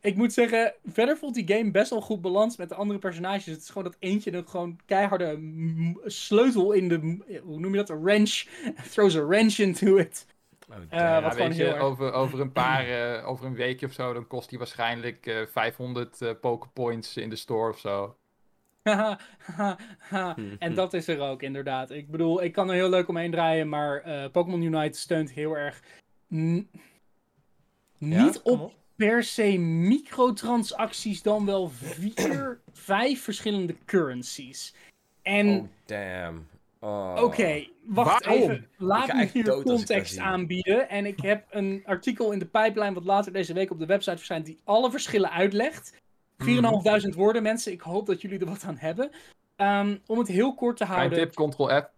Ik 0.00 0.16
moet 0.16 0.32
zeggen, 0.32 0.74
verder 0.86 1.16
voelt 1.16 1.34
die 1.34 1.56
game 1.56 1.70
best 1.70 1.90
wel 1.90 2.00
goed 2.00 2.20
balans 2.20 2.56
met 2.56 2.68
de 2.68 2.74
andere 2.74 2.98
personages. 2.98 3.46
Het 3.46 3.62
is 3.62 3.68
gewoon 3.68 3.84
dat 3.84 3.96
eentje 3.98 4.32
een 4.32 4.48
gewoon 4.48 4.78
keiharde 4.86 5.38
sleutel 6.04 6.72
in 6.72 6.88
de, 6.88 7.18
hoe 7.42 7.58
noem 7.58 7.70
je 7.70 7.76
dat, 7.76 7.90
een 7.90 8.02
wrench. 8.02 8.44
Throws 8.92 9.16
a 9.16 9.24
wrench 9.26 9.58
into 9.58 9.96
it. 9.96 10.26
Oh, 10.68 10.76
Eh, 10.88 11.22
wat 11.22 11.22
Ja, 11.22 11.30
gewoon 11.30 11.48
weet 11.48 11.56
heel 11.56 11.74
je, 11.74 11.80
over, 11.80 12.12
over 12.12 12.40
een 12.40 12.52
paar, 12.52 12.88
eh, 12.88 13.28
over 13.28 13.46
een 13.46 13.54
weekje 13.54 13.86
of 13.86 13.92
zo, 13.92 14.12
dan 14.12 14.26
kost 14.26 14.48
die 14.48 14.58
waarschijnlijk 14.58 15.26
eh 15.26 15.46
500 15.46 16.22
eh 16.22 16.30
Poképoints 16.40 17.16
in 17.16 17.28
de 17.28 17.36
store 17.36 17.70
of 17.70 17.78
zo. 17.78 18.16
En 20.58 20.74
dat 20.74 20.94
is 20.94 21.08
er 21.08 21.20
ook, 21.20 21.42
inderdaad. 21.42 21.90
Ik 21.90 22.10
bedoel, 22.10 22.42
ik 22.42 22.52
kan 22.52 22.68
er 22.68 22.74
heel 22.74 22.88
leuk 22.88 23.08
omheen 23.08 23.30
draaien, 23.30 23.68
maar 23.68 24.00
eh, 24.00 24.30
Pokémon 24.30 24.62
Unite 24.62 24.98
steunt 24.98 25.32
heel 25.32 25.56
erg. 25.56 25.82
n- 26.34 26.68
Ja, 27.98 28.22
niet 28.24 28.40
op 28.42 28.72
per 28.96 29.22
se 29.22 29.58
microtransacties, 29.58 31.22
dan 31.22 31.44
wel 31.46 31.68
vier, 31.68 32.60
vijf 32.72 33.22
verschillende 33.22 33.74
currencies. 33.84 34.74
En 35.22 35.48
Oh, 35.48 35.64
damn. 35.86 36.46
Oh. 36.80 37.16
Oké, 37.22 37.66
wacht 37.84 38.24
Waarom? 38.24 38.42
even. 38.42 38.56
Ik 38.56 38.68
Laat 38.76 39.04
ga 39.10 39.16
me 39.16 39.24
hier 39.32 39.62
context 39.62 40.18
aanbieden. 40.18 40.88
En 40.88 41.06
ik 41.06 41.20
heb 41.20 41.46
een 41.50 41.82
artikel 41.86 42.32
in 42.32 42.38
de 42.38 42.46
pipeline 42.46 42.92
wat 42.94 43.04
later 43.04 43.32
deze 43.32 43.52
week 43.52 43.70
op 43.70 43.78
de 43.78 43.86
website 43.86 44.16
verschijnt 44.16 44.46
die 44.46 44.58
alle 44.64 44.90
verschillen 44.90 45.30
uitlegt. 45.30 45.96
4.500 46.44 47.14
woorden, 47.16 47.42
mensen. 47.42 47.72
Ik 47.72 47.80
hoop 47.80 48.06
dat 48.06 48.20
jullie 48.20 48.38
er 48.38 48.46
wat 48.46 48.64
aan 48.64 48.78
hebben. 48.78 49.10
Ehm, 49.56 49.96
om 50.06 50.18
het 50.18 50.28
heel 50.28 50.54
kort 50.54 50.76
te 50.76 50.84
Mijn 50.84 50.96
houden. 50.98 51.18
tip, 51.18 51.30
Ctrl-F. 51.30 51.90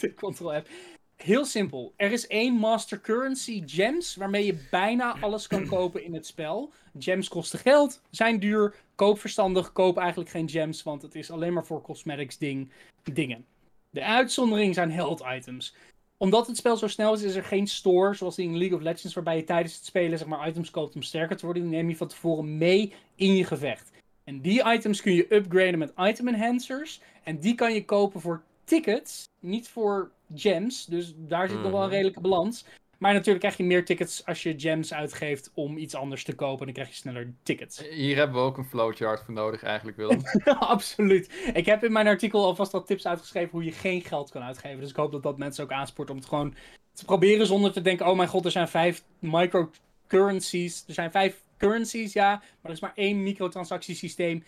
de 0.00 0.14
control 0.14 0.54
app. 0.54 0.68
Heel 1.16 1.44
simpel. 1.44 1.92
Er 1.96 2.12
is 2.12 2.26
één 2.26 2.54
master 2.54 3.00
currency, 3.00 3.62
gems, 3.66 4.16
waarmee 4.16 4.46
je 4.46 4.66
bijna 4.70 5.16
alles 5.20 5.46
kan 5.46 5.66
kopen 5.66 6.04
in 6.04 6.14
het 6.14 6.26
spel. 6.26 6.72
Gems 6.98 7.28
kosten 7.28 7.58
geld, 7.58 8.02
zijn 8.10 8.38
duur. 8.38 8.74
Koop 8.94 9.20
verstandig, 9.20 9.72
koop 9.72 9.98
eigenlijk 9.98 10.30
geen 10.30 10.48
gems, 10.48 10.82
want 10.82 11.02
het 11.02 11.14
is 11.14 11.30
alleen 11.30 11.52
maar 11.52 11.66
voor 11.66 11.82
cosmetics 11.82 12.38
ding, 12.38 12.70
dingen. 13.12 13.44
De 13.90 14.04
uitzondering 14.04 14.74
zijn 14.74 14.90
health 14.90 15.22
items. 15.36 15.74
Omdat 16.22 16.46
het 16.46 16.56
spel 16.56 16.76
zo 16.76 16.86
snel 16.86 17.14
is, 17.14 17.22
is 17.22 17.34
er 17.34 17.44
geen 17.44 17.66
store, 17.66 18.14
zoals 18.14 18.38
in 18.38 18.58
League 18.58 18.76
of 18.76 18.82
Legends, 18.82 19.14
waarbij 19.14 19.36
je 19.36 19.44
tijdens 19.44 19.74
het 19.74 19.84
spelen 19.84 20.18
zeg 20.18 20.28
maar, 20.28 20.48
items 20.48 20.70
koopt 20.70 20.94
om 20.94 21.02
sterker 21.02 21.36
te 21.36 21.44
worden. 21.44 21.62
Die 21.62 21.72
neem 21.72 21.88
je 21.88 21.96
van 21.96 22.06
tevoren 22.08 22.58
mee 22.58 22.92
in 23.14 23.34
je 23.34 23.44
gevecht. 23.44 23.90
En 24.24 24.40
die 24.40 24.72
items 24.72 25.00
kun 25.00 25.12
je 25.12 25.34
upgraden 25.34 25.78
met 25.78 25.92
item 25.96 26.28
enhancers. 26.28 27.00
En 27.24 27.38
die 27.38 27.54
kan 27.54 27.74
je 27.74 27.84
kopen 27.84 28.20
voor 28.20 28.42
tickets, 28.64 29.24
niet 29.40 29.68
voor 29.68 30.10
gems. 30.34 30.86
Dus 30.86 31.14
daar 31.16 31.48
zit 31.48 31.60
nog 31.62 31.70
wel 31.70 31.80
een 31.80 31.86
Mhm. 31.86 31.94
redelijke 31.94 32.20
balans. 32.20 32.64
Maar 33.02 33.12
natuurlijk 33.12 33.40
krijg 33.40 33.56
je 33.56 33.64
meer 33.64 33.84
tickets 33.84 34.26
als 34.26 34.42
je 34.42 34.54
gems 34.56 34.94
uitgeeft 34.94 35.50
om 35.54 35.76
iets 35.76 35.94
anders 35.94 36.24
te 36.24 36.34
kopen. 36.34 36.64
Dan 36.64 36.74
krijg 36.74 36.88
je 36.88 36.94
sneller 36.94 37.34
tickets. 37.42 37.88
Hier 37.88 38.16
hebben 38.16 38.36
we 38.36 38.42
ook 38.42 38.56
een 38.56 38.64
flowchart 38.64 39.24
voor 39.24 39.34
nodig 39.34 39.62
eigenlijk, 39.62 39.96
Willem. 39.96 40.22
Absoluut. 40.58 41.50
Ik 41.54 41.66
heb 41.66 41.84
in 41.84 41.92
mijn 41.92 42.06
artikel 42.06 42.44
alvast 42.44 42.72
wat 42.72 42.86
tips 42.86 43.06
uitgeschreven 43.06 43.50
hoe 43.50 43.64
je 43.64 43.72
geen 43.72 44.02
geld 44.02 44.30
kan 44.30 44.42
uitgeven. 44.42 44.80
Dus 44.80 44.90
ik 44.90 44.96
hoop 44.96 45.12
dat 45.12 45.22
dat 45.22 45.38
mensen 45.38 45.64
ook 45.64 45.72
aanspoort 45.72 46.10
om 46.10 46.16
het 46.16 46.26
gewoon 46.26 46.54
te 46.92 47.04
proberen 47.04 47.46
zonder 47.46 47.72
te 47.72 47.80
denken: 47.80 48.06
oh 48.06 48.16
mijn 48.16 48.28
god, 48.28 48.44
er 48.44 48.50
zijn 48.50 48.68
vijf 48.68 49.02
microcurrencies. 49.18 50.84
Er 50.86 50.94
zijn 50.94 51.10
vijf 51.10 51.42
currencies, 51.58 52.12
ja, 52.12 52.30
maar 52.30 52.46
er 52.62 52.70
is 52.70 52.80
maar 52.80 52.92
één 52.94 53.22
microtransactiesysteem. 53.22 54.44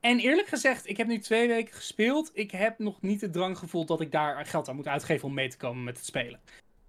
En 0.00 0.18
eerlijk 0.18 0.48
gezegd, 0.48 0.88
ik 0.88 0.96
heb 0.96 1.06
nu 1.06 1.18
twee 1.18 1.48
weken 1.48 1.74
gespeeld. 1.74 2.30
Ik 2.32 2.50
heb 2.50 2.78
nog 2.78 3.02
niet 3.02 3.20
de 3.20 3.30
drang 3.30 3.58
gevoeld 3.58 3.88
dat 3.88 4.00
ik 4.00 4.12
daar 4.12 4.46
geld 4.46 4.68
aan 4.68 4.76
moet 4.76 4.88
uitgeven 4.88 5.28
om 5.28 5.34
mee 5.34 5.48
te 5.48 5.56
komen 5.56 5.84
met 5.84 5.96
het 5.96 6.06
spelen. 6.06 6.40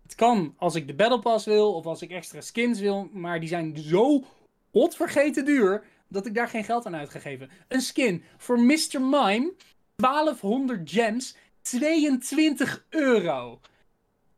Het 0.05 0.15
kan 0.15 0.53
als 0.57 0.75
ik 0.75 0.87
de 0.87 0.93
Battle 0.95 1.19
Pass 1.19 1.45
wil 1.45 1.73
of 1.73 1.85
als 1.85 2.01
ik 2.01 2.11
extra 2.11 2.41
skins 2.41 2.79
wil, 2.79 3.09
maar 3.11 3.39
die 3.39 3.49
zijn 3.49 3.77
zo 3.77 4.23
godvergeten 4.71 5.45
duur 5.45 5.83
dat 6.07 6.25
ik 6.25 6.33
daar 6.35 6.47
geen 6.47 6.63
geld 6.63 6.85
aan 6.85 6.95
uitgegeven. 6.95 7.49
Een 7.67 7.81
skin 7.81 8.23
voor 8.37 8.59
Mr. 8.59 9.01
Mime, 9.01 9.53
1200 9.95 10.91
gems, 10.91 11.35
22 11.61 12.85
euro. 12.89 13.59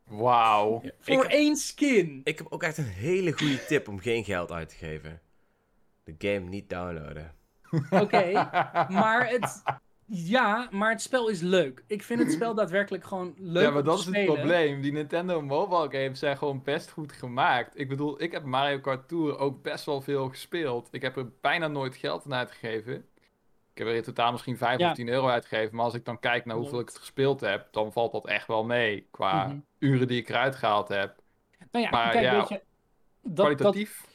Wauw. 0.04 0.82
Voor 1.00 1.26
Ik- 1.26 1.32
één 1.32 1.56
skin. 1.56 2.22
Ik 2.24 2.38
heb 2.38 2.48
ook 2.50 2.64
echt 2.64 2.78
een 2.78 2.84
hele 2.86 3.32
goede 3.32 3.66
tip 3.66 3.88
om 3.88 4.00
geen 4.00 4.24
geld 4.24 4.52
uit 4.52 4.70
te 4.70 4.76
geven. 4.76 5.22
De 6.04 6.16
game 6.18 6.50
niet 6.50 6.70
downloaden. 6.70 7.34
Oké, 7.90 8.32
maar 8.90 9.30
het... 9.30 9.62
Ja, 10.10 10.68
maar 10.72 10.90
het 10.92 11.02
spel 11.02 11.28
is 11.30 11.42
leuk. 11.42 11.84
Ik 11.88 12.04
vind 12.04 12.20
het 12.20 12.32
spel 12.32 12.54
daadwerkelijk 12.62 13.04
gewoon 13.06 13.34
leuk 13.38 13.64
Ja, 13.64 13.70
maar 13.70 13.80
om 13.80 13.86
dat 13.86 13.94
te 13.96 14.00
is 14.00 14.06
het 14.06 14.16
spelen. 14.16 14.34
probleem. 14.34 14.82
Die 14.82 14.92
Nintendo 14.92 15.42
mobile 15.42 16.02
games 16.02 16.20
zijn 16.20 16.38
gewoon 16.38 16.62
best 16.64 16.90
goed 16.92 17.12
gemaakt. 17.12 17.80
Ik 17.80 17.90
bedoel, 17.90 18.22
ik 18.22 18.32
heb 18.32 18.44
Mario 18.44 18.80
Kart 18.80 19.08
Tour 19.08 19.38
ook 19.38 19.62
best 19.64 19.86
wel 19.86 20.02
veel 20.02 20.30
gespeeld. 20.30 20.88
Ik 20.92 21.02
heb 21.02 21.18
er 21.18 21.30
bijna 21.42 21.68
nooit 21.68 21.96
geld 21.96 22.26
aan 22.26 22.34
uitgegeven. 22.34 22.96
Ik 23.74 23.84
heb 23.84 23.88
er 23.88 23.96
in 23.96 24.04
totaal 24.04 24.32
misschien 24.32 24.58
5 24.58 24.80
Ja. 24.80 24.90
of 24.90 24.96
10 24.96 25.08
euro 25.08 25.28
uitgegeven. 25.28 25.76
Maar 25.76 25.86
als 25.86 25.94
ik 25.94 26.06
dan 26.06 26.20
kijk 26.20 26.46
naar 26.46 26.56
hoeveel 26.56 26.80
ik 26.80 26.88
het 26.88 26.98
gespeeld 26.98 27.40
heb, 27.42 27.68
dan 27.72 27.92
valt 27.92 28.12
dat 28.12 28.28
echt 28.28 28.48
wel 28.48 28.64
mee. 28.64 29.08
Qua 29.12 29.46
Mhm. 29.48 29.58
uren 29.80 30.08
die 30.08 30.20
ik 30.20 30.30
eruit 30.30 30.56
gehaald 30.56 30.88
heb. 30.88 31.16
Nou 31.72 31.86
ja, 31.86 31.92
Maar 31.92 32.12
kijk, 32.12 32.24
ja, 32.24 32.36
weet 32.38 32.50
je... 32.50 32.62
Dat, 33.22 33.36
dat, 33.36 33.46
Kwalitatief. 33.46 34.06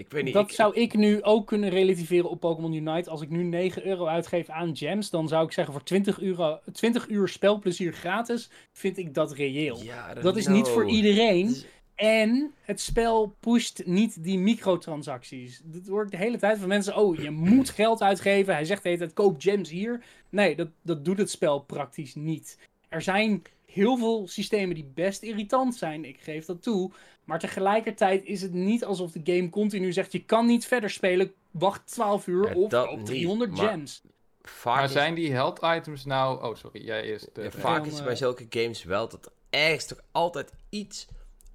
Ik 0.00 0.10
weet 0.10 0.24
niet. 0.24 0.34
dat 0.34 0.48
ik, 0.48 0.54
zou 0.54 0.74
ik 0.74 0.94
nu 0.94 1.22
ook 1.22 1.46
kunnen 1.46 1.70
relativeren 1.70 2.30
op 2.30 2.40
Pokémon 2.40 2.72
Unite. 2.72 3.10
Als 3.10 3.22
ik 3.22 3.30
nu 3.30 3.42
9 3.42 3.86
euro 3.86 4.06
uitgeef 4.06 4.48
aan 4.48 4.76
gems, 4.76 5.10
dan 5.10 5.28
zou 5.28 5.44
ik 5.44 5.52
zeggen 5.52 5.72
voor 5.74 5.82
20, 5.82 6.20
euro, 6.20 6.58
20 6.72 7.08
uur 7.08 7.28
spelplezier 7.28 7.92
gratis, 7.92 8.50
vind 8.72 8.98
ik 8.98 9.14
dat 9.14 9.32
reëel. 9.32 9.82
Ja, 9.82 10.14
Dat 10.14 10.36
is 10.36 10.46
niet 10.46 10.68
voor 10.68 10.88
iedereen. 10.88 11.46
Is- 11.46 11.66
En 11.94 12.54
het 12.62 12.80
spel 12.80 13.34
pusht 13.40 13.82
niet 13.86 14.24
die 14.24 14.38
microtransacties. 14.38 15.60
Dat 15.64 15.86
wordt 15.86 16.10
de 16.10 16.16
hele 16.16 16.38
tijd 16.38 16.58
van 16.58 16.68
mensen, 16.68 16.96
oh, 16.96 17.16
je 17.16 17.30
moet 17.54 17.70
geld 17.70 18.02
uitgeven. 18.02 18.54
Hij 18.54 18.64
zegt 18.64 18.82
de 18.82 18.88
hele 18.88 19.00
tijd, 19.00 19.12
koop 19.12 19.40
gems 19.40 19.70
hier. 19.70 20.02
Nee, 20.28 20.56
dat, 20.56 20.68
dat 20.82 21.04
doet 21.04 21.18
het 21.18 21.30
spel 21.30 21.60
praktisch 21.60 22.14
niet. 22.14 22.58
Er 22.88 23.02
zijn 23.02 23.42
heel 23.72 23.96
veel 23.96 24.28
systemen 24.28 24.74
die 24.74 24.90
best 24.94 25.22
irritant 25.22 25.74
zijn, 25.74 26.04
ik 26.04 26.20
geef 26.20 26.44
dat 26.44 26.62
toe. 26.62 26.90
Maar 27.24 27.38
tegelijkertijd 27.38 28.24
is 28.24 28.42
het 28.42 28.52
niet 28.52 28.84
alsof 28.84 29.12
de 29.12 29.20
game 29.34 29.48
continu 29.50 29.92
zegt, 29.92 30.12
je 30.12 30.24
kan 30.24 30.46
niet 30.46 30.66
verder 30.66 30.90
spelen, 30.90 31.32
wacht 31.50 31.86
12 31.92 32.26
uur 32.26 32.48
Ja, 32.48 32.54
of 32.54 32.70
dat 32.70 32.86
koop 32.86 32.96
niet, 32.96 33.06
300 33.06 33.50
maar- 33.56 33.68
gems. 33.68 34.02
Vaak 34.42 34.76
Maar 34.76 34.88
zijn 34.88 35.14
die 35.14 35.32
health 35.32 35.60
items 35.76 36.04
nou... 36.04 36.44
Oh, 36.44 36.54
sorry. 36.56 36.84
Jij 36.84 37.02
eerst. 37.02 37.26
eh, 37.26 37.44
Ja, 37.44 37.50
vaak 37.50 37.84
is 37.84 37.90
het 37.90 37.98
eh, 38.00 38.06
bij 38.06 38.16
zulke 38.16 38.46
games 38.50 38.84
wel 38.84 39.08
dat 39.08 39.24
er 39.26 39.32
ergens 39.50 39.86
toch 39.86 40.00
altijd 40.12 40.52
iets 40.68 41.06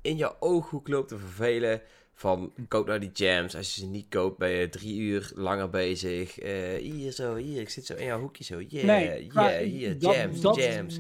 in 0.02 0.18
je 0.18 0.42
ooghoek 0.42 0.88
loopt 0.88 1.08
te 1.08 1.18
vervelen. 1.18 1.82
Van 2.18 2.54
koop 2.68 2.88
nou 2.88 3.00
die 3.00 3.10
jams. 3.14 3.56
Als 3.56 3.76
je 3.76 3.82
ze 3.82 3.88
niet 3.88 4.06
koopt, 4.10 4.38
ben 4.38 4.50
je 4.50 4.70
drie 4.70 4.98
uur 5.00 5.32
langer 5.36 5.70
bezig. 5.70 6.40
Eh, 6.40 6.52
hier 6.82 7.12
zo, 7.12 7.36
hier, 7.36 7.62
ik 7.62 7.70
zit 7.70 7.86
zo 7.86 7.94
in 7.94 8.06
jouw 8.06 8.20
hoekje 8.20 8.44
zo. 8.44 8.60
Yeah, 8.68 8.86
Nee, 8.86 9.28
yeah, 9.34 9.58
hier, 9.64 10.00
dat- 10.00 10.16
jams, 10.16 10.42
dat- 10.42 10.56
jams, 10.56 11.00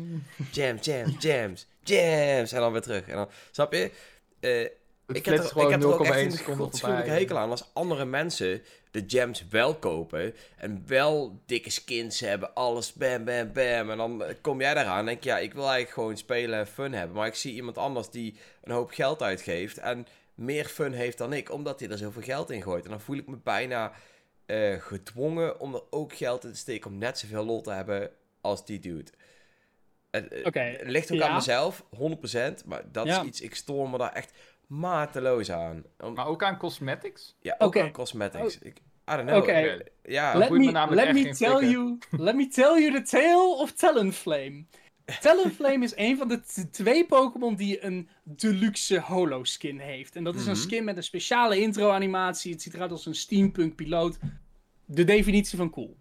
jams, 0.52 0.86
jams, 0.86 1.16
jams, 1.20 1.68
jams. 1.84 2.52
En 2.52 2.60
dan 2.60 2.72
weer 2.72 2.82
terug. 2.82 3.08
En 3.08 3.16
dan, 3.16 3.30
snap 3.52 3.74
je? 3.74 3.92
Eh, 4.40 4.62
ik 5.08 5.26
heb, 5.26 5.38
er, 5.38 5.46
ik 5.64 5.70
heb 5.70 5.82
er 5.82 5.88
ook 5.88 6.06
gewoon 6.06 6.12
echt 6.24 6.40
0,1 6.40 6.50
een 6.50 6.56
godschuwelijke 6.56 7.10
hekel 7.10 7.38
aan 7.38 7.50
als 7.50 7.70
andere 7.74 8.06
mensen 8.06 8.62
de 8.92 9.04
gems 9.08 9.46
wel 9.50 9.76
kopen 9.76 10.34
en 10.58 10.84
wel 10.88 11.40
dikke 11.46 11.70
skins 11.70 12.20
hebben, 12.20 12.54
alles 12.54 12.94
bam, 12.94 13.24
bam, 13.26 13.52
bam. 13.54 13.90
En 13.92 13.98
dan 13.98 14.24
eh, 14.24 14.34
kom 14.42 14.60
jij 14.62 14.74
daaraan 14.74 15.00
en 15.00 15.06
denk 15.06 15.24
je, 15.24 15.30
ja, 15.30 15.38
ik 15.38 15.54
wil 15.54 15.64
eigenlijk 15.64 15.94
gewoon 15.94 16.18
spelen 16.18 16.60
en 16.60 16.68
fun 16.68 16.94
hebben. 16.94 17.16
Maar 17.16 17.28
ik 17.28 17.36
zie 17.36 17.54
iemand 17.54 17.78
anders 17.78 18.10
die 18.10 18.36
een 18.64 18.72
hoop 18.74 18.90
geld 18.92 19.22
uitgeeft 19.22 19.78
en 19.78 20.08
meer 20.36 20.66
fun 20.66 20.92
heeft 20.92 21.18
dan 21.18 21.34
ik, 21.34 21.52
omdat 21.52 21.80
hij 21.80 21.90
er 21.90 21.98
zoveel 21.98 22.22
geld 22.22 22.50
in 22.52 22.62
gooit. 22.62 22.84
En 22.84 22.90
dan 22.90 23.02
voel 23.02 23.18
ik 23.18 23.28
me 23.28 23.38
bijna 23.38 23.92
eh, 24.46 24.76
gedwongen 24.82 25.60
om 25.60 25.74
er 25.76 25.84
ook 25.90 26.14
geld 26.14 26.44
in 26.44 26.52
te 26.52 26.58
steken 26.58 26.92
om 26.92 26.98
net 26.98 27.20
zoveel 27.20 27.46
lol 27.46 27.62
te 27.62 27.72
hebben 27.72 28.12
als 28.42 28.66
die 28.66 28.80
dude. 28.80 29.12
Het, 30.12 30.28
eh, 30.34 30.46
Oké, 30.46 30.60
het 30.60 30.88
ligt 30.90 31.12
ook 31.12 31.18
ja. 31.18 31.28
aan 31.28 31.36
mezelf, 31.36 31.86
100%, 31.90 32.66
maar 32.66 32.92
dat 32.92 33.06
Ja. 33.08 33.20
is 33.22 33.28
iets, 33.28 33.42
ik 33.42 33.56
stoor 33.56 33.90
me 33.90 33.98
daar 33.98 34.14
echt 34.14 34.32
mateloos 34.68 35.52
aan. 35.52 35.84
Om- 36.00 36.14
Maar 36.14 36.28
ook 36.28 36.44
aan 36.44 36.58
cosmetics? 36.58 37.36
ja, 37.40 37.56
ook 37.58 37.68
Oké. 37.68 37.82
aan 37.82 37.92
cosmetics. 37.92 38.58
Ik, 38.60 38.78
I 39.12 39.16
don't 39.16 39.26
know. 39.28 39.38
Oké. 39.38 39.52
eh, 39.52 39.80
Ja, 40.04 40.38
Let 40.38 40.50
me 40.50 40.72
let 40.90 41.14
me 41.14 41.30
tell 41.34 41.70
you, 41.70 41.98
let 42.12 42.36
me 42.36 42.48
tell 42.48 42.82
you 42.82 42.92
the 42.92 43.02
tale 43.02 43.56
of 43.62 43.72
Talonflame. 43.72 44.66
Talonflame 45.22 45.84
is 45.84 45.96
een 45.96 46.18
van 46.18 46.28
de 46.28 46.42
twee 46.72 47.06
Pokémon 47.06 47.56
die 47.56 47.84
een 47.84 48.10
deluxe 48.24 49.00
holo 49.00 49.44
skin 49.44 49.80
heeft. 49.80 50.16
En 50.16 50.24
dat 50.24 50.36
is 50.36 50.46
een 50.46 50.52
Mhm. 50.52 50.62
skin 50.62 50.84
met 50.84 50.98
een 50.98 51.04
speciale 51.04 51.60
intro 51.60 51.90
animatie. 51.90 52.52
Het 52.52 52.62
ziet 52.62 52.74
eruit 52.74 52.92
als 52.92 53.06
een 53.06 53.16
steampunk 53.16 53.76
piloot. 53.76 54.18
De 54.86 55.04
definitie 55.04 55.58
van 55.58 55.70
cool. 55.70 55.98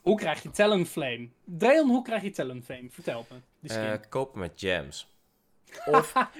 Hoe 0.00 0.16
krijg 0.16 0.42
je 0.42 0.50
Talonflame? 0.50 1.28
Dreon, 1.44 1.88
hoe 1.88 2.02
krijg 2.02 2.22
je 2.22 2.30
Talonflame? 2.30 2.90
Vertel 2.90 3.26
me. 3.60 3.68
Eh, 3.68 3.92
kopen 4.08 4.38
met 4.40 4.52
gems. 4.56 5.08
Of 5.86 6.12
80 6.12 6.32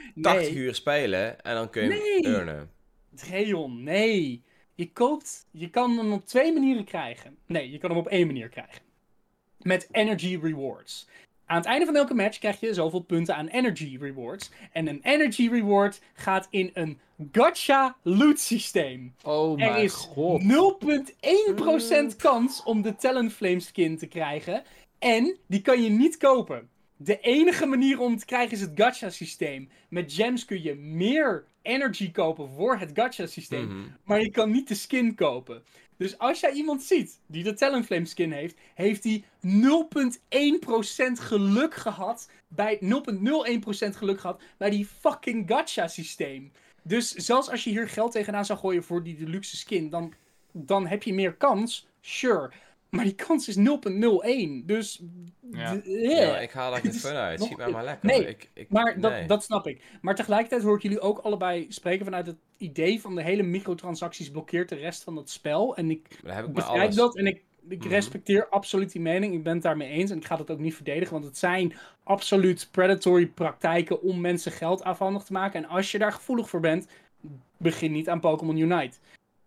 nee, 0.51 0.55
uur 0.55 0.75
spelen 0.75 1.41
en 1.43 1.55
dan 1.55 1.71
kun 1.71 1.83
je 1.83 1.89
Nee. 1.89 2.21
hem 2.23 2.35
earnen. 2.35 2.71
Dreon, 3.11 3.83
nee. 3.83 4.43
Je 4.75 4.93
koopt, 4.93 5.47
je 5.51 5.71
kan 5.71 5.99
hem 5.99 6.13
op 6.13 6.27
twee 6.27 6.53
manieren 6.53 6.85
krijgen. 6.85 7.37
Nee, 7.47 7.71
je 7.71 7.79
kan 7.79 7.91
hem 7.91 7.99
op 7.99 8.07
één 8.09 8.27
manier 8.27 8.49
krijgen. 8.49 8.83
Met 9.59 9.89
energy 9.91 10.39
rewards. 10.43 11.09
Aan 11.47 11.57
het 11.57 11.67
einde 11.67 11.87
van 11.87 11.97
elke 11.97 12.15
match 12.15 12.39
krijg 12.39 12.61
je 12.61 12.75
zoveel 12.75 13.01
punten 13.01 13.37
aan 13.37 13.47
energy 13.47 13.97
rewards. 14.01 14.51
En 14.73 14.87
een 14.87 15.01
energy 15.03 15.49
reward 15.49 16.01
gaat 16.15 16.47
in 16.51 16.71
een 16.75 16.99
gacha 17.33 17.97
loot 18.03 18.41
systeem. 18.41 19.15
Oh 19.23 19.51
Er 19.51 19.57
mijn 19.71 19.83
is 19.83 19.93
god. 19.93 20.43
0,1% 22.13 22.17
kans 22.17 22.63
om 22.63 22.83
de 22.83 22.97
Talonflame 22.97 23.61
skin 23.61 23.99
te 23.99 24.07
krijgen. 24.07 24.63
En 24.99 25.37
die 25.47 25.61
kan 25.63 25.83
je 25.83 25.91
niet 25.91 26.17
kopen. 26.17 26.69
De 26.97 27.21
enige 27.21 27.67
manier 27.67 28.01
om 28.01 28.11
het 28.11 28.21
te 28.21 28.27
krijgen 28.27 28.53
is 28.53 28.61
het 28.61 28.73
gacha 28.75 29.11
systeem. 29.11 29.69
Met 29.89 30.13
gems 30.13 30.45
kun 30.45 30.63
je 30.63 30.75
meer 30.75 31.45
energy 31.63 32.11
kopen 32.11 32.49
voor 32.49 32.79
het 32.79 32.91
gacha 32.95 33.27
systeem. 33.27 33.67
Mhm. 33.67 33.89
Maar 34.05 34.21
je 34.21 34.31
kan 34.31 34.51
niet 34.51 34.69
de 34.69 34.75
skin 34.75 35.15
kopen. 35.15 35.63
Dus 35.97 36.19
als 36.19 36.41
jij 36.41 36.53
iemand 36.53 36.83
ziet 36.83 37.21
die 37.27 37.43
de 37.43 37.55
Talonflame 37.55 38.07
skin 38.07 38.33
heeft, 38.33 38.57
heeft 38.75 39.05
hij 39.05 39.25
0,1% 39.47 41.21
geluk 41.21 41.75
gehad. 41.75 42.31
Bij 42.49 42.79
0,01% 42.81 42.89
geluk 43.97 44.21
gehad 44.21 44.43
bij 44.57 44.71
die 44.71 44.87
fucking 44.87 45.49
gacha 45.49 45.89
systeem. 45.89 46.53
Dus 46.83 47.11
zelfs 47.13 47.51
als 47.51 47.65
je 47.65 47.71
hier 47.71 47.89
geld 47.89 48.13
tegenaan 48.13 48.45
zou 48.45 48.59
gooien 48.59 48.85
voor 48.85 49.03
die 49.03 49.17
deluxe 49.17 49.57
skin, 49.57 49.91
dan, 49.91 50.13
dan 50.53 50.87
heb 50.87 51.03
je 51.03 51.15
meer 51.15 51.35
kans. 51.35 51.87
Sure. 52.01 52.51
Maar 52.91 53.05
die 53.05 53.15
kans 53.15 53.49
is 53.49 53.57
0,01. 53.57 54.65
Dus. 54.65 55.03
Ja. 55.51 55.77
d- 55.79 55.85
Ja, 55.85 56.39
ik 56.39 56.51
haal 56.51 56.71
daar 56.71 56.81
geen 56.81 56.91
is 56.91 57.01
fun 57.01 57.15
uit. 57.15 57.43
Schiet 57.43 57.57
mij 57.57 57.71
maar 57.71 57.85
lekker. 57.85 58.09
Nee, 58.09 58.27
ik, 58.29 58.51
ik, 58.55 58.69
Maar 58.71 59.01
dat, 59.01 59.11
nee. 59.13 59.27
dat 59.27 59.45
snap 59.45 59.67
ik. 59.67 59.83
Maar 60.01 60.15
tegelijkertijd 60.15 60.63
hoor 60.63 60.77
ik 60.77 60.83
jullie 60.83 61.01
ook 61.01 61.19
allebei 61.19 61.67
spreken 61.69 62.05
vanuit 62.05 62.27
het 62.27 62.37
idee 62.57 63.01
van 63.01 63.15
de 63.15 63.23
hele 63.23 63.43
microtransacties 63.43 64.31
blokkeert 64.31 64.69
de 64.69 64.75
rest 64.75 65.03
van 65.03 65.17
het 65.17 65.31
spel. 65.31 65.77
En 65.77 65.91
ik 65.91 66.01
Maar 66.11 66.19
daar 66.23 66.35
heb 66.35 66.47
ik 66.47 66.53
bij 66.53 66.65
begrijp 66.65 66.93
dat 66.93 67.17
en 67.17 67.27
ik, 67.27 67.43
ik 67.69 67.79
Mhm. 67.79 67.89
respecteer 67.89 68.49
absoluut 68.49 68.93
die 68.93 69.01
mening. 69.03 69.35
Ik 69.35 69.43
ben 69.43 69.55
het 69.55 69.63
daarmee 69.63 69.89
eens 69.89 70.11
en 70.11 70.17
ik 70.17 70.25
ga 70.25 70.37
dat 70.37 70.51
ook 70.51 70.59
niet 70.59 70.75
verdedigen, 70.75 71.13
want 71.13 71.25
het 71.25 71.39
zijn 71.39 71.75
absoluut 72.03 72.69
predatory 72.71 73.27
praktijken 73.27 74.03
om 74.03 74.21
mensen 74.21 74.53
geld 74.53 74.83
afhandig 74.85 75.23
te 75.23 75.33
maken. 75.33 75.63
En 75.63 75.69
als 75.69 75.91
je 75.91 75.99
daar 75.99 76.13
gevoelig 76.13 76.49
voor 76.49 76.61
bent, 76.61 76.87
begin 77.57 77.93
niet 77.93 78.09
aan 78.09 78.21
Pokémon 78.21 78.57
Unite. 78.57 78.97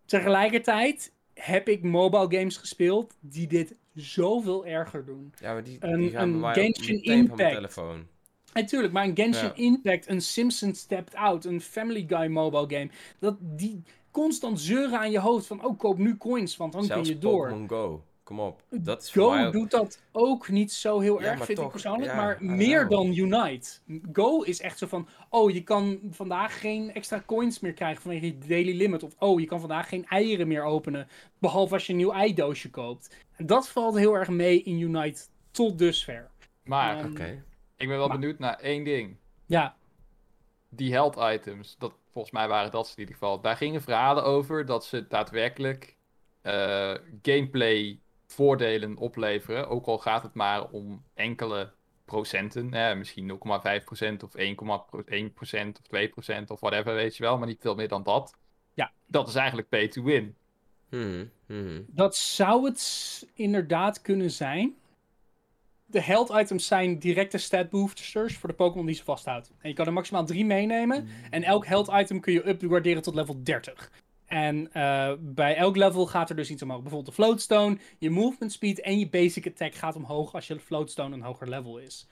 Tegelijkertijd 0.05 1.11
heb 1.41 1.67
ik 1.67 1.83
mobile 1.83 2.37
games 2.37 2.57
gespeeld 2.57 3.15
die 3.19 3.47
dit 3.47 3.75
zoveel 3.93 4.65
erger 4.65 5.05
doen. 5.05 5.33
Ja, 5.41 5.53
maar 5.53 5.63
die, 5.63 5.77
Een- 5.79 5.99
die 5.99 6.09
gaan 6.09 6.29
een 6.33 6.45
ook 6.45 6.53
Genshin 6.53 7.01
mijn 7.05 7.17
Impact. 7.17 7.53
telefoon. 7.53 8.07
Natuurlijk, 8.53 8.93
maar 8.93 9.03
een 9.05 9.15
Genshin 9.15 9.47
Ja. 9.47 9.53
Impact, 9.55 10.09
een 10.09 10.21
Simpsons 10.21 10.79
Stepped 10.79 11.15
Out, 11.15 11.45
een 11.45 11.61
Family 11.61 12.05
Guy 12.07 12.27
mobile 12.27 12.77
game, 12.77 12.89
dat 13.19 13.35
die 13.39 13.83
constant 14.11 14.59
zeuren 14.59 14.99
aan 14.99 15.11
je 15.11 15.19
hoofd 15.19 15.47
van, 15.47 15.65
oh, 15.65 15.77
koop 15.77 15.97
nu 15.97 16.17
coins, 16.17 16.57
want 16.57 16.73
dan 16.73 16.83
Zelfs 16.83 17.01
kun 17.09 17.13
je 17.17 17.21
door. 17.21 17.57
Go. 17.67 18.03
Kom 18.29 18.39
op. 18.39 18.63
Dat 18.69 19.01
is 19.01 19.11
voor 19.11 19.29
mij 19.29 19.39
Go 19.41 19.45
ook... 19.47 19.53
doet 19.53 19.71
dat 19.71 20.01
ook 20.11 20.49
niet 20.49 20.71
zo 20.73 20.99
heel 20.99 21.21
Ja, 21.21 21.27
erg, 21.31 21.45
vind 21.45 21.59
ik 21.59 21.69
persoonlijk, 21.69 22.11
ja, 22.11 22.15
maar 22.15 22.37
meer 22.41 22.87
know. 22.87 22.89
dan 22.91 23.13
Unite. 23.15 23.69
Go 24.13 24.41
is 24.41 24.61
echt 24.61 24.77
zo 24.77 24.87
van, 24.87 25.07
oh, 25.29 25.51
je 25.51 25.63
kan 25.63 25.99
vandaag 26.11 26.59
geen 26.59 26.93
extra 26.93 27.23
coins 27.25 27.59
meer 27.59 27.73
krijgen 27.73 28.01
vanwege 28.01 28.25
je 28.25 28.37
daily 28.37 28.77
limit. 28.77 29.03
Of, 29.03 29.15
oh, 29.19 29.39
je 29.39 29.45
kan 29.45 29.59
vandaag 29.59 29.89
geen 29.89 30.05
eieren 30.05 30.47
meer 30.47 30.63
openen, 30.63 31.07
behalve 31.37 31.73
als 31.73 31.85
je 31.85 31.91
een 31.91 31.97
nieuw 31.97 32.11
eidoosje 32.11 32.69
koopt. 32.69 33.15
En 33.35 33.45
dat 33.45 33.69
valt 33.69 33.95
heel 33.97 34.13
erg 34.13 34.29
mee 34.29 34.63
in 34.63 34.79
Unite 34.79 35.21
tot 35.51 35.77
dusver. 35.77 36.29
Maar 36.63 37.05
Oké. 37.05 37.43
ik 37.77 37.87
ben 37.87 37.97
wel 37.97 38.07
maar- 38.07 38.19
benieuwd 38.19 38.39
naar 38.39 38.59
één 38.59 38.83
ding. 38.83 39.15
Ja, 39.45 39.75
Die 40.69 40.91
health 40.91 41.15
items, 41.33 41.75
dat, 41.79 41.93
volgens 42.11 42.33
mij 42.33 42.47
waren 42.47 42.71
dat 42.71 42.87
ze 42.87 42.93
in 42.93 42.99
ieder 42.99 43.13
geval. 43.15 43.41
Daar 43.41 43.55
gingen 43.57 43.81
verhalen 43.81 44.23
over 44.23 44.65
dat 44.65 44.85
ze 44.85 45.07
daadwerkelijk 45.07 45.97
eh, 46.41 46.93
gameplay 47.21 47.99
voordelen 48.31 48.97
opleveren. 48.97 49.69
Ook 49.69 49.85
al 49.85 49.97
gaat 49.97 50.23
het 50.23 50.33
maar 50.33 50.69
om 50.69 51.03
enkele 51.13 51.71
procenten. 52.05 52.73
Eh, 52.73 52.97
misschien 52.97 53.25
0,5% 53.25 54.23
of 54.23 54.35
1,1% 54.35 55.79
of 55.79 55.87
2% 55.87 56.49
of 56.51 56.59
whatever, 56.59 56.93
weet 56.93 57.17
je 57.17 57.23
wel. 57.23 57.37
Maar 57.37 57.47
niet 57.47 57.61
veel 57.61 57.75
meer 57.75 57.87
dan 57.87 58.03
dat. 58.03 58.33
Ja. 58.73 58.91
Dat 59.05 59.27
is 59.27 59.35
eigenlijk 59.35 59.69
pay 59.69 59.87
to 59.87 60.03
win. 60.03 60.35
Mhm, 60.89 61.25
mhm. 61.45 61.81
Dat 61.87 62.15
zou 62.15 62.65
het 62.65 63.27
inderdaad 63.33 64.01
kunnen 64.01 64.31
zijn. 64.31 64.75
De 65.85 66.01
health 66.01 66.29
items 66.29 66.67
zijn 66.67 66.99
directe 66.99 67.37
stat 67.37 67.69
boosters 67.69 68.37
voor 68.37 68.49
de 68.49 68.55
Pokémon 68.55 68.85
die 68.85 68.95
ze 68.95 69.03
vasthoudt. 69.03 69.51
En 69.59 69.69
je 69.69 69.75
kan 69.75 69.85
er 69.85 69.93
maximaal 69.93 70.25
drie 70.25 70.45
meenemen. 70.45 71.07
En 71.29 71.43
elk 71.43 71.65
health 71.65 71.89
item 71.91 72.19
kun 72.19 72.33
je 72.33 72.47
upgraderen 72.47 73.01
tot 73.01 73.15
level 73.15 73.43
30. 73.43 73.91
En 74.29 74.73
eh, 74.73 75.13
bij 75.19 75.55
elk 75.55 75.75
level 75.75 76.05
gaat 76.05 76.29
er 76.29 76.35
dus 76.35 76.49
iets 76.49 76.61
omhoog. 76.61 76.81
Bijvoorbeeld 76.81 77.15
de 77.15 77.23
floatstone, 77.23 77.77
je 77.97 78.09
movement 78.09 78.51
speed 78.51 78.81
en 78.81 78.99
je 78.99 79.09
basic 79.09 79.47
attack 79.47 79.73
gaat 79.73 79.95
omhoog 79.95 80.33
als 80.33 80.47
je 80.47 80.59
floatstone 80.59 81.15
een 81.15 81.21
hoger 81.21 81.49
level 81.49 81.77
is. 81.77 82.07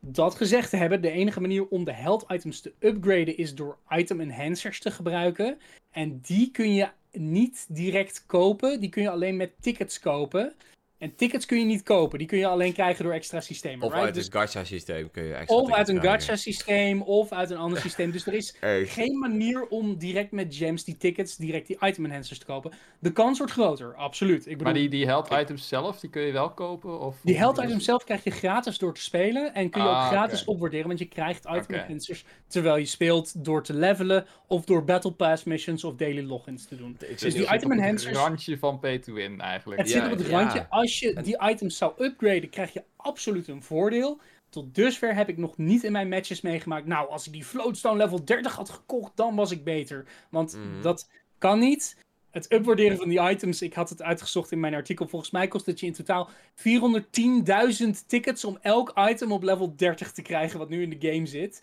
Dat 0.00 0.34
gezegd 0.34 0.70
te 0.70 0.76
hebben, 0.76 1.02
de 1.02 1.10
enige 1.10 1.40
manier 1.40 1.68
om 1.68 1.84
de 1.84 1.92
health 1.92 2.24
items 2.28 2.60
te 2.60 2.72
upgraden 2.78 3.36
is 3.36 3.54
door 3.54 3.78
item 3.88 4.20
enhancers 4.20 4.80
te 4.80 4.90
gebruiken. 4.90 5.58
En 5.90 6.20
die 6.22 6.50
kun 6.50 6.74
je 6.74 6.88
niet 7.12 7.66
direct 7.68 8.26
kopen, 8.26 8.80
die 8.80 8.88
kun 8.88 9.02
je 9.02 9.10
alleen 9.10 9.36
met 9.36 9.52
tickets 9.60 10.00
kopen. 10.00 10.54
En 11.00 11.14
tickets 11.14 11.46
kun 11.46 11.58
je 11.58 11.64
niet 11.64 11.82
kopen, 11.82 12.18
die 12.18 12.26
kun 12.26 12.38
je 12.38 12.46
alleen 12.46 12.72
krijgen 12.72 13.04
door 13.04 13.12
extra 13.12 13.40
systemen. 13.40 13.82
Of 13.86 13.90
right? 13.92 14.04
uit 14.06 14.14
Dus- 14.14 14.24
het 14.24 14.34
gacha 14.34 14.64
systeem 14.64 15.10
kun 15.10 15.24
je 15.24 15.34
extra 15.34 15.56
of 15.56 15.72
uit 15.72 15.88
een 15.88 15.98
krijgen. 15.98 16.20
gacha 16.20 16.36
systeem, 16.36 17.02
of 17.02 17.32
uit 17.32 17.50
een 17.50 17.56
ander 17.56 17.80
systeem. 17.86 18.10
Dus 18.10 18.26
er 18.26 18.32
is 18.34 18.56
Echt. 18.60 18.90
geen 18.92 19.18
manier 19.18 19.66
om 19.66 19.98
direct 19.98 20.32
met 20.32 20.54
gems 20.56 20.84
die 20.84 20.96
tickets, 20.96 21.36
direct 21.36 21.66
die 21.66 21.78
item 21.80 22.04
enhancers 22.04 22.38
te 22.38 22.44
kopen. 22.44 22.72
De 22.98 23.12
kans 23.12 23.38
wordt 23.38 23.52
groter, 23.52 23.94
absoluut. 23.94 24.38
Ik 24.40 24.44
bedoel, 24.46 24.64
Maar 24.64 24.74
die, 24.74 24.88
die 24.88 25.06
health 25.06 25.28
Kijk. 25.28 25.42
items 25.42 25.68
zelf, 25.68 26.00
die 26.00 26.10
kun 26.10 26.22
je 26.22 26.32
wel 26.32 26.50
kopen? 26.50 27.00
Of, 27.00 27.16
die 27.22 27.36
health 27.38 27.58
of- 27.58 27.64
items 27.64 27.84
zelf 27.84 28.04
krijg 28.04 28.24
je 28.24 28.30
gratis 28.30 28.78
door 28.78 28.94
te 28.94 29.00
spelen. 29.00 29.54
En 29.54 29.70
kun 29.70 29.82
je 29.82 29.88
ook 29.88 29.94
Ah, 29.94 30.08
gratis 30.08 30.40
oké. 30.42 30.50
opwaarderen, 30.50 30.86
want 30.86 30.98
je 30.98 31.04
krijgt 31.08 31.44
item 31.44 31.74
enhancers 31.74 32.24
terwijl 32.46 32.76
je 32.76 32.84
speelt 32.86 33.44
door 33.44 33.62
te 33.62 33.74
levelen. 33.74 34.26
Of 34.46 34.64
door 34.64 34.84
Battle 34.84 35.12
Pass 35.12 35.44
missions 35.44 35.84
of 35.84 35.94
daily 35.94 36.22
logins 36.22 36.66
te 36.66 36.76
doen. 36.76 36.90
Ik 36.90 36.98
Dus 36.98 37.08
zit 37.20 37.20
die 37.20 37.40
die 37.40 37.54
item 37.54 37.64
op 37.64 37.70
het 37.70 37.80
enhancers- 37.80 38.16
randje 38.18 38.58
van 38.58 38.78
pay 38.78 38.98
to 38.98 39.12
win 39.12 39.40
eigenlijk. 39.40 39.80
Het 39.80 39.90
Ja, 39.90 40.02
zit 40.02 40.12
op 40.12 40.18
het 40.18 40.28
ja. 40.28 40.40
randje. 40.40 40.66
Als 40.68 40.89
je 40.98 41.12
En- 41.12 41.22
die 41.24 41.40
items 41.50 41.76
zou 41.76 41.92
upgraden, 42.04 42.50
krijg 42.50 42.72
je 42.72 42.84
absoluut 42.96 43.48
een 43.48 43.62
voordeel. 43.62 44.20
Tot 44.48 44.74
dusver 44.74 45.14
heb 45.14 45.28
ik 45.28 45.36
nog 45.36 45.56
niet 45.58 45.84
in 45.84 45.92
mijn 45.92 46.08
matches 46.08 46.40
meegemaakt. 46.40 46.86
Nou, 46.86 47.08
als 47.10 47.26
ik 47.26 47.32
die 47.32 47.44
floatstone 47.44 47.96
level 47.96 48.24
30 48.24 48.56
had 48.56 48.70
gekocht, 48.70 49.12
dan 49.16 49.34
was 49.34 49.50
ik 49.50 49.64
beter. 49.64 50.04
Want 50.30 50.52
Mhm. 50.56 50.82
dat 50.82 51.08
kan 51.38 51.58
niet. 51.58 51.96
Het 52.30 52.52
upwaarderen 52.52 52.96
van 52.96 53.08
die 53.08 53.20
items, 53.30 53.62
ik 53.62 53.74
had 53.74 53.88
het 53.88 54.02
uitgezocht 54.02 54.52
in 54.52 54.60
mijn 54.60 54.74
artikel. 54.74 55.08
Volgens 55.08 55.30
mij 55.30 55.48
kost 55.48 55.66
het 55.66 55.80
je 55.80 55.86
in 55.86 55.92
totaal 55.92 56.30
410.000 56.54 58.08
tickets 58.08 58.44
om 58.44 58.58
elk 58.60 58.92
item 59.10 59.32
op 59.32 59.42
level 59.42 59.76
30 59.76 60.12
te 60.12 60.22
krijgen, 60.22 60.58
wat 60.58 60.68
nu 60.68 60.82
in 60.82 60.98
de 60.98 61.08
game 61.12 61.26
zit. 61.26 61.62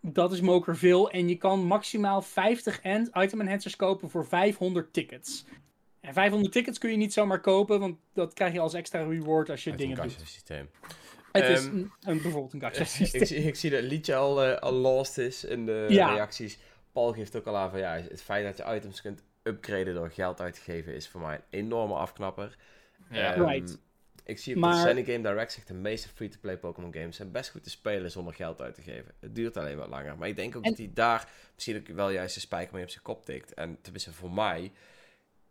Dat 0.00 0.32
is 0.32 0.40
moker 0.40 0.76
veel. 0.76 1.10
En 1.10 1.28
je 1.28 1.36
kan 1.36 1.64
maximaal 1.66 2.22
50 2.22 2.80
end 2.80 3.10
item 3.14 3.40
enhancers 3.40 3.76
kopen 3.76 4.10
voor 4.10 4.26
500 4.26 4.92
tickets. 4.92 5.44
En 6.06 6.12
500 6.12 6.52
tickets 6.52 6.78
kun 6.78 6.90
je 6.90 6.96
niet 6.96 7.12
zomaar 7.12 7.40
kopen, 7.40 7.80
want 7.80 7.96
dat 8.12 8.32
krijg 8.34 8.52
je 8.52 8.60
als 8.60 8.74
extra 8.74 9.02
reward 9.02 9.50
als 9.50 9.64
je 9.64 9.70
Uit 9.70 9.78
dingen 9.78 9.96
doet. 10.02 10.16
systeem. 10.24 10.70
Het 11.32 11.44
is 11.48 11.64
Ehm, 11.66 11.76
een, 11.76 11.90
een- 12.02 12.22
bijvoorbeeld 12.22 12.52
een 12.52 12.60
gacha 12.60 12.80
ik, 12.80 12.86
systeem. 12.86 13.24
zie, 13.24 13.36
ik 13.36 13.56
zie 13.56 13.70
dat 13.70 13.82
liedje 13.82 14.14
al, 14.14 14.42
eh, 14.44 14.58
al 14.58 14.72
lost 14.72 15.18
is 15.18 15.44
in 15.44 15.66
de 15.66 15.86
Ja. 15.88 16.12
reacties. 16.14 16.58
Paul 16.92 17.12
geeft 17.12 17.36
ook 17.36 17.46
al 17.46 17.56
aan 17.56 17.70
van 17.70 17.78
ja, 17.78 17.92
het 17.94 18.22
feit 18.22 18.44
dat 18.44 18.56
je 18.68 18.74
items 18.76 19.00
kunt 19.02 19.22
upgraden 19.42 19.94
door 19.94 20.10
geld 20.10 20.40
uit 20.40 20.54
te 20.54 20.60
geven 20.60 20.94
is 20.94 21.08
voor 21.08 21.20
mij 21.20 21.34
een 21.34 21.42
enorme 21.58 21.94
afknapper. 21.94 22.56
Ja. 23.10 23.34
Ehm, 23.34 23.44
Right. 23.48 23.78
Ik 24.24 24.38
zie 24.38 24.54
op 24.54 24.60
Maar- 24.60 24.72
de 24.74 24.80
Sunny 24.80 25.04
Game 25.04 25.20
Direct 25.28 25.52
zegt 25.52 25.68
de 25.68 25.74
meeste 25.74 26.08
free-to-play 26.08 26.56
Pokémon 26.58 26.92
games 26.94 27.16
zijn 27.16 27.30
best 27.30 27.50
goed 27.50 27.62
te 27.62 27.70
spelen 27.70 28.10
zonder 28.10 28.34
geld 28.34 28.60
uit 28.60 28.74
te 28.74 28.82
geven. 28.82 29.14
Het 29.20 29.34
duurt 29.34 29.56
alleen 29.56 29.76
wat 29.76 29.88
langer. 29.88 30.16
Maar 30.18 30.28
ik 30.28 30.36
denk 30.36 30.56
ook 30.56 30.62
En- 30.64 30.68
dat 30.70 30.78
hij 30.78 30.90
daar 30.94 31.28
misschien 31.54 31.76
ook 31.76 31.86
wel 31.86 32.10
juist 32.10 32.34
de 32.34 32.40
spijker 32.40 32.74
mee 32.74 32.82
op 32.82 32.90
zijn 32.90 33.02
kop 33.02 33.24
tikt. 33.24 33.54
En 33.54 33.78
tenminste 33.80 34.12
voor 34.12 34.30
mij, 34.30 34.72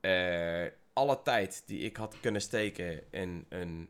eh, 0.06 0.72
alle 0.94 1.22
tijd 1.22 1.64
die 1.66 1.80
ik 1.80 1.98
had 1.98 2.20
kunnen 2.20 2.42
steken 2.42 3.12
in 3.12 3.46
een 3.50 3.90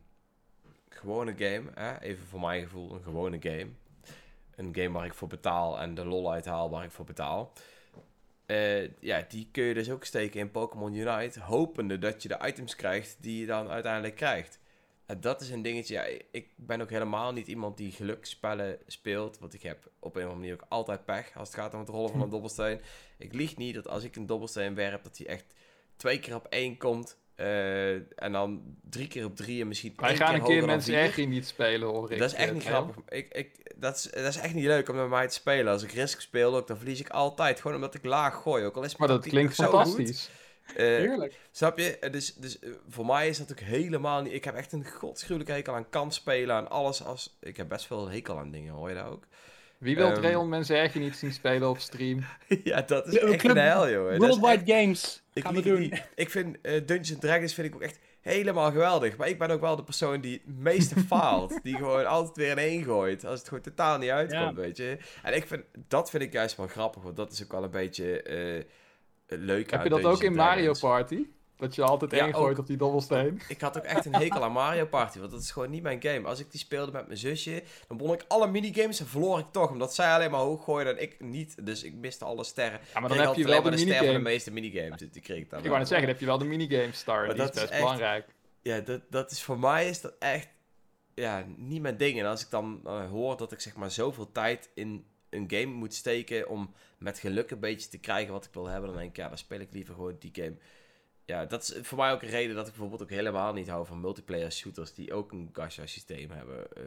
gewone 0.90 1.34
game, 1.38 1.64
hè, 1.74 2.00
even 2.00 2.26
voor 2.26 2.40
mijn 2.40 2.64
gevoel 2.64 2.94
een 2.94 3.04
gewone 3.04 3.38
game. 3.42 3.68
Een 4.56 4.76
game 4.76 4.92
waar 4.92 5.06
ik 5.06 5.14
voor 5.14 5.28
betaal 5.28 5.80
en 5.80 5.96
de 5.96 6.06
lol 6.06 6.32
uithaal 6.32 6.70
waar 6.70 6.84
ik 6.84 6.92
voor 6.92 7.06
betaal. 7.06 7.54
Eh, 8.46 9.02
ja, 9.02 9.26
die 9.28 9.48
kun 9.52 9.64
je 9.64 9.74
dus 9.74 9.92
ook 9.92 10.04
steken 10.04 10.40
in 10.40 10.52
Pokémon 10.52 10.94
Unite, 10.94 11.40
hopende 11.40 12.00
dat 12.00 12.22
je 12.22 12.28
de 12.28 12.40
items 12.46 12.76
krijgt 12.76 13.18
die 13.20 13.40
je 13.40 13.46
dan 13.46 13.70
uiteindelijk 13.70 14.16
krijgt. 14.16 14.60
En 15.06 15.22
dat 15.22 15.42
is 15.42 15.50
een 15.50 15.62
dingetje. 15.62 15.94
Ja, 15.94 16.04
ik 16.32 16.50
ben 16.56 16.82
ook 16.82 16.90
helemaal 16.90 17.34
niet 17.34 17.48
iemand 17.48 17.78
die 17.78 17.92
gelukspellen 17.92 18.80
speelt. 18.88 19.40
Want 19.40 19.54
ik 19.54 19.62
heb 19.62 19.90
op 20.00 20.16
een 20.16 20.22
of 20.22 20.32
andere 20.32 20.36
manier 20.36 20.54
ook 20.54 20.70
altijd 20.70 21.06
pech 21.06 21.38
als 21.38 21.48
het 21.48 21.58
gaat 21.58 21.74
om 21.74 21.80
het 21.80 21.90
rollen 21.90 22.12
van 22.12 22.22
een 22.22 22.30
dobbelsteen. 22.30 22.82
Ik 23.18 23.34
lieg 23.34 23.58
niet 23.58 23.76
dat 23.76 23.88
als 23.88 24.04
ik 24.04 24.16
een 24.16 24.26
dobbelsteen 24.26 24.76
werp, 24.76 25.04
dat 25.04 25.18
hij 25.18 25.28
echt 25.28 25.54
twee 25.96 26.20
keer 26.20 26.36
op 26.36 26.46
één 26.50 26.78
komt. 26.78 27.18
eh, 27.36 27.94
en 27.94 28.32
dan 28.32 28.62
drie 28.90 29.08
keer 29.08 29.26
op 29.26 29.36
drie 29.36 29.62
en 29.62 29.68
misschien 29.68 29.94
Wij 29.96 30.10
één 30.10 30.18
gaan 30.18 30.28
keer 30.28 30.40
een 30.40 30.46
keer 30.46 30.66
mensen 30.66 30.96
echt 31.00 31.18
niet 31.28 31.48
spelen, 31.48 31.88
hoor 31.88 32.12
ik. 32.12 32.20
Dat 32.20 32.32
is 32.32 32.38
echt 32.38 32.54
niet 32.54 32.64
grappig. 32.64 32.96
Ik, 33.10 33.34
ik, 33.34 33.74
dat, 33.76 33.96
is, 33.96 34.04
dat 34.04 34.26
is 34.26 34.38
echt 34.38 34.54
niet 34.54 34.66
leuk 34.66 34.90
om 34.90 34.96
met 34.96 35.10
mij 35.10 35.28
te 35.28 35.34
spelen. 35.34 35.74
Als 35.74 35.84
ik 35.84 35.92
Risk 35.92 36.22
speel 36.22 36.56
ook, 36.56 36.68
dan 36.68 36.78
verlies 36.78 37.00
ik 37.00 37.10
altijd. 37.10 37.62
Gewoon 37.62 37.76
omdat 37.76 37.96
ik 37.96 38.06
laag 38.06 38.42
gooi. 38.42 38.66
Ook 38.66 38.76
al 38.76 38.84
is 38.84 38.96
Maar 38.96 39.08
dat 39.08 39.28
klinkt 39.28 39.54
fantastisch. 39.54 40.30
goed. 40.66 40.76
Eh, 40.76 40.86
Heerlijk. 40.86 41.40
Snap 41.52 41.78
je? 41.78 41.98
Eh, 42.00 42.12
Dus, 42.12 42.34
dus 42.36 42.60
voor 42.90 43.06
mij 43.06 43.28
is 43.28 43.38
dat 43.38 43.52
ook 43.52 43.60
helemaal 43.60 44.22
niet... 44.22 44.34
Ik 44.34 44.44
heb 44.44 44.56
echt 44.56 44.72
een 44.72 44.86
godschuwelijke 44.86 45.52
hekel 45.54 45.74
aan 45.74 45.90
kans 45.90 46.16
spelen, 46.16 46.56
aan 46.56 46.70
alles. 46.70 47.04
Als... 47.04 47.38
Ik 47.40 47.58
heb 47.58 47.68
best 47.70 47.86
veel 47.86 48.10
hekel 48.10 48.38
aan 48.38 48.52
dingen, 48.52 48.74
hoor 48.74 48.90
je 48.90 48.96
dat 48.96 49.06
ook? 49.06 49.28
Wie 49.78 49.96
wil 49.96 50.06
Ehm. 50.08 50.16
Trail 50.16 50.46
mensen 50.46 50.80
echt 50.80 50.96
niet 50.96 51.16
zien 51.16 51.34
spelen 51.34 51.70
op 51.70 51.80
stream? 51.80 52.24
ja, 52.64 52.82
dat 52.82 53.08
is 53.08 53.18
echt 53.18 53.44
een 53.44 53.58
hel, 53.58 53.90
joh. 53.90 54.10
Echt- 54.10 54.18
Worldwide 54.18 54.74
Games 54.74 55.24
ik 55.34 55.44
gaan 55.44 55.56
we 55.56 55.62
doen. 55.62 55.94
Ik 56.16 56.30
vind 56.30 56.58
eh, 56.62 56.86
Dungeons 56.86 57.20
Dragons 57.20 57.54
vind 57.54 57.68
ik 57.68 57.76
ook 57.76 57.82
echt 57.82 58.00
helemaal 58.22 58.72
geweldig. 58.72 59.18
Maar 59.18 59.28
ik 59.28 59.38
ben 59.40 59.50
ook 59.50 59.62
wel 59.62 59.76
de 59.76 59.84
persoon 59.84 60.22
die 60.22 60.42
het 60.46 60.58
meeste 60.58 61.00
faalt. 61.10 61.60
Die 61.64 61.76
gewoon 61.76 62.06
altijd 62.06 62.36
weer 62.38 62.50
in 62.52 62.58
één 62.58 62.84
gooit. 62.84 63.26
Als 63.26 63.40
het 63.40 63.48
gewoon 63.48 63.64
totaal 63.64 63.98
niet 63.98 64.10
uitkomt, 64.10 64.42
Ja. 64.42 64.54
weet 64.54 64.78
je. 64.78 64.98
En 65.24 65.36
ik 65.36 65.48
vind, 65.48 65.64
dat 65.88 66.10
vind 66.10 66.24
ik 66.24 66.34
juist 66.34 66.58
wel 66.58 66.68
grappig. 66.68 67.04
Want 67.04 67.16
dat 67.16 67.32
is 67.32 67.44
ook 67.44 67.52
wel 67.52 67.64
een 67.64 67.72
beetje 67.72 68.22
eh, 68.22 68.64
leuk 69.28 69.72
Heb 69.72 69.80
aan 69.80 69.84
je 69.84 69.90
dat 69.90 70.04
ook 70.04 70.24
in 70.24 70.34
Mario. 70.36 70.74
Party? 70.80 71.26
Dat 71.58 71.76
je 71.76 71.84
altijd 71.84 72.12
Ja, 72.12 72.18
één 72.26 72.36
gooit 72.36 72.60
op 72.60 72.68
die 72.68 72.78
dobbelsteen? 72.78 73.42
Ik 73.48 73.62
had 73.62 73.78
ook 73.78 73.84
echt 73.84 74.06
een 74.06 74.16
hekel 74.16 74.44
aan 74.44 74.52
Mario 74.52 74.86
Party, 74.86 75.20
want 75.20 75.32
dat 75.32 75.42
is 75.42 75.52
gewoon 75.52 75.70
niet 75.70 75.84
mijn 75.84 76.02
game. 76.02 76.28
Als 76.28 76.40
ik 76.40 76.52
die 76.52 76.60
speelde 76.60 76.92
met 76.92 77.06
mijn 77.08 77.20
zusje, 77.20 77.64
dan 77.88 77.98
won 77.98 78.14
ik 78.14 78.26
alle 78.28 78.48
minigames 78.48 79.00
en 79.00 79.08
verloor 79.08 79.40
ik 79.40 79.46
toch. 79.52 79.70
Omdat 79.72 79.96
zij 79.96 80.14
alleen 80.14 80.32
maar 80.32 80.40
hoog 80.40 80.64
gooide 80.64 80.90
en 80.90 81.02
ik 81.02 81.20
niet. 81.20 81.66
Dus 81.66 81.84
ik 81.84 81.94
miste 81.94 82.26
alle 82.26 82.44
sterren. 82.44 82.80
Ja, 82.94 83.00
maar 83.00 83.10
dan 83.10 83.18
heb 83.18 83.36
je 83.36 83.44
wel 83.44 83.62
de 83.62 83.70
alleen 83.70 83.88
maar 83.88 83.96
ster 83.96 84.06
van 84.06 84.14
de 84.14 84.20
meeste 84.20 84.52
minigames. 84.52 85.00
Die 85.12 85.22
kreeg 85.22 85.38
ik 85.38 85.50
dan 85.50 85.60
Ik 85.60 85.66
wou 85.66 85.78
net 85.80 85.88
zeggen, 85.88 86.08
dan 86.08 86.16
heb 86.16 86.20
je 86.20 86.26
wel 86.26 86.38
de 86.38 86.46
minigame 86.46 86.92
star. 86.92 87.26
Maar 87.26 87.36
Die 87.36 87.44
dat 87.46 87.56
is 87.56 87.62
best 87.62 87.72
echt- 87.72 87.82
belangrijk. 87.82 88.28
Ja, 88.62 88.80
dat, 88.80 89.02
dat 89.10 89.32
is 89.32 89.44
voor 89.44 89.60
mij 89.60 89.90
is 89.90 90.02
dat 90.02 90.14
echt 90.20 90.48
ja, 91.14 91.46
niet 91.58 91.82
mijn 91.82 91.98
ding. 91.98 92.20
En 92.20 92.26
als 92.26 92.42
ik 92.44 92.50
dan 92.50 92.82
eh, 92.86 93.10
hoor 93.10 93.38
dat 93.38 93.52
ik 93.52 93.60
zeg 93.60 93.76
maar 93.76 93.92
zoveel 93.92 94.32
tijd 94.32 94.70
in 94.74 95.06
een 95.30 95.46
game 95.48 95.66
moet 95.74 95.94
steken 95.94 96.50
om 96.50 96.74
met 96.98 97.20
geluk 97.20 97.52
een 97.52 97.60
beetje 97.60 97.90
te 97.90 97.98
krijgen 97.98 98.34
wat 98.34 98.46
ik 98.46 98.54
wil 98.54 98.68
hebben, 98.68 98.90
dan 98.90 98.98
denk 98.98 99.10
ik, 99.10 99.16
ja, 99.18 99.28
dan 99.28 99.38
speel 99.38 99.60
ik 99.60 99.72
liever 99.72 99.94
gewoon 99.94 100.16
die 100.20 100.32
game. 100.34 100.56
Ja, 101.26 101.46
dat 101.46 101.62
is 101.62 101.88
voor 101.88 101.98
mij 101.98 102.12
ook 102.12 102.22
een 102.22 102.30
reden 102.30 102.56
dat 102.56 102.66
ik 102.68 102.72
bijvoorbeeld 102.74 103.02
ook 103.02 103.10
helemaal 103.10 103.54
niet 103.54 103.68
hou 103.70 103.86
van 103.86 104.00
multiplayer 104.02 104.52
shooters 104.52 104.94
die 104.94 105.14
ook 105.14 105.32
een 105.32 105.50
gacha 105.54 105.86
systeem 105.86 106.30
hebben. 106.32 106.72
Eh, 106.76 106.84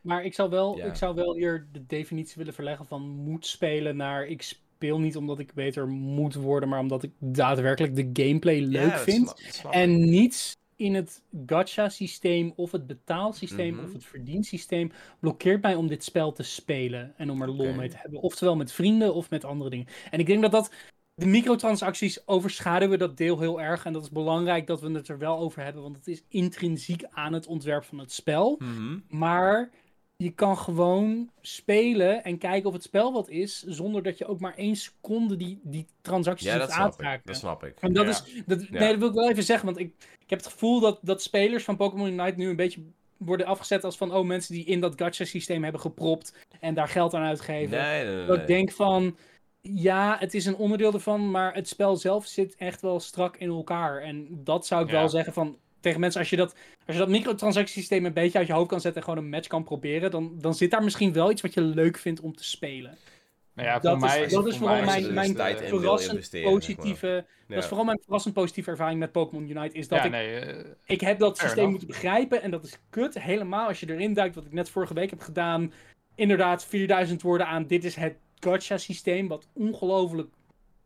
Maar 0.00 0.24
ik 0.24 0.34
zou, 0.34 0.50
wel, 0.50 0.76
Ja. 0.76 0.84
ik 0.84 0.94
zou 0.94 1.14
wel 1.14 1.34
hier 1.34 1.68
de 1.72 1.86
definitie 1.86 2.34
willen 2.36 2.54
verleggen 2.54 2.86
van 2.86 3.02
moet 3.02 3.46
spelen 3.46 3.96
naar 3.96 4.26
ik 4.26 4.42
speel 4.42 5.00
niet 5.00 5.16
omdat 5.16 5.38
ik 5.38 5.54
beter 5.54 5.86
moet 5.88 6.34
worden, 6.34 6.68
maar 6.68 6.80
omdat 6.80 7.02
ik 7.02 7.10
daadwerkelijk 7.18 7.96
de 7.96 8.22
gameplay 8.24 8.60
leuk 8.60 8.90
ja, 8.90 8.98
vind. 8.98 9.28
snap- 9.36 9.72
ik. 9.72 9.78
En 9.78 10.00
niets 10.10 10.56
in 10.76 10.94
het 10.94 11.22
gacha-systeem 11.46 12.52
of 12.56 12.72
het 12.72 12.86
betaalsysteem 12.86 13.74
Mhm. 13.74 13.84
of 13.84 13.92
het 13.92 14.04
verdiensysteem 14.04 14.92
blokkeert 15.18 15.62
mij 15.62 15.74
om 15.74 15.86
dit 15.86 16.04
spel 16.04 16.32
te 16.32 16.42
spelen 16.42 17.14
en 17.16 17.30
om 17.30 17.42
er 17.42 17.50
lol 17.50 17.72
mee 17.72 17.88
te 17.88 17.96
hebben. 17.96 18.20
Oftewel 18.20 18.56
met 18.56 18.72
vrienden 18.72 19.14
of 19.14 19.30
met 19.30 19.44
andere 19.44 19.70
dingen. 19.70 19.86
En 20.10 20.18
ik 20.18 20.26
denk 20.26 20.42
dat 20.42 20.52
dat 20.52 20.72
de 21.20 21.26
microtransacties 21.26 22.26
overschaduwen 22.26 22.98
dat 22.98 23.16
deel 23.16 23.38
heel 23.40 23.60
erg. 23.60 23.84
En 23.84 23.92
dat 23.92 24.02
is 24.02 24.10
belangrijk 24.10 24.66
dat 24.66 24.80
we 24.80 24.90
het 24.90 25.08
er 25.08 25.18
wel 25.18 25.38
over 25.38 25.62
hebben, 25.62 25.82
want 25.82 25.96
het 25.96 26.06
is 26.06 26.22
intrinsiek 26.28 27.02
aan 27.10 27.32
het 27.32 27.46
ontwerp 27.46 27.84
van 27.84 27.98
het 27.98 28.12
spel. 28.12 28.56
Mhm. 28.58 28.98
Maar 29.08 29.70
je 30.16 30.30
kan 30.30 30.58
gewoon 30.58 31.30
spelen 31.40 32.24
en 32.24 32.38
kijken 32.38 32.68
of 32.68 32.72
het 32.74 32.82
spel 32.82 33.12
wat 33.12 33.28
is, 33.28 33.62
zonder 33.66 34.02
dat 34.02 34.18
je 34.18 34.26
ook 34.26 34.40
maar 34.40 34.54
één 34.56 34.76
seconde 34.76 35.36
die, 35.36 35.60
die 35.62 35.86
transacties 36.00 36.46
Ja, 36.46 36.54
hoeft 36.54 36.66
dat 36.66 36.76
snap 36.76 36.92
ik. 36.94 37.00
raken. 37.00 37.22
Dat 37.24 37.36
snap 37.36 37.64
ik. 37.64 37.76
En 37.80 37.92
dat 37.92 38.04
Ja. 38.04 38.10
is, 38.10 38.42
dat, 38.46 38.62
Ja. 38.62 38.78
nee, 38.78 38.88
dat 38.90 38.98
wil 38.98 39.08
ik 39.08 39.14
wel 39.14 39.30
even 39.30 39.42
zeggen, 39.42 39.66
want 39.66 39.78
ik, 39.78 39.92
ik 40.20 40.30
heb 40.30 40.38
het 40.38 40.48
gevoel 40.52 40.80
dat, 40.80 40.98
dat 41.02 41.22
spelers 41.22 41.64
van 41.64 41.76
Pokémon 41.76 42.06
Unite 42.06 42.36
nu 42.36 42.48
een 42.48 42.56
beetje 42.56 42.80
worden 43.16 43.46
afgezet 43.46 43.84
als 43.84 43.96
van, 43.96 44.14
oh, 44.14 44.26
mensen 44.26 44.54
die 44.54 44.64
in 44.64 44.80
dat 44.80 44.92
gacha-systeem 44.96 45.62
hebben 45.62 45.80
gepropt 45.80 46.36
en 46.60 46.74
daar 46.74 46.88
geld 46.88 47.14
aan 47.14 47.24
uitgeven. 47.24 47.78
Nee, 47.78 48.04
nee, 48.04 48.14
nee. 48.16 48.26
Dat 48.26 48.36
ik 48.38 48.46
denk 48.46 48.72
van, 48.72 49.16
ja, 49.60 50.16
het 50.18 50.34
is 50.34 50.46
een 50.46 50.56
onderdeel 50.56 50.92
ervan, 50.92 51.30
maar 51.30 51.54
het 51.54 51.68
spel 51.68 51.96
zelf 51.96 52.26
zit 52.26 52.54
echt 52.56 52.80
wel 52.80 53.00
strak 53.00 53.36
in 53.36 53.48
elkaar. 53.48 54.00
En 54.02 54.26
dat 54.30 54.66
zou 54.66 54.82
ik 54.84 54.90
Ja. 54.90 54.98
wel 54.98 55.08
zeggen 55.08 55.32
van, 55.32 55.58
tegen 55.80 56.00
mensen, 56.00 56.20
als 56.20 56.30
je 56.30 56.36
dat, 56.36 56.54
als 56.86 56.96
je 56.96 57.02
dat 57.02 57.08
microtransactiesysteem 57.08 58.04
een 58.04 58.12
beetje 58.12 58.38
uit 58.38 58.46
je 58.46 58.52
hoofd 58.52 58.68
kan 58.68 58.80
zetten 58.80 59.00
en 59.02 59.08
gewoon 59.08 59.24
een 59.24 59.30
match 59.30 59.48
kan 59.48 59.64
proberen, 59.64 60.10
dan, 60.10 60.34
dan 60.38 60.54
zit 60.54 60.70
daar 60.70 60.84
misschien 60.84 61.12
wel 61.12 61.30
iets 61.30 61.42
wat 61.42 61.54
je 61.54 61.60
leuk 61.60 61.98
vindt 61.98 62.20
om 62.20 62.34
te 62.36 62.44
spelen. 62.44 62.96
Nou 63.54 63.68
ja, 63.68 63.78
dat 63.78 63.98
voor 63.98 64.08
mij, 64.08 64.22
is, 64.22 64.32
dat 64.32 64.46
is 64.46 64.56
voor 64.56 64.66
vooral 64.68 64.84
mij 64.84 64.96
is 64.98 65.02
mijn, 65.02 65.14
mijn 65.14 65.26
dus 65.28 65.36
tijd 65.36 65.70
wil 65.70 65.78
verrassend 65.80 66.30
positieve, 66.42 67.06
Ja. 67.06 67.24
dat 67.54 67.58
is 67.58 67.66
vooral 67.66 67.84
mijn 67.84 68.00
verrassend 68.02 68.34
positieve 68.34 68.70
ervaring 68.70 68.98
met 68.98 69.12
Pokémon 69.12 69.48
Unite, 69.48 69.76
is 69.78 69.88
dat 69.88 69.98
ja, 69.98 70.04
ik 70.04 70.10
nee, 70.10 70.38
eh, 70.38 70.64
ik 70.86 71.00
heb 71.00 71.18
dat 71.18 71.38
systeem 71.38 71.52
enough. 71.56 71.70
moeten 71.70 71.88
begrijpen 71.88 72.42
en 72.42 72.50
dat 72.50 72.64
is 72.64 72.78
kut. 72.90 73.20
Helemaal 73.20 73.68
als 73.68 73.80
je 73.80 73.90
erin 73.92 74.14
duikt, 74.14 74.34
wat 74.34 74.44
ik 74.44 74.52
net 74.52 74.70
vorige 74.70 74.94
week 74.94 75.10
heb 75.10 75.20
gedaan. 75.20 75.72
Inderdaad, 76.14 76.64
4000 76.64 77.22
woorden 77.22 77.46
aan. 77.46 77.66
Dit 77.66 77.84
is 77.84 77.94
het 77.94 78.16
gacha 78.40 78.78
systeem, 78.78 79.28
wat 79.28 79.48
ongelooflijk 79.52 80.28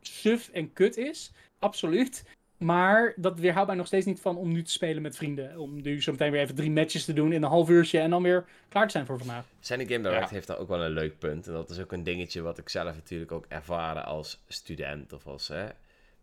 suf 0.00 0.48
en 0.48 0.72
kut 0.72 0.96
is. 0.96 1.32
Absoluut. 1.58 2.24
Maar 2.58 3.12
dat 3.16 3.38
weerhoudt 3.38 3.66
mij 3.68 3.76
nog 3.76 3.86
steeds 3.86 4.06
niet 4.06 4.20
van 4.20 4.36
om 4.36 4.52
nu 4.52 4.62
te 4.62 4.70
spelen 4.70 5.02
met 5.02 5.16
vrienden. 5.16 5.58
Om 5.58 5.82
nu 5.82 6.02
zo 6.02 6.10
meteen 6.12 6.30
weer 6.30 6.40
even 6.40 6.54
drie 6.54 6.70
matches 6.70 7.04
te 7.04 7.12
doen 7.12 7.32
in 7.32 7.42
een 7.42 7.48
half 7.48 7.68
uurtje 7.68 7.98
en 8.00 8.10
dan 8.10 8.22
weer 8.22 8.44
klaar 8.68 8.84
te 8.86 8.92
zijn 8.92 9.06
voor 9.06 9.18
vandaag. 9.18 9.44
Sandy 9.60 9.86
Game 9.86 10.02
Direct 10.02 10.28
Ja. 10.28 10.34
heeft 10.34 10.46
daar 10.46 10.58
ook 10.58 10.68
wel 10.68 10.82
een 10.84 10.90
leuk 10.90 11.18
punt. 11.18 11.46
En 11.46 11.52
dat 11.52 11.70
is 11.70 11.80
ook 11.80 11.92
een 11.92 12.02
dingetje 12.04 12.40
wat 12.42 12.58
ik 12.58 12.68
zelf 12.68 12.94
natuurlijk 12.94 13.32
ook 13.32 13.44
ervaren 13.48 14.04
als 14.04 14.40
student 14.48 15.12
of 15.12 15.26
als 15.26 15.48
hè, 15.48 15.66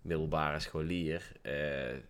middelbare 0.02 0.60
scholier. 0.60 1.32
Eh, 1.42 1.54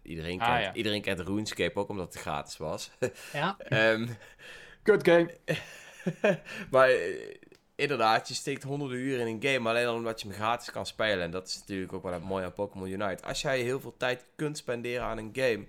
iedereen, 0.02 0.40
Ah, 0.40 0.48
kent, 0.54 0.64
ja. 0.66 0.74
iedereen 0.74 1.02
kent 1.02 1.20
RuneScape 1.20 1.80
ook 1.80 1.90
omdat 1.90 2.14
het 2.14 2.22
gratis 2.22 2.58
was. 2.58 2.92
Ja, 3.34 3.56
Ehm, 3.70 4.08
Good 4.84 5.08
game. 5.08 5.32
maar 6.72 6.90
eh, 6.90 7.36
inderdaad, 7.82 8.28
je 8.28 8.34
steekt 8.34 8.64
honderden 8.64 8.98
uren 8.98 9.28
in 9.28 9.36
een 9.42 9.52
game 9.54 9.70
alleen 9.70 9.86
al 9.88 9.96
omdat 9.96 10.22
je 10.22 10.28
hem 10.28 10.36
gratis 10.38 10.72
kan 10.72 10.86
spelen. 10.86 11.22
En 11.24 11.32
dat 11.32 11.48
is 11.48 11.60
natuurlijk 11.60 11.94
ook 11.94 12.04
wel 12.04 12.14
het 12.14 12.24
mooie 12.24 12.46
aan 12.46 12.54
Pokémon 12.54 12.88
Unite. 12.90 13.24
Als 13.24 13.42
jij 13.42 13.60
heel 13.62 13.80
veel 13.80 13.98
tijd 13.98 14.26
kunt 14.36 14.58
spenderen 14.58 15.04
aan 15.04 15.18
een 15.18 15.30
game, 15.34 15.66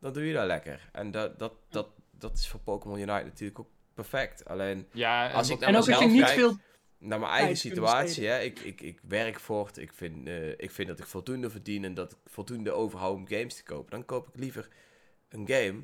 dan 0.00 0.12
doe 0.12 0.26
je 0.26 0.32
dat 0.34 0.46
lekker. 0.46 0.88
En 0.92 1.10
dat, 1.10 1.38
dat, 1.38 1.52
dat, 1.68 1.86
dat 2.10 2.32
is 2.38 2.48
voor 2.48 2.60
Pokémon 2.60 2.96
Unite 2.98 3.24
natuurlijk 3.24 3.58
ook 3.58 3.68
perfect. 3.94 4.44
Alleen 4.44 4.86
Ja, 4.92 5.30
Als 5.30 5.48
ik 5.48 5.58
wat- 5.58 5.68
en 5.68 5.76
ook 5.76 5.88
als 5.88 5.98
je 5.98 6.06
niet 6.06 6.22
kijk- 6.24 6.34
veel... 6.38 6.56
naar 6.98 7.20
mijn 7.20 7.32
eigen 7.32 7.56
situatie, 7.56 8.26
hè. 8.26 8.40
Ik, 8.40 8.58
ik, 8.60 8.80
ik 8.80 9.00
werk 9.08 9.40
voort. 9.40 9.76
Ik 9.78 9.92
vind, 9.92 10.26
eh, 10.26 10.48
ik 10.50 10.70
vind 10.70 10.88
dat 10.88 10.98
ik 10.98 11.06
voldoende 11.06 11.50
verdien 11.50 11.84
en 11.84 11.94
dat 11.94 12.12
ik 12.12 12.18
voldoende 12.26 12.72
overhoud 12.72 13.14
om 13.16 13.28
games 13.28 13.54
te 13.56 13.62
kopen. 13.62 13.90
Dan 13.90 14.04
koop 14.04 14.28
ik 14.28 14.36
liever 14.36 14.68
een 15.28 15.48
game 15.48 15.82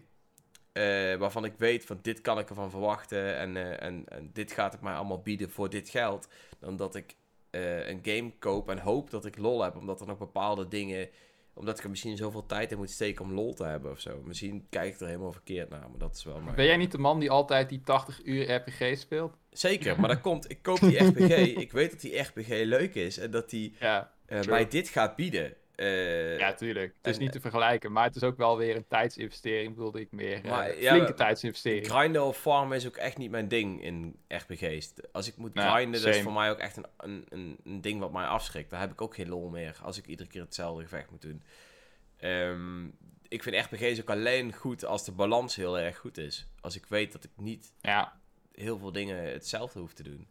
eh, 0.73 1.15
waarvan 1.17 1.45
ik 1.45 1.55
weet 1.57 1.85
van 1.85 1.99
dit 2.03 2.21
kan 2.21 2.39
ik 2.39 2.49
ervan 2.49 2.71
verwachten 2.71 3.37
en, 3.37 3.57
eh, 3.57 3.87
en, 3.87 4.05
en 4.09 4.31
dit 4.33 4.53
gaat 4.53 4.73
het 4.73 4.81
mij 4.81 4.95
allemaal 4.95 5.23
bieden 5.23 5.51
voor 5.51 5.71
dit 5.71 5.89
geld. 5.89 6.29
Dan 6.59 6.77
dat 6.77 6.95
ik 6.95 7.17
eh, 7.51 7.89
een 7.89 8.01
game 8.03 8.33
koop 8.39 8.69
en 8.69 8.79
hoop 8.79 9.11
dat 9.11 9.25
ik 9.25 9.39
lol 9.39 9.63
heb, 9.63 9.77
omdat 9.77 10.01
er 10.01 10.07
nog 10.07 10.19
bepaalde 10.19 10.69
dingen 10.69 11.09
omdat 11.55 11.79
ik 11.79 11.85
er 11.85 11.91
misschien 11.91 12.17
zoveel 12.17 12.47
tijd 12.47 12.73
in 12.73 12.79
moet 12.79 12.91
steken 12.91 13.25
om 13.25 13.33
lol 13.33 13.55
te 13.55 13.65
hebben 13.65 13.91
of 13.91 14.01
zo. 14.01 14.23
Misschien 14.25 14.67
kijk 14.69 14.95
ik 14.95 15.01
er 15.01 15.07
helemaal 15.07 15.33
verkeerd 15.33 15.71
naar, 15.71 15.81
maar 15.91 15.99
dat 15.99 16.17
is 16.17 16.25
wel 16.25 16.41
mijn... 16.41 16.57
Ben 16.57 16.65
jij 16.65 16.77
niet 16.77 16.93
de 16.93 16.99
man 16.99 17.21
die 17.21 17.31
altijd 17.31 17.69
die 17.69 17.81
80 17.81 18.21
uur 18.25 18.55
RPG 18.55 18.99
speelt? 18.99 19.37
Zeker, 19.51 19.97
maar 20.01 20.09
dat 20.09 20.21
komt... 20.21 20.51
Ik 20.51 20.63
koop 20.63 20.81
die 20.81 20.99
RPG, 20.99 21.57
ik 21.57 21.73
weet 21.73 21.91
dat 21.91 22.01
die 22.01 22.19
RPG 22.19 22.49
leuk 22.49 22.95
is 22.95 23.19
en 23.19 23.31
dat 23.31 23.51
die 23.51 23.75
Ja, 23.79 24.13
mij 24.47 24.69
dit 24.69 24.89
gaat 24.89 25.17
bieden. 25.17 25.55
Eh, 25.81 26.39
ja 26.39 26.53
tuurlijk. 26.55 26.95
Het 27.03 27.07
is 27.13 27.19
niet 27.19 27.33
te 27.33 27.41
vergelijken, 27.41 27.93
maar 27.93 28.05
het 28.05 28.17
is 28.17 28.23
ook 28.23 28.37
wel 28.37 28.57
weer 28.57 28.77
een 28.77 28.87
tijdsinvestering, 28.89 29.75
bedoelde 29.75 30.01
ik 30.01 30.13
meer. 30.13 30.41
Maar, 30.45 30.69
Eh, 30.69 30.81
ja, 30.83 30.89
flinke 30.89 31.07
maar- 31.09 31.17
tijdsinvestering. 31.17 31.87
Grinden 31.89 32.25
of 32.25 32.39
farmen 32.39 32.77
is 32.77 32.87
ook 32.87 32.97
echt 32.97 33.17
niet 33.19 33.31
mijn 33.31 33.49
ding 33.49 33.83
in 33.83 34.17
RPG's. 34.29 34.93
Als 35.13 35.29
ik 35.29 35.37
moet 35.37 35.55
Nou, 35.55 35.73
grinden, 35.75 36.03
dat 36.03 36.15
is 36.15 36.23
voor 36.23 36.33
mij 36.33 36.51
ook 36.51 36.59
echt 36.59 36.77
een, 36.77 36.87
een, 36.97 37.27
een, 37.29 37.57
een 37.65 37.81
ding 37.81 38.01
wat 38.01 38.13
mij 38.13 38.25
afschrikt. 38.27 38.71
Daar 38.71 38.81
heb 38.81 38.93
ik 38.93 39.01
ook 39.01 39.15
geen 39.15 39.29
lol 39.29 39.49
meer 39.49 39.79
als 39.83 39.99
ik 39.99 40.07
iedere 40.07 40.29
keer 40.29 40.41
hetzelfde 40.43 40.83
gevecht 40.83 41.11
moet 41.11 41.23
doen. 41.23 41.43
Ehm, 42.17 42.85
ik 43.29 43.43
vind 43.43 43.57
RPG's 43.57 44.01
ook 44.01 44.11
alleen 44.11 44.53
goed 44.55 44.85
als 44.85 45.05
de 45.05 45.13
balans 45.13 45.57
heel 45.57 45.79
erg 45.79 45.97
goed 45.99 46.19
is. 46.19 46.47
Als 46.61 46.77
ik 46.77 46.87
weet 46.87 47.13
dat 47.13 47.25
ik 47.25 47.31
niet 47.37 47.73
Ja, 47.81 48.21
heel 48.55 48.79
veel 48.79 48.93
dingen 48.93 49.33
hetzelfde 49.33 49.79
hoef 49.79 49.93
te 49.93 50.03
doen. 50.03 50.29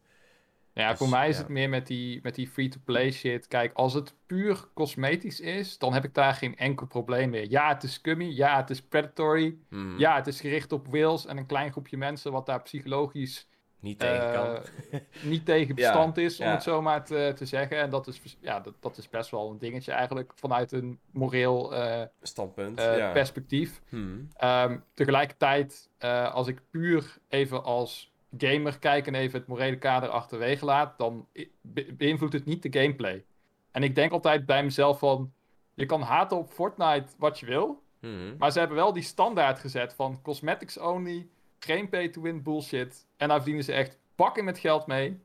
Ja 0.79 0.89
Dus, 0.89 0.97
voor 0.97 1.09
mij 1.09 1.29
is 1.29 1.35
ja. 1.35 1.41
het 1.41 1.51
meer 1.51 1.69
met 1.69 1.87
die, 1.87 2.19
met 2.23 2.35
die 2.35 2.47
free-to-play 2.47 3.11
shit. 3.11 3.47
Kijk, 3.47 3.73
als 3.73 3.93
het 3.93 4.13
puur 4.25 4.65
cosmetisch 4.73 5.39
is, 5.39 5.77
dan 5.77 5.93
heb 5.93 6.03
ik 6.03 6.13
daar 6.13 6.33
geen 6.33 6.55
enkel 6.57 6.85
probleem 6.87 7.29
mee. 7.29 7.49
Ja, 7.49 7.67
het 7.73 7.83
is 7.83 7.93
scummy. 7.93 8.25
Ja, 8.25 8.57
het 8.57 8.69
is 8.69 8.81
predatory. 8.81 9.57
Hmm, 9.69 9.97
Ja, 9.99 10.15
het 10.15 10.27
is 10.27 10.41
gericht 10.41 10.71
op 10.71 10.87
whales 10.87 11.25
en 11.25 11.37
een 11.37 11.45
klein 11.45 11.71
groepje 11.71 11.97
mensen 11.97 12.31
wat 12.31 12.45
daar 12.45 12.61
psychologisch 12.61 13.47
Niet 13.79 13.99
tegen 13.99 14.31
kan. 14.33 14.55
eh, 14.91 14.99
niet 15.31 15.45
tegen 15.45 15.75
bestand 15.75 16.17
is, 16.17 16.39
om 16.39 16.45
ja. 16.45 16.51
het 16.51 16.63
zo 16.63 16.81
maar 16.81 17.05
te, 17.05 17.31
te 17.35 17.45
zeggen. 17.45 17.77
En 17.77 17.89
dat 17.89 18.07
is, 18.07 18.21
ja, 18.39 18.59
dat, 18.59 18.73
dat 18.79 18.97
is 18.97 19.09
best 19.09 19.29
wel 19.31 19.49
een 19.51 19.57
dingetje 19.57 19.91
eigenlijk 19.91 20.31
vanuit 20.35 20.71
een 20.71 20.99
moreel 21.11 21.75
eh, 21.75 22.05
Standpunt. 22.21 22.79
eh, 22.79 22.97
ja. 22.97 23.11
perspectief. 23.11 23.81
Hmm. 23.89 24.27
Ehm, 24.33 24.77
tegelijkertijd, 24.93 25.89
als 26.31 26.47
ik 26.47 26.61
puur 26.69 27.17
even 27.29 27.63
als 27.63 28.11
gamer 28.37 28.79
kijk 28.79 29.07
en 29.07 29.15
even 29.15 29.39
het 29.39 29.47
morele 29.47 29.77
kader 29.77 30.09
achterwege 30.09 30.65
laat, 30.65 30.97
dan 30.97 31.27
be- 31.61 31.93
beïnvloedt 31.93 32.33
het 32.33 32.45
niet 32.45 32.61
de 32.63 32.79
gameplay. 32.79 33.25
En 33.71 33.83
ik 33.83 33.95
denk 33.95 34.11
altijd 34.11 34.45
bij 34.45 34.63
mezelf 34.63 34.99
van, 34.99 35.33
je 35.73 35.85
kan 35.85 36.01
haten 36.01 36.37
op 36.37 36.49
Fortnite 36.49 37.13
wat 37.17 37.39
je 37.39 37.45
wil, 37.45 37.83
Hmm. 37.99 38.35
maar 38.37 38.51
ze 38.51 38.59
hebben 38.59 38.77
wel 38.77 38.93
die 38.93 39.03
standaard 39.03 39.59
gezet 39.59 39.93
van 39.93 40.21
cosmetics 40.21 40.77
only, 40.77 41.27
geen 41.59 41.89
pay-to-win 41.89 42.43
bullshit. 42.43 43.07
En 43.17 43.27
daar 43.27 43.37
verdienen 43.37 43.63
ze 43.63 43.73
echt 43.73 43.99
bakken 44.15 44.43
met 44.45 44.59
geld 44.59 44.87
mee. 44.87 45.19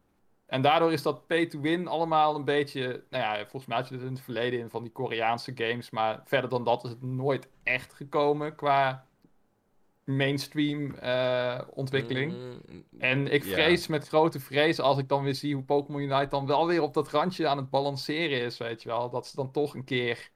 En 0.46 0.62
daardoor 0.62 0.92
is 0.92 1.02
dat 1.02 1.26
pay-to-win 1.26 1.86
allemaal 1.86 2.34
een 2.34 2.44
beetje... 2.44 3.04
Nou 3.10 3.24
ja, 3.24 3.38
volgens 3.40 3.66
mij 3.66 3.76
had 3.76 3.88
je 3.88 3.94
het 3.94 4.04
in 4.04 4.12
het 4.12 4.20
verleden 4.20 4.58
in 4.60 4.70
van 4.70 4.82
die 4.82 4.92
Koreaanse 4.92 5.52
games. 5.54 5.90
Maar 5.90 6.20
verder 6.24 6.50
dan 6.50 6.64
dat 6.64 6.84
is 6.84 6.90
het 6.90 7.02
nooit 7.02 7.48
echt 7.62 7.92
gekomen 7.92 8.54
qua 8.54 9.06
mainstream 10.04 10.94
eh, 10.94 11.60
ontwikkeling. 11.70 12.32
Hmm. 12.32 12.84
En 12.98 13.32
ik 13.32 13.44
vrees 13.44 13.86
met 13.86 14.08
grote 14.08 14.40
vrees 14.40 14.80
als 14.80 14.98
ik 14.98 15.08
dan 15.08 15.22
weer 15.22 15.34
zie 15.34 15.54
hoe 15.54 15.64
Pokémon 15.64 16.00
Unite 16.00 16.28
dan 16.28 16.46
wel 16.46 16.66
weer 16.66 16.82
op 16.82 16.94
dat 16.94 17.08
randje 17.08 17.48
aan 17.48 17.56
het 17.56 17.70
balanceren 17.70 18.40
is, 18.40 18.58
weet 18.58 18.82
je 18.82 18.88
wel. 18.88 19.10
Dat 19.10 19.26
ze 19.26 19.36
dan 19.36 19.50
toch 19.50 19.74
een 19.74 19.84
keer 19.84 20.30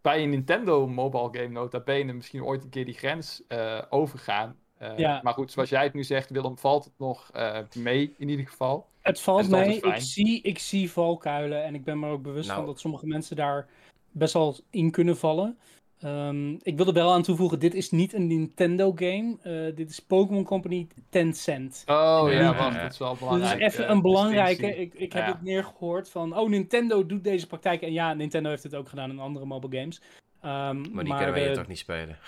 bij 0.00 0.22
een 0.22 0.30
Nintendo 0.30 0.86
mobile 0.88 1.28
game 1.32 1.48
nota 1.48 1.80
bene 1.80 2.12
misschien 2.12 2.44
ooit 2.44 2.62
een 2.62 2.70
keer 2.70 2.84
die 2.84 2.94
grens 2.94 3.42
eh, 3.48 3.82
overgaan. 3.90 4.56
Eh, 4.78 4.98
Ja. 4.98 5.20
Maar 5.22 5.34
goed, 5.34 5.52
zoals 5.52 5.68
jij 5.68 5.82
het 5.82 5.92
nu 5.94 6.04
zegt, 6.04 6.30
Willem, 6.30 6.58
valt 6.58 6.84
het 6.84 6.94
nog 6.98 7.30
eh, 7.32 7.58
mee 7.76 8.14
in 8.18 8.28
ieder 8.28 8.46
geval. 8.46 8.86
Het 9.00 9.20
valt 9.20 9.48
mee. 9.48 9.80
Ik 9.80 10.00
zie, 10.00 10.42
ik 10.42 10.58
zie 10.58 10.90
valkuilen. 10.90 11.64
En 11.64 11.74
ik 11.74 11.84
ben 11.84 11.98
me 11.98 12.06
er 12.06 12.12
ook 12.12 12.22
bewust 12.22 12.46
Nou. 12.46 12.58
van 12.58 12.68
dat 12.68 12.80
sommige 12.80 13.06
mensen 13.06 13.36
daar 13.36 13.68
best 14.10 14.32
wel 14.32 14.56
in 14.70 14.90
kunnen 14.90 15.16
vallen. 15.16 15.58
Ehm, 16.02 16.52
ik 16.62 16.76
wil 16.76 16.86
er 16.86 16.92
wel 16.92 17.12
aan 17.12 17.22
toevoegen: 17.22 17.58
dit 17.58 17.74
is 17.74 17.90
niet 17.90 18.12
een 18.12 18.26
Nintendo 18.26 18.92
game. 18.94 19.36
Eh, 19.42 19.76
dit 19.76 19.90
is 19.90 20.00
Pokémon 20.00 20.44
Company 20.44 20.86
Tencent. 21.08 21.82
Oh 21.86 22.26
Ja, 22.30 22.54
wacht, 22.54 22.74
ja. 22.74 22.82
dat 22.82 22.92
is 22.92 22.98
wel 22.98 23.10
Dus 23.10 23.18
belangrijk. 23.20 23.60
is 23.60 23.66
even 23.72 23.84
eh, 23.84 23.90
een 23.90 24.02
belangrijke. 24.02 24.76
Ik, 24.76 24.94
ik 24.94 25.12
heb 25.12 25.26
Ja. 25.26 25.32
het 25.32 25.42
neergehoord 25.42 26.10
van. 26.10 26.38
Oh, 26.38 26.48
Nintendo 26.48 27.06
doet 27.06 27.24
deze 27.24 27.46
praktijk. 27.46 27.82
En 27.82 27.92
ja, 27.92 28.14
Nintendo 28.14 28.48
heeft 28.50 28.62
het 28.62 28.74
ook 28.74 28.88
gedaan 28.88 29.10
in 29.10 29.18
andere 29.18 29.44
mobile 29.46 29.76
games. 29.78 30.00
Ehm, 30.40 30.80
Maar 30.92 31.04
die 31.04 31.14
kunnen 31.14 31.32
wij 31.34 31.44
hier 31.46 31.54
toch 31.54 31.66
niet 31.68 31.78
spelen. 31.78 32.18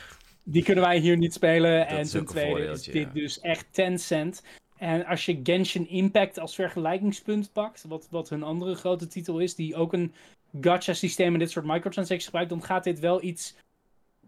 die 0.45 0.63
kunnen 0.65 0.85
wij 0.85 0.99
hier 0.99 1.17
niet 1.17 1.33
spelen. 1.33 1.87
en 1.87 2.07
ten 2.09 2.25
tweede 2.25 2.65
is 2.67 2.83
dit 2.83 2.95
ja. 2.95 3.11
dus 3.21 3.41
echt 3.41 3.67
Tencent. 3.71 4.43
En 4.79 5.07
als 5.07 5.25
je 5.27 5.41
Genshin 5.43 5.89
Impact 5.89 6.39
als 6.39 6.55
vergelijkingspunt 6.55 7.53
pakt, 7.53 7.85
wat, 7.89 8.09
wat 8.11 8.29
hun 8.29 8.43
andere 8.43 8.75
grote 8.75 9.07
titel 9.07 9.39
is, 9.39 9.55
die 9.55 9.75
ook 9.75 9.93
een 9.93 10.13
gacha-systeem 10.61 11.33
en 11.33 11.39
dit 11.39 11.51
soort 11.51 11.65
microtransactions 11.65 12.25
gebruikt, 12.25 12.51
dan 12.51 12.63
gaat 12.63 12.85
dit 12.85 12.99
wel 13.01 13.23
iets. 13.23 13.55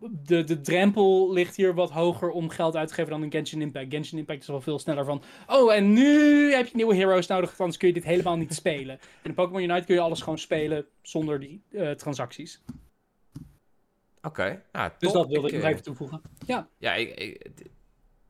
De, 0.01 0.45
de 0.45 0.61
drempel 0.61 1.33
ligt 1.33 1.57
hier 1.57 1.75
wat 1.75 1.91
hoger 1.91 2.31
om 2.31 2.49
geld 2.49 2.77
uit 2.77 2.89
te 2.89 2.95
geven 2.95 3.11
dan 3.11 3.23
in 3.23 3.31
Genshin 3.31 3.61
Impact. 3.61 3.93
Genshin 3.93 4.19
Impact 4.19 4.41
is 4.41 4.47
wel 4.47 4.61
veel 4.61 4.79
sneller 4.79 5.05
van. 5.05 5.23
Oh, 5.47 5.75
en 5.75 5.93
nu 5.93 6.53
heb 6.53 6.67
je 6.67 6.77
nieuwe 6.77 6.95
heroes 6.95 7.27
nodig, 7.27 7.59
anders 7.59 7.79
kun 7.79 7.89
je 7.89 7.95
dit 7.95 8.05
helemaal 8.05 8.37
niet 8.37 8.55
spelen. 8.55 8.99
En 9.01 9.29
in 9.29 9.35
Pokémon 9.35 9.63
Unite 9.63 9.87
kun 9.87 9.95
je 9.95 10.01
alles 10.01 10.21
gewoon 10.21 10.39
spelen 10.39 10.87
zonder 11.03 11.41
die 11.41 11.63
eh, 11.71 11.91
transacties. 11.91 12.63
Oké, 14.23 14.63
nou, 14.73 14.91
Dus 14.99 15.13
dat 15.13 15.29
wilde 15.29 15.47
ik, 15.47 15.55
nog 15.55 15.63
eh, 15.63 15.69
even 15.69 15.83
toevoegen. 15.83 16.21
Ja, 16.47 16.69
Ja, 16.79 16.95
ik, 16.95 17.71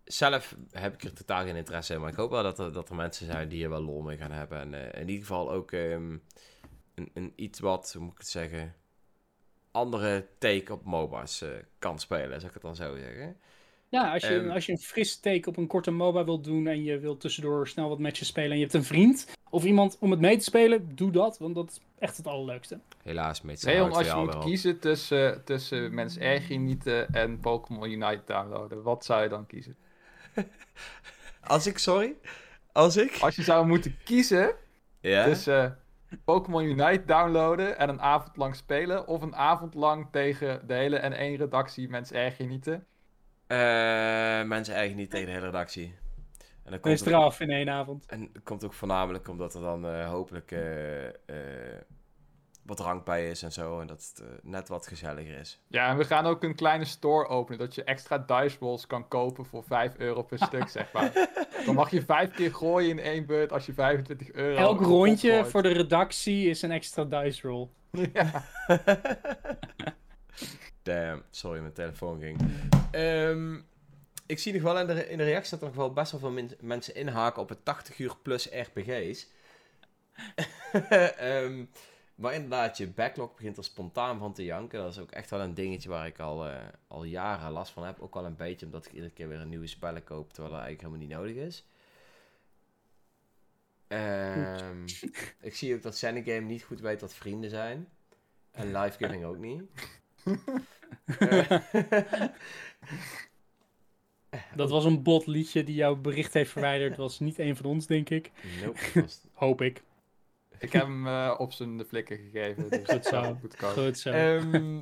zelf 0.07 0.57
heb 0.71 0.95
ik 0.95 1.03
er 1.03 1.13
totaal 1.13 1.45
geen 1.45 1.57
interesse 1.57 1.95
in. 1.95 2.01
Maar 2.01 2.11
ik 2.11 2.17
hoop 2.17 2.31
wel 2.31 2.43
dat 2.43 2.59
er, 2.59 2.73
dat 2.73 2.89
er 2.89 2.95
mensen 2.95 3.27
zijn 3.27 3.49
die 3.49 3.65
er 3.65 3.71
wel 3.71 3.83
lol 3.83 4.01
mee 4.01 4.17
gaan 4.17 4.31
hebben. 4.31 4.59
En 4.59 4.75
eh, 4.75 5.01
in 5.01 5.09
ieder 5.09 5.27
geval 5.27 5.51
ook 5.51 5.73
ehm, 5.73 6.17
een, 6.95 7.11
een 7.15 7.33
iets 7.37 7.61
wat, 7.61 7.93
hoe 7.93 8.03
moet 8.03 8.13
ik 8.13 8.19
het 8.19 8.29
zeggen... 8.29 8.75
andere 9.77 10.27
take 10.39 10.73
op 10.73 10.85
MOBA's 10.85 11.43
eh, 11.43 11.49
kan 11.79 11.99
spelen, 11.99 12.35
zou 12.41 12.47
ik 12.47 12.53
het 12.53 12.63
dan 12.63 12.77
zo 12.77 12.97
zeggen. 12.97 13.37
Ja, 13.89 14.13
als 14.13 14.23
je, 14.23 14.39
Ehm. 14.39 14.51
als 14.51 14.67
je 14.67 14.73
een 14.73 14.79
fris 14.79 15.21
take 15.21 15.49
op 15.49 15.57
een 15.57 15.67
korte 15.67 15.91
MOBA 15.91 16.25
wilt 16.25 16.45
doen 16.45 16.67
en 16.67 16.85
je 16.85 16.99
wilt 16.99 17.21
tussendoor 17.21 17.69
snel 17.69 17.89
wat 17.89 17.99
matches 17.99 18.27
spelen 18.29 18.51
en 18.51 18.57
je 18.57 18.63
hebt 18.63 18.75
een 18.75 18.85
vriend 18.85 19.27
of 19.51 19.65
iemand 19.65 19.97
om 20.01 20.11
het 20.11 20.21
mee 20.21 20.37
te 20.37 20.45
spelen, 20.45 20.95
doe 20.97 21.11
dat, 21.11 21.39
want 21.39 21.55
dat 21.55 21.71
is 21.71 21.81
echt 21.99 22.17
het 22.17 22.27
allerleukste. 22.27 22.79
Helaas, 23.03 23.43
met 23.43 23.63
Leon, 23.63 23.93
als 23.93 24.07
je 24.07 24.15
moet 24.15 24.39
kiezen 24.39 24.79
tussen, 24.79 25.45
tussen 25.45 25.95
Mens 25.95 26.17
Erg 26.19 26.47
genieten 26.47 27.09
en 27.13 27.39
Pokémon 27.41 27.91
Unite 27.91 28.23
downloaden, 28.27 28.83
wat 28.83 29.05
zou 29.05 29.23
je 29.23 29.29
dan 29.29 29.47
kiezen? 29.47 29.77
Als 31.41 31.67
ik, 31.67 31.79
sorry? 31.79 32.15
Als 32.73 32.97
ik? 32.97 33.17
Als 33.21 33.37
je 33.37 33.43
zou 33.43 33.67
moeten 33.67 33.97
kiezen 34.05 34.55
Ja? 35.01 35.25
tussen 35.25 35.79
Pokémon 36.25 36.63
Unite 36.65 37.03
downloaden 37.07 37.79
en 37.79 37.89
een 37.89 38.01
avond 38.01 38.37
lang 38.37 38.57
spelen, 38.57 39.07
of 39.07 39.23
een 39.23 39.35
avond 39.37 39.75
lang 39.75 40.09
tegen 40.11 40.67
de 40.67 40.75
hele 40.75 40.97
en 40.97 41.13
één 41.13 41.37
redactie 41.37 41.89
Mens 41.89 42.13
Erg 42.13 42.37
genieten. 42.37 42.87
Eh, 43.47 43.59
mensen 44.43 44.75
eigen 44.75 44.97
niet 44.97 45.11
tegen 45.11 45.27
de 45.27 45.33
hele 45.33 45.45
redactie. 45.47 45.95
En 46.65 46.71
dan 46.73 46.81
komt 46.81 46.95
is 46.95 47.01
het- 47.01 47.09
eraf 47.09 47.41
in 47.41 47.51
één 47.51 47.71
avond. 47.71 48.07
En 48.07 48.31
het 48.33 48.43
komt 48.43 48.65
ook 48.65 48.73
voornamelijk 48.73 49.29
omdat 49.29 49.55
er 49.55 49.61
dan 49.61 49.87
eh, 49.87 50.09
hopelijk 50.09 50.51
eh, 50.53 51.07
eh, 51.07 51.15
wat 52.67 52.77
drank 52.77 53.05
bij 53.05 53.31
is 53.31 53.43
en 53.43 53.53
zo. 53.53 53.81
En 53.81 53.87
dat 53.87 54.13
het 54.15 54.21
eh, 54.27 54.35
net 54.43 54.69
wat 54.69 54.87
gezelliger 54.87 55.39
is. 55.39 55.61
Ja, 55.69 55.89
en 55.89 55.97
we 55.97 56.05
gaan 56.05 56.27
ook 56.27 56.43
een 56.43 56.55
kleine 56.55 56.85
store 56.85 57.27
openen, 57.29 57.59
dat 57.59 57.75
je 57.75 57.85
extra 57.85 58.19
dice 58.19 58.57
rolls 58.61 58.87
kan 58.87 59.09
kopen 59.09 59.45
voor 59.45 59.65
5 59.65 59.97
euro 59.97 60.23
per 60.23 60.39
stuk, 60.39 60.69
zeg 60.69 60.93
maar. 60.93 61.13
Dan 61.67 61.75
mag 61.75 61.91
je 61.91 62.03
vijf 62.03 62.31
keer 62.35 62.55
gooien 62.55 62.91
in 62.91 62.99
één 62.99 63.27
beurt 63.27 63.53
als 63.53 63.67
je 63.67 63.73
25 63.73 64.33
euro 64.33 64.57
Elk 64.57 64.81
rondje 64.81 65.45
voor 65.45 65.63
de 65.63 65.73
redactie 65.73 66.49
is 66.49 66.63
een 66.63 66.71
extra 66.71 67.05
dice 67.05 67.49
roll. 67.49 67.69
Ja. 68.13 68.45
Damn, 70.83 71.23
sorry, 71.31 71.61
mijn 71.61 71.73
telefoon 71.73 72.21
ging. 72.21 72.41
Ehm, 72.91 73.55
ik 74.27 74.39
zie 74.39 74.53
nog 74.53 74.63
wel 74.63 74.79
in 74.79 74.87
de, 74.87 75.09
in 75.09 75.19
de 75.19 75.25
reactie 75.25 75.51
dat 75.51 75.61
er 75.61 75.67
nog 75.67 75.77
wel 75.77 75.93
best 75.93 76.11
wel 76.11 76.21
veel 76.21 76.31
min- 76.31 76.57
mensen 76.61 76.95
inhaken 76.95 77.43
op 77.43 77.49
het 77.49 77.65
80 77.65 77.99
uur 77.99 78.17
plus 78.23 78.49
RPG's. 78.53 79.29
Ehm, 81.19 81.65
maar 82.17 82.35
inderdaad, 82.35 82.77
je 82.77 82.87
backlog 82.89 83.35
begint 83.35 83.57
er 83.57 83.65
spontaan 83.65 84.19
van 84.19 84.33
te 84.33 84.45
janken. 84.45 84.79
Dat 84.79 84.93
is 84.93 84.99
ook 84.99 85.11
echt 85.11 85.31
wel 85.31 85.41
een 85.41 85.55
dingetje 85.55 85.89
waar 85.89 86.07
ik 86.07 86.19
al, 86.19 86.47
eh, 86.49 86.55
al 86.89 87.05
jaren 87.05 87.51
last 87.51 87.73
van 87.73 87.85
heb. 87.85 88.01
Ook 88.01 88.15
wel 88.15 88.25
een 88.25 88.37
beetje 88.37 88.67
omdat 88.67 88.87
ik 88.87 88.93
iedere 88.93 89.13
keer 89.13 89.29
weer 89.29 89.41
een 89.41 89.49
nieuwe 89.49 89.67
spellen 89.67 90.05
koop, 90.05 90.33
terwijl 90.33 90.55
dat 90.55 90.63
eigenlijk 90.65 90.81
helemaal 90.81 91.07
niet 91.09 91.35
nodig 91.35 91.45
is. 91.47 91.67
Ehm, 93.89 94.85
ik 95.41 95.55
zie 95.57 95.75
ook 95.75 95.83
dat 95.83 95.99
Game 95.99 96.41
niet 96.41 96.63
goed 96.63 96.81
weet 96.81 97.01
wat 97.01 97.15
vrienden 97.15 97.51
zijn. 97.51 97.89
En 98.51 98.73
Life 98.79 98.97
Giving 98.99 99.25
ook 99.25 99.39
niet. 99.39 99.63
Dat 104.55 104.71
was 104.71 104.85
een 104.85 105.03
bot 105.03 105.27
liedje 105.27 105.65
die 105.65 105.75
jouw 105.75 105.97
bericht 105.97 106.33
heeft 106.33 106.51
verwijderd. 106.51 106.89
Dat 106.91 106.99
was 106.99 107.21
niet 107.21 107.39
een 107.39 107.57
van 107.57 107.67
ons, 107.67 107.87
denk 107.87 108.11
ik. 108.11 108.31
nope, 108.65 109.01
was- 109.01 109.21
Hoop 109.33 109.61
ik. 109.61 109.83
Ik 110.59 110.73
heb 110.73 110.83
hem 110.83 111.07
eh, 111.07 111.35
op 111.39 111.53
zijn 111.53 111.79
de 111.79 111.85
flikken 111.85 112.17
gegeven, 112.19 112.71
dus 112.71 112.87
dat 112.87 113.05
zo. 113.05 113.11
zou 113.11 113.37
goed. 113.41 113.61
Goed 113.63 113.99
zo. 113.99 114.11
Ehm, 114.11 114.75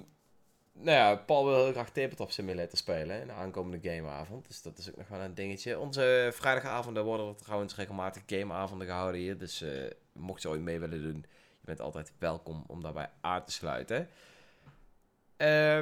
nou 0.73 0.99
ja, 0.99 1.17
Paul 1.17 1.45
wil 1.45 1.65
heel 1.65 1.73
graag 1.73 1.91
Tabletop 1.91 2.31
Simulator 2.31 2.79
spelen 2.79 3.21
in 3.21 3.27
de 3.27 3.33
aankomende 3.33 3.91
gameavond. 3.91 4.47
Dus 4.47 4.63
dat 4.63 4.79
is 4.79 4.91
ook 4.91 4.97
nog 4.97 5.09
wel 5.09 5.21
een 5.21 5.35
dingetje. 5.35 5.79
Onze 5.79 6.31
vrijdagavonden 6.35 7.05
worden 7.05 7.29
er 7.29 7.37
trouwens 7.37 7.77
regelmatig 7.77 8.23
gameavonden 8.27 8.87
gehouden 8.87 9.21
hier. 9.21 9.39
Dus 9.39 9.63
eh, 9.63 9.91
mocht 10.13 10.43
je 10.43 10.49
ooit 10.49 10.61
mee 10.61 10.81
willen 10.81 11.03
doen, 11.03 11.25
je 11.61 11.65
bent 11.65 11.81
altijd 11.81 12.13
welkom 12.19 12.65
om 12.67 12.83
daarbij 12.83 13.11
aan 13.21 13.45
te 13.45 13.53
sluiten. 13.53 14.09
Eh, 15.37 15.79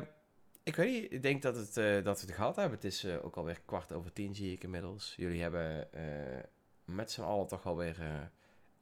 ik 0.62 0.76
weet 0.76 1.02
niet, 1.02 1.12
ik 1.12 1.22
denk 1.22 1.42
dat, 1.42 1.56
het, 1.56 1.76
eh, 1.76 2.04
dat 2.04 2.20
we 2.20 2.26
het 2.26 2.34
gehad 2.34 2.56
hebben. 2.56 2.74
Het 2.74 2.84
is 2.84 3.04
eh, 3.04 3.24
ook 3.24 3.36
alweer 3.36 3.60
kwart 3.64 3.92
over 3.92 4.12
tien, 4.12 4.34
zie 4.34 4.52
ik 4.52 4.62
inmiddels. 4.62 5.14
Jullie 5.16 5.42
hebben 5.42 5.92
eh, 5.92 6.42
met 6.84 7.10
z'n 7.10 7.22
allen 7.22 7.46
toch 7.46 7.66
alweer 7.66 8.00
eh 8.00 8.20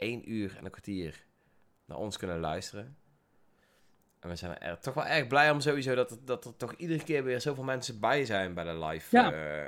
één 0.00 0.30
uur 0.32 0.54
en 0.58 0.64
een 0.64 0.70
kwartier 0.70 1.24
naar 1.84 1.98
ons 1.98 2.16
kunnen 2.16 2.40
luisteren. 2.40 2.96
En 4.20 4.28
we 4.28 4.36
zijn 4.36 4.58
er 4.58 4.78
toch 4.80 4.94
wel 4.94 5.06
erg 5.06 5.26
blij 5.26 5.50
om 5.50 5.60
sowieso 5.60 5.94
dat 5.94 6.10
er, 6.10 6.16
dat 6.24 6.44
er 6.44 6.56
toch 6.56 6.72
iedere 6.74 7.04
keer 7.04 7.24
weer 7.24 7.40
zoveel 7.40 7.64
mensen 7.64 8.00
bij 8.00 8.24
zijn 8.24 8.54
bij 8.54 8.64
de 8.64 8.78
live, 8.86 9.16
Ja. 9.16 9.32
eh, 9.32 9.66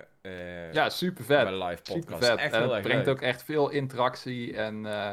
eh, 0.67 0.73
Ja, 0.73 0.89
super 0.91 1.25
bij 1.27 1.37
vet. 1.39 1.49
de 1.49 1.55
live 1.65 1.81
Super 1.83 2.01
podcast. 2.01 2.25
vet. 2.27 2.39
Echt 2.39 2.53
en 2.53 2.59
heel 2.61 2.69
het 2.69 2.73
erg 2.77 2.83
brengt 2.87 3.07
leuk. 3.07 3.15
ook 3.15 3.21
echt 3.23 3.43
veel 3.43 3.69
interactie 3.71 4.57
en 4.57 4.87
eh, 4.87 5.11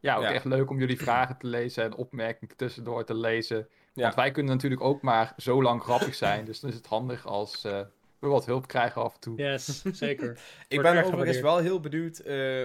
ja, 0.00 0.16
ook 0.16 0.22
Ja. 0.22 0.32
echt 0.32 0.44
leuk 0.44 0.70
om 0.70 0.78
jullie 0.78 0.98
vragen 0.98 1.36
te 1.38 1.46
lezen 1.46 1.84
en 1.84 1.94
opmerkingen 1.94 2.56
tussendoor 2.56 3.04
te 3.04 3.14
lezen. 3.14 3.68
Ja. 3.92 4.02
Want 4.02 4.14
wij 4.14 4.30
kunnen 4.30 4.52
natuurlijk 4.54 4.82
ook 4.82 5.02
maar 5.02 5.32
zo 5.36 5.62
lang 5.62 5.82
grappig 5.82 6.14
zijn. 6.14 6.44
Dus 6.44 6.60
dan 6.60 6.70
is 6.70 6.76
het 6.76 6.86
handig 6.86 7.26
als 7.26 7.62
we 7.62 7.86
wat 8.18 8.46
hulp 8.46 8.66
krijgen 8.66 9.02
af 9.02 9.14
en 9.14 9.20
toe. 9.20 9.36
Yes, 9.38 9.82
zeker. 9.82 10.40
Ik 10.68 10.82
ben 10.82 11.04
overigens 11.04 11.40
wel 11.40 11.58
heel 11.58 11.80
benieuwd 11.80 12.18
eh, 12.18 12.64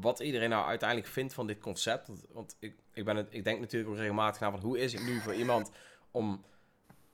wat 0.00 0.20
iedereen 0.20 0.50
nou 0.50 0.66
uiteindelijk 0.66 1.08
vindt 1.08 1.34
van 1.34 1.46
dit 1.46 1.58
concept. 1.58 2.06
Want, 2.06 2.24
want 2.32 2.56
ik, 2.60 2.74
ik, 2.92 3.04
ben 3.04 3.16
het, 3.16 3.26
ik 3.30 3.44
denk 3.44 3.60
natuurlijk 3.60 3.90
ook 3.92 3.98
regelmatig 3.98 4.40
na 4.40 4.50
van 4.50 4.60
hoe 4.60 4.78
is 4.78 4.92
het 4.92 5.06
nu 5.06 5.20
voor 5.20 5.34
iemand 5.34 5.70
om 6.10 6.44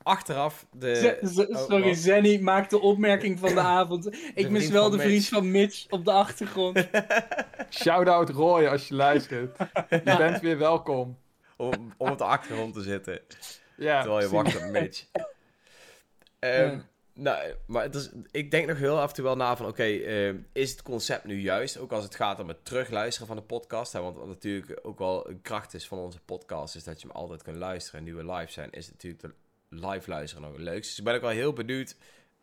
achteraf 0.03 0.67
de... 0.73 1.17
Z- 1.23 1.39
oh, 1.39 1.57
sorry, 1.57 1.83
wat? 1.89 1.97
Zenny 1.97 2.39
maakt 2.41 2.71
de 2.71 2.81
opmerking 2.81 3.39
van 3.39 3.55
de 3.55 3.61
avond. 3.81 4.17
Ik 4.35 4.51
mis 4.51 4.69
wel 4.69 4.91
de 4.91 4.97
Mitch. 4.97 5.29
van 5.29 5.51
Mitch 5.51 5.91
op 5.91 6.05
de 6.05 6.13
achtergrond. 6.13 6.89
Shout-out 7.71 8.29
Roy 8.31 8.67
als 8.67 8.89
je 8.89 8.95
luistert. 8.95 9.57
Je 9.91 10.17
bent 10.17 10.41
weer 10.41 10.59
welkom. 10.59 11.19
om, 11.57 11.95
om 11.97 12.11
op 12.11 12.19
de 12.19 12.25
achtergrond 12.25 12.75
te 12.75 12.83
zitten. 12.83 13.21
Ja, 13.77 14.01
terwijl 14.03 14.23
je 14.29 14.35
wacht 14.35 14.57
op 14.57 14.71
Mitch. 14.71 15.05
Ehm, 16.39 16.71
Ja. 16.71 16.91
Nou, 17.23 17.55
maar 17.67 17.83
het 17.83 17.95
is, 17.95 18.11
ik 18.31 18.51
denk 18.51 18.67
nog 18.69 18.79
heel 18.79 19.01
af 19.01 19.09
en 19.09 19.15
toe 19.15 19.25
wel 19.25 19.37
na 19.37 19.57
van... 19.57 19.67
Oké, 19.67 19.83
ehm, 19.83 20.37
is 20.53 20.71
het 20.71 20.83
concept 20.83 21.25
nu 21.25 21.41
juist? 21.41 21.79
Ook 21.79 21.93
als 21.93 22.05
het 22.05 22.15
gaat 22.15 22.41
om 22.41 22.49
het 22.49 22.65
terugluisteren 22.65 23.27
van 23.29 23.37
de 23.37 23.43
podcast. 23.43 23.93
Hè, 23.93 24.01
want 24.01 24.17
wat 24.17 24.27
natuurlijk 24.27 24.79
ook 24.83 24.99
wel 24.99 25.29
een 25.29 25.43
kracht 25.43 25.75
is 25.75 25.87
van 25.87 25.99
onze 25.99 26.21
podcast... 26.25 26.75
is 26.75 26.85
dat 26.85 27.01
je 27.01 27.07
hem 27.07 27.17
altijd 27.17 27.43
kunt 27.43 27.57
luisteren. 27.57 28.01
En 28.01 28.07
nu 28.07 28.15
we 28.15 28.33
live 28.33 28.53
zijn, 28.53 28.71
is 28.71 28.91
natuurlijk 28.91 29.23
de 29.23 29.35
live 29.69 30.11
luisteren 30.11 30.45
nog 30.45 30.53
het 30.53 30.63
leukste. 30.63 30.89
Dus 30.89 30.99
ik 30.99 31.05
ben 31.05 31.15
ook 31.15 31.21
wel 31.21 31.31
heel 31.31 31.53
benieuwd... 31.53 31.97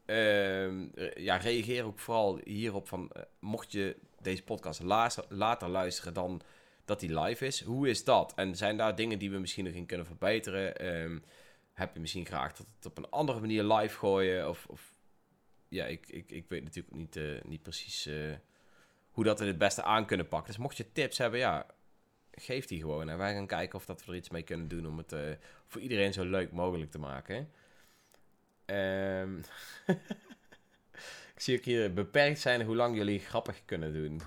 ehm, 0.06 0.88
ja, 1.16 1.36
reageer 1.36 1.86
ook 1.86 2.00
vooral 2.00 2.40
hierop 2.44 2.88
van... 2.88 3.10
eh, 3.12 3.22
mocht 3.40 3.72
je 3.72 3.96
deze 4.22 4.44
podcast 4.44 4.82
later, 4.82 5.26
later 5.30 5.70
luisteren 5.70 6.14
dan 6.14 6.42
dat 6.86 7.00
die 7.00 7.20
live 7.20 7.46
is... 7.46 7.62
hoe 7.62 7.90
is 7.90 8.04
dat? 8.04 8.34
En 8.36 8.56
zijn 8.56 8.78
daar 8.78 8.96
dingen 8.96 9.20
die 9.20 9.32
we 9.32 9.38
misschien 9.38 9.66
nog 9.66 9.74
in 9.74 9.86
kunnen 9.86 10.06
verbeteren... 10.06 10.76
Heb 11.80 11.94
je 11.94 12.00
misschien 12.00 12.26
graag 12.26 12.54
dat 12.54 12.66
het 12.76 12.86
op 12.86 12.98
een 12.98 13.10
andere 13.10 13.40
manier 13.40 13.64
live 13.64 13.98
gooien? 13.98 14.50
Of, 14.50 14.66
of 14.68 14.94
ja, 15.68 15.86
ik, 15.86 16.08
ik, 16.08 16.32
ik 16.32 16.50
weet 16.50 16.64
natuurlijk 16.64 16.96
niet, 16.96 17.16
eh, 17.16 17.42
niet 17.44 17.62
precies 17.62 18.06
eh, 18.06 18.34
hoe 19.12 19.24
dat 19.24 19.40
we 19.40 19.46
het 19.46 19.58
beste 19.58 19.84
aan 19.84 20.06
kunnen 20.06 20.28
pakken. 20.28 20.52
Dus 20.52 20.62
mocht 20.62 20.78
je 20.78 20.92
tips 20.92 21.18
hebben, 21.18 21.40
ja, 21.40 21.66
geef 22.32 22.66
die 22.66 22.80
gewoon. 22.80 23.10
En 23.10 23.18
wij 23.18 23.34
gaan 23.34 23.48
kijken 23.48 23.80
of 23.80 23.86
dat 23.86 24.06
we 24.06 24.12
er 24.12 24.18
iets 24.18 24.30
mee 24.30 24.42
kunnen 24.44 24.68
doen 24.68 24.88
om 24.88 24.98
het 24.98 25.12
eh, 25.12 25.22
voor 25.68 25.82
iedereen 25.82 26.14
zo 26.14 26.24
leuk 26.24 26.52
mogelijk 26.52 26.92
te 26.92 27.00
maken. 27.00 27.52
Ehm, 28.66 29.38
ik 31.36 31.40
zie 31.42 31.58
ook 31.58 31.64
hier 31.64 31.94
beperkt 31.94 32.40
zijn 32.40 32.62
hoe 32.62 32.76
lang 32.76 32.96
jullie 32.96 33.20
grappig 33.20 33.66
kunnen 33.66 33.94
doen. 33.94 34.22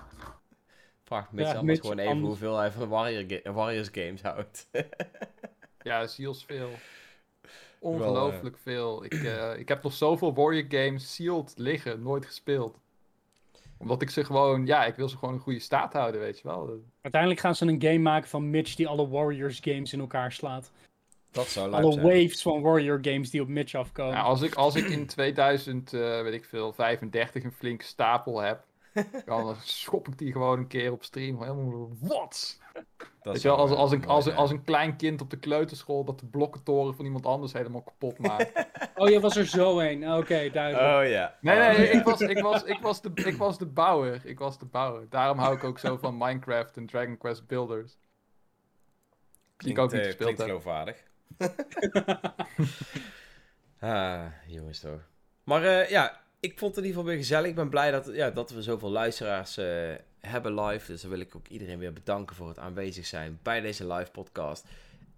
Vraag 1.03 1.31
Mitch 1.31 1.51
Ja, 1.51 1.57
anders 1.57 1.79
gewoon 1.79 1.97
even 1.99 2.11
anders- 2.11 2.27
hoeveel 2.29 2.57
hij 2.57 2.71
van 2.71 2.89
Warrior 2.89 3.23
ga- 3.41 3.51
Warriors 3.51 3.89
games 3.91 4.21
houdt. 4.21 4.67
Ja, 5.81 6.07
ziels 6.07 6.45
veel. 6.45 6.69
Wel, 7.83 7.91
Ongelooflijk 7.91 8.57
veel. 8.57 9.05
Ik, 9.05 9.13
eh, 9.13 9.57
ik 9.59 9.67
heb 9.67 9.83
nog 9.83 9.93
zoveel 9.93 10.33
Warrior 10.33 10.65
games 10.69 11.15
sealed 11.15 11.53
liggen, 11.57 12.01
nooit 12.03 12.25
gespeeld. 12.25 12.79
Omdat 13.77 14.01
ik 14.01 14.09
ze 14.09 14.23
gewoon, 14.25 14.65
ja, 14.65 14.85
ik 14.85 14.95
wil 14.95 15.09
ze 15.09 15.17
gewoon 15.17 15.33
een 15.33 15.39
goede 15.39 15.59
staat 15.59 15.93
houden, 15.93 16.21
weet 16.21 16.39
je 16.39 16.47
wel. 16.47 16.79
Uiteindelijk 17.01 17.41
gaan 17.41 17.55
ze 17.55 17.65
een 17.65 17.81
game 17.81 17.97
maken 17.99 18.29
van 18.29 18.49
Mitch 18.49 18.75
die 18.75 18.87
alle 18.87 19.07
Warriors 19.07 19.59
games 19.61 19.93
in 19.93 19.99
elkaar 19.99 20.31
slaat. 20.31 20.71
dat 21.31 21.47
zou 21.47 21.69
leuk 21.69 21.81
Alle 21.81 21.93
zijn. 21.93 22.05
waves 22.05 22.41
van 22.41 22.61
Warrior 22.61 22.99
games 23.01 23.29
die 23.29 23.41
op 23.41 23.47
Mitch 23.47 23.75
afkomen. 23.75 24.13
Ja, 24.13 24.21
als, 24.21 24.41
ik, 24.41 24.55
als 24.55 24.75
ik 24.75 24.85
in 24.85 25.05
2000, 25.15 25.93
eh, 25.93 26.21
weet 26.21 26.33
ik 26.33 26.45
veel, 26.45 26.73
35 26.73 27.43
een 27.43 27.51
flinke 27.51 27.85
stapel 27.85 28.39
heb, 28.39 28.63
dan 29.25 29.55
schop 29.61 30.07
ik 30.07 30.17
die 30.17 30.31
gewoon 30.31 30.59
een 30.59 30.67
keer 30.67 30.91
op 30.91 31.03
stream. 31.03 31.41
Helemaal, 31.41 31.89
wat? 31.99 32.59
Dat 32.73 33.33
Weet 33.33 33.41
je 33.41 33.47
wel, 33.47 33.57
als, 33.57 33.71
als, 33.71 33.91
een, 33.91 33.97
mooi 33.97 34.09
als, 34.09 34.25
een, 34.25 34.35
als 34.35 34.51
een 34.51 34.63
klein 34.63 34.95
kind 34.95 35.21
op 35.21 35.29
de 35.29 35.37
kleuterschool 35.37 36.03
dat 36.03 36.19
de 36.19 36.25
blokkentoren 36.25 36.95
van 36.95 37.05
iemand 37.05 37.25
anders 37.25 37.53
helemaal 37.53 37.81
kapot 37.81 38.19
maakt. 38.19 38.51
Oh, 38.95 39.09
je 39.09 39.19
was 39.19 39.35
er 39.35 39.45
zo 39.45 39.79
heen. 39.79 40.13
Oké, 40.13 40.49
duidelijk. 40.49 41.05
Oh 41.05 41.09
ja. 41.09 41.37
Nee, 41.41 41.55
Oh, 41.55 41.77
nee, 41.77 41.87
ja. 41.87 41.93
ik 41.93 42.03
was, 42.03 42.21
ik, 42.21 42.39
was, 42.39 42.63
ik, 42.63 42.79
was 42.81 43.01
de, 43.01 43.11
ik 43.13 43.37
was 43.37 43.57
de 43.57 43.65
bouwer. 43.65 44.21
Ik 44.25 44.39
was 44.39 44.59
de 44.59 44.65
bouwer. 44.65 45.09
Daarom 45.09 45.37
hou 45.37 45.55
ik 45.55 45.63
ook 45.63 45.79
zo 45.79 45.97
van 45.97 46.17
Minecraft 46.17 46.77
en 46.77 46.85
Dragon 46.85 47.17
Quest 47.17 47.47
Builders. 47.47 47.97
Die 49.57 49.71
ik 49.71 49.77
ook 49.77 49.91
niet 49.91 50.01
eh, 50.01 50.05
gespeeld 50.05 50.35
klinkt 50.35 50.39
heb. 50.39 50.47
geloofwaardig. 50.47 51.03
ah, 53.79 54.25
jongens 54.47 54.79
toch. 54.79 55.01
Maar 55.43 55.63
eh, 55.63 55.89
ja, 55.89 56.21
ik 56.39 56.59
vond 56.59 56.75
het 56.75 56.83
in 56.83 56.89
ieder 56.89 56.99
geval 56.99 57.03
weer 57.03 57.23
gezellig. 57.23 57.49
Ik 57.49 57.55
ben 57.55 57.69
blij 57.69 57.91
dat, 57.91 58.09
ja, 58.13 58.29
dat 58.31 58.51
we 58.51 58.61
zoveel 58.61 58.91
luisteraars 58.91 59.57
eh, 59.57 59.91
hebben 60.27 60.61
live. 60.61 60.91
Dus 60.91 61.01
dan 61.01 61.09
wil 61.09 61.19
ik 61.19 61.35
ook 61.35 61.47
iedereen 61.47 61.79
weer 61.79 61.93
bedanken 61.93 62.35
voor 62.35 62.47
het 62.47 62.59
aanwezig 62.59 63.05
zijn 63.05 63.39
bij 63.41 63.61
deze 63.61 63.87
live 63.87 64.11
podcast. 64.11 64.65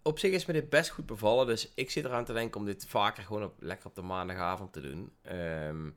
Op 0.02 0.19
zich 0.19 0.32
is 0.32 0.45
me 0.45 0.53
dit 0.53 0.69
best 0.69 0.90
goed 0.90 1.06
bevallen. 1.06 1.48
Dus 1.48 1.72
ik 1.76 1.91
zit 1.91 2.06
eraan 2.06 2.26
te 2.26 2.34
denken 2.34 2.60
om 2.60 2.65
dit 2.65 2.86
vaker 2.88 3.23
gewoon 3.23 3.44
op, 3.44 3.53
lekker 3.60 3.88
op 3.88 3.95
de 3.95 4.02
maandagavond 4.02 4.73
te 4.73 4.82
doen. 4.82 5.11
Ehm, 5.22 5.90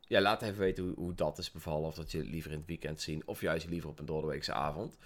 ja, 0.00 0.20
laat 0.20 0.42
even 0.42 0.58
weten 0.58 0.92
hoe, 0.96 1.14
dat 1.14 1.38
is 1.38 1.50
bevallen. 1.50 1.86
Of 1.88 1.94
dat 1.94 2.10
je 2.12 2.24
liever 2.24 2.50
in 2.50 2.58
het 2.58 2.66
weekend 2.66 3.00
zien. 3.00 3.22
Of 3.26 3.40
juist 3.40 3.68
liever 3.68 3.90
op 3.90 3.98
een 3.98 4.06
doordeweekse 4.06 4.52
avond. 4.52 4.96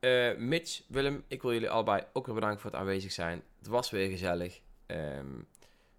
Eh, 0.00 0.36
Mitch, 0.36 0.82
Willem, 0.88 1.24
ik 1.28 1.42
wil 1.42 1.52
jullie 1.52 1.70
allebei 1.70 2.04
ook 2.12 2.26
weer 2.26 2.34
bedanken 2.34 2.60
voor 2.60 2.70
het 2.70 2.80
aanwezig 2.80 3.12
zijn. 3.12 3.42
Het 3.58 3.66
was 3.66 3.90
weer 3.90 4.10
gezellig. 4.10 4.60
Ehm, 4.86 5.40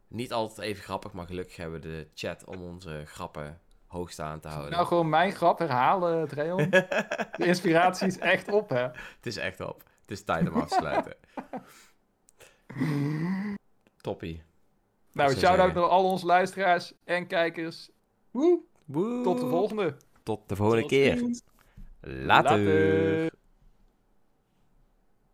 niet 0.07 0.33
altijd 0.33 0.67
even 0.67 0.83
grappig, 0.83 1.13
maar 1.13 1.25
gelukkig 1.25 1.55
hebben 1.55 1.81
we 1.81 1.87
de 1.87 2.07
chat 2.13 2.43
om 2.43 2.61
onze 2.61 3.03
grappen 3.05 3.61
hoog 3.95 4.11
staan 4.11 4.39
te 4.39 4.47
houden. 4.47 4.71
Nou, 4.71 4.85
gewoon 4.85 5.09
mijn 5.09 5.31
grap 5.31 5.59
herhalen, 5.59 6.27
Treon. 6.27 6.69
De 7.37 7.45
inspiratie 7.45 8.07
is 8.07 8.17
echt 8.17 8.51
op, 8.51 8.69
hè? 8.69 8.81
Het 8.81 9.25
is 9.25 9.37
echt 9.37 9.59
op. 9.59 9.83
Het 10.01 10.11
is 10.11 10.23
tijd 10.23 10.49
om 10.49 10.55
af 10.61 10.69
te 10.69 10.75
sluiten. 10.79 11.15
Toppie. 14.01 14.43
Nou, 15.11 15.35
shout-out 15.35 15.73
naar 15.73 15.83
al 15.83 16.09
onze 16.09 16.25
luisteraars 16.25 16.93
en 17.03 17.27
kijkers. 17.27 17.89
Woe, 18.31 18.59
Woe. 18.85 19.23
tot 19.23 19.39
de 19.39 19.47
volgende. 19.47 19.97
Tot 20.23 20.49
de 20.49 20.55
volgende 20.55 20.81
Tot 20.81 20.89
keer. 20.89 21.39
Later. 22.01 23.33